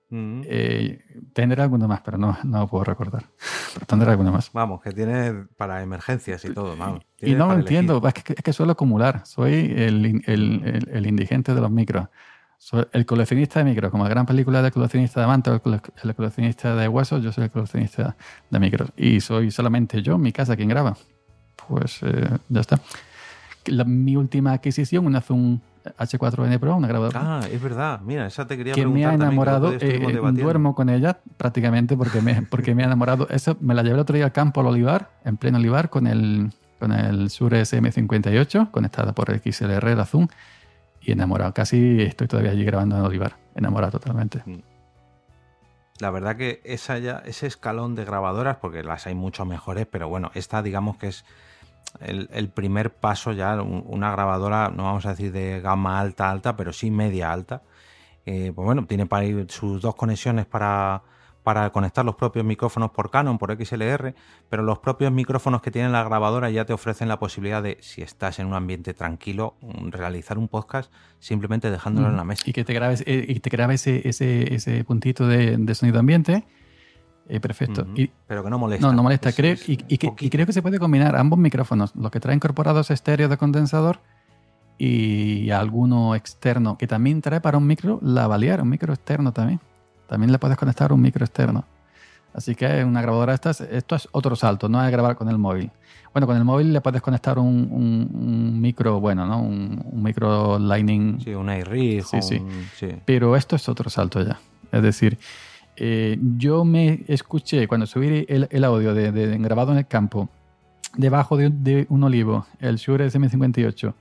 Mm. 0.09 0.43
Eh, 0.45 1.01
tendré 1.33 1.61
alguno 1.63 1.89
más, 1.89 2.01
pero 2.03 2.17
no, 2.17 2.39
no 2.45 2.61
lo 2.61 2.67
puedo 2.69 2.85
recordar. 2.85 3.25
Pero 3.75 3.87
tendré 3.87 4.11
alguno 4.13 4.31
más. 4.33 4.51
Vamos, 4.53 4.81
que 4.81 4.93
tiene 4.93 5.47
para 5.57 5.83
emergencias 5.83 6.45
y 6.45 6.55
todo, 6.55 6.77
vamos. 6.77 7.01
Y 7.21 7.35
no 7.35 7.49
lo 7.49 7.55
entiendo, 7.59 8.01
es 8.07 8.15
que, 8.15 8.33
es 8.35 8.43
que 8.43 8.53
suelo 8.55 8.73
acumular. 8.73 9.23
Soy 9.27 9.53
el, 9.77 10.23
el- 10.27 10.63
el- 10.65 10.89
el 10.93 11.07
indigente 11.07 11.55
de 11.55 11.61
los 11.61 11.71
micros. 11.71 12.09
Soy 12.57 12.87
el 12.93 13.05
coleccionista 13.05 13.59
de 13.59 13.67
micros. 13.69 13.91
Como 13.91 14.05
la 14.05 14.11
gran 14.11 14.25
película 14.25 14.63
de 14.63 14.71
coleccionista 14.71 15.21
de 15.21 15.25
amantes, 15.25 15.53
el, 15.53 15.61
cole- 15.61 15.81
el 16.05 16.15
coleccionista 16.15 16.75
de 16.77 16.89
huesos, 16.89 17.23
yo 17.23 17.33
soy 17.33 17.45
el 17.45 17.51
coleccionista 17.51 18.17
de 18.49 18.59
micros. 18.61 18.93
Y 18.97 19.21
soy 19.21 19.51
solamente 19.51 20.01
yo 20.03 20.17
mi 20.17 20.33
casa 20.33 20.57
quien 20.57 20.69
graba. 20.69 20.97
Pues 21.69 22.03
eh, 22.03 22.29
ya 22.49 22.61
está. 22.61 22.81
La- 23.67 23.85
mi 23.85 24.17
última 24.17 24.53
adquisición, 24.53 25.07
una 25.07 25.21
Zoom 25.21 25.59
H4N 25.99 26.59
Pro, 26.59 26.77
una 26.77 26.89
grabadora 26.89 27.21
Ah, 27.39 27.47
es 27.51 27.61
verdad. 27.63 28.01
Mira, 28.01 28.27
esa 28.27 28.47
te 28.47 28.57
quería 28.57 28.75
que 28.75 28.85
me 28.87 28.93
preguntar 28.93 29.09
ha 29.09 29.11
que 29.11 29.15
el 29.17 29.23
enamorado. 29.23 29.73
eh, 29.73 29.77
debatiendo. 29.79 30.43
duermo 30.43 30.75
con 30.75 30.89
ella 30.89 31.19
prácticamente 31.37 31.97
porque 31.97 32.21
me, 32.23 32.43
porque 32.51 32.75
me 32.75 32.83
ha 32.83 32.87
enamorado. 32.87 33.29
Eso 33.31 33.57
me 33.61 33.75
la 33.75 33.83
llevé 33.83 33.95
el 33.95 34.01
otro 34.01 34.15
día 34.17 34.25
al 34.27 34.33
campo 34.33 34.61
al 34.61 34.67
olivar, 34.67 35.11
en 35.25 35.37
pleno 35.37 35.59
olivar, 35.59 35.91
con 35.91 36.07
el, 36.07 36.53
con 36.79 36.93
el 36.93 37.29
Shure 37.29 37.61
SM58, 37.63 38.71
conectada 38.71 39.13
por 39.13 39.31
XLR, 39.33 39.97
la 39.97 40.05
Zoom, 40.07 40.29
y 41.01 41.13
enamorado. 41.13 41.53
Casi 41.55 42.03
estoy 42.03 42.27
todavía 42.29 42.51
allí 42.53 42.65
grabando 42.65 42.97
en 42.97 43.03
olivar. 43.03 43.37
Enamorado 43.55 43.93
totalmente. 43.99 44.43
La 45.99 46.11
verdad 46.11 46.37
que 46.37 46.61
esa 46.65 46.99
ya, 46.99 47.23
ese 47.25 47.47
escalón 47.47 47.95
de 47.95 48.05
grabadoras, 48.05 48.57
porque 48.59 48.83
las 48.83 49.07
hay 49.07 49.15
mucho 49.15 49.45
mejores, 49.47 49.87
pero 49.91 50.09
bueno, 50.09 50.31
esta 50.35 50.63
digamos 50.63 50.99
que 50.99 51.09
es 51.09 51.25
el, 52.01 52.29
el 52.33 52.49
primer 52.51 52.95
paso 52.95 53.33
ya, 53.33 53.61
un- 53.63 53.85
una 53.87 54.11
grabadora, 54.13 54.71
no 54.75 54.85
vamos 54.85 55.07
a 55.07 55.11
decir 55.11 55.33
de 55.33 55.61
gama 55.61 56.01
alta, 56.01 56.31
alta, 56.31 56.57
pero 56.57 56.73
sí 56.73 56.91
media 56.91 57.33
alta. 57.33 57.63
Eh, 58.25 58.53
pues 58.55 58.65
bueno, 58.67 58.87
tiene 58.87 59.07
para 59.07 59.25
ir 59.25 59.47
sus 59.51 59.81
dos 59.81 59.95
conexiones 59.95 60.47
para, 60.47 61.03
para 61.45 61.71
conectar 61.71 62.05
los 62.05 62.17
propios 62.17 62.45
micrófonos 62.45 62.91
por 62.91 63.09
Canon, 63.11 63.39
por 63.39 63.53
XLR, 63.57 64.15
pero 64.49 64.65
los 64.65 64.81
propios 64.81 65.13
micrófonos 65.13 65.63
que 65.63 65.71
tiene 65.71 65.89
la 65.91 66.03
grabadora 66.03 66.51
ya 66.51 66.65
te 66.65 66.73
ofrecen 66.73 67.07
la 67.07 67.21
posibilidad 67.21 67.63
de, 67.63 67.79
si 67.81 68.03
estás 68.03 68.41
en 68.41 68.49
un 68.49 68.55
ambiente 68.55 68.95
tranquilo, 68.95 69.55
realizar 69.91 70.39
un 70.39 70.49
podcast 70.49 70.93
simplemente 71.21 71.71
dejándolo 71.71 72.09
en 72.09 72.17
la 72.17 72.25
mesa. 72.25 72.43
Y 72.47 72.53
que 72.53 72.65
te 72.65 72.75
grabes, 72.75 73.05
eh, 73.07 73.25
y 73.29 73.39
te 73.39 73.49
grabe 73.49 73.75
ese, 73.75 74.09
ese, 74.09 74.53
ese 74.55 74.83
puntito 74.83 75.29
de, 75.29 75.57
de 75.57 75.75
sonido 75.77 76.01
ambiente. 76.01 76.45
Eh, 77.29 77.41
perfecto. 77.41 77.87
Y, 77.97 78.11
pero 78.27 78.45
que 78.45 78.51
no 78.51 78.59
molesta. 78.59 78.87
No, 78.87 78.93
no 78.93 79.03
molesta. 79.03 79.31
Es- 79.31 79.35
Creo, 79.37 79.53
es 79.55 79.69
y, 79.69 79.73
y 79.89 79.99
que, 79.99 80.07
y 80.07 80.11
poquito. 80.11 80.31
creo 80.33 80.47
que 80.47 80.53
se 80.53 80.63
puede 80.63 80.79
combinar 80.79 81.17
ambos 81.17 81.39
micrófonos, 81.39 81.95
los 81.97 82.11
que 82.11 82.21
trae 82.21 82.35
incorporados 82.37 82.91
estéreo 82.91 83.29
de 83.29 83.37
condensador 83.37 83.99
y 84.79 85.51
alguno 85.51 86.15
externo, 86.15 86.77
que 86.77 86.87
también 86.87 87.23
trae 87.23 87.41
para 87.41 87.57
un 87.59 87.67
micro 87.67 87.99
lavalier, 88.03 88.61
un 88.61 88.69
micro 88.69 88.93
externo 88.93 89.33
también. 89.33 89.61
También 90.09 90.31
le 90.31 90.39
puedes 90.39 90.57
conectar 90.57 90.93
un 90.93 91.01
micro 91.01 91.25
externo. 91.25 91.65
Así 92.35 92.55
que 92.55 92.85
una 92.85 93.01
grabadora 93.01 93.33
esta, 93.35 93.51
es- 93.51 93.63
esto 93.63 93.97
es 93.97 94.09
otro 94.13 94.37
salto, 94.37 94.69
no 94.69 94.85
es 94.85 94.91
grabar 94.93 95.17
con 95.17 95.29
el 95.31 95.39
móvil. 95.39 95.71
Bueno, 96.13 96.27
con 96.27 96.37
el 96.37 96.45
móvil 96.45 96.73
le 96.73 96.81
puedes 96.81 97.01
conectar 97.03 97.39
un, 97.39 97.69
un- 97.71 98.11
un 98.15 98.61
micro, 98.61 99.01
bueno, 99.01 99.27
¿no? 99.27 99.41
Un, 99.41 99.83
un 99.91 100.03
micro 100.03 100.59
Lightning 100.59 101.21
Sí, 101.23 101.35
un 101.35 101.51
iRig. 101.51 102.05
Sí, 102.05 102.21
sí. 102.23 102.37
un- 102.37 102.67
sí. 102.77 102.89
pero 103.05 103.35
esto 103.37 103.57
es 103.57 103.69
otro 103.69 103.89
salto 103.91 104.23
ya. 104.23 104.39
Es 104.73 104.83
decir, 104.83 105.19
eh, 105.77 106.19
yo 106.39 106.65
me 106.65 107.05
escuché 107.07 107.69
cuando 107.69 107.87
subí 107.87 108.25
el, 108.29 108.65
audio 108.65 108.95
de, 108.95 109.39
grabado 109.39 109.73
en 109.73 109.79
el 109.79 109.87
campo, 109.87 110.29
debajo 110.97 111.37
de, 111.37 111.87
un 111.89 112.03
olivo, 112.05 112.47
el 112.61 112.77
Shure 112.77 113.07
SM58 113.07 113.95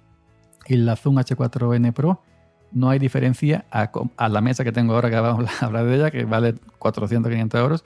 y 0.67 0.77
la 0.77 0.95
Zoom 0.95 1.17
H4N 1.17 1.93
Pro, 1.93 2.21
no 2.71 2.89
hay 2.89 2.99
diferencia 2.99 3.65
a, 3.71 4.29
la 4.29 4.41
mesa 4.41 4.63
que 4.63 4.71
tengo 4.71 4.95
ahora 4.95 5.09
que 5.09 5.19
vamos 5.19 5.61
a 5.61 5.65
hablar 5.65 5.85
de 5.85 5.95
ella, 5.95 6.11
que 6.11 6.25
vale 6.25 6.55
400, 6.79 7.29
500 7.29 7.59
euros, 7.59 7.85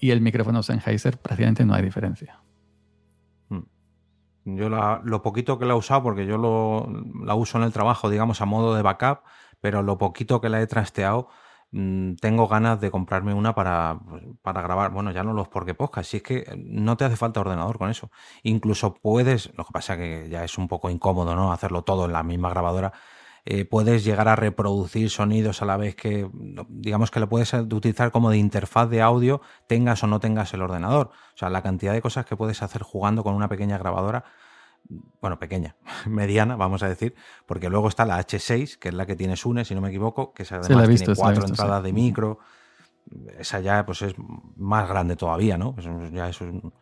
y 0.00 0.10
el 0.10 0.20
micrófono 0.20 0.62
Sennheiser, 0.62 1.18
prácticamente 1.18 1.64
no 1.64 1.74
hay 1.74 1.82
diferencia. 1.82 2.40
Yo 4.44 4.68
la- 4.68 5.00
lo 5.02 5.22
poquito 5.22 5.58
que 5.58 5.64
la 5.64 5.72
he 5.72 5.76
usado, 5.76 6.02
porque 6.02 6.26
yo 6.26 6.36
la 7.24 7.34
uso 7.34 7.56
en 7.58 7.64
el 7.64 7.72
trabajo, 7.72 8.10
digamos, 8.10 8.42
a 8.42 8.44
modo 8.44 8.74
de 8.74 8.82
backup, 8.82 9.20
pero 9.60 9.82
lo 9.82 9.96
poquito 9.96 10.40
que 10.42 10.50
la 10.50 10.60
he 10.60 10.66
trasteado, 10.66 11.28
mm, 11.74 12.14
tengo 12.16 12.48
ganas 12.48 12.80
de 12.80 12.90
comprarme 12.90 13.34
una 13.34 13.54
para, 13.54 13.98
para 14.42 14.62
grabar. 14.62 14.92
Bueno, 14.92 15.10
ya 15.12 15.22
no 15.22 15.32
los 15.32 15.48
porque 15.48 15.74
podcast, 15.74 16.10
si 16.10 16.18
es 16.18 16.22
que 16.22 16.44
no 16.56 16.96
te 16.96 17.04
hace 17.04 17.16
falta 17.16 17.40
ordenador 17.40 17.78
con 17.78 17.90
eso. 17.90 18.10
Incluso 18.42 18.94
puedes, 18.94 19.52
lo 19.56 19.64
que 19.64 19.72
pasa 19.72 19.96
que 19.96 20.28
ya 20.30 20.44
es 20.44 20.58
un 20.58 20.68
poco 20.68 20.90
incómodo, 20.90 21.34
¿no? 21.34 21.52
Hacerlo 21.52 21.82
todo 21.82 22.06
en 22.06 22.12
la 22.12 22.22
misma 22.22 22.50
grabadora. 22.50 22.92
Eh, 23.46 23.66
puedes 23.66 24.04
llegar 24.04 24.28
a 24.28 24.36
reproducir 24.36 25.10
sonidos 25.10 25.60
a 25.60 25.66
la 25.66 25.76
vez 25.76 25.94
que, 25.96 26.30
digamos 26.68 27.10
que 27.10 27.20
lo 27.20 27.28
puedes 27.28 27.52
utilizar 27.52 28.10
como 28.10 28.30
de 28.30 28.38
interfaz 28.38 28.88
de 28.88 29.02
audio, 29.02 29.42
tengas 29.66 30.02
o 30.02 30.06
no 30.06 30.18
tengas 30.18 30.54
el 30.54 30.62
ordenador. 30.62 31.10
O 31.34 31.36
sea, 31.36 31.50
la 31.50 31.62
cantidad 31.62 31.92
de 31.92 32.00
cosas 32.00 32.24
que 32.24 32.36
puedes 32.36 32.62
hacer 32.62 32.82
jugando 32.82 33.22
con 33.22 33.34
una 33.34 33.48
pequeña 33.48 33.76
grabadora, 33.76 34.24
bueno, 35.20 35.38
pequeña, 35.38 35.76
mediana, 36.06 36.56
vamos 36.56 36.82
a 36.82 36.88
decir, 36.88 37.14
porque 37.46 37.68
luego 37.68 37.88
está 37.88 38.04
la 38.04 38.18
H6, 38.18 38.78
que 38.78 38.88
es 38.88 38.94
la 38.94 39.06
que 39.06 39.16
tiene 39.16 39.36
Sune, 39.36 39.64
si 39.64 39.74
no 39.74 39.80
me 39.80 39.88
equivoco, 39.88 40.32
que 40.32 40.42
esa 40.42 40.56
además 40.56 40.82
la 40.82 40.86
visto, 40.86 41.12
tiene 41.12 41.18
cuatro 41.18 41.42
visto, 41.42 41.52
entradas 41.52 41.80
sí. 41.82 41.86
de 41.86 41.92
micro. 41.92 42.38
Esa 43.38 43.60
ya 43.60 43.84
pues 43.84 44.02
es 44.02 44.14
más 44.56 44.88
grande 44.88 45.16
todavía, 45.16 45.58
¿no? 45.58 45.74
Eso 45.78 45.90
ya 46.10 46.28
es 46.28 46.40
un, 46.40 46.72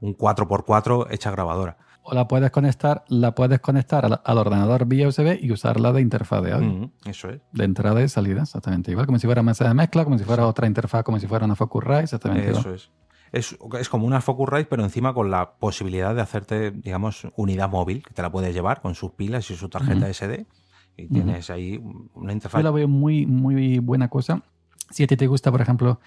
un 0.00 0.16
4x4 0.16 1.06
hecha 1.10 1.30
grabadora. 1.30 1.76
O 2.02 2.14
la 2.14 2.26
puedes 2.26 2.50
conectar, 2.50 3.04
la 3.08 3.34
puedes 3.34 3.60
conectar 3.60 4.04
al, 4.04 4.20
al 4.24 4.38
ordenador 4.38 4.86
vía 4.86 5.06
USB 5.06 5.38
y 5.40 5.52
usarla 5.52 5.92
de 5.92 6.00
interfaz 6.00 6.42
de 6.42 6.52
audio. 6.52 6.68
Mm, 6.68 6.92
eso 7.04 7.28
es. 7.28 7.40
De 7.52 7.64
entrada 7.64 8.02
y 8.02 8.08
salida, 8.08 8.42
exactamente 8.42 8.90
igual. 8.90 9.06
Como 9.06 9.18
si 9.18 9.26
fuera 9.26 9.42
mesa 9.42 9.68
de 9.68 9.74
mezcla, 9.74 10.04
como 10.04 10.18
si 10.18 10.24
fuera 10.24 10.46
otra 10.46 10.66
interfaz, 10.66 11.04
como 11.04 11.20
si 11.20 11.26
fuera 11.26 11.44
una 11.44 11.54
Focusrite, 11.54 12.04
exactamente 12.04 12.50
Eso 12.50 12.60
igual. 12.60 12.74
es. 12.76 12.90
Es. 13.32 13.56
Es 13.78 13.88
como 13.88 14.06
una 14.06 14.20
Focusrite, 14.20 14.66
pero 14.66 14.82
encima 14.84 15.12
con 15.14 15.30
la 15.30 15.52
posibilidad 15.52 16.14
de 16.14 16.20
hacerte, 16.20 16.70
digamos, 16.70 17.26
unidad 17.36 17.68
móvil, 17.70 18.02
que 18.02 18.14
te 18.14 18.22
la 18.22 18.30
puedes 18.30 18.54
llevar 18.54 18.80
con 18.80 18.94
sus 18.94 19.12
pilas 19.12 19.50
y 19.50 19.56
su 19.56 19.68
tarjeta 19.68 20.00
Ujú. 20.00 20.06
SD. 20.14 20.46
Y 20.96 21.06
tienes 21.06 21.48
ahí 21.50 21.80
una 22.14 22.32
interfaz. 22.32 22.58
Yo 22.60 22.64
la 22.64 22.70
veo 22.72 22.88
muy, 22.88 23.24
muy 23.26 23.78
buena 23.78 24.08
cosa. 24.08 24.42
Si 24.90 25.04
a 25.04 25.06
ti 25.06 25.16
te 25.16 25.26
gusta, 25.28 25.50
por 25.52 25.60
ejemplo, 25.60 26.00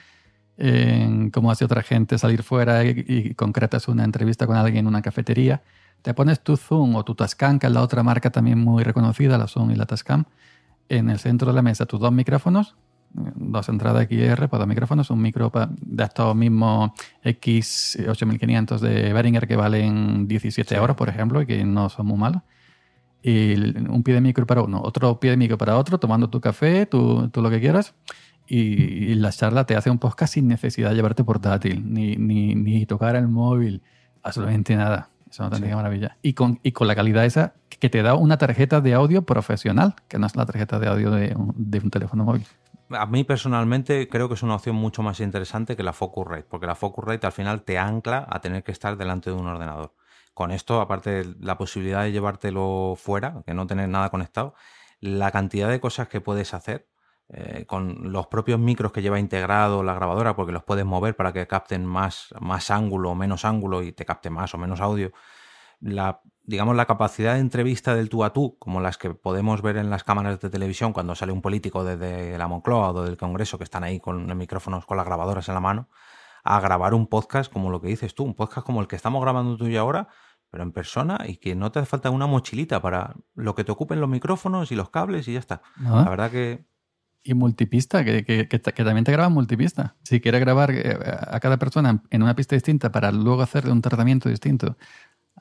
en- 0.57 1.29
como 1.31 1.49
hace 1.51 1.65
otra 1.65 1.81
gente, 1.81 2.17
salir 2.17 2.43
fuera 2.43 2.83
y, 2.83 3.05
y 3.07 3.33
concretas 3.35 3.87
una 3.87 4.03
entrevista 4.03 4.45
con 4.47 4.57
alguien 4.57 4.79
en 4.79 4.87
una 4.87 5.01
cafetería, 5.01 5.61
te 6.01 6.13
pones 6.13 6.41
tu 6.41 6.57
Zoom 6.57 6.95
o 6.95 7.03
tu 7.05 7.15
Tascam, 7.15 7.57
que 7.59 7.67
es 7.67 7.73
la 7.73 7.81
otra 7.81 8.03
marca 8.03 8.31
también 8.31 8.59
muy 8.59 8.83
reconocida, 8.83 9.37
la 9.37 9.47
Zoom 9.47 9.71
y 9.71 9.75
la 9.75 9.85
Tascam, 9.85 10.25
en 10.89 11.09
el 11.09 11.19
centro 11.19 11.47
de 11.47 11.53
la 11.53 11.61
mesa 11.61 11.85
tus 11.85 11.99
dos 11.99 12.11
micrófonos, 12.11 12.75
eh, 12.75 12.75
dos 13.13 13.67
entradas 13.69 14.07
XR 14.09 14.47
para 14.47 14.59
dos 14.59 14.67
micrófonos, 14.67 15.09
un 15.09 15.21
micro 15.21 15.51
de 15.81 16.03
estos 16.03 16.35
mismos 16.35 16.91
X8500 17.23 18.79
de 18.79 19.13
Behringer 19.13 19.47
que 19.47 19.55
valen 19.55 20.27
17 20.27 20.69
Sí. 20.69 20.75
euros, 20.75 20.95
por 20.95 21.09
ejemplo, 21.09 21.41
y 21.41 21.45
que 21.45 21.63
no 21.65 21.89
son 21.89 22.07
muy 22.07 22.17
malos. 22.17 22.41
Y 23.23 23.53
un 23.87 24.01
pie 24.03 24.15
de 24.15 24.21
micro 24.21 24.47
para 24.47 24.61
uno, 24.63 24.81
otro 24.83 25.19
pie 25.19 25.31
de 25.31 25.37
micro 25.37 25.57
para 25.57 25.77
otro, 25.77 25.99
tomando 25.99 26.29
tu 26.29 26.41
café, 26.41 26.85
tú, 26.85 27.29
tú 27.29 27.41
lo 27.41 27.49
que 27.49 27.59
quieras. 27.59 27.93
Y, 28.47 28.57
y 28.57 29.15
la 29.15 29.31
charla 29.31 29.65
te 29.65 29.75
hace 29.75 29.89
un 29.89 29.99
podcast 29.99 30.33
sin 30.33 30.47
necesidad 30.47 30.89
de 30.89 30.95
llevarte 30.95 31.23
portátil, 31.23 31.83
ni, 31.93 32.15
ni, 32.15 32.55
ni 32.55 32.85
tocar 32.85 33.15
el 33.15 33.27
móvil, 33.27 33.81
absolutamente 34.23 34.75
nada. 34.75 35.09
Es 35.29 35.39
una 35.39 35.45
auténtica 35.47 35.69
Sí. 35.71 35.75
maravilla. 35.75 36.17
Y 36.21 36.33
con, 36.33 36.59
y 36.63 36.71
con 36.71 36.87
la 36.87 36.95
calidad 36.95 37.25
esa 37.25 37.53
que 37.69 37.89
te 37.89 38.01
da 38.01 38.15
una 38.15 38.37
tarjeta 38.37 38.81
de 38.81 38.93
audio 38.93 39.21
profesional, 39.21 39.95
que 40.07 40.17
no 40.19 40.25
es 40.27 40.35
la 40.35 40.45
tarjeta 40.45 40.79
de 40.79 40.87
audio 40.87 41.11
de 41.11 41.33
un, 41.35 41.53
de 41.55 41.79
un 41.79 41.89
teléfono 41.91 42.25
móvil. 42.25 42.45
A 42.93 43.05
mí 43.05 43.23
personalmente 43.23 44.07
creo 44.09 44.27
que 44.27 44.35
es 44.35 44.43
una 44.43 44.55
opción 44.55 44.75
mucho 44.75 45.03
más 45.03 45.19
interesante 45.19 45.75
que 45.75 45.83
la 45.83 45.93
Focusrite, 45.93 46.43
porque 46.43 46.67
la 46.67 46.75
Focusrite 46.75 47.25
al 47.25 47.33
final 47.33 47.63
te 47.63 47.77
ancla 47.77 48.27
a 48.29 48.41
tener 48.41 48.63
que 48.63 48.71
estar 48.71 48.97
delante 48.97 49.29
de 49.29 49.35
un 49.35 49.47
ordenador. 49.47 49.93
Con 50.33 50.51
esto, 50.51 50.81
aparte 50.81 51.09
de 51.23 51.35
la 51.39 51.57
posibilidad 51.57 52.03
de 52.03 52.11
llevártelo 52.11 52.95
fuera, 52.97 53.43
que 53.45 53.53
no 53.53 53.67
tener 53.67 53.89
nada 53.89 54.09
conectado, 54.09 54.55
la 54.99 55.31
cantidad 55.31 55.69
de 55.69 55.79
cosas 55.79 56.07
que 56.07 56.21
puedes 56.21 56.53
hacer 56.53 56.87
eh, 57.29 57.65
con 57.65 58.11
los 58.11 58.27
propios 58.27 58.59
micros 58.59 58.91
que 58.91 59.01
lleva 59.01 59.19
integrado 59.19 59.83
la 59.83 59.93
grabadora, 59.93 60.35
porque 60.35 60.51
los 60.51 60.63
puedes 60.63 60.85
mover 60.85 61.15
para 61.15 61.31
que 61.31 61.47
capten 61.47 61.85
más, 61.85 62.33
más 62.39 62.71
ángulo 62.71 63.11
o 63.11 63.15
menos 63.15 63.45
ángulo 63.45 63.83
y 63.83 63.93
te 63.93 64.05
capte 64.05 64.29
más 64.29 64.53
o 64.53 64.57
menos 64.57 64.81
audio. 64.81 65.11
La, 65.81 66.21
digamos, 66.43 66.75
la 66.75 66.85
capacidad 66.85 67.33
de 67.33 67.39
entrevista 67.39 67.95
del 67.95 68.09
tú 68.09 68.23
a 68.23 68.33
tú, 68.33 68.55
como 68.59 68.79
las 68.81 68.97
que 68.97 69.11
podemos 69.13 69.61
ver 69.61 69.77
en 69.77 69.89
las 69.89 70.03
cámaras 70.03 70.39
de 70.39 70.49
televisión 70.49 70.93
cuando 70.93 71.15
sale 71.15 71.31
un 71.31 71.41
político 71.41 71.83
desde 71.83 72.37
la 72.37 72.47
Moncloa 72.47 72.91
o 72.91 73.03
del 73.03 73.17
Congreso 73.17 73.57
que 73.57 73.63
están 73.63 73.83
ahí 73.83 73.99
con 73.99 74.27
los 74.27 74.37
micrófonos, 74.37 74.85
con 74.85 74.97
las 74.97 75.05
grabadoras 75.05 75.47
en 75.49 75.55
la 75.55 75.59
mano, 75.61 75.89
a 76.43 76.59
grabar 76.59 76.93
un 76.93 77.07
podcast 77.07 77.51
como 77.51 77.69
lo 77.69 77.81
que 77.81 77.87
dices 77.89 78.15
tú, 78.15 78.23
un 78.23 78.35
podcast 78.35 78.65
como 78.65 78.81
el 78.81 78.87
que 78.87 78.95
estamos 78.95 79.21
grabando 79.21 79.57
tú 79.57 79.67
y 79.67 79.77
ahora, 79.77 80.07
pero 80.49 80.63
en 80.63 80.71
persona 80.71 81.19
y 81.27 81.37
que 81.37 81.55
no 81.55 81.71
te 81.71 81.79
hace 81.79 81.85
falta 81.87 82.09
una 82.09 82.27
mochilita 82.27 82.81
para 82.81 83.15
lo 83.35 83.55
que 83.55 83.63
te 83.63 83.71
ocupen 83.71 84.01
los 84.01 84.09
micrófonos 84.09 84.71
y 84.71 84.75
los 84.75 84.89
cables 84.89 85.27
y 85.27 85.33
ya 85.33 85.39
está. 85.39 85.61
¿no? 85.77 86.03
La 86.03 86.09
verdad 86.09 86.31
que 86.31 86.65
Y 87.23 87.35
multipista, 87.35 88.03
que, 88.03 88.25
que- 88.25 88.47
que 88.49 88.59
que 88.59 88.83
también 88.83 89.03
te 89.05 89.11
graba 89.11 89.29
multipista. 89.29 89.95
Si 90.03 90.19
quieres 90.19 90.41
grabar 90.41 90.71
eh, 90.71 90.97
a 91.27 91.39
cada 91.39 91.57
persona 91.57 92.01
en 92.09 92.23
una 92.23 92.35
pista 92.35 92.55
distinta 92.55 92.91
para 92.91 93.11
luego 93.11 93.43
hacer 93.43 93.69
un 93.69 93.79
tratamiento 93.81 94.27
distinto 94.27 94.75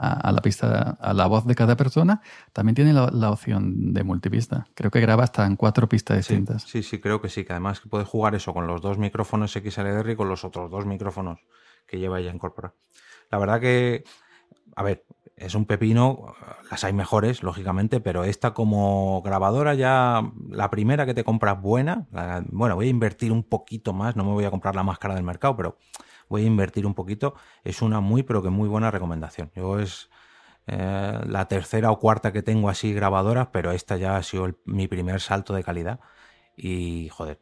a, 0.01 0.33
la 0.33 0.41
pista, 0.41 0.97
a 0.99 1.13
la 1.13 1.27
voz 1.27 1.47
de 1.47 1.55
cada 1.55 1.77
persona, 1.77 2.23
también 2.55 2.75
tiene 2.75 2.95
la, 2.95 3.31
opción 3.31 3.93
de 3.93 4.03
multipista. 4.03 4.67
Creo 4.75 4.91
que 4.91 5.01
graba 5.01 5.25
hasta 5.25 5.45
en 5.47 5.57
cuatro 5.57 5.89
pistas 5.89 6.17
distintas. 6.17 6.63
Sí, 6.63 6.83
sí, 6.83 7.01
creo 7.01 7.21
que 7.21 7.29
sí, 7.29 7.45
que 7.45 7.53
además 7.53 7.83
puedes 7.89 8.09
jugar 8.09 8.35
eso 8.35 8.55
con 8.55 8.67
los 8.67 8.81
dos 8.81 8.97
micrófonos 8.97 9.53
XLR 9.53 10.11
y 10.11 10.17
con 10.17 10.29
los 10.29 10.45
otros 10.45 10.71
dos 10.71 10.87
micrófonos 10.87 11.41
que 11.87 11.99
lleva 11.99 12.19
ya 12.21 12.33
incorporado. 12.33 12.75
La 13.31 13.37
verdad 13.37 13.61
que, 13.61 14.05
a 14.75 14.83
ver, 14.83 15.05
es 15.37 15.55
un 15.55 15.67
pepino, 15.67 16.35
las 16.71 16.83
hay 16.85 16.95
mejores, 16.95 17.43
lógicamente, 17.43 18.01
pero 18.01 18.25
esta 18.25 18.55
como 18.55 19.21
grabadora 19.23 19.75
ya, 19.75 20.23
la 20.49 20.71
primera 20.71 21.05
que 21.05 21.15
te 21.15 21.25
compras 21.25 21.61
buena, 21.61 22.07
bueno, 22.49 22.75
voy 22.75 22.87
a 22.87 22.91
invertir 22.91 23.33
un 23.33 23.43
poquito 23.43 23.93
más, 23.93 24.17
no 24.17 24.25
me 24.25 24.33
voy 24.33 24.45
a 24.47 24.51
comprar 24.51 24.75
la 24.75 24.83
más 24.83 24.99
cara 24.99 25.15
del 25.15 25.25
mercado, 25.25 25.57
pero 25.57 25.77
voy 26.31 26.45
a 26.45 26.47
invertir 26.47 26.87
un 26.87 26.95
poquito, 26.95 27.35
es 27.65 27.83
una 27.83 28.01
muy, 28.01 28.23
pero 28.23 28.43
que 28.43 28.49
muy 28.49 28.69
buena 28.69 28.91
recomendación. 28.91 29.51
Yo 29.55 29.79
es 29.79 30.09
eh, 30.67 31.21
la 31.27 31.49
tercera 31.49 31.91
o 31.91 31.99
cuarta 31.99 32.33
que 32.33 32.43
tengo 32.43 32.71
así 32.71 32.95
grabadoras, 32.95 33.49
pero 33.53 33.73
esta 33.73 33.97
ya 33.97 34.17
ha 34.17 34.23
sido 34.23 34.49
mi 34.65 34.89
primer 34.89 35.21
salto 35.21 35.53
de 35.53 35.65
calidad. 35.65 36.01
Y 36.57 37.09
joder, 37.11 37.41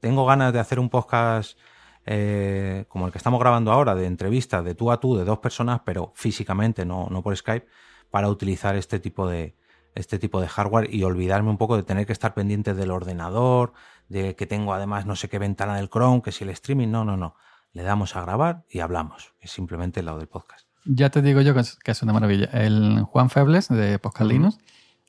tengo 0.00 0.26
ganas 0.26 0.52
de 0.52 0.58
hacer 0.58 0.80
un 0.80 0.90
podcast 0.90 1.58
eh, 2.04 2.86
como 2.88 3.06
el 3.06 3.12
que 3.12 3.18
estamos 3.18 3.38
grabando 3.38 3.70
ahora, 3.70 3.94
de 3.94 4.06
entrevistas 4.06 4.64
de 4.64 4.74
tú 4.74 4.90
a 4.90 4.98
tú, 4.98 5.16
de 5.16 5.24
dos 5.24 5.38
personas, 5.38 5.82
pero 5.84 6.12
físicamente, 6.16 6.84
no, 6.84 7.06
no 7.10 7.22
por 7.22 7.36
Skype, 7.36 7.66
para 8.10 8.28
utilizar 8.28 8.74
este 8.74 8.98
tipo 8.98 9.28
de, 9.28 9.54
este 9.94 10.18
tipo 10.18 10.40
de 10.40 10.48
hardware 10.48 10.92
y 10.92 11.04
olvidarme 11.04 11.50
un 11.50 11.58
poco 11.58 11.76
de 11.76 11.82
tener 11.82 12.06
que 12.06 12.12
estar 12.12 12.34
pendiente 12.34 12.74
del 12.74 12.90
ordenador, 12.90 13.72
de 14.10 14.36
que 14.36 14.44
tengo 14.46 14.74
además 14.74 15.06
no 15.06 15.16
sé 15.16 15.30
qué 15.30 15.38
ventana 15.38 15.76
del 15.76 15.88
Chrome, 15.88 16.20
que 16.20 16.32
si 16.32 16.44
el 16.44 16.50
streaming, 16.50 16.88
no, 16.88 17.04
no, 17.06 17.16
no. 17.16 17.36
Le 17.72 17.84
damos 17.84 18.16
a 18.16 18.22
grabar 18.22 18.64
y 18.68 18.80
hablamos. 18.80 19.32
Es 19.40 19.52
simplemente 19.52 20.00
el 20.00 20.06
lado 20.06 20.18
del 20.18 20.28
podcast. 20.28 20.66
Ya 20.84 21.10
te 21.10 21.22
digo 21.22 21.40
yo 21.40 21.54
que 21.54 21.60
es, 21.60 22.02
una 22.02 22.12
maravilla. 22.12 22.46
El 22.52 23.02
Juan 23.04 23.30
Febles 23.30 23.68
de 23.68 23.98
Podcast 23.98 24.30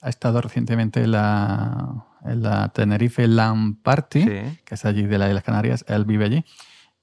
ha 0.03 0.09
estado 0.09 0.41
recientemente 0.41 1.01
en 1.03 1.11
la, 1.11 2.05
en 2.23 2.43
la 2.43 2.69
Tenerife 2.69 3.27
LAN 3.27 3.75
Party, 3.75 4.25
que 4.25 4.75
es 4.75 4.85
allí 4.85 5.03
de 5.03 5.17
las 5.17 5.29
Islas 5.29 5.43
Canarias. 5.43 5.85
Él 5.87 6.05
vive 6.05 6.25
allí 6.25 6.45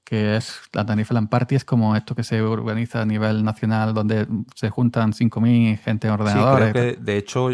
que 0.08 0.36
es 0.36 0.62
la 0.72 0.86
Tenerife 0.86 1.12
Land 1.12 1.28
Party, 1.28 1.54
es 1.54 1.66
como 1.66 1.94
esto 1.94 2.14
que 2.14 2.24
se 2.24 2.40
organiza 2.40 3.02
a 3.02 3.04
nivel 3.04 3.44
nacional, 3.44 3.92
donde 3.92 4.26
se 4.54 4.70
juntan 4.70 5.12
5.000 5.12 5.76
gente 5.76 6.06
en 6.06 6.14
ordenadores. 6.14 6.68
Sí, 6.68 6.72
creo 6.72 6.94
que, 6.94 7.00
de 7.02 7.16
hecho, 7.18 7.50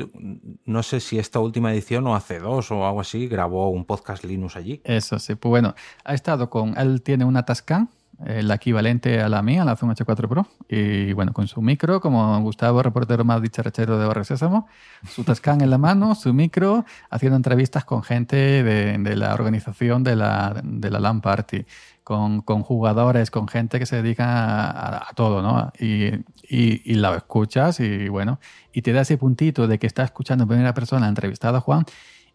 no 0.65 0.85
sé 0.85 1.01
si 1.01 1.19
esta 1.19 1.41
última 1.41 1.73
edición 1.73 2.07
o 2.07 2.15
hace 2.15 2.39
dos 2.39 2.71
o 2.71 2.87
algo 2.87 3.01
así, 3.01 3.27
grabó 3.27 3.71
un 3.71 3.85
podcast 3.85 4.23
Linux 4.23 4.55
allí. 4.55 4.81
Eso 4.85 5.19
sí, 5.19 5.35
pues 5.35 5.51
bueno, 5.51 5.75
ha 6.05 6.15
estado 6.15 6.49
con, 6.49 6.79
él 6.79 7.03
tiene 7.03 7.25
una 7.25 7.45
Tascam, 7.45 7.89
el 8.25 8.49
equivalente 8.53 9.21
a 9.21 9.29
la 9.29 9.43
mía, 9.43 9.65
la 9.65 9.75
Zoom 9.75 9.91
H4 9.91 10.29
Pro. 10.29 10.47
Y 10.69 11.13
bueno, 11.13 11.33
con 11.33 11.49
su 11.49 11.61
micro, 11.61 12.01
como 12.01 12.41
Gustavo, 12.41 12.85
reportero 12.85 13.25
más 13.25 13.43
dicharachero 13.43 13.99
de 13.99 14.07
Barrio 14.07 14.23
Sésamo, 14.23 14.69
su 15.09 15.25
Tascam 15.25 15.61
en 15.61 15.71
la 15.71 15.79
mano, 15.79 16.15
su 16.15 16.33
micro, 16.33 16.85
haciendo 17.11 17.35
entrevistas 17.35 17.85
con 17.85 18.05
gente 18.05 18.37
de, 18.63 19.17
la 19.17 19.35
organización 19.35 20.05
de 20.05 20.15
la, 20.15 20.61
de 20.63 20.91
la 20.91 21.01
LAN 21.01 21.21
Party 21.21 21.67
con, 22.05 22.43
con, 22.43 22.63
jugadores, 22.63 23.31
con 23.31 23.49
gente 23.49 23.79
que 23.79 23.87
se 23.87 23.97
dedica 23.97 25.09
a, 25.09 25.13
todo, 25.15 25.43
¿no? 25.43 25.73
Y, 25.81 26.13
y, 26.49 26.95
la 26.95 27.17
escuchas 27.17 27.81
y 27.81 28.09
bueno, 28.09 28.39
y 28.73 28.83
te 28.83 28.93
da 28.93 29.01
ese 29.01 29.17
puntito 29.17 29.67
de 29.67 29.79
que 29.79 29.87
estás 29.87 30.07
escuchando 30.07 30.45
en 30.45 30.49
primera 30.49 30.75
persona 30.75 31.09
entrevistado 31.09 31.57
a 31.57 31.61
Juan 31.61 31.85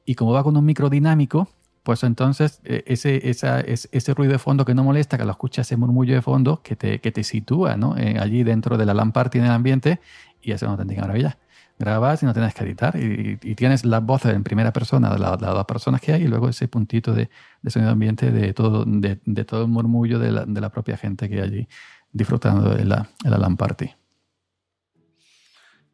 y 0.05 0.15
como 0.15 0.33
va 0.33 0.43
con 0.43 0.57
un 0.57 0.65
micro 0.65 0.89
dinámico, 0.89 1.47
pues 1.83 2.03
entonces 2.03 2.61
e, 2.65 2.83
ese, 2.87 3.29
esa, 3.29 3.61
ese 3.61 4.13
ruido 4.13 4.33
de 4.33 4.39
fondo 4.39 4.65
que 4.65 4.73
no 4.73 4.83
molesta, 4.83 5.17
que 5.17 5.25
lo 5.25 5.31
escuchas, 5.31 5.67
ese 5.67 5.77
murmullo 5.77 6.15
de 6.15 6.21
fondo 6.21 6.61
que 6.63 6.75
te, 6.75 6.99
que 6.99 7.11
te 7.11 7.23
sitúa, 7.23 7.77
¿no? 7.77 7.95
Eh, 7.97 8.17
allí 8.19 8.43
dentro 8.43 8.77
de 8.77 8.85
la 8.85 8.93
lámpara 8.93 9.29
tiene 9.29 9.47
el 9.47 9.53
ambiente 9.53 9.99
y 10.41 10.51
es 10.51 10.61
una 10.63 10.71
auténtica 10.71 11.01
maravilla 11.01 11.37
grabas 11.79 12.21
y 12.21 12.25
no 12.25 12.33
tienes 12.33 12.53
que 12.53 12.63
editar 12.65 12.95
y, 12.97 13.37
tienes 13.55 13.85
las 13.85 14.05
voces 14.05 14.35
en 14.35 14.43
primera 14.43 14.71
persona 14.71 15.09
de, 15.11 15.17
las 15.17 15.39
dos 15.39 15.65
personas 15.65 16.01
que 16.01 16.13
hay 16.13 16.23
y 16.23 16.27
luego 16.27 16.49
ese 16.49 16.67
puntito 16.67 17.13
de, 17.13 17.29
sonido 17.67 17.91
ambiente 17.91 18.31
de 18.31 18.53
todo, 18.53 18.83
de, 18.85 19.45
todo 19.45 19.63
el 19.63 19.69
murmullo 19.69 20.19
de 20.19 20.31
la, 20.31 20.69
propia 20.69 20.97
gente 20.97 21.29
que 21.29 21.35
hay 21.35 21.41
allí 21.41 21.67
disfrutando 22.11 22.69
de 22.69 22.85
la, 22.85 23.09
de 23.23 23.29
la 23.29 23.37
LAN 23.37 23.55
party. 23.57 23.91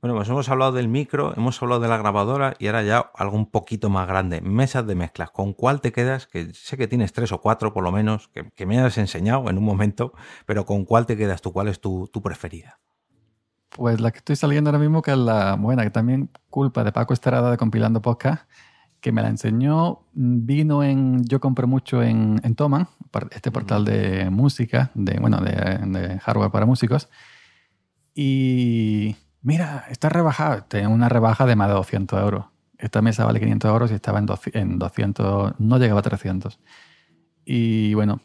Bueno, 0.01 0.17
pues 0.17 0.29
hemos 0.29 0.49
hablado 0.49 0.71
del 0.71 0.87
micro, 0.87 1.33
hemos 1.35 1.61
hablado 1.61 1.81
de 1.81 1.87
la 1.87 1.97
grabadora 1.97 2.55
y 2.59 2.67
ahora 2.67 2.83
ya 2.83 3.11
algo 3.15 3.37
un 3.37 3.49
poquito 3.49 3.89
más 3.89 4.07
grande, 4.07 4.41
mesas 4.41 4.85
de 4.85 4.93
mezclas. 4.93 5.31
¿Con 5.31 5.53
cuál 5.53 5.81
te 5.81 5.91
quedas? 5.91 6.27
Que 6.27 6.53
sé 6.53 6.77
que 6.77 6.87
tienes 6.87 7.11
tres 7.13 7.31
o 7.31 7.41
cuatro 7.41 7.73
por 7.73 7.83
lo 7.83 7.91
menos, 7.91 8.29
que, 8.29 8.65
me 8.65 8.79
has 8.79 8.97
enseñado 8.97 9.49
en 9.49 9.57
un 9.57 9.63
momento, 9.63 10.13
pero 10.45 10.65
¿con 10.65 10.85
cuál 10.85 11.05
te 11.05 11.17
quedas 11.17 11.41
tú? 11.41 11.53
¿Cuál 11.53 11.69
es 11.69 11.79
tu 11.79 12.21
preferida? 12.23 12.79
Pues 13.69 13.99
la 13.99 14.11
que 14.11 14.19
estoy 14.19 14.35
saliendo 14.35 14.69
ahora 14.69 14.79
mismo, 14.79 15.01
que 15.01 15.11
es 15.11 15.17
la 15.17 15.55
buena, 15.55 15.83
que 15.83 15.89
también 15.89 16.29
culpa 16.49 16.83
de 16.83 16.91
Paco 16.91 17.13
Estrada 17.13 17.51
de 17.51 17.57
Compilando 17.57 18.01
Podcast, 18.01 18.49
que 19.05 19.11
me 19.11 19.21
la 19.21 19.29
enseñó, 19.29 20.07
vino 20.13 20.83
en, 20.83 21.23
yo 21.25 21.39
compré 21.39 21.67
mucho 21.67 22.01
en, 22.01 22.39
en 22.43 22.55
Toman, 22.55 22.87
este 23.29 23.51
portal 23.51 23.85
de 23.85 24.31
música, 24.31 24.89
de, 24.95 25.19
bueno, 25.19 25.41
de, 25.41 26.19
hardware 26.23 26.49
para 26.49 26.65
músicos. 26.65 27.07
Y 28.15 29.15
mira, 29.43 29.85
está 29.89 30.09
rebajada, 30.09 30.67
tiene 30.67 30.87
una 30.87 31.07
rebaja 31.07 31.45
de 31.45 31.55
más 31.55 31.67
de 31.67 31.75
200 31.75 32.19
euros. 32.19 32.45
Esta 32.79 33.03
mesa 33.03 33.25
vale 33.25 33.39
500 33.39 33.69
euros 33.69 33.91
y 33.91 33.93
estaba 33.93 34.17
en, 34.17 34.25
en 34.53 34.79
200, 34.79 35.59
no 35.59 35.77
llegaba 35.77 35.99
a 35.99 36.03
300. 36.03 36.59
Y 37.45 37.93
bueno, 37.93 38.21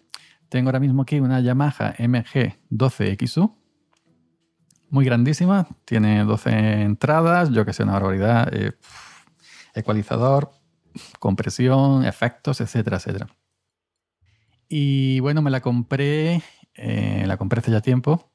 tengo 0.49 0.69
ahora 0.69 0.81
mismo 0.81 1.03
aquí 1.03 1.21
una 1.21 1.41
Yamaha 1.41 1.95
MG 1.99 2.59
12XU, 2.71 3.55
muy 4.91 5.05
grandísima, 5.05 5.67
tiene 5.85 6.25
12 6.25 6.83
entradas, 6.83 7.51
yo 7.51 7.65
que 7.65 7.73
sé, 7.73 7.85
una 7.85 7.93
barbaridad, 7.93 8.53
eh, 8.53 8.73
ecualizador, 9.75 10.51
compresión, 11.19 12.05
efectos, 12.05 12.61
etcétera, 12.61 12.97
etcétera. 12.97 13.29
Y 14.69 15.21
bueno, 15.21 15.43
me 15.43 15.51
la 15.51 15.61
compré, 15.61 16.43
eh, 16.75 17.25
la 17.27 17.37
compré 17.37 17.61
hace 17.61 17.71
ya 17.71 17.81
tiempo, 17.81 18.33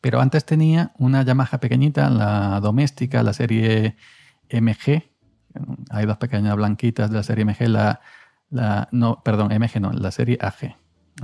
pero 0.00 0.20
antes 0.20 0.44
tenía 0.44 0.92
una 0.98 1.22
Yamaha 1.22 1.58
pequeñita, 1.58 2.10
la 2.10 2.60
doméstica, 2.60 3.22
la 3.22 3.32
serie 3.32 3.96
MG. 4.50 5.02
Hay 5.90 6.06
dos 6.06 6.18
pequeñas 6.18 6.56
blanquitas 6.56 7.10
de 7.10 7.16
la 7.16 7.22
serie 7.22 7.44
MG, 7.44 7.68
la, 7.68 8.00
la 8.50 8.88
no, 8.92 9.22
perdón, 9.24 9.48
MG 9.48 9.80
no, 9.80 9.92
la 9.92 10.10
serie 10.10 10.38
AG, 10.40 10.76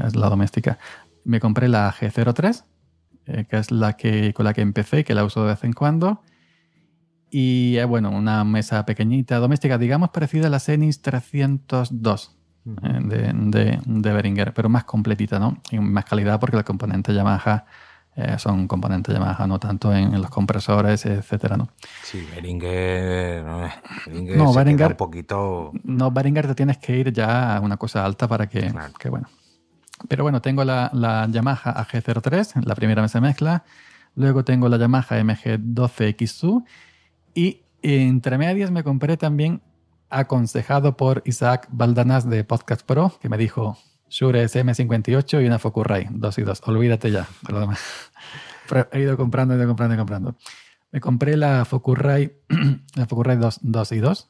es 0.05 0.17
la 0.17 0.29
doméstica. 0.29 0.79
Me 1.25 1.41
compré 1.41 1.69
la 1.69 1.93
AG03 1.93 2.65
eh, 3.27 3.45
que 3.49 3.57
es 3.57 3.71
la 3.71 3.95
que, 3.95 4.33
con 4.35 4.45
la 4.45 4.53
que 4.53 4.63
empecé, 4.63 5.05
que 5.05 5.15
la 5.15 5.25
uso 5.25 5.43
de 5.43 5.49
vez 5.49 5.65
en 5.65 5.73
cuando. 5.73 6.23
Y 7.31 7.77
eh, 7.79 7.85
bueno, 7.85 8.11
una 8.11 8.45
mesa 8.45 8.85
pequeñita, 8.85 9.39
doméstica, 9.39 9.79
digamos 9.79 10.11
parecida 10.11 10.49
a 10.49 10.51
la 10.51 10.61
Zenis 10.61 11.01
302 11.03 12.37
eh, 12.67 12.99
de, 13.05 13.33
de, 13.35 13.81
de, 13.85 14.13
Behringer, 14.13 14.53
pero 14.53 14.69
más 14.69 14.85
completita, 14.85 15.39
¿no? 15.39 15.59
Y 15.71 15.79
más 15.79 16.05
calidad 16.05 16.41
porque 16.41 16.57
los 16.57 16.65
componentes 16.65 17.15
Yamaha 17.15 17.65
son 18.37 18.69
componentes 18.69 19.15
Yamaha, 19.15 19.47
no 19.47 19.59
tanto 19.59 19.95
en, 19.95 20.21
los 20.21 20.29
compresores, 20.29 21.07
etcétera, 21.07 21.57
¿no? 21.57 21.71
Sí, 22.03 22.29
Behringer, 22.31 23.43
no, 23.43 24.53
Behringer, 24.53 24.89
un 24.89 24.97
poquito... 24.99 25.73
No, 25.83 26.11
Behringer 26.11 26.47
te 26.49 26.55
tienes 26.55 26.77
que 26.77 26.95
ir 26.95 27.11
ya 27.11 27.57
a 27.57 27.61
una 27.61 27.79
cosa 27.79 28.05
alta 28.05 28.29
para 28.29 28.51
que, 28.51 28.71
que 28.99 29.09
bueno, 29.09 29.29
pero 30.09 30.25
bueno, 30.25 30.43
tengo 30.43 30.65
la, 30.65 30.91
la 30.93 31.27
Yamaha 31.31 31.75
AG03, 31.85 32.65
la 32.65 32.75
primera 32.75 33.03
mesa 33.03 33.21
de 33.21 33.27
mezcla. 33.27 33.65
Luego 34.15 34.45
tengo 34.45 34.69
la 34.69 34.77
Yamaha 34.77 35.21
MG12XU. 35.21 36.65
Y 37.35 37.63
entre 37.83 38.39
medias 38.39 38.71
me 38.71 38.85
compré 38.85 39.17
también, 39.17 39.63
aconsejado 40.11 40.97
por 40.97 41.23
Isaac 41.25 41.69
Baldanas 41.71 42.29
de 42.29 42.45
Podcast 42.45 42.83
Pro, 42.85 43.19
que 43.21 43.29
me 43.29 43.39
dijo 43.39 43.79
Shure 44.09 44.45
SM58 44.45 45.43
y 45.43 45.47
una 45.47 45.59
Focusrite, 45.59 46.09
2 46.11 46.39
y 46.39 46.43
2. 46.43 46.63
Olvídate 46.67 47.11
ya. 47.11 47.27
Pero 48.69 48.89
he 48.93 49.01
ido 49.01 49.17
comprando, 49.17 49.55
he 49.55 49.57
ido 49.57 49.67
comprando 49.67 49.95
y 49.95 49.99
comprando. 49.99 50.35
Me 50.91 51.01
compré 51.01 51.37
la 51.37 51.65
Focusrite, 51.65 52.43
la 52.95 53.07
Focusrite 53.07 53.39
2, 53.39 53.61
2 53.63 53.93
y 53.93 53.99
2 53.99 54.29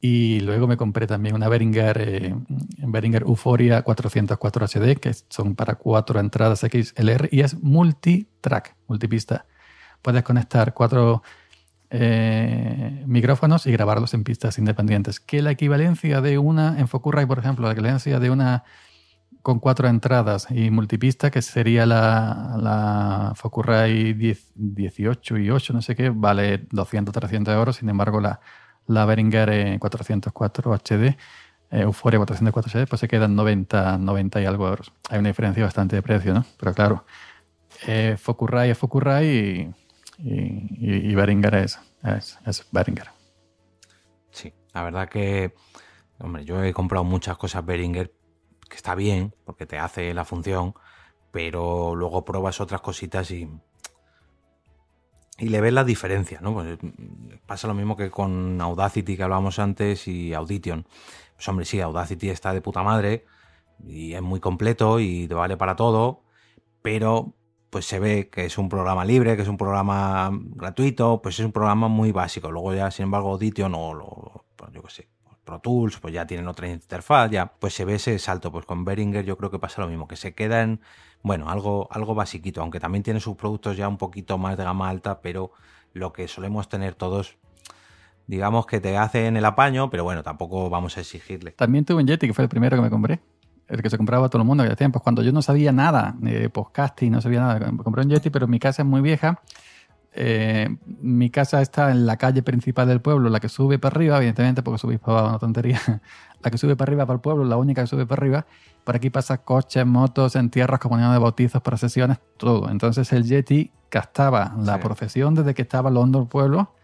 y 0.00 0.40
luego 0.40 0.66
me 0.66 0.78
compré 0.78 1.06
también 1.06 1.34
una 1.34 1.48
Behringer, 1.48 2.00
eh, 2.00 2.34
Behringer 2.78 3.22
Euphoria 3.22 3.82
404 3.82 4.66
HD, 4.66 4.96
que 4.96 5.12
son 5.28 5.54
para 5.54 5.74
cuatro 5.74 6.18
entradas 6.18 6.60
XLR 6.60 7.28
y 7.30 7.40
es 7.40 7.62
multi-track, 7.62 8.76
multipista. 8.88 9.44
Puedes 10.00 10.22
conectar 10.22 10.72
cuatro 10.72 11.22
eh, 11.90 13.04
micrófonos 13.06 13.66
y 13.66 13.72
grabarlos 13.72 14.14
en 14.14 14.24
pistas 14.24 14.56
independientes. 14.58 15.20
Que 15.20 15.42
la 15.42 15.50
equivalencia 15.50 16.22
de 16.22 16.38
una, 16.38 16.78
en 16.78 16.88
Focusrite, 16.88 17.26
por 17.26 17.38
ejemplo, 17.38 17.66
la 17.66 17.72
equivalencia 17.72 18.18
de 18.18 18.30
una 18.30 18.64
con 19.42 19.58
cuatro 19.58 19.88
entradas 19.88 20.46
y 20.50 20.70
multipista, 20.70 21.30
que 21.30 21.42
sería 21.42 21.84
la, 21.84 22.56
la 22.58 23.32
Focusrite 23.36 24.38
18 24.54 25.38
y 25.38 25.50
8, 25.50 25.72
no 25.74 25.82
sé 25.82 25.94
qué, 25.94 26.10
vale 26.10 26.66
200, 26.70 27.12
300 27.12 27.54
euros. 27.54 27.76
Sin 27.76 27.88
embargo, 27.90 28.20
la 28.20 28.40
la 28.86 29.04
Behringer 29.04 29.78
404 29.78 30.72
HD, 30.74 31.16
Euphoria 31.70 32.18
404 32.18 32.70
HD, 32.72 32.86
pues 32.88 33.00
se 33.00 33.08
quedan 33.08 33.36
90, 33.36 33.98
90 33.98 34.40
y 34.40 34.44
algo 34.44 34.68
euros. 34.68 34.92
Hay 35.08 35.18
una 35.18 35.28
diferencia 35.28 35.64
bastante 35.64 35.96
de 35.96 36.02
precio, 36.02 36.34
¿no? 36.34 36.44
Pero 36.58 36.74
claro, 36.74 37.04
Eh, 37.86 38.16
Focusrite 38.18 38.70
es 38.70 38.78
Focusrite 38.78 39.24
y, 39.24 39.74
y, 40.18 41.12
y, 41.12 41.14
es, 41.14 41.78
es, 42.02 42.38
es. 42.46 42.66
Sí, 44.30 44.52
la 44.74 44.82
verdad 44.82 45.08
que, 45.08 45.54
hombre, 46.18 46.44
yo 46.44 46.62
he 46.62 46.72
comprado 46.72 47.04
muchas 47.04 47.38
cosas 47.38 47.64
Behringer 47.64 48.12
que 48.68 48.76
está 48.76 48.94
bien, 48.94 49.34
porque 49.44 49.66
te 49.66 49.78
hace 49.78 50.12
la 50.14 50.24
función, 50.24 50.74
pero 51.30 51.94
luego 51.94 52.24
pruebas 52.24 52.60
otras 52.60 52.80
cositas 52.80 53.30
y, 53.30 53.48
y 55.40 55.48
le 55.48 55.60
ves 55.60 55.72
la 55.72 55.84
diferencia, 55.84 56.40
¿no? 56.42 56.52
Pues 56.52 56.78
pasa 57.46 57.66
lo 57.66 57.74
mismo 57.74 57.96
que 57.96 58.10
con 58.10 58.60
Audacity 58.60 59.16
que 59.16 59.22
hablábamos 59.22 59.58
antes 59.58 60.06
y 60.06 60.34
Audition. 60.34 60.86
Pues 61.34 61.48
hombre, 61.48 61.64
sí, 61.64 61.80
Audacity 61.80 62.28
está 62.28 62.52
de 62.52 62.60
puta 62.60 62.82
madre 62.82 63.24
y 63.86 64.12
es 64.12 64.22
muy 64.22 64.38
completo 64.38 65.00
y 65.00 65.26
te 65.26 65.34
vale 65.34 65.56
para 65.56 65.76
todo, 65.76 66.22
pero 66.82 67.34
pues 67.70 67.86
se 67.86 67.98
ve 67.98 68.28
que 68.28 68.44
es 68.44 68.58
un 68.58 68.68
programa 68.68 69.04
libre, 69.04 69.36
que 69.36 69.42
es 69.42 69.48
un 69.48 69.56
programa 69.56 70.30
gratuito, 70.32 71.22
pues 71.22 71.38
es 71.38 71.46
un 71.46 71.52
programa 71.52 71.88
muy 71.88 72.12
básico. 72.12 72.50
Luego 72.50 72.74
ya, 72.74 72.90
sin 72.90 73.04
embargo, 73.04 73.32
Audition 73.32 73.74
o 73.74 73.94
lo, 73.94 74.44
pues 74.56 74.72
yo 74.72 74.82
qué 74.82 74.90
sé, 74.90 75.08
Pro 75.44 75.60
Tools, 75.60 75.98
pues 75.98 76.12
ya 76.12 76.26
tienen 76.26 76.48
otra 76.48 76.68
interfaz, 76.68 77.30
ya, 77.30 77.54
pues 77.58 77.74
se 77.74 77.86
ve 77.86 77.94
ese 77.94 78.18
salto. 78.18 78.52
Pues 78.52 78.66
con 78.66 78.84
Behringer 78.84 79.24
yo 79.24 79.38
creo 79.38 79.50
que 79.50 79.58
pasa 79.58 79.80
lo 79.80 79.88
mismo, 79.88 80.06
que 80.06 80.16
se 80.16 80.34
queda 80.34 80.62
en, 80.62 80.80
bueno, 81.22 81.50
algo, 81.50 81.88
algo 81.90 82.14
basiquito, 82.14 82.62
aunque 82.62 82.80
también 82.80 83.02
tiene 83.02 83.20
sus 83.20 83.36
productos 83.36 83.76
ya 83.76 83.88
un 83.88 83.98
poquito 83.98 84.38
más 84.38 84.56
de 84.56 84.64
gama 84.64 84.88
alta, 84.88 85.20
pero 85.20 85.52
lo 85.92 86.12
que 86.12 86.28
solemos 86.28 86.68
tener 86.68 86.94
todos, 86.94 87.36
digamos 88.26 88.66
que 88.66 88.80
te 88.80 88.96
hacen 88.96 89.36
el 89.36 89.44
apaño, 89.44 89.90
pero 89.90 90.04
bueno, 90.04 90.22
tampoco 90.22 90.70
vamos 90.70 90.96
a 90.96 91.00
exigirle. 91.00 91.52
También 91.52 91.84
tuve 91.84 92.02
un 92.02 92.06
Yeti, 92.06 92.26
que 92.26 92.34
fue 92.34 92.44
el 92.44 92.48
primero 92.48 92.76
que 92.76 92.82
me 92.82 92.90
compré 92.90 93.20
el 93.70 93.82
que 93.82 93.90
se 93.90 93.96
compraba 93.96 94.28
todo 94.28 94.42
el 94.42 94.46
mundo 94.48 94.64
que 94.64 94.88
pues 94.88 95.02
cuando 95.02 95.22
yo 95.22 95.32
no 95.32 95.42
sabía 95.42 95.72
nada 95.72 96.14
de 96.18 96.50
podcasting, 96.50 97.12
no 97.12 97.20
sabía 97.20 97.40
nada, 97.40 97.72
compré 97.82 98.02
un 98.02 98.10
Yeti, 98.10 98.28
pero 98.30 98.48
mi 98.48 98.58
casa 98.58 98.82
es 98.82 98.88
muy 98.88 99.00
vieja. 99.00 99.40
Eh, 100.12 100.76
mi 101.00 101.30
casa 101.30 101.62
está 101.62 101.92
en 101.92 102.04
la 102.04 102.16
calle 102.16 102.42
principal 102.42 102.88
del 102.88 103.00
pueblo, 103.00 103.30
la 103.30 103.38
que 103.38 103.48
sube 103.48 103.78
para 103.78 103.94
arriba, 103.94 104.16
evidentemente, 104.16 104.62
porque 104.62 104.78
subís 104.78 104.98
para 104.98 105.18
abajo, 105.18 105.28
una 105.28 105.38
tontería. 105.38 105.80
La 106.42 106.50
que 106.50 106.58
sube 106.58 106.76
para 106.76 106.90
arriba 106.90 107.06
para 107.06 107.16
el 107.16 107.20
pueblo, 107.20 107.44
la 107.44 107.56
única 107.56 107.82
que 107.82 107.86
sube 107.86 108.06
para 108.06 108.20
arriba. 108.20 108.46
Por 108.84 108.96
aquí 108.96 109.10
pasa 109.10 109.38
coches, 109.38 109.84
motos, 109.86 110.36
entierros, 110.36 110.78
comunidades 110.78 111.14
de 111.14 111.22
bautizos, 111.22 111.62
procesiones, 111.62 112.18
todo. 112.36 112.70
Entonces 112.70 113.12
el 113.12 113.24
Yeti 113.24 113.70
gastaba 113.90 114.54
la 114.58 114.80
procesión 114.80 115.34
desde 115.34 115.54
que 115.54 115.62
estaba 115.62 115.90
del 115.90 116.28
pueblo 116.28 116.74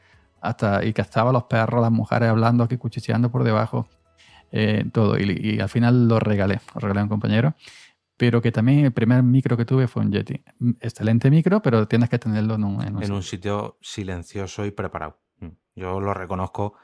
hasta 0.41 0.85
y 0.85 0.93
gastaba 0.93 1.33
los 1.33 1.45
perros, 1.45 1.81
las 1.81 1.91
mujeres 1.91 2.29
hablando 2.29 2.65
aquí, 2.65 2.77
cuchicheando 2.77 3.31
por 3.31 3.45
debajo. 3.45 3.89
Eh, 4.53 4.85
todo. 4.93 5.19
Y, 5.19 5.59
al 5.61 5.69
final 5.69 6.09
lo 6.09 6.21
regalé, 6.21 6.61
lo 6.75 6.81
regalé 6.81 7.01
a 7.01 7.03
un 7.05 7.09
compañero. 7.09 7.55
Pero 8.17 8.41
que 8.41 8.51
también 8.51 8.87
el 8.87 8.93
primer 8.93 9.23
micro 9.23 9.57
que 9.57 9.67
tuve 9.67 9.89
fue 9.89 10.03
un 10.03 10.13
Yeti. 10.13 10.43
Excelente 10.81 11.31
micro, 11.31 11.61
pero 11.61 11.87
tienes 11.87 12.09
que 12.09 12.19
tenerlo 12.19 12.55
en 12.55 12.65
un, 12.65 12.83
en 12.83 13.13
un, 13.13 13.23
sitio 13.23 13.77
silencioso 13.83 14.65
y 14.65 14.71
preparado. 14.71 15.19
Mm. 15.41 15.49
Yo 15.75 16.01
lo 16.01 16.15
reconozco. 16.15 16.75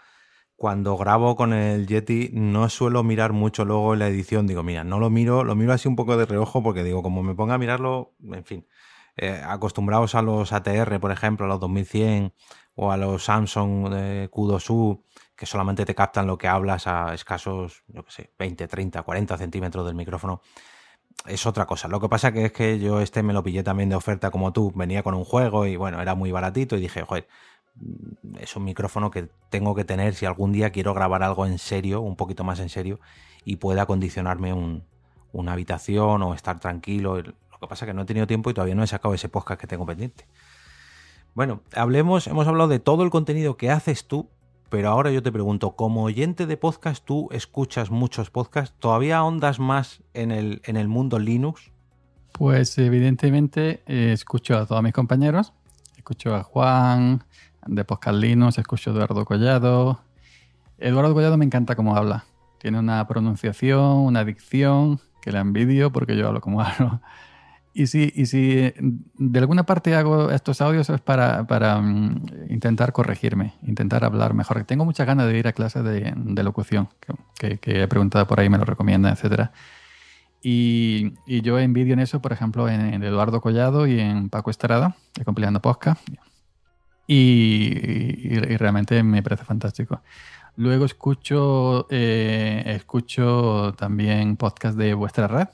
Cuando 0.62 0.96
grabo 0.96 1.34
con 1.34 1.52
el 1.52 1.88
Yeti 1.88 2.30
no 2.34 2.68
suelo 2.68 3.02
mirar 3.02 3.32
mucho 3.32 3.64
luego 3.64 3.94
en 3.94 3.98
la 3.98 4.06
edición. 4.06 4.46
Digo, 4.46 4.62
mira, 4.62 4.84
no 4.84 5.00
lo 5.00 5.10
miro, 5.10 5.42
lo 5.42 5.56
miro 5.56 5.72
así 5.72 5.88
un 5.88 5.96
poco 5.96 6.16
de 6.16 6.24
reojo 6.24 6.62
porque 6.62 6.84
digo, 6.84 7.02
como 7.02 7.24
me 7.24 7.34
ponga 7.34 7.54
a 7.54 7.58
mirarlo, 7.58 8.14
en 8.30 8.44
fin, 8.44 8.68
eh, 9.16 9.42
acostumbrados 9.44 10.14
a 10.14 10.22
los 10.22 10.52
ATR, 10.52 11.00
por 11.00 11.10
ejemplo, 11.10 11.46
a 11.46 11.48
los 11.48 11.58
2100 11.58 12.32
o 12.76 12.92
a 12.92 12.96
los 12.96 13.24
Samsung 13.24 13.88
de 13.88 14.30
Q2U, 14.30 15.02
que 15.34 15.46
solamente 15.46 15.84
te 15.84 15.96
captan 15.96 16.28
lo 16.28 16.38
que 16.38 16.46
hablas 16.46 16.86
a 16.86 17.12
escasos, 17.12 17.82
yo 17.88 18.04
qué 18.04 18.12
sé, 18.12 18.32
20, 18.38 18.68
30, 18.68 19.02
40 19.02 19.38
centímetros 19.38 19.84
del 19.84 19.96
micrófono, 19.96 20.42
es 21.26 21.44
otra 21.44 21.66
cosa. 21.66 21.88
Lo 21.88 22.00
que 22.00 22.08
pasa 22.08 22.28
es 22.28 22.52
que 22.52 22.78
yo 22.78 23.00
este 23.00 23.24
me 23.24 23.32
lo 23.32 23.42
pillé 23.42 23.64
también 23.64 23.88
de 23.88 23.96
oferta 23.96 24.30
como 24.30 24.52
tú, 24.52 24.72
venía 24.76 25.02
con 25.02 25.14
un 25.14 25.24
juego 25.24 25.66
y 25.66 25.74
bueno, 25.74 26.00
era 26.00 26.14
muy 26.14 26.30
baratito 26.30 26.76
y 26.76 26.80
dije, 26.80 27.02
joder, 27.02 27.26
es 28.39 28.57
un 28.57 28.64
micrófono 28.64 29.11
que 29.11 29.29
tengo 29.51 29.75
que 29.75 29.85
tener 29.85 30.14
si 30.14 30.27
algún 30.27 30.53
día 30.53 30.70
quiero 30.70 30.95
grabar 30.95 31.23
algo 31.23 31.47
en 31.47 31.59
serio, 31.59 32.01
un 32.01 32.16
poquito 32.16 32.45
más 32.45 32.61
en 32.61 32.68
serio, 32.68 33.01
y 33.45 33.57
pueda 33.57 33.83
acondicionarme 33.83 34.53
una 35.33 35.53
habitación 35.53 36.23
o 36.23 36.35
estar 36.35 36.61
tranquilo. 36.61 37.20
Lo 37.20 37.59
que 37.61 37.66
pasa 37.68 37.87
que 37.87 37.95
no 37.95 38.03
he 38.03 38.07
tenido 38.07 38.27
tiempo 38.27 38.51
y 38.51 38.55
todavía 38.55 38.75
no 38.75 38.83
he 38.83 38.87
sacado 38.87 39.14
ese 39.14 39.29
podcast 39.29 39.61
que 39.61 39.66
tengo 39.66 39.87
pendiente. 39.87 40.27
Bueno, 41.35 41.62
hablemos, 41.75 42.27
hemos 42.27 42.47
hablado 42.47 42.68
de 42.68 42.79
todo 42.79 43.05
el 43.05 43.11
contenido 43.11 43.57
que 43.57 43.70
haces 43.70 44.07
tú 44.07 44.29
pero 44.73 44.89
ahora 44.89 45.11
yo 45.11 45.23
te 45.23 45.31
pregunto, 45.31 45.77
como 45.77 46.03
oyente 46.03 46.47
de 46.47 46.57
podcast, 46.57 47.05
tú 47.05 47.29
escuchas 47.31 47.91
muchos 47.91 48.31
podcasts, 48.31 48.75
¿todavía 48.79 49.18
ahondas 49.18 49.59
más 49.59 50.03
en 50.14 50.31
el, 50.31 50.62
en 50.64 50.79
el 50.79 50.89
mundo 50.89 51.18
Linux? 51.18 51.70
Pues 52.33 52.79
evidentemente 52.79 53.83
eh, 53.87 54.12
escucho 54.14 54.57
a 54.57 54.64
todos 54.64 54.83
mis 54.83 54.95
compañeros, 54.95 55.53
escucho 55.99 56.35
a 56.35 56.43
Juan 56.43 57.23
de 57.66 57.84
Podcast 57.84 58.18
Linux, 58.18 58.58
escucho 58.58 58.90
a 58.90 58.94
Eduardo 58.94 59.24
Collado. 59.24 60.00
Eduardo 60.78 61.14
Collado 61.14 61.36
me 61.36 61.44
encanta 61.44 61.76
cómo 61.76 61.96
habla, 61.96 62.24
tiene 62.58 62.78
una 62.78 63.06
pronunciación, 63.06 63.80
una 63.80 64.24
dicción 64.24 65.00
que 65.20 65.32
la 65.32 65.40
envidio 65.40 65.92
porque 65.92 66.16
yo 66.16 66.28
hablo 66.28 66.40
como 66.40 66.60
hablo. 66.62 67.00
Y 67.74 67.86
si, 67.86 68.12
y 68.14 68.26
si 68.26 68.72
de 69.14 69.38
alguna 69.38 69.64
parte 69.64 69.94
hago 69.94 70.30
estos 70.30 70.60
audios 70.60 70.90
es 70.90 71.00
para, 71.00 71.46
para 71.46 71.80
mm, 71.80 72.50
intentar 72.50 72.92
corregirme, 72.92 73.54
intentar 73.62 74.04
hablar 74.04 74.34
mejor. 74.34 74.62
Tengo 74.64 74.84
muchas 74.84 75.06
ganas 75.06 75.26
de 75.26 75.38
ir 75.38 75.48
a 75.48 75.52
clases 75.52 75.82
de, 75.82 76.12
de 76.14 76.42
locución, 76.42 76.90
que, 77.38 77.58
que, 77.58 77.82
he 77.82 77.88
preguntado 77.88 78.26
por 78.26 78.40
ahí, 78.40 78.50
me 78.50 78.58
lo 78.58 78.66
recomiendan, 78.66 79.16
etc. 79.16 79.48
Y, 80.42 81.14
y, 81.26 81.40
yo 81.40 81.58
envidio 81.58 81.94
en 81.94 82.00
eso, 82.00 82.20
por 82.20 82.32
ejemplo, 82.32 82.68
en, 82.68 83.02
Eduardo 83.02 83.40
Collado 83.40 83.86
y 83.86 84.00
en 84.00 84.28
Paco 84.28 84.50
Estrada, 84.50 84.96
de 85.14 85.24
Compilando 85.24 85.62
Podcast. 85.62 86.02
Y, 87.07 88.38
realmente 88.57 89.03
me 89.03 89.22
parece 89.22 89.44
fantástico. 89.44 90.03
Luego 90.57 90.84
escucho, 90.84 91.86
eh, 91.90 92.62
escucho 92.66 93.74
también 93.76 94.36
podcast 94.36 94.76
de 94.76 94.94
vuestra 94.94 95.26
red 95.26 95.48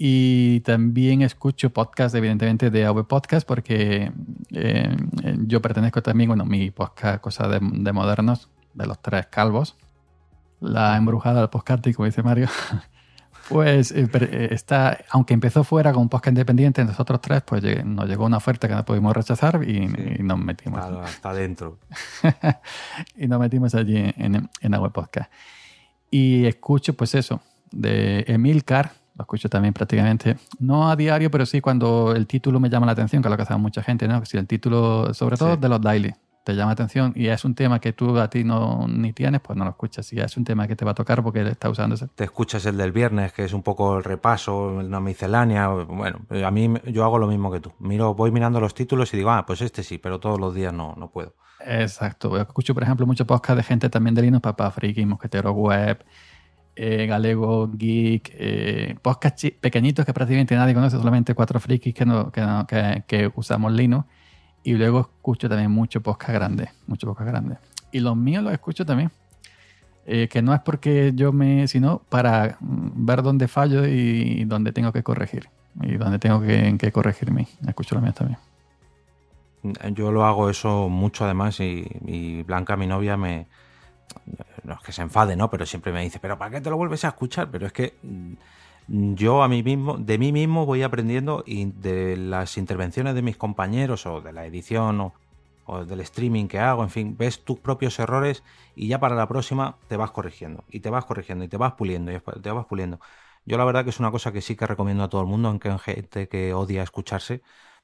y 0.00 0.60
también 0.60 1.22
escucho 1.22 1.70
podcast, 1.70 2.14
evidentemente, 2.14 2.70
de 2.70 2.86
AV 2.86 3.08
Podcast, 3.08 3.46
porque 3.46 4.12
eh, 4.52 4.96
yo 5.38 5.60
pertenezco 5.60 6.02
también, 6.02 6.28
bueno, 6.28 6.44
mi 6.44 6.70
podcast, 6.70 7.20
cosa 7.20 7.48
de, 7.48 7.58
modernos, 7.60 8.48
de 8.74 8.86
los 8.86 9.02
tres 9.02 9.26
calvos, 9.26 9.76
la 10.60 10.96
embrujada 10.96 11.40
del 11.40 11.50
podcasting, 11.50 11.94
como 11.94 12.06
dice 12.06 12.22
Mario, 12.22 12.48
pues 13.48 13.92
eh, 13.92 14.08
eh, 14.12 14.48
está, 14.50 14.98
aunque 15.10 15.34
empezó 15.34 15.64
fuera 15.64 15.92
con 15.92 16.02
un 16.02 16.08
podcast 16.08 16.32
independiente, 16.32 16.84
nosotros 16.84 17.20
tres, 17.20 17.42
pues 17.42 17.62
nos 17.84 18.08
llegó 18.08 18.26
una 18.26 18.36
oferta 18.36 18.68
que 18.68 18.74
no 18.74 18.84
pudimos 18.84 19.14
rechazar 19.14 19.62
y, 19.68 19.86
nos 20.20 20.38
metimos. 20.38 20.80
Claro, 20.80 21.00
hasta 21.02 21.30
adentro. 21.30 21.78
y 23.16 23.26
nos 23.26 23.40
metimos 23.40 23.74
allí 23.74 23.96
en, 23.96 24.48
en 24.60 24.74
AV 24.74 24.92
Podcast. 24.92 25.30
Y 26.10 26.46
escucho, 26.46 26.94
pues 26.94 27.14
eso, 27.14 27.40
de 27.70 28.24
Emil 28.28 28.64
Carr, 28.64 28.92
lo 29.16 29.22
escucho 29.22 29.48
también 29.48 29.74
prácticamente, 29.74 30.36
no 30.58 30.90
a 30.90 30.96
diario, 30.96 31.30
pero 31.30 31.44
sí 31.44 31.60
cuando 31.60 32.14
el 32.14 32.26
título 32.26 32.60
me 32.60 32.70
llama 32.70 32.86
la 32.86 32.92
atención, 32.92 33.20
que 33.20 33.28
es 33.28 33.30
lo 33.30 33.36
que 33.36 33.42
hace 33.42 33.56
mucha 33.56 33.82
gente, 33.82 34.06
¿no? 34.06 34.24
Si 34.24 34.36
el 34.36 34.46
título, 34.46 35.12
sobre 35.12 35.36
todo 35.36 35.56
de 35.56 35.68
los 35.68 35.80
daily, 35.80 36.14
te 36.48 36.54
llama 36.54 36.70
la 36.70 36.72
atención 36.72 37.12
y 37.14 37.26
es 37.26 37.44
un 37.44 37.54
tema 37.54 37.78
que 37.78 37.92
tú 37.92 38.18
a 38.18 38.30
ti 38.30 38.42
no 38.42 38.86
ni 38.88 39.12
tienes, 39.12 39.42
pues 39.42 39.54
no 39.54 39.64
lo 39.64 39.70
escuchas. 39.70 40.06
Si 40.06 40.18
es 40.18 40.34
un 40.38 40.44
tema 40.44 40.66
que 40.66 40.76
te 40.76 40.84
va 40.86 40.92
a 40.92 40.94
tocar 40.94 41.22
porque 41.22 41.46
está 41.46 41.68
usando 41.68 41.94
ese. 41.94 42.08
Te 42.08 42.24
escuchas 42.24 42.64
el 42.64 42.78
del 42.78 42.90
viernes, 42.90 43.34
que 43.34 43.44
es 43.44 43.52
un 43.52 43.62
poco 43.62 43.98
el 43.98 44.04
repaso, 44.04 44.68
una 44.78 44.98
miscelánea. 44.98 45.68
Bueno, 45.68 46.20
a 46.42 46.50
mí 46.50 46.72
yo 46.86 47.04
hago 47.04 47.18
lo 47.18 47.26
mismo 47.26 47.52
que 47.52 47.60
tú. 47.60 47.74
Miro, 47.80 48.14
voy 48.14 48.30
mirando 48.30 48.60
los 48.60 48.72
títulos 48.72 49.12
y 49.12 49.18
digo, 49.18 49.30
ah, 49.30 49.44
pues 49.44 49.60
este 49.60 49.82
sí, 49.82 49.98
pero 49.98 50.20
todos 50.20 50.40
los 50.40 50.54
días 50.54 50.72
no, 50.72 50.94
no 50.96 51.10
puedo. 51.10 51.34
Exacto. 51.60 52.40
Escucho, 52.40 52.72
por 52.72 52.82
ejemplo, 52.82 53.06
muchos 53.06 53.26
podcasts 53.26 53.58
de 53.58 53.62
gente 53.62 53.90
también 53.90 54.14
de 54.14 54.22
Linux, 54.22 54.40
Papá 54.40 54.70
Friki, 54.70 55.04
Mosquetero 55.04 55.52
Web, 55.52 56.02
eh, 56.76 57.06
Galego, 57.06 57.70
Geek, 57.74 58.30
eh, 58.32 58.96
podcasts 59.02 59.52
pequeñitos 59.60 60.06
que 60.06 60.14
prácticamente 60.14 60.54
nadie 60.56 60.72
conoce, 60.72 60.96
solamente 60.96 61.34
cuatro 61.34 61.60
frikis 61.60 61.92
que, 61.92 62.06
no, 62.06 62.32
que, 62.32 63.04
que, 63.06 63.30
usamos 63.34 63.70
Linux. 63.70 64.06
Y 64.62 64.74
luego 64.74 65.00
escucho 65.00 65.48
también 65.48 65.70
mucho 65.70 66.00
podcast 66.00 66.32
grande, 66.32 66.70
mucho 66.86 67.06
podcast 67.06 67.30
grande. 67.30 67.56
Y 67.92 68.00
los 68.00 68.16
míos 68.16 68.42
los 68.42 68.52
escucho 68.52 68.84
también. 68.84 69.10
Eh, 70.06 70.28
que 70.28 70.40
no 70.40 70.54
es 70.54 70.60
porque 70.60 71.12
yo 71.14 71.32
me, 71.32 71.68
sino 71.68 72.00
para 72.08 72.56
mm, 72.60 73.04
ver 73.06 73.22
dónde 73.22 73.46
fallo 73.46 73.86
y 73.86 74.44
dónde 74.44 74.72
tengo 74.72 74.92
que 74.92 75.02
corregir. 75.02 75.48
Y 75.82 75.96
dónde 75.96 76.18
tengo 76.18 76.40
que, 76.40 76.76
que 76.78 76.92
corregirme. 76.92 77.46
Escucho 77.66 77.94
los 77.94 78.02
míos 78.02 78.14
también. 78.14 78.38
Yo 79.94 80.12
lo 80.12 80.24
hago 80.24 80.50
eso 80.50 80.88
mucho 80.88 81.24
además 81.24 81.60
y, 81.60 81.86
y 82.06 82.42
Blanca, 82.42 82.76
mi 82.76 82.86
novia, 82.86 83.16
me, 83.16 83.46
no 84.64 84.74
es 84.74 84.80
que 84.80 84.92
se 84.92 85.02
enfade, 85.02 85.36
¿no? 85.36 85.50
Pero 85.50 85.66
siempre 85.66 85.92
me 85.92 86.02
dice, 86.02 86.18
pero 86.20 86.38
¿para 86.38 86.50
qué 86.52 86.60
te 86.60 86.70
lo 86.70 86.76
vuelves 86.76 87.04
a 87.04 87.08
escuchar? 87.08 87.48
Pero 87.50 87.66
es 87.66 87.72
que 87.72 87.94
mm, 88.02 88.32
yo 88.88 89.42
a 89.42 89.48
mí 89.48 89.62
mismo, 89.62 89.98
de 89.98 90.18
mí 90.18 90.32
mismo 90.32 90.64
voy 90.64 90.82
aprendiendo 90.82 91.44
y 91.46 91.66
de 91.66 92.16
las 92.16 92.56
intervenciones 92.56 93.14
de 93.14 93.22
mis 93.22 93.36
compañeros 93.36 94.06
o 94.06 94.20
de 94.22 94.32
la 94.32 94.46
edición 94.46 95.12
o, 95.66 95.84
del 95.84 96.00
streaming 96.00 96.46
que 96.46 96.58
hago, 96.58 96.82
en 96.82 96.88
fin, 96.88 97.16
ves 97.18 97.44
tus 97.44 97.58
propios 97.58 97.98
errores 97.98 98.42
y 98.74 98.88
ya 98.88 98.98
para 99.00 99.14
la 99.14 99.28
próxima 99.28 99.76
te 99.86 99.98
vas 99.98 100.10
corrigiendo 100.10 100.64
y 100.70 100.80
te 100.80 100.88
vas 100.88 101.04
corrigiendo 101.04 101.44
y 101.44 101.48
te 101.48 101.58
vas 101.58 101.74
puliendo 101.74 102.10
y 102.10 102.18
te 102.40 102.50
vas 102.50 102.64
puliendo. 102.64 103.00
Yo 103.44 103.58
la 103.58 103.66
verdad 103.66 103.84
que 103.84 103.90
es 103.90 104.00
una 104.00 104.10
cosa 104.10 104.32
que 104.32 104.40
sí 104.40 104.56
que 104.56 104.66
recomiendo 104.66 105.04
a 105.04 105.10
todo 105.10 105.20
el 105.20 105.26
mundo, 105.26 105.48
aunque 105.48 105.68
hay 105.68 105.78
gente 105.78 106.28
que 106.28 106.54
odia 106.54 106.82
escucharse, 106.82 107.42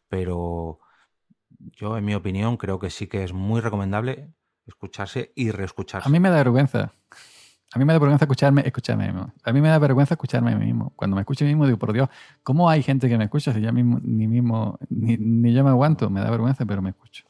pero 0.09 0.81
yo 1.59 1.99
en 1.99 2.07
mi 2.07 2.15
opinión 2.15 2.57
creo 2.57 2.79
que 2.79 2.89
sí 2.89 3.07
que 3.07 3.23
es 3.25 3.35
muy 3.35 3.61
recomendable 3.61 4.33
escucharse 4.67 5.33
y 5.35 5.51
reescucharse. 5.51 6.09
A 6.09 6.11
mí 6.11 6.21
me 6.21 6.31
da 6.31 6.37
vergüenza. 6.37 6.95
A 7.75 7.79
mí 7.79 7.85
me 7.85 7.93
da 7.93 7.99
vergüenza 7.99 8.25
escucharme, 8.25 8.63
escucharme 8.65 9.07
mismo. 9.07 9.33
A 9.43 9.53
mí 9.53 9.61
me 9.61 9.69
da 9.69 9.81
vergüenza 9.81 10.15
escucharme 10.15 10.53
a 10.53 10.57
mí 10.57 10.65
mismo. 10.65 10.93
Cuando 10.95 11.17
me 11.17 11.23
escucho 11.23 11.45
a 11.45 11.47
mí 11.47 11.55
mismo 11.55 11.67
digo, 11.67 11.77
por 11.77 11.93
Dios, 11.93 12.09
¿cómo 12.45 12.71
hay 12.71 12.85
gente 12.85 13.09
que 13.09 13.19
me 13.19 13.25
escucha 13.25 13.53
si 13.53 13.61
yo 13.61 13.73
mismo, 13.73 13.99
ni 14.01 14.29
mismo, 14.29 14.79
ni, 14.91 15.17
ni 15.17 15.53
yo 15.53 15.65
me 15.65 15.71
aguanto? 15.71 16.09
Me 16.09 16.21
da 16.21 16.31
vergüenza, 16.31 16.65
pero 16.65 16.81
me 16.83 16.91
escucho. 16.91 17.25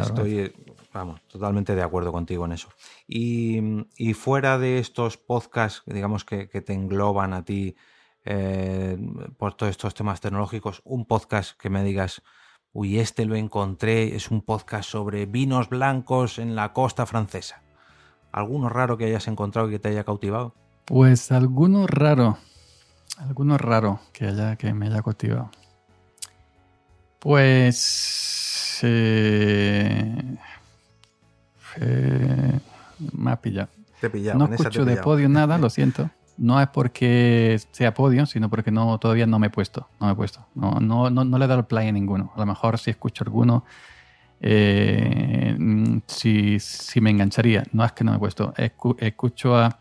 Estoy, 0.00 0.52
vamos, 0.92 1.20
totalmente 1.28 1.76
de 1.76 1.82
acuerdo 1.82 2.10
contigo 2.10 2.44
en 2.44 2.52
eso. 2.52 2.70
Y, 3.06 3.60
y 3.96 4.14
fuera 4.14 4.58
de 4.58 4.80
estos 4.80 5.16
podcasts, 5.16 5.84
digamos, 5.86 6.24
que, 6.24 6.48
que 6.48 6.60
te 6.60 6.72
engloban 6.72 7.32
a 7.32 7.44
ti 7.44 7.76
eh, 8.24 8.98
por 9.36 9.54
todos 9.54 9.70
estos 9.70 9.94
temas 9.94 10.20
tecnológicos, 10.20 10.82
un 10.84 11.04
podcast 11.04 11.56
que 11.56 11.70
me 11.70 11.84
digas, 11.84 12.22
uy, 12.72 12.98
este 12.98 13.26
lo 13.26 13.36
encontré, 13.36 14.16
es 14.16 14.32
un 14.32 14.42
podcast 14.42 14.90
sobre 14.90 15.26
vinos 15.26 15.68
blancos 15.68 16.40
en 16.40 16.56
la 16.56 16.72
costa 16.72 17.06
francesa. 17.06 17.62
¿Alguno 18.32 18.68
raro 18.68 18.96
que 18.96 19.06
hayas 19.06 19.28
encontrado 19.28 19.68
y 19.68 19.72
que 19.72 19.78
te 19.78 19.88
haya 19.88 20.04
cautivado? 20.04 20.54
Pues 20.84 21.32
alguno 21.32 21.86
raro, 21.86 22.38
alguno 23.18 23.58
raro 23.58 24.00
que, 24.12 24.26
haya, 24.26 24.56
que 24.56 24.72
me 24.72 24.86
haya 24.86 25.02
cautivado. 25.02 25.50
Pues... 27.18 28.80
Eh, 28.82 30.36
eh, 31.80 32.60
me 33.12 33.30
ha 33.30 33.36
pillado. 33.36 33.68
Te 34.00 34.10
pillado, 34.10 34.38
No 34.38 34.44
esa 34.46 34.56
te 34.56 34.62
escucho 34.62 34.84
de 34.84 34.96
podio 34.96 35.28
nada, 35.28 35.58
lo 35.58 35.70
siento. 35.70 36.10
No 36.36 36.60
es 36.60 36.68
porque 36.68 37.60
sea 37.72 37.94
podio, 37.94 38.24
sino 38.26 38.48
porque 38.48 38.70
no, 38.70 38.98
todavía 38.98 39.26
no 39.26 39.40
me 39.40 39.48
he 39.48 39.50
puesto. 39.50 39.88
No 40.00 40.06
me 40.06 40.12
he 40.12 40.16
puesto. 40.16 40.46
No, 40.54 40.78
no, 40.80 41.10
no, 41.10 41.24
no 41.24 41.38
le 41.38 41.44
he 41.44 41.48
dado 41.48 41.60
el 41.60 41.66
play 41.66 41.88
a 41.88 41.92
ninguno. 41.92 42.32
A 42.36 42.38
lo 42.38 42.46
mejor 42.46 42.78
si 42.78 42.90
escucho 42.90 43.24
alguno, 43.24 43.64
eh, 44.40 45.54
mm, 45.58 45.98
si, 46.06 46.58
si 46.60 47.00
me 47.00 47.10
engancharía. 47.10 47.64
No 47.72 47.84
es 47.84 47.92
que 47.92 48.04
no 48.04 48.12
me 48.12 48.16
he 48.16 48.20
puesto. 48.20 48.52
Escu- 48.54 48.96
escucho 49.00 49.56
a, 49.56 49.78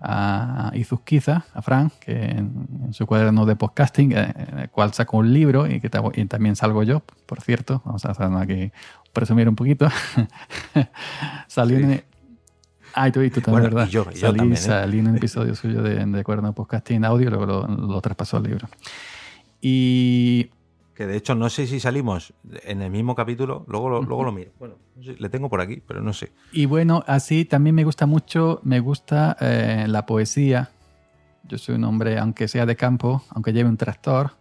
a 0.00 0.70
Izuzquiza, 0.74 1.44
a 1.54 1.62
Fran, 1.62 1.90
que 2.00 2.12
en, 2.12 2.68
en 2.84 2.92
su 2.92 3.06
cuaderno 3.06 3.46
de 3.46 3.56
podcasting, 3.56 4.12
eh, 4.12 4.34
en 4.52 4.58
el 4.60 4.70
cual 4.70 4.92
saco 4.92 5.16
un 5.18 5.32
libro 5.32 5.66
y 5.66 5.80
que 5.80 5.90
y 6.14 6.24
también 6.26 6.56
salgo 6.56 6.82
yo, 6.82 7.00
por 7.26 7.40
cierto. 7.40 7.82
Vamos 7.84 8.04
a 8.04 8.10
hacer 8.10 8.26
aquí 8.34 8.70
presumir 9.12 9.48
un 9.48 9.56
poquito. 9.56 9.88
Salió 11.48 11.78
Sí. 11.78 11.82
en- 11.84 12.04
Ah, 12.98 13.08
y 13.08 13.12
tú, 13.12 13.20
y 13.20 13.28
tú 13.28 13.42
también, 13.42 13.64
Bueno, 13.64 13.76
¿verdad? 13.76 13.88
y 13.88 13.92
yo- 13.92 14.06
y 14.10 14.14
yo 14.14 14.20
salí, 14.28 14.38
también, 14.38 14.52
¿eh? 14.54 14.64
salí 14.64 14.98
en 15.00 15.08
un 15.08 15.16
episodio 15.16 15.54
suyo 15.54 15.82
de, 15.82 16.02
de 16.06 16.24
Cuaderno 16.24 16.48
de 16.48 16.54
Podcasting 16.54 17.04
Audio 17.04 17.28
luego 17.28 17.44
lo, 17.44 17.66
lo 17.68 18.00
traspasó 18.00 18.38
al 18.38 18.44
libro. 18.44 18.68
Y 19.60 20.48
Que 20.96 21.06
de 21.06 21.14
hecho 21.16 21.34
no 21.34 21.50
sé 21.50 21.66
si 21.66 21.78
salimos 21.78 22.32
en 22.64 22.80
el 22.80 22.90
mismo 22.90 23.14
capítulo, 23.14 23.66
luego 23.68 23.90
lo, 23.90 24.02
luego 24.02 24.24
lo 24.24 24.32
miro. 24.32 24.50
Bueno, 24.58 24.76
no 24.96 25.02
sé, 25.02 25.16
le 25.18 25.28
tengo 25.28 25.50
por 25.50 25.60
aquí, 25.60 25.82
pero 25.86 26.00
no 26.00 26.14
sé. 26.14 26.32
Y 26.52 26.64
bueno, 26.64 27.04
así 27.06 27.44
también 27.44 27.76
me 27.76 27.84
gusta 27.84 28.06
mucho, 28.06 28.60
me 28.64 28.80
gusta 28.80 29.36
eh, 29.40 29.84
la 29.88 30.06
poesía. 30.06 30.70
Yo 31.44 31.58
soy 31.58 31.74
un 31.74 31.84
hombre, 31.84 32.18
aunque 32.18 32.48
sea 32.48 32.64
de 32.64 32.76
campo, 32.76 33.22
aunque 33.28 33.52
lleve 33.52 33.68
un 33.68 33.76
tractor, 33.76 34.32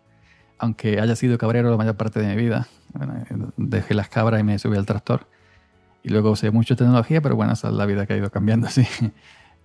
aunque 0.58 1.02
haya 1.02 1.16
sido 1.18 1.38
cabrero 1.38 1.70
la 1.70 1.76
mayor 1.76 1.98
parte 1.98 2.22
de 2.22 2.34
mi 2.34 2.42
vida. 2.42 2.68
Bueno, 2.94 3.52
dejé 3.58 3.94
las 3.94 4.08
cabras 4.08 4.40
y 4.40 4.44
me 4.44 4.58
subí 4.58 4.78
al 4.78 4.86
tractor. 4.86 5.28
Y 6.04 6.10
luego 6.10 6.32
usé 6.32 6.52
mucho 6.52 6.78
tecnología, 6.78 7.20
pero 7.20 7.36
bueno, 7.36 7.52
esa 7.52 7.68
es 7.68 7.74
la 7.74 7.86
vida 7.86 8.06
que 8.06 8.14
ha 8.14 8.18
ido 8.18 8.32
cambiando, 8.32 8.70
sí. 8.70 8.88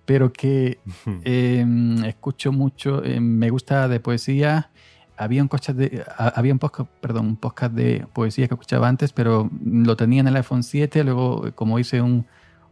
Pero 0.03 0.33
que 0.33 0.79
eh, 1.23 1.65
escucho 2.05 2.51
mucho, 2.51 3.01
eh, 3.05 3.21
me 3.21 3.49
gusta 3.49 3.87
de 3.87 4.01
poesía. 4.01 4.71
Había 5.17 5.41
un, 5.41 5.49
podcast 5.49 5.77
de, 5.77 6.03
había 6.17 6.53
un 6.53 6.59
podcast, 6.59 6.89
perdón, 6.99 7.27
un 7.27 7.35
podcast 7.35 7.73
de 7.73 8.07
poesía 8.13 8.47
que 8.47 8.55
escuchaba 8.55 8.87
antes, 8.87 9.13
pero 9.13 9.49
lo 9.63 9.95
tenía 9.95 10.21
en 10.21 10.27
el 10.27 10.35
iPhone 10.37 10.63
7, 10.63 11.03
luego 11.03 11.51
como 11.53 11.77
hice 11.77 12.01
un, 12.01 12.25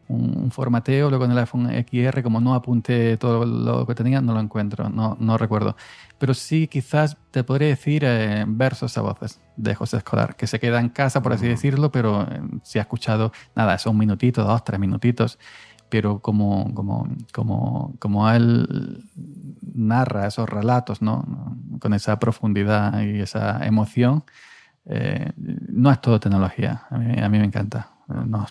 un, 0.07 0.35
un 0.35 0.51
formateo, 0.51 1.09
luego 1.09 1.25
en 1.25 1.31
el 1.31 1.37
iPhone 1.37 1.69
XR, 1.69 2.23
como 2.23 2.41
no 2.41 2.55
apunté 2.55 3.17
todo 3.17 3.45
lo 3.45 3.85
que 3.85 3.93
tenía, 3.93 4.21
no 4.21 4.33
lo 4.33 4.39
encuentro, 4.39 4.89
no, 4.89 5.15
no 5.19 5.37
recuerdo. 5.37 5.75
Pero 6.17 6.33
sí, 6.33 6.67
quizás 6.67 7.17
te 7.31 7.43
podría 7.43 7.67
decir 7.69 8.03
eh, 8.03 8.43
versos 8.47 8.97
a 8.97 9.01
voces 9.01 9.39
de 9.55 9.75
José 9.75 9.97
Escolar, 9.97 10.35
que 10.35 10.47
se 10.47 10.59
queda 10.59 10.79
en 10.79 10.89
casa, 10.89 11.21
por 11.21 11.33
así 11.33 11.45
Mm. 11.45 11.49
decirlo, 11.49 11.91
pero 11.91 12.23
eh, 12.23 12.41
si 12.63 12.79
ha 12.79 12.81
escuchado, 12.81 13.31
nada, 13.55 13.77
son 13.77 13.91
un 13.93 13.99
minutito, 13.99 14.43
dos, 14.43 14.63
tres 14.63 14.79
minutitos, 14.79 15.37
pero 15.89 16.19
como, 16.19 16.73
como, 16.73 17.07
como, 17.33 17.93
como 17.99 18.29
él 18.29 19.03
narra 19.73 20.27
esos 20.27 20.47
relatos, 20.49 21.01
¿no? 21.01 21.25
Con 21.79 21.93
esa 21.93 22.19
profundidad 22.19 23.01
y 23.01 23.19
esa 23.21 23.65
emoción, 23.65 24.23
eh, 24.85 25.31
no 25.37 25.91
es 25.91 26.01
todo 26.01 26.19
tecnología. 26.19 26.83
A 26.89 26.97
mí, 26.97 27.19
a 27.21 27.29
mí 27.29 27.39
me 27.39 27.45
encanta. 27.45 27.89
No, 28.07 28.47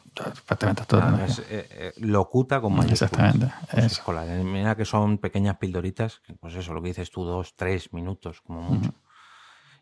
prácticamente 0.47 0.83
es 0.83 0.89
todo 0.89 1.01
Nada, 1.01 1.13
tecnología. 1.27 1.45
es, 1.45 1.51
eh, 1.51 1.69
eh, 1.71 1.93
locuta 2.01 2.61
con 2.61 2.75
mayúsculas. 2.77 3.35
Exactamente, 3.35 3.55
Pues 4.05 4.45
Mira 4.45 4.77
que 4.77 4.85
son 4.85 5.19
pequeñas 5.19 5.57
pildoritas, 5.59 6.21
pues 6.41 6.55
eso, 6.55 6.73
lo 6.75 6.81
que 6.81 6.89
dices 6.89 7.11
tú, 7.11 7.25
dos, 7.25 7.57
tres 7.57 7.93
minutos, 7.93 8.41
como 8.41 8.63
mucho. 8.63 8.93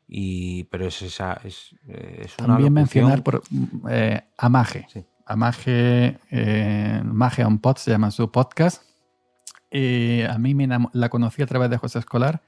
Y, 0.08 0.64
pero 0.64 0.86
es 0.86 1.02
esa, 1.02 1.40
es, 1.44 1.74
eh, 1.88 2.22
es 2.24 2.38
una 2.38 2.48
También 2.48 2.72
locución- 2.72 3.04
mencionar 3.08 3.22
por, 3.22 3.42
eh, 3.90 4.22
a 4.38 4.48
Maje. 4.48 4.86
Sí. 4.90 5.04
A 5.26 5.34
Maje, 5.34 6.20
eh, 6.30 7.02
Maje 7.04 7.44
on 7.44 7.58
Pod 7.58 7.76
se 7.78 7.90
llama 7.90 8.12
su 8.12 8.30
podcast. 8.30 8.82
Eh, 9.72 10.26
a 10.30 10.38
mí 10.38 10.54
me 10.54 10.68
la 10.92 11.08
conocí 11.08 11.42
a 11.42 11.46
través 11.46 11.68
de 11.68 11.78
José 11.78 11.98
Escolar 11.98 12.42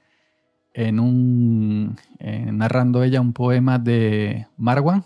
en 0.73 0.99
un, 1.01 1.97
eh, 2.19 2.51
narrando 2.53 3.03
ella 3.03 3.19
un 3.19 3.33
poema 3.33 3.79
de 3.79 4.47
Marwan. 4.57 5.03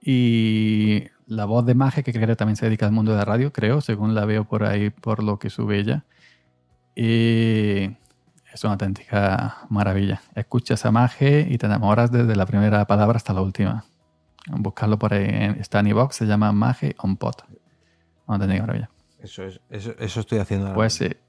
Y 0.00 1.04
la 1.26 1.44
voz 1.44 1.64
de 1.64 1.74
Maje, 1.74 2.02
que 2.02 2.12
creo 2.12 2.26
que 2.26 2.36
también 2.36 2.56
se 2.56 2.66
dedica 2.66 2.86
al 2.86 2.92
mundo 2.92 3.12
de 3.12 3.18
la 3.18 3.24
radio, 3.24 3.52
creo, 3.52 3.80
según 3.80 4.14
la 4.14 4.24
veo 4.24 4.44
por 4.44 4.64
ahí, 4.64 4.90
por 4.90 5.22
lo 5.22 5.38
que 5.38 5.48
sube 5.48 5.78
ella. 5.78 6.04
Y 6.96 7.96
es 8.52 8.64
una 8.64 8.72
auténtica 8.72 9.58
maravilla. 9.68 10.22
Escuchas 10.34 10.84
a 10.86 10.90
Maje 10.90 11.46
y 11.48 11.58
te 11.58 11.66
enamoras 11.66 12.10
desde 12.10 12.34
la 12.34 12.46
primera 12.46 12.84
palabra 12.86 13.16
hasta 13.16 13.32
la 13.32 13.42
última. 13.42 13.84
Buscarlo 14.48 14.98
por 14.98 15.12
ahí. 15.14 15.24
en- 15.28 15.60
Está 15.60 15.80
en 15.80 15.88
iVoox, 15.88 16.14
se 16.14 16.26
llama 16.26 16.52
Maje 16.52 16.94
on 16.98 17.16
Pot. 17.16 17.44
Maravilla. 18.26 18.90
Eso, 19.20 19.44
es, 19.44 19.60
eso, 19.70 19.92
eso 19.98 20.20
estoy 20.20 20.38
haciendo 20.38 20.66
ahora 20.66 20.76
Pues, 20.76 21.00
mismo. 21.00 21.14
eh, 21.16 21.20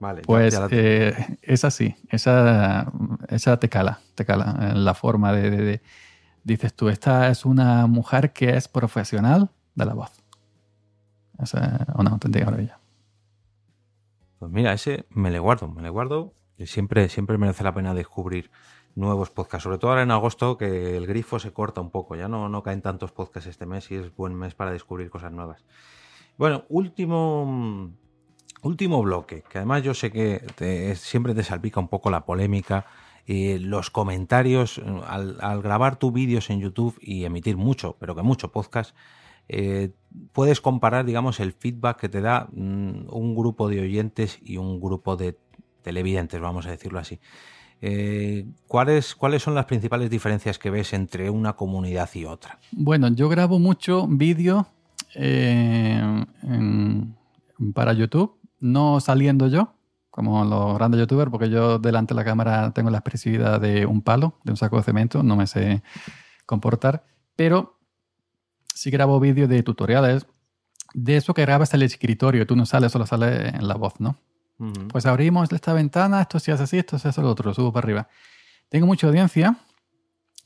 Vale, 0.00 0.20
ya- 0.22 0.26
pues 0.26 0.54
ya 0.54 0.68
tengo. 0.68 0.82
eh, 0.82 1.38
es 1.42 1.64
así. 1.64 1.94
Esa, 2.10 2.90
esa 3.28 3.58
te 3.58 3.68
cala, 3.68 4.00
te 4.14 4.24
cala. 4.24 4.56
en 4.72 4.84
La 4.84 4.94
forma 4.94 5.32
de, 5.32 5.50
de- 5.50 5.64
de- 5.64 5.82
Dices 6.42 6.74
tú, 6.74 6.90
esta 6.90 7.28
es 7.30 7.46
una 7.46 7.86
mujer 7.86 8.32
que 8.34 8.54
es 8.56 8.68
profesional 8.68 9.50
de 9.74 9.84
la 9.86 9.94
voz. 9.94 10.10
Es 11.42 11.54
eh, 11.54 11.58
una 11.96 12.10
auténtica 12.10 12.44
maravilla. 12.44 12.78
Pues 14.38 14.52
mira, 14.52 14.72
ese 14.74 15.06
me 15.10 15.30
le 15.30 15.38
guardo, 15.38 15.68
me 15.68 15.80
le 15.80 15.88
guardo. 15.88 16.34
Y 16.58 16.66
siempre, 16.66 17.08
siempre 17.08 17.38
merece 17.38 17.64
la 17.64 17.72
pena 17.74 17.94
descubrir 17.94 18.50
nuevos 18.94 19.30
podcasts. 19.30 19.64
Sobre 19.64 19.78
todo 19.78 19.90
ahora 19.90 20.02
en 20.02 20.10
agosto, 20.10 20.56
que 20.56 20.96
el 20.96 21.06
grifo 21.06 21.38
se 21.38 21.52
corta 21.52 21.80
un 21.80 21.90
poco. 21.90 22.16
Ya 22.16 22.28
no, 22.28 22.48
no 22.48 22.62
caen 22.62 22.82
tantos 22.82 23.12
podcasts 23.12 23.48
este 23.48 23.66
mes 23.66 23.90
y 23.90 23.96
es 23.96 24.14
buen 24.14 24.34
mes 24.34 24.54
para 24.54 24.72
descubrir 24.72 25.10
cosas 25.10 25.32
nuevas. 25.32 25.64
Bueno, 26.36 26.64
último, 26.68 27.90
último 28.62 29.02
bloque, 29.02 29.42
que 29.48 29.58
además 29.58 29.82
yo 29.82 29.94
sé 29.94 30.10
que 30.10 30.44
te- 30.56 30.94
siempre 30.96 31.34
te 31.34 31.42
salpica 31.44 31.80
un 31.80 31.88
poco 31.88 32.10
la 32.10 32.24
polémica. 32.24 32.86
eh, 33.26 33.58
los 33.58 33.88
comentarios, 33.90 34.82
al, 35.06 35.38
al 35.40 35.62
grabar 35.62 35.96
tus 35.96 36.12
vídeos 36.12 36.50
en 36.50 36.60
YouTube 36.60 36.98
y 37.00 37.24
emitir 37.24 37.56
mucho, 37.56 37.96
pero 37.98 38.14
que 38.14 38.20
mucho 38.22 38.52
podcast, 38.52 38.94
eh, 39.48 39.92
puedes 40.32 40.60
comparar, 40.60 41.06
digamos, 41.06 41.40
el 41.40 41.52
feedback 41.52 42.00
que 42.00 42.08
te 42.10 42.20
da 42.20 42.48
mm, 42.52 43.06
un 43.08 43.34
grupo 43.34 43.70
de 43.70 43.80
oyentes 43.80 44.38
y 44.42 44.58
un 44.58 44.78
grupo 44.78 45.16
de 45.16 45.38
televidentes, 45.80 46.38
vamos 46.38 46.66
a 46.66 46.70
decirlo 46.70 46.98
así. 46.98 47.18
Eh, 47.80 48.46
¿cuáles, 48.66 49.14
¿Cuáles 49.14 49.42
son 49.42 49.54
las 49.54 49.66
principales 49.66 50.10
diferencias 50.10 50.58
que 50.58 50.70
ves 50.70 50.92
entre 50.92 51.30
una 51.30 51.54
comunidad 51.54 52.08
y 52.14 52.24
otra? 52.24 52.58
Bueno, 52.72 53.08
yo 53.08 53.28
grabo 53.28 53.58
mucho 53.58 54.06
vídeo 54.08 54.66
eh, 55.14 56.24
para 57.74 57.92
YouTube, 57.92 58.38
no 58.60 59.00
saliendo 59.00 59.48
yo, 59.48 59.74
como 60.10 60.44
los 60.44 60.76
grandes 60.76 61.00
youtubers, 61.00 61.30
porque 61.30 61.50
yo 61.50 61.78
delante 61.78 62.14
de 62.14 62.20
la 62.20 62.24
cámara 62.24 62.72
tengo 62.72 62.90
la 62.90 62.98
expresividad 62.98 63.60
de 63.60 63.84
un 63.84 64.00
palo, 64.00 64.38
de 64.44 64.52
un 64.52 64.56
saco 64.56 64.76
de 64.76 64.84
cemento, 64.84 65.22
no 65.22 65.36
me 65.36 65.46
sé 65.46 65.82
comportar, 66.46 67.04
pero 67.36 67.78
sí 68.74 68.90
grabo 68.90 69.18
vídeos 69.20 69.48
de 69.48 69.62
tutoriales, 69.62 70.26
de 70.94 71.16
eso 71.16 71.34
que 71.34 71.42
grabas 71.42 71.74
el 71.74 71.82
escritorio, 71.82 72.46
tú 72.46 72.54
no 72.54 72.64
sales, 72.64 72.92
solo 72.92 73.06
sale 73.06 73.48
en 73.48 73.66
la 73.66 73.74
voz, 73.74 73.98
¿no? 73.98 74.20
Pues 74.90 75.04
abrimos 75.06 75.52
esta 75.52 75.72
ventana, 75.72 76.22
esto 76.22 76.38
se 76.38 76.52
hace 76.52 76.62
así, 76.62 76.78
esto 76.78 76.98
se 76.98 77.08
hace 77.08 77.20
lo 77.20 77.30
otro, 77.30 77.50
lo 77.50 77.54
subo 77.54 77.72
para 77.72 77.84
arriba. 77.84 78.08
Tengo 78.68 78.86
mucha 78.86 79.06
audiencia. 79.06 79.58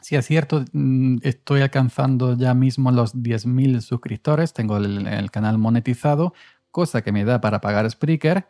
Si 0.00 0.16
es 0.16 0.26
cierto, 0.26 0.64
mm, 0.72 1.18
estoy 1.22 1.60
alcanzando 1.60 2.36
ya 2.36 2.54
mismo 2.54 2.90
los 2.90 3.14
10.000 3.14 3.80
suscriptores, 3.80 4.52
tengo 4.54 4.78
el, 4.78 5.30
canal 5.30 5.58
monetizado, 5.58 6.32
cosa 6.70 7.02
que 7.02 7.12
me 7.12 7.24
da 7.24 7.40
para 7.40 7.60
pagar 7.60 7.90
Spreaker 7.90 8.46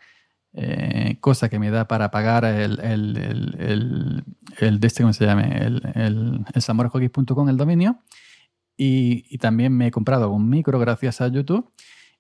eh, 0.55 1.19
cosa 1.21 1.49
que 1.49 1.59
me 1.59 1.71
da 1.71 1.87
para 1.87 2.11
pagar 2.11 2.45
el, 2.45 2.81
el, 2.81 4.25
el, 4.59 4.81
este, 4.83 5.03
¿cómo 5.03 5.13
se 5.13 5.27
llama? 5.27 5.43
El 5.43 5.83
el 7.49 7.57
dominio. 7.57 7.99
Y, 8.77 9.25
y, 9.29 9.39
también 9.39 9.77
me 9.77 9.89
he 9.89 9.91
comprado 9.91 10.31
un 10.31 10.49
micro 10.49 10.79
gracias 10.79 11.21
a 11.21 11.29
YouTube. 11.29 11.71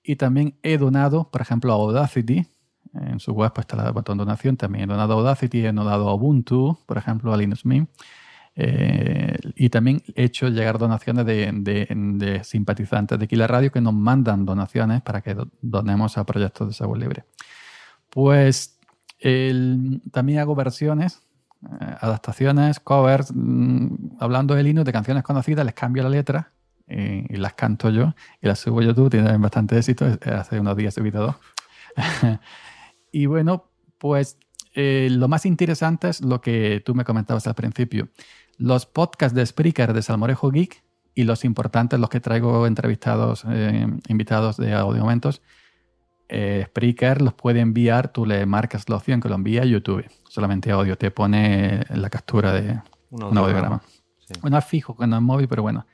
Y 0.02 0.16
también 0.16 0.58
he 0.62 0.76
donado, 0.76 1.30
por 1.30 1.40
ejemplo, 1.40 1.72
a 1.72 1.76
Audacity. 1.76 2.46
En 2.94 3.20
su 3.20 3.32
web 3.32 3.52
pues, 3.52 3.66
está 3.68 3.86
el 3.86 3.92
botón 3.92 4.18
donación. 4.18 4.56
También 4.56 4.84
he 4.84 4.86
donado 4.86 5.14
a 5.14 5.16
Audacity, 5.16 5.64
he 5.64 5.72
donado 5.72 6.08
a 6.08 6.14
Ubuntu, 6.14 6.78
por 6.86 6.98
ejemplo, 6.98 7.32
a 7.32 7.36
Linux 7.36 7.64
Mint. 7.64 7.88
Eh, 8.60 9.36
y 9.54 9.68
también 9.68 10.02
he 10.16 10.24
hecho 10.24 10.48
llegar 10.48 10.78
donaciones 10.78 11.24
de, 11.24 12.40
simpatizantes 12.42 13.16
de 13.16 13.28
Kila 13.28 13.46
Radio 13.46 13.70
que 13.70 13.80
nos 13.80 13.94
mandan 13.94 14.44
donaciones 14.44 15.00
para 15.02 15.20
que 15.20 15.36
donemos 15.62 16.18
a 16.18 16.24
proyectos 16.24 16.66
de 16.66 16.74
software 16.74 17.00
libre. 17.00 17.24
Pues 18.10 18.76
también 20.10 20.40
hago 20.40 20.56
versiones, 20.56 21.22
eh, 21.62 21.96
adaptaciones, 22.00 22.80
covers, 22.80 23.32
mm, 23.32 24.16
hablando 24.18 24.54
de 24.54 24.64
Linux, 24.64 24.86
de 24.86 24.92
canciones 24.92 25.22
conocidas, 25.22 25.64
les 25.64 25.74
cambio 25.74 26.02
la 26.02 26.08
letra 26.10 26.52
y 26.90 27.36
las 27.36 27.52
canto 27.52 27.90
yo 27.90 28.14
y 28.40 28.46
las 28.46 28.60
subo 28.60 28.80
a 28.80 28.82
YouTube, 28.82 29.10
tienen 29.10 29.42
bastante 29.42 29.76
éxito, 29.76 30.06
hace 30.24 30.58
unos 30.58 30.74
días 30.74 30.96
he 30.96 31.00
subido 31.00 31.20
dos. 31.26 31.36
y 33.12 33.26
bueno, 33.26 33.70
pues 33.98 34.38
eh, 34.74 35.08
lo 35.10 35.28
más 35.28 35.46
interesante 35.46 36.08
es 36.08 36.20
lo 36.20 36.40
que 36.40 36.82
tú 36.84 36.94
me 36.94 37.04
comentabas 37.04 37.46
al 37.46 37.54
principio. 37.54 38.08
Los 38.56 38.86
podcasts 38.86 39.34
de 39.34 39.44
Spreaker 39.44 39.92
de 39.92 40.02
Salmorejo 40.02 40.50
Geek 40.50 40.82
y 41.14 41.24
los 41.24 41.44
importantes, 41.44 41.98
los 41.98 42.10
que 42.10 42.20
traigo 42.20 42.66
entrevistados, 42.66 43.44
invitados 44.08 44.56
de 44.56 44.74
audio 44.74 45.02
momentos, 45.02 45.42
eh, 46.28 46.64
Spreaker 46.66 47.22
los 47.22 47.32
puede 47.32 47.60
enviar, 47.60 48.12
tú 48.12 48.26
le 48.26 48.44
marcas 48.44 48.88
la 48.88 48.96
opción 48.96 49.20
que 49.20 49.28
lo 49.28 49.34
envía 49.34 49.62
a 49.62 49.64
YouTube. 49.64 50.04
Solamente 50.28 50.70
audio, 50.70 50.96
te 50.96 51.10
pone 51.10 51.84
la 51.88 52.10
captura 52.10 52.52
de 52.52 52.80
un, 53.10 53.22
audiograma. 53.36 53.82
Bueno, 54.42 54.60
fijo 54.60 54.94
cuando 54.94 55.16
es 55.16 55.22
móvil, 55.22 55.48
pero 55.48 55.62
bueno. 55.62 55.86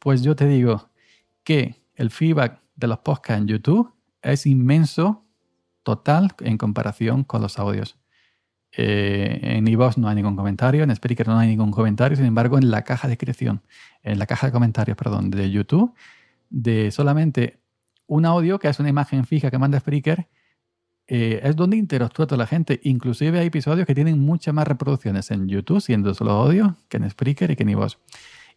Pues 0.00 0.22
yo 0.22 0.34
te 0.34 0.46
digo 0.46 0.90
que 1.44 1.76
el 1.94 2.10
feedback 2.10 2.60
de 2.74 2.86
los 2.88 2.98
podcasts 2.98 3.40
en 3.40 3.48
YouTube 3.48 3.92
es 4.22 4.46
inmenso, 4.46 5.24
total, 5.88 6.34
en 6.40 6.58
comparación 6.58 7.24
con 7.24 7.40
los 7.40 7.58
audios. 7.58 7.96
Eh, 8.72 9.40
en 9.42 9.66
iVoox 9.66 9.96
no 9.96 10.06
hay 10.10 10.16
ningún 10.16 10.36
comentario, 10.36 10.84
en 10.84 10.94
Spreaker 10.94 11.26
no 11.26 11.38
hay 11.38 11.48
ningún 11.48 11.70
comentario, 11.70 12.14
sin 12.14 12.26
embargo, 12.26 12.58
en 12.58 12.70
la 12.70 12.84
caja 12.84 13.08
de 13.08 13.12
descripción, 13.12 13.62
en 14.02 14.18
la 14.18 14.26
caja 14.26 14.48
de 14.48 14.52
comentarios, 14.52 14.98
perdón, 14.98 15.30
de 15.30 15.50
YouTube, 15.50 15.94
de 16.50 16.90
solamente 16.90 17.62
un 18.06 18.26
audio, 18.26 18.58
que 18.58 18.68
es 18.68 18.78
una 18.78 18.90
imagen 18.90 19.24
fija 19.24 19.50
que 19.50 19.56
manda 19.56 19.80
Spreaker, 19.80 20.28
eh, 21.06 21.40
es 21.42 21.56
donde 21.56 21.78
interactúa 21.78 22.26
toda 22.26 22.36
la 22.36 22.46
gente. 22.46 22.80
Inclusive 22.84 23.38
hay 23.38 23.46
episodios 23.46 23.86
que 23.86 23.94
tienen 23.94 24.18
muchas 24.18 24.52
más 24.52 24.68
reproducciones 24.68 25.30
en 25.30 25.48
YouTube, 25.48 25.80
siendo 25.80 26.12
solo 26.12 26.32
audio, 26.32 26.76
que 26.90 26.98
en 26.98 27.08
Spreaker 27.08 27.50
y 27.52 27.56
que 27.56 27.62
en 27.62 27.70
iVoox. 27.70 27.96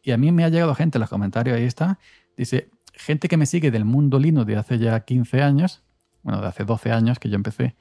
Y 0.04 0.12
a 0.12 0.18
mí 0.18 0.34
me 0.34 0.44
ha 0.44 0.50
llegado 0.50 0.76
gente 0.76 0.98
en 0.98 1.00
los 1.00 1.10
comentarios, 1.10 1.56
ahí 1.56 1.64
está, 1.64 1.98
dice, 2.36 2.72
gente 2.94 3.30
que 3.30 3.38
me 3.38 3.46
sigue 3.46 3.72
del 3.72 3.86
mundo 3.86 4.20
Linux 4.20 4.46
de 4.48 4.58
hace 4.58 4.80
ya 4.80 5.00
15 5.00 5.42
años, 5.42 5.82
bueno, 6.24 6.42
de 6.42 6.48
hace 6.48 6.64
12 6.64 6.92
años 6.92 7.20
que 7.20 7.30
yo 7.30 7.36
empecé, 7.36 7.76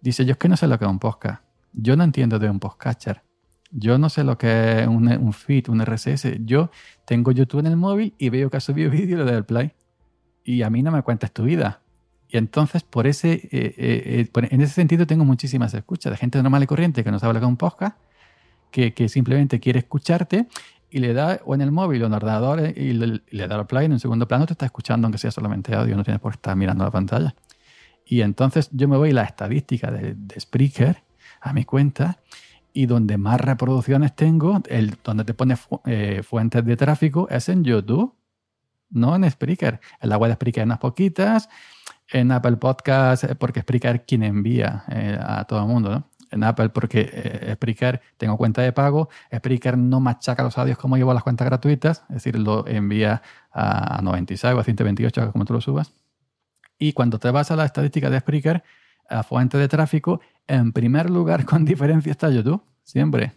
dice, 0.00 0.24
yo 0.24 0.32
es 0.32 0.38
que 0.38 0.48
no 0.48 0.56
sé 0.56 0.66
lo 0.66 0.78
que 0.78 0.84
es 0.84 0.90
un 0.90 0.98
podcast. 0.98 1.42
Yo 1.72 1.96
no 1.96 2.04
entiendo 2.04 2.38
de 2.38 2.50
un 2.50 2.58
podcatcher. 2.58 3.22
Yo 3.70 3.98
no 3.98 4.08
sé 4.08 4.24
lo 4.24 4.36
que 4.36 4.80
es 4.80 4.88
un, 4.88 5.08
un 5.08 5.32
feed, 5.32 5.68
un 5.68 5.84
RSS. 5.84 6.44
Yo 6.44 6.70
tengo 7.04 7.30
YouTube 7.30 7.60
en 7.60 7.66
el 7.66 7.76
móvil 7.76 8.14
y 8.18 8.28
veo 8.28 8.50
que 8.50 8.56
ha 8.56 8.60
subido 8.60 8.90
vídeo 8.90 9.16
y 9.16 9.18
le 9.18 9.24
doy 9.24 9.34
el 9.34 9.44
play 9.44 9.72
y 10.44 10.62
a 10.62 10.70
mí 10.70 10.82
no 10.82 10.90
me 10.90 11.02
cuentas 11.02 11.32
tu 11.32 11.44
vida. 11.44 11.80
Y 12.28 12.36
entonces, 12.36 12.82
por 12.82 13.06
ese, 13.06 13.32
eh, 13.32 13.48
eh, 13.52 14.30
eh, 14.34 14.48
en 14.50 14.60
ese 14.60 14.74
sentido, 14.74 15.06
tengo 15.06 15.24
muchísimas 15.24 15.74
escuchas 15.74 16.12
de 16.12 16.16
gente 16.16 16.40
normal 16.42 16.62
y 16.62 16.66
corriente 16.66 17.02
que 17.02 17.10
no 17.10 17.18
sabe 17.18 17.34
lo 17.34 17.40
que 17.40 17.46
es 17.46 17.48
un 17.48 17.56
podcast, 17.56 17.96
que, 18.70 18.94
que, 18.94 19.08
simplemente 19.08 19.58
quiere 19.58 19.80
escucharte 19.80 20.46
y 20.90 21.00
le 21.00 21.12
da, 21.12 21.40
o 21.44 21.54
en 21.54 21.60
el 21.60 21.72
móvil 21.72 22.02
o 22.02 22.06
en 22.06 22.12
el 22.12 22.16
ordenador, 22.16 22.72
y 22.76 22.92
le, 22.92 23.48
da 23.48 23.58
el 23.58 23.66
play 23.66 23.86
en 23.86 23.92
un 23.92 24.00
segundo 24.00 24.28
plano, 24.28 24.46
te 24.46 24.52
está 24.52 24.66
escuchando, 24.66 25.06
aunque 25.06 25.18
sea 25.18 25.32
solamente 25.32 25.74
audio, 25.74 25.96
no 25.96 26.04
tienes 26.04 26.20
por 26.20 26.32
qué 26.32 26.36
estar 26.36 26.54
mirando 26.56 26.84
la 26.84 26.90
pantalla. 26.90 27.34
Y 28.10 28.22
entonces 28.22 28.68
yo 28.72 28.88
me 28.88 28.96
voy 28.96 29.10
a 29.10 29.14
la 29.14 29.22
estadística 29.22 29.90
de, 29.90 30.14
de 30.14 30.40
Spreaker 30.40 31.02
a 31.40 31.52
mi 31.52 31.64
cuenta 31.64 32.18
y 32.72 32.86
donde 32.86 33.16
más 33.16 33.40
reproducciones 33.40 34.14
tengo, 34.14 34.60
el, 34.68 34.98
donde 35.02 35.24
te 35.24 35.34
pone 35.34 35.56
fuentes 35.56 36.64
de 36.64 36.76
tráfico, 36.76 37.28
es 37.30 37.48
en 37.48 37.64
YouTube 37.64 38.14
no 38.90 39.14
en 39.16 39.30
Spreaker. 39.30 39.80
En 40.00 40.08
la 40.08 40.18
web 40.18 40.30
de 40.30 40.34
Spreaker 40.34 40.64
unas 40.64 40.78
poquitas, 40.78 41.48
en 42.12 42.32
Apple 42.32 42.56
Podcast, 42.56 43.24
eh, 43.24 43.34
porque 43.34 43.60
Spreaker 43.60 44.04
quien 44.04 44.22
envía 44.22 44.84
eh, 44.88 45.18
a 45.20 45.44
todo 45.44 45.60
el 45.60 45.66
mundo, 45.66 45.90
¿no? 45.90 46.10
En 46.32 46.44
Apple 46.44 46.68
porque 46.68 47.10
eh, 47.12 47.52
Spreaker 47.54 48.00
tengo 48.16 48.36
cuenta 48.36 48.62
de 48.62 48.72
pago, 48.72 49.08
Spreaker 49.34 49.76
no 49.76 49.98
machaca 49.98 50.44
los 50.44 50.56
audios 50.58 50.78
como 50.78 50.96
llevo 50.96 51.12
las 51.12 51.24
cuentas 51.24 51.44
gratuitas, 51.46 52.04
es 52.08 52.16
decir, 52.16 52.38
lo 52.38 52.66
envía 52.68 53.22
a 53.52 54.00
96 54.02 54.54
o 54.54 54.60
a 54.60 54.64
128 54.64 55.32
como 55.32 55.44
tú 55.44 55.54
lo 55.54 55.60
subas. 55.60 55.92
Y 56.80 56.94
cuando 56.94 57.18
te 57.18 57.30
vas 57.30 57.50
a 57.50 57.56
la 57.56 57.66
estadística 57.66 58.08
de 58.08 58.18
Spreaker, 58.18 58.64
a 59.08 59.22
fuente 59.22 59.58
de 59.58 59.68
tráfico, 59.68 60.20
en 60.46 60.72
primer 60.72 61.10
lugar 61.10 61.44
con 61.44 61.64
diferencia 61.64 62.10
está 62.10 62.30
YouTube, 62.30 62.64
siempre. 62.82 63.34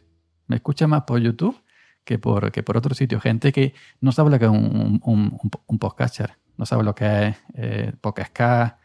Me 0.47 0.55
escucha 0.55 0.87
más 0.87 1.03
por 1.03 1.19
YouTube 1.19 1.61
que 2.05 2.17
por, 2.17 2.51
que 2.51 2.63
por 2.63 2.77
otro 2.77 2.95
sitio. 2.95 3.19
Gente 3.19 3.51
que 3.51 3.73
no 3.99 4.13
sabe 4.13 4.31
lo 4.31 4.39
que 4.39 4.45
es 4.45 4.51
un, 4.51 5.01
un, 5.03 5.39
un, 5.67 5.79
podcatcher, 5.79 6.37
no 6.57 6.65
sabe 6.65 6.83
lo 6.83 6.95
que 6.95 7.27
es 7.27 7.35
eh, 7.55 7.93
Podcast, 7.99 8.77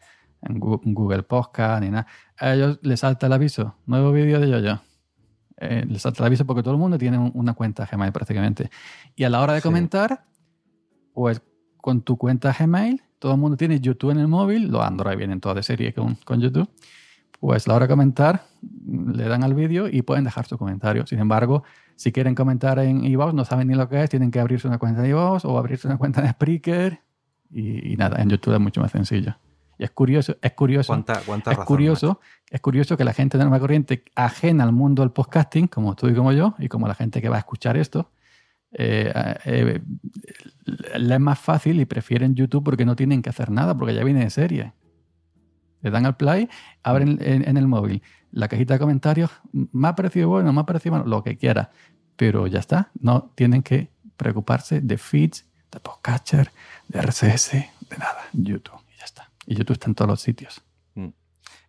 Google 0.43 1.23
Podcast, 1.23 1.83
ni 1.83 1.91
nada. 1.91 2.09
A 2.37 2.55
ellos 2.55 2.81
les 2.83 2.99
salta 2.99 3.27
el 3.27 3.33
aviso, 3.33 3.77
nuevo 3.87 4.11
vídeo 4.11 4.41
de 4.41 4.51
yo-yo. 4.51 4.81
Eh, 5.57 5.85
les 5.89 6.03
salta 6.03 6.25
el 6.25 6.27
aviso 6.27 6.45
porque 6.47 6.65
todo 6.65 6.75
el 6.75 6.81
mundo 6.81 6.99
tiene 6.99 7.19
una 7.19 7.55
cuenta 7.55 7.89
Gmail 7.91 8.11
prácticamente. 8.11 8.71
Y 9.15 9.23
a 9.23 9.31
la 9.31 9.41
hora 9.41 9.53
de 9.53 9.63
comentar, 9.63 10.25
pues 11.13 11.43
con 11.89 12.03
tu 12.03 12.19
cuenta 12.19 12.53
Gmail, 12.53 13.01
todo 13.19 13.33
el 13.33 13.39
mundo 13.39 13.57
tiene 13.57 13.81
YouTube 13.81 14.11
en 14.11 14.19
el 14.19 14.29
móvil, 14.29 14.69
los 14.69 14.85
Android 14.85 15.17
vienen 15.17 15.41
todos 15.41 15.57
de 15.57 15.63
serie 15.63 15.95
con, 15.95 16.17
con 16.17 16.39
YouTube. 16.39 16.69
Pues 17.41 17.67
a 17.67 17.71
la 17.71 17.77
hora 17.77 17.87
de 17.87 17.89
comentar, 17.89 18.45
le 18.87 19.27
dan 19.27 19.43
al 19.43 19.55
vídeo 19.55 19.89
y 19.89 20.03
pueden 20.03 20.23
dejar 20.23 20.45
su 20.45 20.59
comentario. 20.59 21.07
Sin 21.07 21.19
embargo, 21.19 21.65
si 21.97 22.13
quieren 22.13 22.35
comentar 22.35 22.79
en 22.81 23.07
iVoox, 23.07 23.33
no 23.33 23.47
saben 23.47 23.69
ni 23.69 23.75
lo 23.75 23.89
que 23.89 24.03
es, 24.03 24.11
tienen 24.11 24.31
que 24.31 24.39
abrirse 24.39 24.69
una 24.69 24.77
cuenta 24.77 25.01
de 25.01 25.09
iVoox 25.09 25.47
o 25.47 25.57
abrirse 25.57 25.89
una 25.89 25.97
cuenta 25.97 26.21
de 26.21 26.29
Spreaker 26.29 27.01
y, 27.51 27.97
nada, 27.97 28.21
en 28.21 28.29
YouTube 28.29 28.53
es 28.53 28.61
mucho 28.61 28.83
más 28.83 28.93
sencillo. 28.93 29.39
Y 29.79 29.85
es 29.85 29.91
curioso, 29.91 30.37
es 30.43 30.53
curioso, 30.53 30.93
es 30.93 31.59
curioso, 31.65 32.21
es 32.51 32.61
curioso 32.61 32.99
que 32.99 33.05
la 33.05 33.15
gente 33.15 33.39
de 33.39 33.45
Nueva 33.45 33.61
Corriente 33.61 34.05
ajena 34.15 34.65
al 34.65 34.73
mundo 34.73 35.01
del 35.01 35.13
podcasting, 35.13 35.69
como 35.69 35.97
tú 35.97 36.07
y 36.09 36.15
como 36.15 36.33
yo, 36.33 36.55
y 36.59 36.69
como 36.69 36.87
la 36.87 36.95
gente 36.95 37.23
que 37.23 37.31
va 37.31 37.37
a 37.37 37.39
escuchar 37.39 37.79
esto, 37.79 38.11
eh, 38.73 39.13
eh, 39.45 39.81
le 40.97 41.15
es 41.15 41.21
más 41.21 41.39
fácil 41.39 41.81
y 41.81 41.85
prefieren 41.85 42.35
YouTube 42.35 42.65
porque 42.65 42.85
no 42.85 42.97
tienen 42.97 43.23
que 43.23 43.31
hacer 43.31 43.51
nada, 43.51 43.77
porque 43.77 43.95
ya 43.95 44.05
viene 44.05 44.25
de 44.25 44.31
serie. 44.31 44.73
Le 45.81 45.91
dan 45.91 46.07
al 46.07 46.17
play, 46.17 46.49
abren 46.83 47.19
en 47.21 47.57
el 47.57 47.69
móvil 47.69 48.03
la 48.31 48.49
cajita 48.49 48.75
de 48.75 48.81
comentarios, 48.81 49.31
me 49.53 49.89
ha 49.89 49.95
parecido 49.95 50.29
bueno, 50.29 50.53
me 50.53 50.61
ha 50.61 50.67
parecido 50.67 50.97
bueno, 50.97 51.07
lo 51.07 51.23
que 51.23 51.37
quiera. 51.37 51.71
Pero 52.17 52.47
ya 52.47 52.59
está, 52.59 52.91
no 53.01 53.31
tienen 53.35 53.63
que 53.63 53.91
preocuparse 54.17 54.81
de 54.81 54.99
feeds, 54.99 55.47
de 55.71 55.81
podcatcher, 55.81 56.51
de 56.89 57.01
RSS, 57.01 57.53
de 57.53 57.99
nada. 57.99 58.25
YouTube, 58.33 58.81
y 58.95 58.99
ya 58.99 59.05
está. 59.05 59.31
Y 59.47 59.55
YouTube 59.55 59.75
está 59.75 59.87
en 59.87 59.95
todos 59.95 60.09
los 60.11 60.21
sitios. 60.21 60.63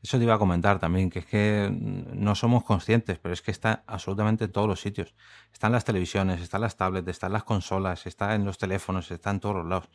Mm. 0.01 0.05
Eso 0.05 0.17
te 0.17 0.23
iba 0.23 0.33
a 0.35 0.39
comentar 0.39 0.79
también, 0.79 1.09
que 1.09 1.19
es 1.19 1.25
que 1.25 1.69
no 1.71 2.35
somos 2.35 2.63
conscientes, 2.63 3.19
pero 3.19 3.33
es 3.33 3.41
que 3.41 3.51
está 3.51 3.83
absolutamente 3.87 4.45
en 4.45 4.51
todos 4.51 4.67
los 4.67 4.81
sitios. 4.81 5.13
Está 5.51 5.67
en 5.67 5.73
las 5.73 5.85
televisiones, 5.85 6.41
está 6.41 6.57
en 6.57 6.61
las 6.61 6.77
tablets, 6.77 7.07
está 7.07 7.27
en 7.27 7.33
las 7.33 7.43
consolas, 7.43 8.05
está 8.05 8.35
en 8.35 8.45
los 8.45 8.57
teléfonos, 8.57 9.11
está 9.11 9.31
en 9.31 9.39
todos 9.39 9.55
los 9.57 9.65
lados. 9.65 9.89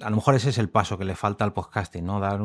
A 0.00 0.10
lo 0.10 0.16
mejor 0.16 0.34
ese 0.34 0.50
es 0.50 0.58
el 0.58 0.68
paso 0.68 0.98
que 0.98 1.04
le 1.04 1.16
falta 1.16 1.44
al 1.44 1.52
podcasting, 1.52 2.04
¿no? 2.04 2.20
Dar, 2.20 2.40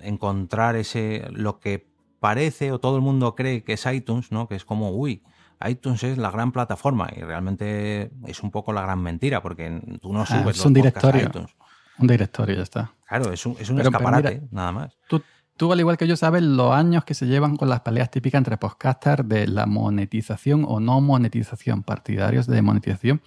encontrar 0.00 0.76
ese, 0.76 1.26
lo 1.32 1.58
que 1.58 1.88
parece 2.20 2.72
o 2.72 2.78
todo 2.78 2.96
el 2.96 3.02
mundo 3.02 3.34
cree 3.34 3.64
que 3.64 3.74
es 3.74 3.86
iTunes, 3.86 4.32
¿no? 4.32 4.48
Que 4.48 4.54
es 4.54 4.64
como, 4.64 4.90
uy, 4.90 5.22
iTunes 5.66 6.02
es 6.04 6.18
la 6.18 6.30
gran 6.30 6.52
plataforma 6.52 7.08
y 7.14 7.20
realmente 7.20 8.10
es 8.26 8.42
un 8.42 8.50
poco 8.50 8.72
la 8.72 8.82
gran 8.82 9.02
mentira 9.02 9.42
porque 9.42 9.80
tú 10.00 10.12
no 10.12 10.22
ah, 10.22 10.26
subes 10.26 10.64
un 10.64 10.74
directorio, 10.74 11.26
iTunes. 11.26 11.56
Un 11.98 12.06
directorio, 12.06 12.56
ya 12.56 12.62
está. 12.62 12.94
Claro, 13.08 13.32
es 13.32 13.44
un, 13.44 13.56
es 13.58 13.68
un 13.70 13.80
escaparate, 13.80 14.42
nada 14.50 14.72
más. 14.72 14.98
Tú, 15.08 15.22
tú, 15.58 15.72
al 15.72 15.80
igual 15.80 15.98
que 15.98 16.06
yo, 16.06 16.16
sabes 16.16 16.42
los 16.42 16.72
años 16.72 17.04
que 17.04 17.12
se 17.12 17.26
llevan 17.26 17.56
con 17.56 17.68
las 17.68 17.80
peleas 17.80 18.10
típicas 18.10 18.38
entre 18.38 18.56
podcasters 18.56 19.28
de 19.28 19.46
la 19.48 19.66
monetización 19.66 20.64
o 20.66 20.80
no 20.80 21.02
monetización, 21.02 21.82
partidarios 21.82 22.46
de 22.46 22.62
monetización, 22.62 23.20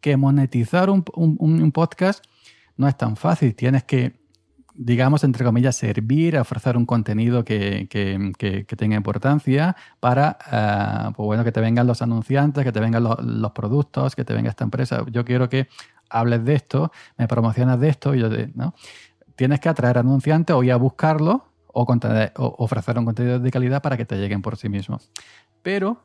que 0.00 0.16
monetizar 0.18 0.90
un, 0.90 1.72
podcast 1.72 2.24
no 2.76 2.88
es 2.88 2.96
tan 2.98 3.16
fácil. 3.16 3.54
Tienes 3.54 3.84
que 3.84 4.26
digamos, 4.78 5.24
entre 5.24 5.42
comillas, 5.42 5.74
servir, 5.74 6.36
ofrecer 6.36 6.76
un 6.76 6.84
contenido 6.84 7.46
que, 7.46 7.88
tenga 8.76 8.96
importancia 8.96 9.74
para, 10.00 10.36
eh, 10.52 11.12
pues 11.16 11.24
bueno, 11.24 11.44
que 11.44 11.52
te 11.52 11.60
vengan 11.60 11.86
los 11.86 12.02
anunciantes, 12.02 12.62
que 12.62 12.72
te 12.72 12.80
vengan 12.80 13.02
los, 13.02 13.52
productos, 13.52 14.14
que 14.14 14.26
te 14.26 14.34
venga 14.34 14.50
esta 14.50 14.64
empresa. 14.64 15.02
Yo 15.10 15.24
quiero 15.24 15.48
que 15.48 15.68
hables 16.10 16.44
de 16.44 16.54
esto, 16.56 16.92
me 17.16 17.26
promocionas 17.26 17.80
de 17.80 17.88
esto, 17.88 18.14
y 18.14 18.20
yo 18.20 18.28
¿no? 18.54 18.74
Tienes 19.34 19.60
que 19.60 19.70
atraer 19.70 19.96
anunciantes 19.96 20.54
o 20.54 20.62
ir 20.62 20.72
a 20.72 20.76
buscarlo 20.76 21.55
o, 21.76 22.54
ofrecer 22.58 22.98
un 22.98 23.04
contenido 23.04 23.38
de 23.38 23.50
calidad 23.50 23.82
para 23.82 23.96
que 23.96 24.04
te 24.04 24.16
lleguen 24.16 24.42
por 24.42 24.56
sí 24.56 24.68
mismos. 24.68 25.10
Pero 25.62 26.04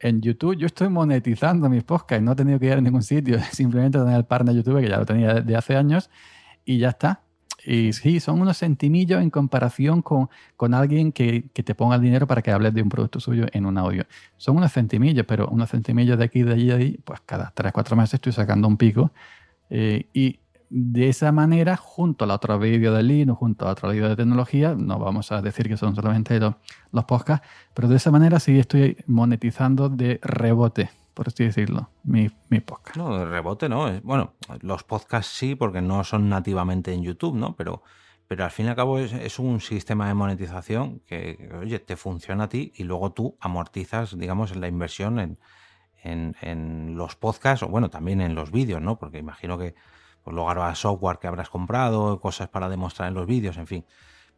en 0.00 0.20
YouTube 0.20 0.56
yo 0.56 0.66
estoy 0.66 0.88
monetizando 0.88 1.68
mis 1.68 1.84
podcasts, 1.84 2.22
no 2.22 2.32
he 2.32 2.36
tenido 2.36 2.58
que 2.58 2.66
ir 2.66 2.72
a 2.72 2.80
ningún 2.80 3.02
sitio, 3.02 3.38
simplemente 3.52 3.98
tener 3.98 4.16
el 4.16 4.24
partner 4.24 4.54
YouTube 4.54 4.80
que 4.80 4.88
ya 4.88 4.98
lo 4.98 5.06
tenía 5.06 5.34
de 5.34 5.56
hace 5.56 5.76
años 5.76 6.10
y 6.64 6.78
ya 6.78 6.90
está. 6.90 7.20
Y 7.64 7.92
sí, 7.92 8.18
son 8.18 8.40
unos 8.40 8.58
centimillos 8.58 9.22
en 9.22 9.30
comparación 9.30 10.02
con, 10.02 10.28
con 10.56 10.74
alguien 10.74 11.12
que, 11.12 11.44
que, 11.54 11.62
te 11.62 11.76
ponga 11.76 11.94
el 11.94 12.02
dinero 12.02 12.26
para 12.26 12.42
que 12.42 12.50
hables 12.50 12.74
de 12.74 12.82
un 12.82 12.88
producto 12.88 13.20
suyo 13.20 13.46
en 13.52 13.66
un 13.66 13.78
audio. 13.78 14.04
Son 14.36 14.56
unos 14.56 14.72
centimillos, 14.72 15.24
pero 15.26 15.46
unos 15.46 15.70
centimillos 15.70 16.18
de 16.18 16.24
aquí, 16.24 16.42
de 16.42 16.54
allí, 16.54 16.66
de 16.66 16.74
allí, 16.74 17.00
pues 17.04 17.20
cada 17.24 17.52
3, 17.54 17.72
4 17.72 17.94
meses 17.94 18.14
estoy 18.14 18.32
sacando 18.32 18.66
un 18.66 18.76
pico. 18.76 19.12
Eh, 19.70 20.06
y 20.12 20.40
de 20.74 21.10
esa 21.10 21.32
manera, 21.32 21.76
junto 21.76 22.24
al 22.24 22.30
otro 22.30 22.58
vídeo 22.58 22.94
de 22.94 23.02
Linux, 23.02 23.38
junto 23.38 23.68
a 23.68 23.72
otro 23.72 23.90
vídeo 23.90 24.08
de 24.08 24.16
tecnología, 24.16 24.74
no 24.74 24.98
vamos 24.98 25.30
a 25.30 25.42
decir 25.42 25.68
que 25.68 25.76
son 25.76 25.94
solamente 25.94 26.40
los, 26.40 26.54
los 26.92 27.04
podcasts, 27.04 27.46
pero 27.74 27.88
de 27.88 27.96
esa 27.96 28.10
manera 28.10 28.40
sí 28.40 28.58
estoy 28.58 28.96
monetizando 29.06 29.90
de 29.90 30.18
rebote 30.22 30.90
por 31.14 31.28
así 31.28 31.44
decirlo, 31.44 31.90
mi, 32.04 32.30
mi 32.48 32.60
podcast. 32.60 32.96
No, 32.96 33.18
de 33.18 33.26
rebote 33.26 33.68
no. 33.68 34.00
Bueno, 34.02 34.32
los 34.60 34.82
podcasts 34.82 35.32
sí, 35.36 35.54
porque 35.54 35.82
no 35.82 36.04
son 36.04 36.28
nativamente 36.28 36.92
en 36.94 37.02
YouTube, 37.02 37.36
¿no? 37.36 37.54
Pero, 37.54 37.82
pero 38.26 38.44
al 38.44 38.50
fin 38.50 38.66
y 38.66 38.68
al 38.70 38.76
cabo 38.76 38.98
es, 38.98 39.38
un 39.38 39.60
sistema 39.60 40.08
de 40.08 40.14
monetización 40.14 41.00
que, 41.00 41.50
oye, 41.60 41.78
te 41.80 41.96
funciona 41.96 42.44
a 42.44 42.48
ti 42.48 42.72
y 42.76 42.84
luego 42.84 43.12
tú 43.12 43.36
amortizas, 43.40 44.16
digamos, 44.18 44.56
la 44.56 44.68
inversión 44.68 45.18
en, 45.18 45.38
en, 46.02 46.96
los 46.96 47.14
podcasts 47.16 47.62
o, 47.62 47.68
bueno, 47.68 47.90
también 47.90 48.22
en 48.22 48.34
los 48.34 48.50
vídeos, 48.50 48.80
¿no? 48.80 48.98
Porque 48.98 49.18
imagino 49.18 49.58
que 49.58 49.74
pues, 50.22 50.34
luego 50.34 50.50
habrá 50.50 50.74
software 50.74 51.18
que 51.18 51.26
habrás 51.26 51.48
comprado, 51.48 52.20
cosas 52.20 52.48
para 52.48 52.68
demostrar 52.68 53.08
en 53.08 53.14
los 53.14 53.26
vídeos, 53.26 53.56
en 53.56 53.66
fin. 53.66 53.84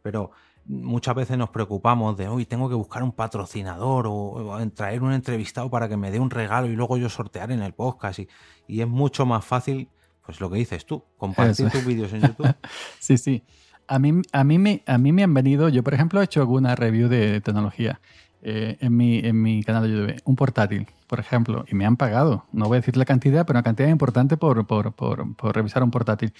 Pero 0.01 0.31
muchas 0.65 1.15
veces 1.15 1.37
nos 1.37 1.49
preocupamos 1.49 2.17
de, 2.17 2.27
hoy 2.27 2.45
tengo 2.45 2.69
que 2.69 2.75
buscar 2.75 3.03
un 3.03 3.11
patrocinador 3.11 4.07
o, 4.07 4.57
traer 4.73 5.03
un 5.03 5.13
entrevistado 5.13 5.69
para 5.69 5.87
que 5.87 5.97
me 5.97 6.11
dé 6.11 6.19
un 6.19 6.29
regalo 6.29 6.67
y 6.67 6.75
luego 6.75 6.97
yo 6.97 7.09
sortear 7.09 7.51
en 7.51 7.61
el 7.61 7.73
podcast. 7.73 8.19
Y, 8.19 8.27
y 8.67 8.81
es 8.81 8.87
mucho 8.87 9.25
más 9.25 9.45
fácil, 9.45 9.89
pues 10.25 10.39
lo 10.39 10.49
que 10.49 10.57
dices 10.57 10.85
tú, 10.85 11.03
compartir 11.17 11.69
tus 11.69 11.85
vídeos 11.85 12.11
en 12.13 12.21
YouTube. 12.21 12.53
sí, 12.99 13.17
sí. 13.17 13.43
A 13.87 13.99
mí, 13.99 14.19
a, 14.31 14.43
mí 14.43 14.57
me, 14.57 14.83
a 14.87 14.97
mí 14.97 15.11
me 15.11 15.23
han 15.23 15.33
venido, 15.35 15.69
yo 15.69 15.83
por 15.83 15.93
ejemplo 15.93 16.19
he 16.19 16.23
hecho 16.23 16.39
alguna 16.39 16.75
review 16.75 17.07
de 17.07 17.39
tecnología 17.41 18.01
eh, 18.47 18.77
en, 18.79 18.95
mi, 18.95 19.17
en 19.17 19.41
mi 19.41 19.63
canal 19.63 19.83
de 19.83 19.89
YouTube, 19.89 20.21
un 20.23 20.35
portátil, 20.35 20.85
por 21.07 21.19
ejemplo, 21.19 21.65
y 21.67 21.73
me 21.73 21.83
han 21.83 21.97
pagado. 21.97 22.45
No 22.51 22.67
voy 22.67 22.75
a 22.75 22.81
decir 22.81 22.95
la 22.95 23.05
cantidad, 23.05 23.43
pero 23.43 23.57
una 23.57 23.63
cantidad 23.63 23.89
importante 23.89 24.37
por, 24.37 24.67
por, 24.67 24.93
por, 24.93 25.35
por 25.35 25.55
revisar 25.55 25.81
un 25.81 25.89
portátil 25.89 26.31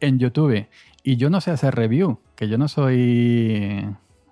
en 0.00 0.18
YouTube 0.18 0.66
y 1.02 1.16
yo 1.16 1.28
no 1.28 1.42
sé 1.42 1.50
hacer 1.50 1.74
review, 1.74 2.18
que 2.36 2.48
yo 2.48 2.56
no 2.56 2.68
soy 2.68 3.86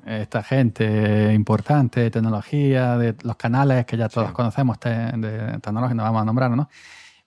esta 0.07 0.43
gente 0.43 1.35
importante 1.35 2.01
de 2.01 2.11
tecnología, 2.11 2.97
de 2.97 3.15
los 3.23 3.37
canales 3.37 3.85
que 3.85 3.99
ya 3.99 4.09
todos 4.09 4.33
conocemos 4.33 4.81
de, 4.81 5.59
tecnología, 5.61 5.95
no 5.95 6.03
vamos 6.05 6.23
a 6.23 6.25
nombrar, 6.25 6.51
¿no? 6.53 6.71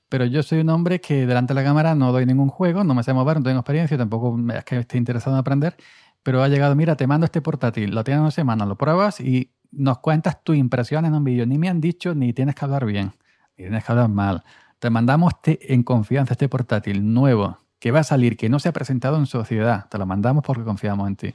Pero 0.09 0.25
yo 0.25 0.41
soy 0.41 0.61
un 0.61 0.69
hombre 0.69 1.01
que 1.01 1.27
delante 1.27 1.53
de 1.53 1.61
la 1.61 1.63
cámara 1.63 1.93
no 1.93 2.11
doy 2.11 2.25
ningún 2.25 2.49
juego, 2.49 2.83
no 2.83 2.95
me 2.95 3.03
sé 3.03 3.13
mover, 3.13 3.37
no 3.37 3.43
tengo 3.43 3.59
experiencia, 3.59 3.95
tampoco 3.95 4.35
es 4.55 4.63
que 4.63 4.79
esté 4.79 4.97
interesado 4.97 5.35
en 5.35 5.39
aprender, 5.39 5.75
pero 6.23 6.41
ha 6.41 6.47
llegado, 6.47 6.75
mira, 6.75 6.95
te 6.95 7.05
mando 7.05 7.25
este 7.25 7.41
portátil, 7.41 7.93
lo 7.93 8.03
tienes 8.03 8.21
una 8.21 8.31
semana, 8.31 8.65
lo 8.65 8.75
pruebas 8.75 9.19
y 9.19 9.51
nos 9.75 9.99
cuentas 9.99 10.43
tu 10.43 10.53
impresión 10.53 11.05
en 11.05 11.13
un 11.13 11.23
vídeo. 11.23 11.45
Ni 11.45 11.57
me 11.57 11.69
han 11.69 11.81
dicho 11.81 12.15
ni 12.15 12.33
tienes 12.33 12.55
que 12.55 12.65
hablar 12.65 12.85
bien, 12.85 13.13
ni 13.57 13.65
tienes 13.65 13.83
que 13.83 13.91
hablar 13.91 14.09
mal. 14.09 14.43
Te 14.79 14.89
mandamos 14.89 15.33
este, 15.33 15.73
en 15.73 15.83
confianza 15.83 16.33
este 16.33 16.49
portátil 16.49 17.13
nuevo, 17.13 17.57
que 17.79 17.91
va 17.91 17.99
a 17.99 18.03
salir, 18.03 18.37
que 18.37 18.49
no 18.49 18.59
se 18.59 18.69
ha 18.69 18.73
presentado 18.73 19.17
en 19.17 19.25
sociedad, 19.25 19.87
te 19.89 19.97
lo 19.97 20.05
mandamos 20.05 20.43
porque 20.43 20.63
confiamos 20.63 21.07
en 21.07 21.15
ti, 21.15 21.33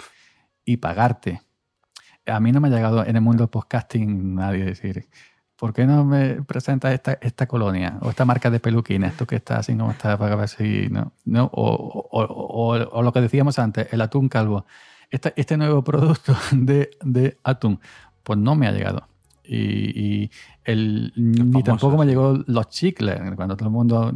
y 0.64 0.76
pagarte. 0.78 1.42
A 2.26 2.40
mí 2.40 2.52
no 2.52 2.60
me 2.60 2.68
ha 2.68 2.70
llegado 2.70 3.04
en 3.04 3.16
el 3.16 3.22
mundo 3.22 3.44
del 3.44 3.50
podcasting 3.50 4.34
nadie 4.34 4.64
decir, 4.64 5.08
¿por 5.56 5.72
qué 5.72 5.86
no 5.86 6.04
me 6.04 6.42
presentas 6.42 6.92
esta, 6.92 7.14
esta 7.20 7.46
colonia 7.46 7.98
o 8.02 8.10
esta 8.10 8.24
marca 8.24 8.50
de 8.50 8.60
peluquines? 8.60 9.12
Esto 9.12 9.26
que 9.26 9.36
está 9.36 9.58
así 9.58 9.76
como 9.76 9.90
está 9.90 10.16
para 10.16 10.36
ver. 10.36 10.48
¿no? 10.90 11.12
¿No? 11.24 11.50
O, 11.52 12.08
o, 12.10 12.74
o, 12.74 13.02
lo 13.02 13.12
que 13.12 13.20
decíamos 13.20 13.58
antes, 13.58 13.92
el 13.92 14.00
atún 14.00 14.28
calvo. 14.28 14.66
Este, 15.10 15.32
este 15.36 15.56
nuevo 15.56 15.82
producto 15.82 16.36
de, 16.52 16.90
de 17.02 17.38
atún, 17.42 17.80
pues 18.22 18.38
no 18.38 18.54
me 18.54 18.66
ha 18.66 18.72
llegado. 18.72 19.06
Y, 19.44 20.30
el, 20.64 21.12
ni 21.16 21.62
tampoco 21.62 21.96
me 21.96 22.04
llegó 22.04 22.38
los 22.46 22.68
chicles, 22.68 23.18
cuando 23.34 23.56
todo 23.56 23.68
el 23.68 23.72
mundo, 23.72 24.12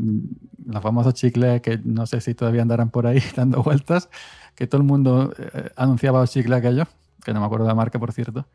los 0.67 0.83
famosos 0.83 1.15
chicles 1.15 1.63
que 1.63 1.81
no 1.83 2.05
sé 2.05 2.21
si 2.21 2.35
todavía 2.35 2.61
andarán 2.61 2.91
por 2.91 3.07
ahí 3.07 3.23
dando 3.37 3.63
vueltas, 3.63 4.11
que 4.55 4.67
todo 4.67 4.83
el 4.83 4.87
mundo 4.87 5.33
eh, 5.39 5.71
anunciaba 5.77 6.21
los 6.21 6.31
chicles 6.31 6.59
aquellos, 6.59 6.87
que 7.25 7.33
no 7.33 7.41
me 7.41 7.47
acuerdo 7.47 7.65
de 7.65 7.71
la 7.71 7.75
marca, 7.75 7.99
por 7.99 8.13
cierto, 8.13 8.47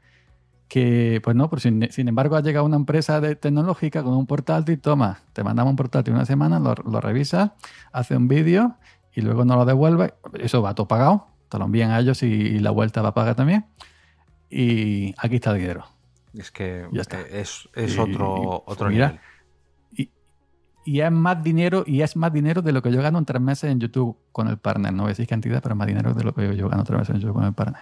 que 0.68 1.19
pues 1.24 1.36
no, 1.36 1.49
pero 1.49 1.60
sin, 1.60 1.88
sin, 1.91 2.07
embargo 2.07 2.36
ha 2.36 2.41
llegado 2.41 2.65
una 2.65 2.76
empresa 2.76 3.19
de 3.22 3.36
tecnológica 3.36 4.03
con 4.03 4.14
un 4.14 4.28
portátil, 4.28 4.80
toma, 4.80 5.22
te 5.34 5.44
mandamos 5.44 5.72
un 5.72 5.78
portátil 5.78 6.14
una 6.14 6.26
semana, 6.26 6.60
lo, 6.60 6.76
lo 6.76 7.02
revisas, 7.02 7.52
hace 7.91 8.15
un 8.15 8.28
vídeo 8.28 8.76
y 9.18 9.22
luego 9.22 9.45
no 9.45 9.56
lo 9.56 9.65
devuelve, 9.65 10.14
eso 10.40 10.61
va 10.61 10.76
todo 10.76 10.88
pagado, 10.88 11.26
te 11.49 11.57
lo 11.57 11.65
envían 11.65 11.90
a 11.90 11.99
ellos 11.99 12.22
y, 12.24 12.60
la 12.60 12.72
vuelta 12.72 13.02
va 13.02 13.10
a 13.10 13.14
pagar 13.14 13.34
también. 13.34 13.65
Y 14.49 15.14
aquí 15.18 15.36
está 15.36 15.52
el 15.52 15.60
dinero 15.60 15.86
es 16.40 16.52
que 16.52 16.88
es, 17.32 17.69
es 17.74 17.98
otro, 17.98 18.64
otro 18.65 18.90
nivel. 18.90 19.19
Y, 19.95 20.10
y, 20.86 21.02
es 21.02 21.11
más 21.11 21.41
dinero, 21.44 21.84
y 21.86 22.02
es 22.02 22.15
más 22.15 22.32
dinero 22.32 22.61
de 22.61 22.72
lo 22.72 22.82
que 22.82 22.91
yo 22.91 23.02
gano 23.02 23.18
en 23.18 23.26
tres 23.26 23.41
meses 23.41 23.72
en 23.72 23.80
YouTube 23.80 24.18
con 24.32 24.48
el 24.48 24.57
partner. 24.57 24.94
No 24.94 25.03
voy 25.03 25.10
a 25.10 25.11
decir 25.11 25.28
cantidad, 25.28 25.61
pero 25.61 25.76
más 25.76 25.88
dinero 25.88 26.14
de 26.14 26.24
lo 26.24 26.34
que 26.34 26.56
yo 26.56 26.69
gano 26.69 26.84
tres 26.84 26.99
meses 26.99 27.15
en 27.15 27.22
YouTube 27.22 27.36
con 27.36 27.45
el 27.45 27.53
partner. 27.53 27.82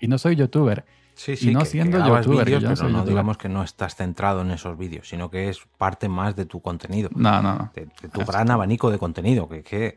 Y 0.00 0.08
no 0.08 0.18
soy 0.18 0.36
youtuber. 0.36 0.84
Sí, 1.14 1.34
sí, 1.34 1.50
y 1.50 1.54
no 1.54 1.64
siendo 1.64 1.98
youtuber, 1.98 2.44
pero 2.44 2.88
no 2.90 3.04
digamos 3.04 3.38
que 3.38 3.48
no 3.48 3.62
estás 3.62 3.96
centrado 3.96 4.42
en 4.42 4.50
esos 4.50 4.76
vídeos, 4.76 5.08
sino 5.08 5.30
que 5.30 5.48
es 5.48 5.60
parte 5.78 6.10
más 6.10 6.36
de 6.36 6.44
tu 6.44 6.60
contenido. 6.60 7.08
No, 7.14 7.40
no, 7.40 7.54
no. 7.54 7.70
De, 7.74 7.86
tu 7.86 8.20
gran 8.24 8.50
abanico 8.50 8.90
de 8.90 8.98
contenido, 8.98 9.48
que, 9.48 9.62
que 9.62 9.96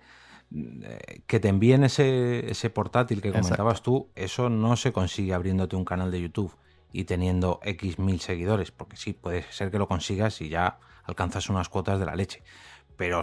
que 1.28 1.40
te 1.40 1.48
envíen 1.48 1.84
ese, 1.84 2.50
ese 2.50 2.70
portátil 2.70 3.22
que 3.22 3.32
comentabas 3.32 3.82
tú, 3.82 4.10
eso 4.16 4.50
no 4.50 4.76
se 4.76 4.92
consigue 4.92 5.34
abriéndote 5.34 5.76
un 5.76 5.86
canal 5.86 6.12
de 6.12 6.22
YouTube 6.22 6.56
y 6.92 7.04
teniendo 7.04 7.60
X 7.64 8.00
mil 8.00 8.20
seguidores, 8.20 8.72
porque 8.72 8.98
sí, 8.98 9.14
puede 9.14 9.44
ser 9.52 9.70
que 9.70 9.78
lo 9.78 9.88
consigas 9.88 10.42
y 10.42 10.50
ya 10.50 10.80
alcanzas 11.04 11.50
unas 11.50 11.70
cuotas 11.70 12.00
de 12.00 12.06
la 12.06 12.16
leche. 12.16 12.44
Pero 12.98 13.22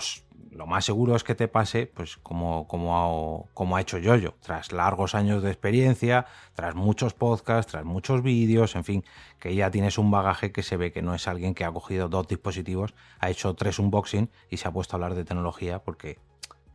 lo 0.52 0.66
más 0.66 0.86
seguro 0.86 1.16
es 1.16 1.24
que 1.24 1.34
te 1.34 1.48
pase, 1.48 1.86
pues 1.86 2.16
como, 2.16 2.66
como, 2.66 3.48
como 3.52 3.76
ha 3.76 3.80
hecho 3.80 3.98
Yoyo, 3.98 4.34
tras 4.40 4.72
largos 4.72 5.14
años 5.14 5.42
de 5.42 5.50
experiencia, 5.50 6.26
tras 6.54 6.74
muchos 6.74 7.12
podcasts, 7.12 7.72
tras 7.72 7.84
muchos 7.84 8.22
vídeos, 8.22 8.74
en 8.74 8.84
fin, 8.84 9.04
que 9.38 9.54
ya 9.54 9.70
tienes 9.70 9.98
un 9.98 10.10
bagaje 10.10 10.50
que 10.50 10.62
se 10.62 10.78
ve 10.78 10.92
que 10.92 11.02
no 11.02 11.14
es 11.14 11.28
alguien 11.28 11.54
que 11.54 11.64
ha 11.64 11.72
cogido 11.72 12.08
dos 12.08 12.26
dispositivos, 12.26 12.94
ha 13.18 13.28
hecho 13.28 13.54
tres 13.54 13.78
unboxing 13.78 14.30
y 14.48 14.56
se 14.56 14.66
ha 14.66 14.72
puesto 14.72 14.94
a 14.94 14.96
hablar 14.96 15.14
de 15.14 15.24
tecnología 15.24 15.80
porque 15.80 16.18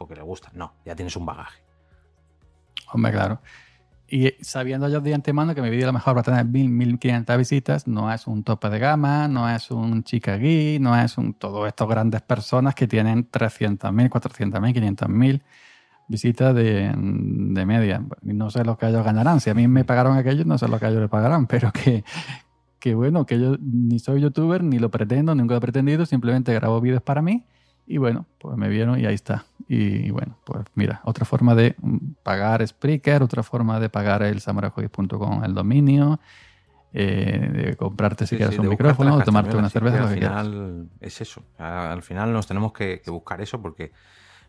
porque 0.02 0.16
le 0.16 0.24
gusta. 0.24 0.50
No, 0.56 0.74
ya 0.84 0.96
tienes 0.96 1.16
un 1.16 1.28
bagaje. 1.28 1.62
Hombre, 2.92 3.12
claro. 3.12 3.40
Y 4.08 4.34
sabiendo 4.42 4.90
yo 4.90 5.00
de 5.00 5.14
antemano 5.14 5.54
que 5.54 5.62
mi 5.62 5.70
vídeo 5.70 5.84
a 5.84 5.92
lo 5.92 5.94
mejor 5.94 6.16
va 6.18 6.22
a 6.22 6.24
tener 6.24 6.44
1000, 6.44 6.70
1500 6.70 7.38
visitas, 7.38 7.88
no 7.88 8.12
es 8.12 8.26
un 8.26 8.44
tope 8.44 8.72
de 8.72 8.80
gama, 8.80 9.28
no 9.28 9.48
es 9.48 9.70
un 9.70 10.04
chica 10.04 10.38
gui, 10.38 10.80
no 10.80 11.00
es 11.00 11.20
un 11.20 11.36
todos 11.36 11.68
estos 11.68 11.88
grandes 11.88 12.24
personas 12.24 12.74
que 12.74 12.88
tienen 12.88 13.30
300.000, 13.30 14.10
400.000, 14.10 14.98
500.000 14.98 15.42
visitas 16.08 16.56
de, 16.56 16.92
de, 16.96 17.66
media. 17.68 18.04
No 18.24 18.50
sé 18.50 18.66
lo 18.66 18.80
que 18.80 18.88
ellos 18.88 19.06
ganarán. 19.06 19.40
Si 19.40 19.52
a 19.52 19.54
mí 19.54 19.68
me 19.68 19.86
pagaron 19.86 20.18
aquellos, 20.18 20.48
no 20.48 20.58
sé 20.58 20.68
lo 20.68 20.80
que 20.80 20.88
ellos 20.88 21.02
le 21.02 21.10
pagarán, 21.10 21.46
pero 21.48 21.72
que, 21.72 22.04
que 22.80 22.96
bueno, 22.96 23.28
que 23.28 23.40
yo 23.40 23.56
ni 23.62 24.00
soy 24.00 24.22
youtuber, 24.22 24.64
ni 24.64 24.80
lo 24.80 24.90
pretendo, 24.90 25.36
nunca 25.36 25.54
lo 25.54 25.60
he 25.60 25.62
pretendido, 25.62 26.08
simplemente 26.08 26.56
grabo 26.56 26.82
vídeos 26.82 27.04
para 27.04 27.22
mí 27.22 27.46
y 27.88 27.98
bueno, 27.98 28.26
pues 28.38 28.58
me 28.58 28.70
vieron 28.70 29.00
y 29.00 29.06
ahí 29.06 29.16
está. 29.16 29.46
Y 29.68 30.12
bueno, 30.12 30.38
pues 30.44 30.66
mira, 30.76 31.02
otra 31.04 31.26
forma 31.26 31.56
de 31.56 31.76
pagar 32.24 32.66
Spreaker, 32.66 33.24
otra 33.24 33.44
forma 33.44 33.80
de 33.80 33.90
pagar 33.90 34.24
el 34.24 34.42
samuraijoyes.com 34.42 35.44
el 35.44 35.54
dominio, 35.54 36.20
eh, 36.94 37.50
de 37.52 37.76
comprarte 37.76 38.28
si 38.28 38.38
quieres 38.38 38.58
un 38.60 38.70
micrófono, 38.70 39.22
tomarte 39.24 39.56
una 39.56 39.70
cerveza. 39.70 40.04
al 40.04 40.14
final 40.14 40.90
es 41.00 41.22
eso. 41.22 41.44
Al 41.58 42.04
final 42.04 42.34
nos 42.34 42.48
tenemos 42.48 42.74
que, 42.74 43.02
buscar 43.08 43.42
eso 43.42 43.62
porque 43.62 43.92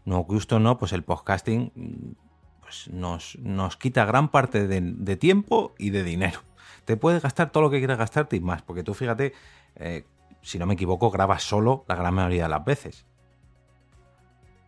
no 0.05 0.21
gusto 0.21 0.59
no, 0.59 0.79
pues 0.79 0.93
el 0.93 1.05
podcasting 1.05 2.17
pues 2.61 2.89
nos, 2.89 3.39
nos 3.39 3.77
quita 3.77 4.05
gran 4.05 4.29
parte 4.29 4.67
de, 4.67 5.17
tiempo 5.17 5.75
y 5.79 5.91
de 5.91 6.05
dinero. 6.05 6.41
Te 6.85 6.97
puedes 6.97 7.23
gastar 7.23 7.51
todo 7.51 7.63
lo 7.63 7.71
que 7.71 7.79
quieras 7.79 7.99
gastarte 7.99 8.37
y 8.37 8.41
más, 8.41 8.63
porque 8.63 8.83
tú 8.83 8.93
fíjate, 8.93 9.33
eh, 9.77 10.05
si 10.43 10.59
no 10.59 10.67
me 10.67 10.75
equivoco, 10.75 11.11
grabas 11.11 11.45
solo 11.45 11.85
la 11.87 11.95
gran 11.95 12.15
mayoría 12.15 12.45
de 12.45 12.49
las 12.49 12.65
veces 12.65 13.07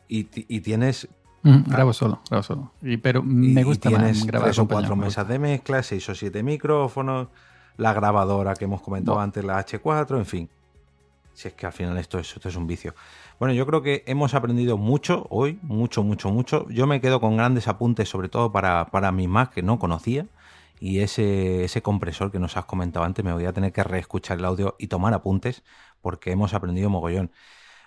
y, 0.09 0.25
tienes 0.61 1.09
grabo 1.43 1.93
solo, 1.93 2.21
grabo 2.29 2.43
solo. 2.43 2.73
Y, 2.83 2.97
pero 2.97 3.23
me 3.23 3.65
gusta 3.65 3.89
tienes 3.89 4.25
grabar 4.25 4.49
tres 4.49 4.59
o 4.59 4.69
cuatro 4.69 4.97
mesas 4.97 5.27
de 5.29 5.39
mezcla, 5.39 5.83
seis 5.83 6.09
o 6.09 6.15
siete 6.15 6.43
micrófonos, 6.43 7.29
la 7.77 7.93
grabadora 7.93 8.55
que 8.55 8.65
hemos 8.65 8.81
comentado 8.83 9.21
antes, 9.21 9.45
la 9.45 9.65
H4, 9.65 10.19
en 10.19 10.27
fin. 10.27 10.49
Si 11.33 11.49
es 11.49 11.55
que 11.55 11.67
al 11.67 11.73
final 11.73 11.99
esto 11.99 12.19
es, 12.19 12.33
esto 12.33 12.49
es 12.49 12.57
un 12.57 12.67
vicio. 12.67 12.95
Bueno, 13.41 13.53
yo 13.55 13.67
creo 13.67 13.83
que 13.83 14.05
hemos 14.07 14.35
aprendido 14.35 14.79
mucho 14.79 15.27
hoy, 15.31 15.59
mucho, 15.63 16.05
mucho, 16.05 16.31
mucho. 16.31 16.69
Yo 16.69 16.87
me 16.87 17.01
quedo 17.01 17.21
con 17.21 17.37
grandes 17.37 17.67
apuntes, 17.67 18.09
sobre 18.09 18.29
todo 18.29 18.53
para, 18.53 18.87
para 18.87 19.11
mi 19.11 19.27
Mac 19.27 19.53
que 19.53 19.63
no 19.63 19.79
conocía. 19.81 20.27
Y 20.79 21.01
ese, 21.01 21.65
ese 21.65 21.83
compresor 21.83 22.31
que 22.31 22.39
nos 22.39 22.57
has 22.57 22.67
comentado 22.67 23.05
antes, 23.05 23.25
me 23.25 23.33
voy 23.33 23.47
a 23.47 23.53
tener 23.53 23.73
que 23.73 23.83
reescuchar 23.83 24.39
el 24.39 24.45
audio 24.45 24.77
y 24.79 24.87
tomar 24.87 25.15
apuntes 25.15 25.65
porque 26.01 26.31
hemos 26.31 26.55
aprendido 26.55 26.91
mogollón. 26.91 27.33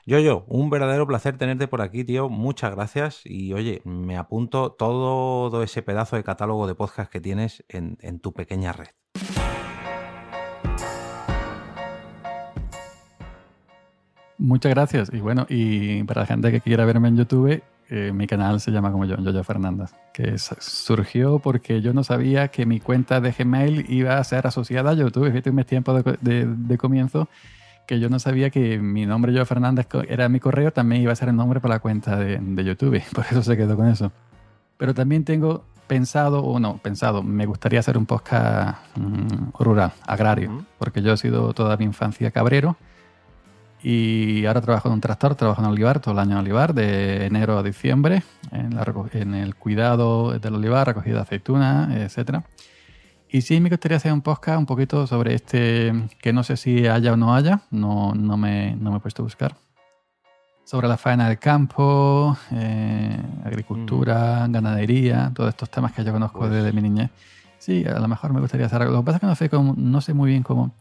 Yo, 0.10 0.20
yo, 0.20 0.46
un 0.48 0.70
verdadero 0.70 1.06
placer 1.06 1.38
tenerte 1.38 1.68
por 1.68 1.82
aquí, 1.82 2.06
tío. 2.06 2.30
Muchas 2.30 2.72
gracias. 2.72 3.20
Y 3.26 3.52
oye, 3.52 3.82
me 3.84 4.16
apunto 4.16 4.72
todo 4.72 5.62
ese 5.62 5.82
pedazo 5.82 6.16
de 6.16 6.24
catálogo 6.24 6.66
de 6.66 6.76
podcast 6.76 7.12
que 7.12 7.20
tienes 7.20 7.66
en, 7.68 7.98
en 8.00 8.22
tu 8.22 8.32
pequeña 8.32 8.72
red. 8.72 8.88
Muchas 14.38 14.70
gracias. 14.70 15.10
Y 15.12 15.20
bueno, 15.20 15.46
y 15.50 16.02
para 16.04 16.22
la 16.22 16.28
gente 16.28 16.54
que 16.54 16.62
quiera 16.62 16.86
verme 16.86 17.10
en 17.10 17.18
YouTube, 17.18 17.62
eh, 17.90 18.12
mi 18.14 18.28
canal 18.28 18.62
se 18.62 18.72
llama 18.72 18.94
como 18.94 19.04
yo, 19.04 19.18
Yoyo 19.18 19.44
Fernández, 19.44 19.94
que 20.14 20.38
surgió 20.38 21.40
porque 21.40 21.82
yo 21.82 21.92
no 21.92 22.06
sabía 22.06 22.48
que 22.48 22.66
mi 22.66 22.80
cuenta 22.80 23.20
de 23.20 23.34
Gmail 23.34 23.86
iba 23.90 24.18
a 24.18 24.24
ser 24.24 24.48
asociada 24.48 24.92
a 24.92 24.94
YouTube. 24.94 25.30
Fíjate, 25.30 25.50
en 25.50 25.64
tiempo 25.66 25.94
de, 26.02 26.46
de, 26.46 26.78
comienzo 26.78 27.28
que 27.88 28.00
yo 28.00 28.10
no 28.10 28.20
sabía 28.20 28.52
que 28.52 28.78
mi 28.78 29.06
nombre 29.06 29.32
Yoyo 29.32 29.46
Fernández 29.46 29.88
era 30.08 30.30
mi 30.30 30.40
correo, 30.40 30.72
también 30.72 31.02
iba 31.02 31.14
a 31.14 31.16
ser 31.16 31.30
el 31.30 31.36
nombre 31.36 31.60
para 31.60 31.76
la 31.76 31.80
cuenta 31.80 32.18
de, 32.18 32.38
de 32.38 32.64
YouTube. 32.64 33.02
Por 33.16 33.26
eso 33.26 33.42
se 33.42 33.58
quedó 33.58 33.76
con 33.76 33.88
eso. 33.88 34.12
Pero 34.78 34.94
también 34.94 35.24
tengo 35.24 35.64
pensado, 35.88 36.44
o 36.44 36.60
no, 36.60 36.78
pensado, 36.78 37.24
me 37.24 37.46
gustaría 37.46 37.80
hacer 37.80 37.98
un 37.98 38.06
podcast 38.06 38.78
mm, 38.96 39.54
rural, 39.58 39.94
agrario, 40.06 40.66
porque 40.78 41.02
yo 41.02 41.14
he 41.14 41.18
sido 41.18 41.54
toda 41.54 41.78
mi 41.78 41.86
infancia 41.86 42.30
cabrero 42.30 42.76
y 43.82 44.46
ahora 44.46 44.60
trabajo 44.62 44.90
en 44.90 44.96
un 44.96 45.02
tractor, 45.02 45.36
trabajo 45.36 45.62
en 45.62 45.68
olivar 45.68 46.00
todo 46.00 46.14
el 46.14 46.20
año 46.20 46.34
en 46.34 46.38
olivar, 46.40 46.74
de 46.74 47.26
enero 47.26 47.58
a 47.58 47.64
diciembre, 47.64 48.24
en, 48.52 48.78
en 49.14 49.34
el 49.34 49.56
cuidado 49.56 50.38
del 50.38 50.56
olivar, 50.56 50.88
recogida 50.88 51.16
de 51.16 51.22
aceituna, 51.22 51.90
etc. 51.96 52.42
Y 53.30 53.42
sí 53.42 53.60
me 53.60 53.70
gustaría 53.70 53.98
hacer 53.98 54.14
un 54.14 54.22
podcast 54.22 54.58
un 54.60 54.66
poquito 54.66 55.06
sobre 55.06 55.34
este, 55.34 55.94
que 56.22 56.32
no 56.32 56.44
sé 56.44 56.56
si 56.58 56.88
haya 56.88 57.14
o 57.14 57.18
no 57.18 57.36
haya, 57.36 57.62
no, 57.72 58.14
no, 58.16 58.38
me, 58.38 58.76
no 58.76 58.92
me 58.92 58.98
he 58.98 59.00
puesto 59.00 59.22
a 59.22 59.26
buscar. 59.26 59.56
Sobre 60.64 60.88
la 60.88 60.98
faena 60.98 61.28
del 61.28 61.40
campo, 61.40 62.38
eh, 62.52 63.18
agricultura, 63.46 64.48
mm. 64.48 64.52
ganadería, 64.52 65.32
todos 65.34 65.50
estos 65.50 65.70
temas 65.70 65.92
que 65.94 66.04
yo 66.04 66.12
conozco 66.12 66.40
pues 66.40 66.52
desde 66.52 66.72
mi 66.72 66.82
niñez. 66.82 67.10
Sí, 67.58 67.86
a 67.86 68.00
lo 68.00 68.08
mejor 68.08 68.34
me 68.34 68.40
gustaría 68.40 68.66
hacer 68.66 68.82
algo. 68.82 68.94
Lo 68.94 69.02
que 69.02 69.06
pasa 69.06 69.18
es 69.18 69.22
que 69.22 69.28
no 69.28 69.36
sé, 69.36 69.50
cómo, 69.50 69.74
no 69.78 70.02
sé 70.02 70.14
muy 70.14 70.32
bien 70.32 70.44
cómo 70.44 70.74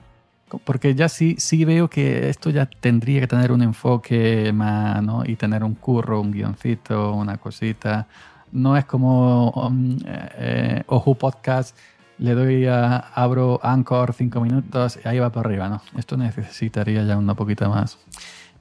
porque 0.64 0.94
ya 0.94 1.09
sí, 1.09 1.36
sí 1.39 1.64
veo 1.64 1.89
que 1.90 2.28
esto 2.28 2.51
ya 2.51 2.66
tendría 2.66 3.20
que 3.20 3.27
tener 3.27 3.51
un 3.51 3.62
enfoque 3.62 4.52
más, 4.52 5.02
¿no? 5.02 5.24
Y 5.24 5.36
tener 5.36 5.64
un 5.64 5.74
curro, 5.74 6.20
un 6.20 6.31
guioncito, 6.31 7.12
una 7.14 7.36
cosita. 7.39 8.06
No 8.52 8.77
es 8.77 8.85
como 8.85 9.51
um, 9.51 9.98
eh, 10.05 10.85
Ojo 10.86 11.14
Podcast, 11.16 11.77
le 12.19 12.35
doy 12.35 12.67
a, 12.67 12.99
abro 12.99 13.61
Anchor 13.63 14.13
cinco 14.13 14.41
minutos 14.41 14.99
y 15.05 15.09
ahí 15.09 15.19
va 15.19 15.31
por 15.31 15.47
arriba, 15.47 15.69
¿no? 15.69 15.83
Esto 15.97 16.17
necesitaría 16.17 17.05
ya 17.05 17.17
una 17.17 17.35
poquita 17.35 17.69
más. 17.69 17.99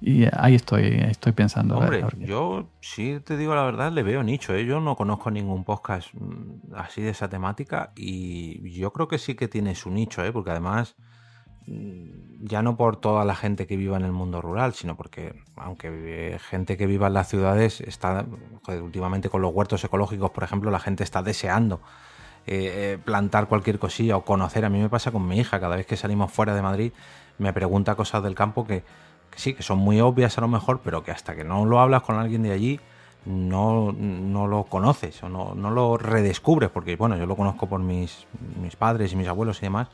Y 0.02 0.26
ahí 0.34 0.56
estoy, 0.56 0.88
estoy 1.10 1.32
pensando. 1.32 1.78
Hombre, 1.78 2.04
yo 2.20 2.68
sí 2.82 3.20
te 3.24 3.38
digo 3.38 3.56
la 3.56 3.64
verdad, 3.64 3.92
le 3.92 4.04
veo 4.04 4.24
nicho. 4.24 4.54
¿eh? 4.54 4.66
Yo 4.66 4.82
no 4.82 4.96
conozco 4.96 5.32
ningún 5.32 5.64
podcast 5.64 6.14
mm, 6.14 6.76
así 6.76 7.02
de 7.02 7.10
esa 7.10 7.30
temática 7.30 7.92
y 7.96 8.70
yo 8.78 8.92
creo 8.92 9.08
que 9.08 9.18
sí 9.18 9.36
que 9.36 9.48
tiene 9.48 9.74
su 9.74 9.90
nicho, 9.90 10.24
¿eh? 10.24 10.32
porque 10.32 10.52
además 10.52 10.96
Mm, 11.68 12.46
ya 12.46 12.62
no 12.62 12.78
por 12.78 12.98
toda 12.98 13.26
la 13.26 13.36
gente 13.36 13.66
que 13.66 13.76
viva 13.76 13.98
en 13.98 14.06
el 14.06 14.12
mundo 14.12 14.40
rural, 14.42 14.74
sino 14.74 14.96
porque 14.96 15.42
aunque 15.56 16.38
gente 16.50 16.78
que 16.78 16.86
viva 16.86 17.08
en 17.08 17.14
las 17.14 17.28
ciudades 17.28 17.82
está, 17.82 18.26
últimamente 18.68 19.30
con 19.30 19.42
los 19.42 19.54
huertos 19.54 19.84
ecológicos, 19.84 20.30
por 20.32 20.44
ejemplo, 20.44 20.70
la 20.70 20.80
gente 20.80 21.04
está 21.04 21.24
deseando 21.24 21.82
eh, 22.48 22.94
eh, 22.94 22.98
plantar 23.04 23.48
cualquier 23.48 23.80
cosilla 23.80 24.18
o 24.18 24.26
conocer. 24.26 24.66
A 24.66 24.70
mí 24.70 24.80
me 24.80 24.90
pasa 24.90 25.12
con 25.12 25.28
mi 25.28 25.38
hija, 25.40 25.60
cada 25.60 25.76
vez 25.76 25.86
que 25.86 25.98
salimos 25.98 26.32
fuera 26.32 26.54
de 26.56 26.62
Madrid, 26.62 26.92
me 27.38 27.54
pregunta 27.54 27.96
cosas 27.96 28.24
del 28.24 28.36
campo 28.36 28.68
que, 28.68 28.84
sí, 29.36 29.54
que 29.54 29.64
son 29.64 29.80
muy 29.80 30.00
obvias 30.02 30.38
a 30.38 30.42
lo 30.42 30.48
mejor, 30.48 30.82
pero 30.84 31.04
que 31.04 31.12
hasta 31.12 31.36
que 31.36 31.44
no 31.44 31.66
lo 31.66 31.80
hablas 31.80 32.04
con 32.04 32.18
alguien 32.18 32.44
de 32.44 32.52
allí, 32.52 32.80
no, 33.26 33.92
no 33.92 34.48
lo 34.48 34.66
conoces 34.66 35.24
o 35.24 35.30
no, 35.30 35.56
no, 35.56 35.72
lo 35.72 35.98
redescubres, 35.98 36.70
porque 36.70 36.96
bueno, 36.96 37.18
yo 37.18 37.26
lo 37.26 37.36
conozco 37.36 37.68
por 37.68 37.80
mis, 37.80 38.28
mis 38.62 38.76
padres 38.76 39.14
y 39.14 39.16
mis 39.16 39.28
abuelos 39.28 39.58
y 39.60 39.62
demás, 39.62 39.88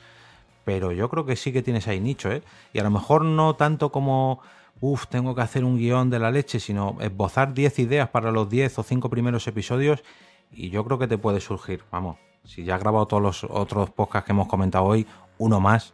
pero 0.65 0.91
yo 0.91 1.09
creo 1.09 1.25
que 1.25 1.35
sí 1.37 1.53
que 1.53 1.61
tienes 1.61 1.87
ahí 1.87 1.99
nicho, 1.99 2.31
¿eh? 2.31 2.43
Y 2.73 2.79
a 2.79 2.83
lo 2.83 2.91
mejor 2.91 3.23
no 3.23 3.55
tanto 3.55 3.91
como, 3.91 4.41
uff, 4.81 5.07
tengo 5.07 5.33
que 5.33 5.41
hacer 5.41 5.63
un 5.63 5.77
guion 5.77 6.09
de 6.09 6.19
la 6.19 6.31
leche, 6.31 6.59
sino 6.59 6.97
esbozar 6.99 7.53
10 7.53 7.79
ideas 7.79 8.09
para 8.09 8.31
los 8.31 8.49
10 8.49 8.79
o 8.79 8.83
5 8.83 9.09
primeros 9.09 9.47
episodios 9.47 10.03
y 10.51 10.69
yo 10.69 10.83
creo 10.83 10.99
que 10.99 11.07
te 11.07 11.17
puede 11.17 11.39
surgir, 11.39 11.83
vamos, 11.91 12.17
si 12.43 12.63
ya 12.63 12.75
has 12.75 12.81
grabado 12.81 13.07
todos 13.07 13.23
los 13.23 13.43
otros 13.43 13.89
podcasts 13.91 14.25
que 14.25 14.31
hemos 14.31 14.47
comentado 14.47 14.85
hoy, 14.85 15.05
uno 15.37 15.59
más, 15.59 15.93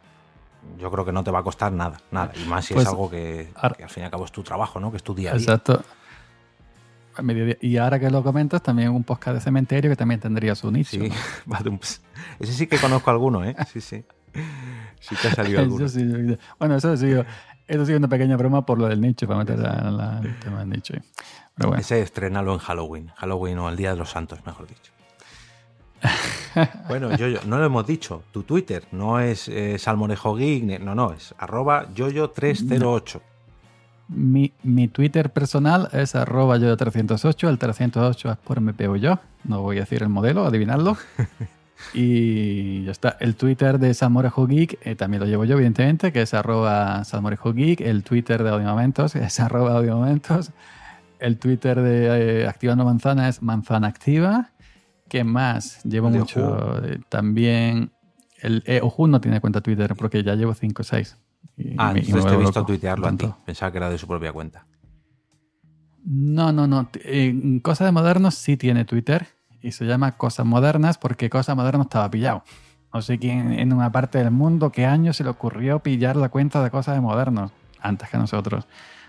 yo 0.78 0.90
creo 0.90 1.04
que 1.04 1.12
no 1.12 1.24
te 1.24 1.30
va 1.30 1.40
a 1.40 1.42
costar 1.42 1.72
nada, 1.72 1.98
nada. 2.10 2.32
Y 2.34 2.48
más 2.48 2.64
si 2.64 2.74
es 2.74 2.76
pues, 2.76 2.88
algo 2.88 3.10
que, 3.10 3.50
al 3.54 3.90
fin 3.90 4.02
y 4.02 4.04
al 4.04 4.10
cabo 4.10 4.24
es 4.24 4.32
tu 4.32 4.42
trabajo, 4.42 4.80
¿no? 4.80 4.90
Que 4.90 4.96
es 4.96 5.02
tu 5.02 5.14
día 5.14 5.30
a 5.30 5.34
día. 5.34 5.40
Exacto. 5.40 5.84
Y 7.60 7.76
ahora 7.78 7.98
que 7.98 8.10
lo 8.10 8.22
comentas, 8.22 8.62
también 8.62 8.90
un 8.90 9.02
podcast 9.02 9.36
de 9.36 9.40
cementerio 9.40 9.90
que 9.90 9.96
también 9.96 10.20
tendría 10.20 10.54
su 10.54 10.70
nicho. 10.70 10.90
Sí, 10.90 11.10
ese 12.38 12.52
sí 12.52 12.66
que 12.66 12.78
conozco 12.78 13.10
alguno, 13.10 13.44
¿eh? 13.44 13.56
Sí, 13.72 13.80
sí. 13.80 14.04
Sí 15.00 15.16
te 15.20 15.28
ha 15.28 15.34
salido 15.34 15.58
alguno. 15.60 15.86
bueno, 16.58 16.76
eso 16.76 16.92
ha 16.92 16.96
sido, 16.96 17.24
eso 17.66 17.82
ha 17.82 17.86
sido 17.86 17.98
una 17.98 18.08
pequeña 18.08 18.36
broma 18.36 18.64
por 18.64 18.78
lo 18.78 18.86
del 18.86 19.00
nicho, 19.00 19.26
para 19.26 19.40
meter 19.40 19.58
el 19.58 20.38
tema 20.38 20.60
del 20.60 20.70
nicho. 20.70 20.94
Pero 21.56 21.70
bueno. 21.70 21.80
Ese 21.80 22.00
estrenalo 22.00 22.52
en 22.52 22.58
Halloween. 22.60 23.08
Halloween 23.16 23.58
o 23.58 23.68
el 23.68 23.76
Día 23.76 23.90
de 23.90 23.96
los 23.96 24.10
Santos, 24.10 24.38
mejor 24.46 24.68
dicho. 24.68 24.92
Bueno, 26.88 27.16
yo, 27.16 27.26
no 27.46 27.58
lo 27.58 27.64
hemos 27.64 27.86
dicho. 27.86 28.22
Tu 28.32 28.42
Twitter 28.42 28.84
no 28.92 29.20
es 29.20 29.48
eh, 29.48 29.78
Salmorejo 29.78 30.34
Geek, 30.34 30.80
no, 30.80 30.94
no, 30.94 31.12
es 31.12 31.34
arroba 31.38 31.88
yoyo308. 31.94 33.20
Mi, 34.08 34.52
mi, 34.62 34.88
Twitter 34.88 35.30
personal 35.30 35.88
es 35.92 36.14
arroba 36.14 36.56
yoyo308. 36.56 37.48
El 37.48 37.58
308 37.58 38.32
es 38.32 38.36
por 38.38 38.60
MPO 38.60 38.96
yo. 38.96 39.18
No 39.44 39.62
voy 39.62 39.76
a 39.78 39.80
decir 39.80 40.02
el 40.02 40.08
modelo, 40.08 40.46
adivinarlo. 40.46 40.96
Y 41.94 42.84
ya 42.84 42.92
está. 42.92 43.16
El 43.20 43.36
Twitter 43.36 43.78
de 43.78 43.94
Salmorejo 43.94 44.46
Geek 44.46 44.78
eh, 44.84 44.94
también 44.94 45.20
lo 45.20 45.26
llevo 45.26 45.44
yo, 45.44 45.54
evidentemente, 45.54 46.12
que 46.12 46.22
es 46.22 46.34
arroba 46.34 47.04
Salmorejo 47.04 47.52
Geek. 47.52 47.80
El 47.80 48.02
Twitter 48.02 48.42
de 48.42 48.50
Audiomomentos 48.50 49.14
es 49.16 49.40
arroba 49.40 49.76
Audiomomentos. 49.76 50.50
El 51.18 51.38
Twitter 51.38 51.80
de 51.80 52.42
eh, 52.42 52.46
Activando 52.48 52.84
Manzana 52.84 53.28
es 53.28 53.42
Manzana 53.42 53.88
Activa. 53.88 54.50
¿Qué 55.08 55.24
más? 55.24 55.82
Llevo 55.84 56.10
mucho. 56.10 56.84
Eh, 56.84 57.00
también. 57.08 57.92
El 58.40 58.62
Oju 58.82 59.08
no 59.08 59.20
tiene 59.20 59.40
cuenta 59.40 59.60
Twitter 59.60 59.94
porque 59.96 60.22
ya 60.22 60.34
llevo 60.34 60.54
5 60.54 60.82
o 60.82 60.84
6. 60.84 61.16
Ah, 61.76 61.92
entonces 61.94 62.24
te 62.26 62.34
he 62.34 62.36
visto 62.36 62.64
tuitearlo 62.64 63.08
a 63.08 63.16
ti. 63.16 63.28
Pensaba 63.44 63.72
que 63.72 63.78
era 63.78 63.90
de 63.90 63.98
su 63.98 64.06
propia 64.06 64.32
cuenta. 64.32 64.66
No, 66.04 66.52
no, 66.52 66.66
no. 66.66 66.88
En 67.04 67.60
Cosa 67.60 67.84
de 67.84 67.92
Modernos 67.92 68.34
sí 68.34 68.56
tiene 68.56 68.84
Twitter 68.84 69.26
y 69.60 69.72
se 69.72 69.84
llama 69.84 70.16
Cosas 70.16 70.46
Modernas 70.46 70.98
porque 70.98 71.28
Cosas 71.28 71.56
Modernas 71.56 71.86
estaba 71.86 72.10
pillado. 72.10 72.44
No 72.94 73.02
sé 73.02 73.18
quién 73.18 73.52
en 73.52 73.72
una 73.72 73.92
parte 73.92 74.18
del 74.18 74.30
mundo, 74.30 74.70
qué 74.70 74.86
año 74.86 75.12
se 75.12 75.24
le 75.24 75.30
ocurrió 75.30 75.80
pillar 75.80 76.16
la 76.16 76.28
cuenta 76.30 76.62
de 76.62 76.70
Cosas 76.70 76.94
de 76.94 77.00
Modernos, 77.00 77.50
antes 77.80 78.08
que 78.08 78.16
nosotros. 78.16 78.66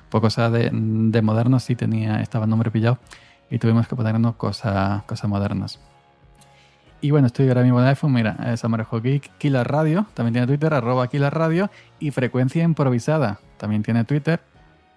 Pues 0.09 0.21
Cosas 0.21 0.51
de, 0.51 0.69
de 0.73 1.21
Modernos 1.21 1.63
sí 1.63 1.76
tenía, 1.76 2.19
estaba 2.21 2.45
el 2.45 2.49
nombre 2.49 2.71
pillado 2.71 2.97
y 3.49 3.59
tuvimos 3.59 3.88
que 3.88 3.95
ponernos 3.95 4.35
Cosas, 4.35 5.03
cosas 5.03 5.30
Modernas. 5.30 5.80
Y 7.01 7.11
bueno, 7.11 7.27
estoy 7.27 7.47
ahora 7.47 7.63
mismo 7.63 7.80
en 7.80 7.88
iPhone, 7.88 8.13
mira, 8.13 8.35
es 8.53 8.63
Amarejo 8.65 9.01
Geek, 9.01 9.31
Killer 9.38 9.67
Radio, 9.67 10.05
también 10.13 10.34
tiene 10.34 10.47
Twitter, 10.47 10.73
arroba 10.73 11.07
Killer 11.07 11.34
Radio, 11.34 11.71
y 11.99 12.11
Frecuencia 12.11 12.63
Improvisada, 12.63 13.39
también 13.57 13.84
tiene 13.84 14.03
Twitter, 14.03 14.41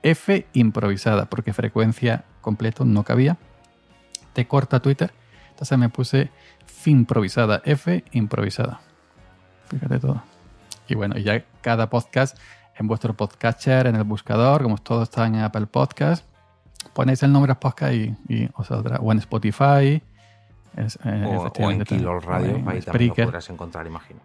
F 0.03 0.47
Improvisada, 0.53 1.27
porque 1.27 1.53
frecuencia 1.53 2.25
completo 2.41 2.85
no 2.85 3.05
cabía. 3.05 3.37
Te 4.33 4.49
corta 4.49 4.81
Twitter 4.81 5.13
entonces 5.63 5.79
me 5.79 5.89
puse 5.91 6.31
fin 6.67 6.99
improvisada, 6.99 7.63
F 7.65 8.03
improvisada. 8.11 8.81
Fíjate 9.69 10.01
todo. 10.01 10.23
Y 10.89 10.97
bueno, 10.97 11.17
ya 11.19 11.45
cada 11.61 11.89
podcast 11.89 12.37
en 12.77 12.89
vuestro 12.89 13.15
podcatcher, 13.15 13.87
en 13.87 13.95
el 13.95 14.03
buscador, 14.03 14.65
como 14.65 14.79
todos 14.79 15.05
están 15.05 15.37
en 15.37 15.43
Apple 15.43 15.67
Podcast, 15.67 16.27
ponéis 16.95 17.23
el 17.23 17.33
nombre 17.33 17.55
podcast 17.55 17.95
y, 17.95 18.51
os 18.55 18.67
saldrá. 18.67 18.97
O 18.97 19.13
en 19.13 19.19
Spotify. 19.19 20.03
Es, 20.77 20.99
eh, 21.05 21.25
o, 21.27 21.71
en 21.71 21.85
Killer 21.85 22.23
Radio, 22.23 22.63
ahí 22.67 22.81
también 22.81 23.09
lo 23.09 23.25
podrás 23.25 23.51
encontrar, 23.51 23.87
imagino. 23.87 24.21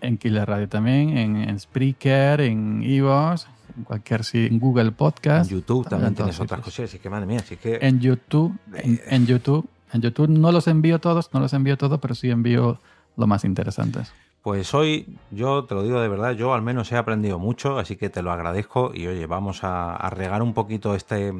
En, 0.00 0.18
Killer 0.18 0.46
Radio 0.46 0.68
también, 0.68 1.16
en, 1.16 1.58
Spreaker, 1.58 2.42
en 2.42 2.82
Evox, 2.82 3.46
en 3.76 3.84
cualquier 3.84 4.20
en 4.34 4.58
Google 4.58 4.92
Podcast. 4.92 5.50
En 5.50 5.58
YouTube 5.58 5.88
también, 5.88 6.14
tienes 6.14 6.38
otras 6.38 6.60
cosas, 6.60 6.90
así 6.90 6.98
que 6.98 7.08
madre 7.08 7.26
mía, 7.26 7.38
así 7.40 7.56
que... 7.56 7.78
En 7.80 8.00
YouTube, 8.00 8.54
en 8.74 9.26
YouTube 9.26 9.68
en 9.94 10.02
YouTube 10.02 10.28
no 10.28 10.50
los 10.50 10.66
envío 10.66 10.98
todos, 10.98 11.32
no 11.32 11.38
los 11.38 11.52
envío 11.52 11.78
todos, 11.78 12.00
pero 12.00 12.16
sí 12.16 12.28
envío 12.28 12.80
lo 13.16 13.26
más 13.28 13.44
interesantes. 13.44 14.12
Pues 14.44 14.74
hoy, 14.74 15.16
yo 15.30 15.64
te 15.64 15.74
lo 15.74 15.82
digo 15.82 16.02
de 16.02 16.08
verdad, 16.08 16.32
yo 16.32 16.52
al 16.52 16.60
menos 16.60 16.92
he 16.92 16.98
aprendido 16.98 17.38
mucho, 17.38 17.78
así 17.78 17.96
que 17.96 18.10
te 18.10 18.20
lo 18.20 18.30
agradezco 18.30 18.90
y 18.92 19.06
oye, 19.06 19.26
vamos 19.26 19.60
a, 19.62 19.96
regar 20.10 20.42
un 20.42 20.52
poquito 20.52 20.94
este, 20.94 21.32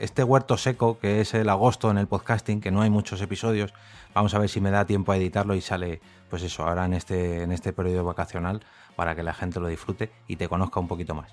este 0.00 0.24
huerto 0.24 0.56
seco 0.56 0.98
que 0.98 1.20
es 1.20 1.32
el 1.34 1.48
agosto 1.48 1.92
en 1.92 1.98
el 1.98 2.08
podcasting, 2.08 2.60
que 2.60 2.72
no 2.72 2.82
hay 2.82 2.90
muchos 2.90 3.22
episodios. 3.22 3.72
Vamos 4.14 4.34
a 4.34 4.40
ver 4.40 4.48
si 4.48 4.60
me 4.60 4.72
da 4.72 4.84
tiempo 4.84 5.12
a 5.12 5.16
editarlo 5.16 5.54
y 5.54 5.60
sale, 5.60 6.00
pues 6.28 6.42
eso, 6.42 6.64
ahora 6.66 6.86
en 6.86 6.94
este, 6.94 7.44
en 7.44 7.52
este 7.52 7.72
periodo 7.72 8.02
vacacional 8.02 8.62
para 8.96 9.14
que 9.14 9.22
la 9.22 9.32
gente 9.32 9.60
lo 9.60 9.68
disfrute 9.68 10.10
y 10.26 10.34
te 10.34 10.48
conozca 10.48 10.80
un 10.80 10.88
poquito 10.88 11.14
más. 11.14 11.32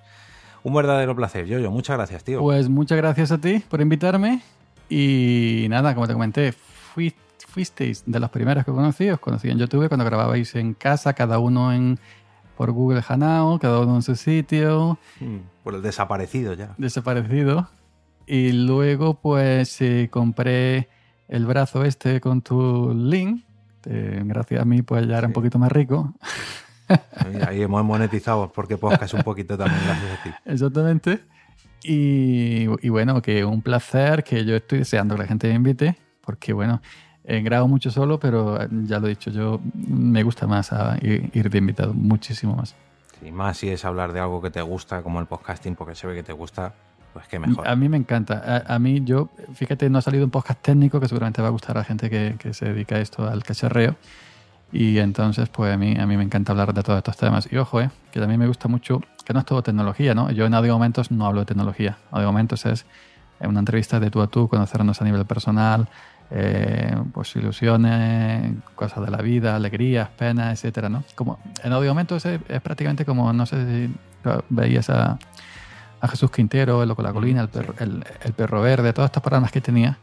Un 0.61 0.75
verdadero 0.75 1.15
placer, 1.15 1.47
yo, 1.47 1.57
yo, 1.57 1.71
muchas 1.71 1.97
gracias, 1.97 2.23
tío. 2.23 2.41
Pues 2.41 2.69
muchas 2.69 2.97
gracias 2.99 3.31
a 3.31 3.39
ti 3.39 3.63
por 3.67 3.81
invitarme 3.81 4.43
y 4.87 5.65
nada, 5.67 5.95
como 5.95 6.05
te 6.05 6.13
comenté, 6.13 6.51
fui 6.51 7.11
fuisteis 7.51 8.03
de 8.05 8.19
los 8.19 8.29
primeros 8.29 8.63
que 8.65 8.71
conocí, 8.71 9.09
os 9.09 9.19
conocí 9.19 9.49
en 9.49 9.59
YouTube 9.59 9.87
cuando 9.89 10.05
grababais 10.05 10.55
en 10.55 10.73
casa, 10.73 11.13
cada 11.13 11.37
uno 11.39 11.73
en 11.73 11.99
por 12.55 12.71
Google 12.71 13.01
Hangout, 13.01 13.61
cada 13.61 13.79
uno 13.79 13.97
en 13.97 14.01
su 14.01 14.15
sitio. 14.15 14.97
Hmm, 15.19 15.39
por 15.63 15.75
el 15.75 15.81
desaparecido 15.81 16.53
ya. 16.53 16.73
Desaparecido. 16.77 17.69
Y 18.25 18.51
luego 18.53 19.15
pues 19.15 19.81
eh, 19.81 20.07
compré 20.09 20.87
el 21.27 21.45
brazo 21.45 21.83
este 21.83 22.21
con 22.21 22.41
tu 22.41 22.93
link. 22.93 23.43
gracias 23.83 24.61
a 24.61 24.65
mí 24.65 24.81
pues 24.81 25.07
ya 25.07 25.17
era 25.17 25.27
un 25.27 25.33
poquito 25.33 25.59
más 25.59 25.71
rico. 25.71 26.13
Ahí 27.47 27.61
hemos 27.61 27.83
monetizado 27.83 28.51
porque 28.51 28.77
podcast 28.77 29.13
un 29.13 29.23
poquito 29.23 29.57
también 29.57 29.81
gracias 29.85 30.19
a 30.19 30.23
ti. 30.23 30.29
Exactamente. 30.45 31.19
Y, 31.83 32.67
y, 32.85 32.89
bueno, 32.89 33.21
que 33.23 33.43
un 33.43 33.63
placer 33.63 34.23
que 34.23 34.45
yo 34.45 34.55
estoy 34.55 34.79
deseando 34.79 35.15
que 35.15 35.23
la 35.23 35.27
gente 35.27 35.47
me 35.47 35.55
invite, 35.55 35.97
porque 36.23 36.53
bueno, 36.53 36.79
eh, 37.23 37.41
grabo 37.41 37.67
mucho 37.67 37.91
solo, 37.91 38.19
pero 38.19 38.61
eh, 38.61 38.67
ya 38.85 38.99
lo 38.99 39.07
he 39.07 39.11
dicho, 39.11 39.31
yo 39.31 39.59
me 39.73 40.23
gusta 40.23 40.47
más 40.47 40.71
ir, 41.01 41.49
de 41.49 41.57
invitado, 41.57 41.93
muchísimo 41.93 42.55
más. 42.55 42.75
Sí, 43.19 43.31
más 43.31 43.57
si 43.57 43.69
es 43.69 43.85
hablar 43.85 44.13
de 44.13 44.19
algo 44.19 44.41
que 44.41 44.49
te 44.49 44.61
gusta, 44.61 45.01
como 45.03 45.19
el 45.19 45.27
podcasting, 45.27 45.75
porque 45.75 45.93
se 45.93 46.07
ve 46.07 46.15
que 46.15 46.23
te 46.23 46.33
gusta, 46.33 46.73
pues 47.13 47.27
qué 47.27 47.37
mejor. 47.37 47.67
A 47.67 47.75
mí 47.75 47.89
me 47.89 47.97
encanta. 47.97 48.63
A, 48.65 48.79
mí, 48.79 49.01
yo, 49.03 49.29
fíjate, 49.53 49.89
no 49.89 49.99
ha 49.99 50.01
salido 50.01 50.25
un 50.25 50.31
podcast 50.31 50.61
técnico 50.61 50.99
que 50.99 51.07
seguramente 51.07 51.41
va 51.41 51.49
a 51.49 51.51
gustar 51.51 51.77
a 51.77 51.81
la 51.81 51.85
gente 51.85 52.09
que, 52.09 52.35
que 52.39 52.53
se 52.53 52.65
dedica 52.65 52.95
a 52.95 52.99
esto, 52.99 53.27
al 53.27 53.43
cacharreo. 53.43 53.95
Y 54.71 54.99
entonces, 54.99 55.49
pues 55.49 55.73
a 55.73 55.77
mí, 55.77 55.95
a 55.99 56.05
mí 56.05 56.17
me 56.17 56.23
encanta 56.23 56.53
hablar 56.53 56.73
de 56.73 56.81
todos 56.81 56.97
estos 56.97 57.17
temas. 57.17 57.47
Y 57.51 57.57
ojo, 57.57 57.81
eh, 57.81 57.89
que 58.11 58.19
también 58.19 58.39
me 58.39 58.47
gusta 58.47 58.67
mucho, 58.67 59.01
que 59.25 59.33
no 59.33 59.39
es 59.39 59.45
todo 59.45 59.61
tecnología, 59.61 60.15
¿no? 60.15 60.31
Yo 60.31 60.45
en 60.45 60.53
Audio 60.53 60.73
Momentos 60.73 61.11
no 61.11 61.25
hablo 61.25 61.41
de 61.41 61.45
tecnología. 61.45 61.97
Audio 62.09 62.27
Momentos 62.27 62.65
es 62.65 62.85
una 63.41 63.59
entrevista 63.59 63.99
de 63.99 64.09
tú 64.09 64.21
a 64.21 64.27
tú, 64.27 64.47
conocernos 64.47 65.01
a 65.01 65.05
nivel 65.05 65.25
personal, 65.25 65.89
eh, 66.33 66.95
pues 67.13 67.35
ilusiones, 67.35 68.55
cosas 68.75 69.03
de 69.03 69.11
la 69.11 69.17
vida, 69.21 69.57
alegrías, 69.57 70.07
penas, 70.09 70.53
etcétera, 70.53 70.87
¿no? 70.87 71.03
Como 71.13 71.39
en 71.61 71.73
audio 71.73 71.89
momento 71.89 72.15
es, 72.15 72.25
prácticamente 72.61 73.03
como, 73.03 73.33
no 73.33 73.45
sé 73.45 73.65
si 73.65 73.93
veías 74.49 74.89
a, 74.89 75.19
Jesús 76.09 76.31
Quintero, 76.31 76.81
el 76.81 76.89
Loco 76.89 77.03
la 77.03 77.13
Colina, 77.13 77.41
el 77.41 77.49
perro, 77.49 77.75
el, 77.79 78.33
perro 78.33 78.61
verde, 78.61 78.91
todas 78.91 79.09
estas 79.09 79.21
programas 79.21 79.51
que 79.51 79.61
tenía, 79.61 79.99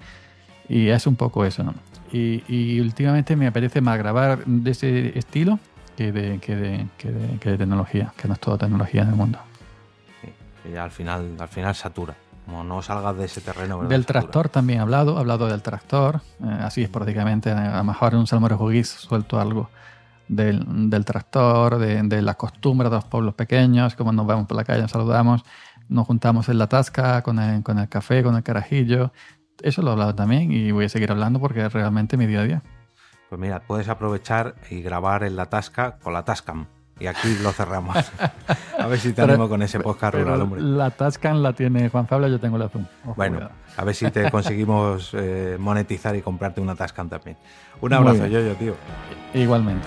y 0.68 0.88
es 0.88 1.06
un 1.06 1.16
poco 1.16 1.44
eso, 1.44 1.64
¿no? 1.64 1.74
Y, 2.12 2.78
últimamente 2.78 3.34
me 3.34 3.46
apetece 3.46 3.80
más 3.80 3.98
grabar 3.98 4.44
de 4.44 4.70
ese 4.70 5.18
estilo 5.18 5.59
que 5.96 6.12
de, 6.12 6.38
que 6.38 6.55
de, 6.55 6.86
que 6.98 7.10
de, 7.10 7.59
tecnología, 7.59 8.12
que 8.16 8.28
no 8.28 8.34
es 8.34 8.40
todo 8.40 8.59
tecnología 8.59 9.02
en 9.02 9.09
el 9.09 9.14
mundo. 9.16 9.40
Sí, 10.62 10.76
al 10.76 10.90
final, 10.90 11.36
al 11.38 11.48
final 11.48 11.74
satura. 11.74 12.14
Como 12.49 12.65
no 12.65 12.81
salgas 12.81 13.15
de 13.19 13.27
ese 13.27 13.43
terreno. 13.43 13.85
Del 13.85 14.07
tractor 14.07 14.49
también 14.49 14.79
he 14.79 14.83
hablado, 14.83 15.19
he 15.19 15.20
hablado 15.20 15.49
del 15.49 15.61
tractor, 15.61 16.23
eh, 16.43 16.59
así 16.62 16.83
es 16.83 16.89
prácticamente, 16.89 17.51
a 17.51 17.77
lo 17.77 17.85
mejor 17.85 18.15
en 18.15 18.20
un 18.20 18.27
Salmón 18.27 18.57
Juguís 18.57 18.89
suelto 18.89 19.39
algo 19.39 19.69
del, 20.29 21.05
tractor, 21.05 21.79
de, 21.79 22.23
la 22.23 22.35
costumbre 22.37 22.89
de 22.89 22.95
los 22.95 23.05
pueblos 23.05 23.35
pequeños, 23.35 23.97
como 23.97 24.12
nos 24.12 24.27
vemos 24.27 24.47
por 24.47 24.57
la 24.57 24.65
calle, 24.65 24.81
nos 24.81 24.93
saludamos, 24.93 25.45
nos 25.91 26.07
juntamos 26.07 26.49
en 26.49 26.57
la 26.57 26.69
tasca 26.69 27.23
con 27.23 27.39
el, 27.39 27.62
con 27.62 27.79
el 27.79 27.89
café, 27.91 28.23
con 28.23 28.35
el 28.35 28.43
carajillo. 28.43 29.12
Eso 29.61 29.83
lo 29.83 29.91
he 29.91 29.93
hablado 29.93 30.15
también 30.15 30.51
y 30.51 30.73
voy 30.73 30.87
a 30.87 30.89
seguir 30.89 31.11
hablando 31.11 31.41
porque 31.41 31.66
es 31.66 31.73
realmente 31.75 32.16
mi 32.16 32.27
día 32.27 32.41
a 32.41 32.45
día. 32.45 32.62
Pues 33.29 33.39
mira, 33.39 33.61
puedes 33.61 33.91
aprovechar 33.91 34.55
y 34.70 34.81
grabar 34.81 35.23
en 35.23 35.37
la 35.37 35.51
tasca 35.51 35.99
con 35.99 36.15
la 36.15 36.25
Tascam. 36.25 36.66
Y 37.01 37.07
aquí 37.07 37.37
lo 37.43 37.53
cerramos. 37.53 37.97
A 38.79 38.87
ver 38.87 38.99
si 38.99 39.12
te 39.12 39.23
animo 39.23 39.49
con 39.49 39.62
ese 39.62 39.81
podcast 39.81 40.15
rural, 40.15 40.41
hombre. 40.43 40.61
La 40.61 40.91
Tascan 40.91 41.43
la 41.43 41.53
tiene 41.53 41.89
Juan 41.89 42.07
Fabio, 42.07 42.29
yo 42.29 42.41
tengo 42.41 42.59
la 42.59 42.69
Zoom. 42.69 42.87
bueno, 43.16 43.49
a 43.77 43.85
ver 43.85 43.95
si 43.95 44.11
te 44.11 44.31
conseguimos 44.31 45.11
eh, 45.15 45.57
monetizar 45.59 46.15
y 46.16 46.23
comprarte 46.23 46.61
una 46.61 46.75
Tascan 46.75 47.09
también. 47.09 47.37
Un 47.81 47.93
abrazo, 47.93 48.27
yo, 48.27 48.41
yo, 48.41 48.55
tío. 48.55 48.75
Igualmente. 49.35 49.87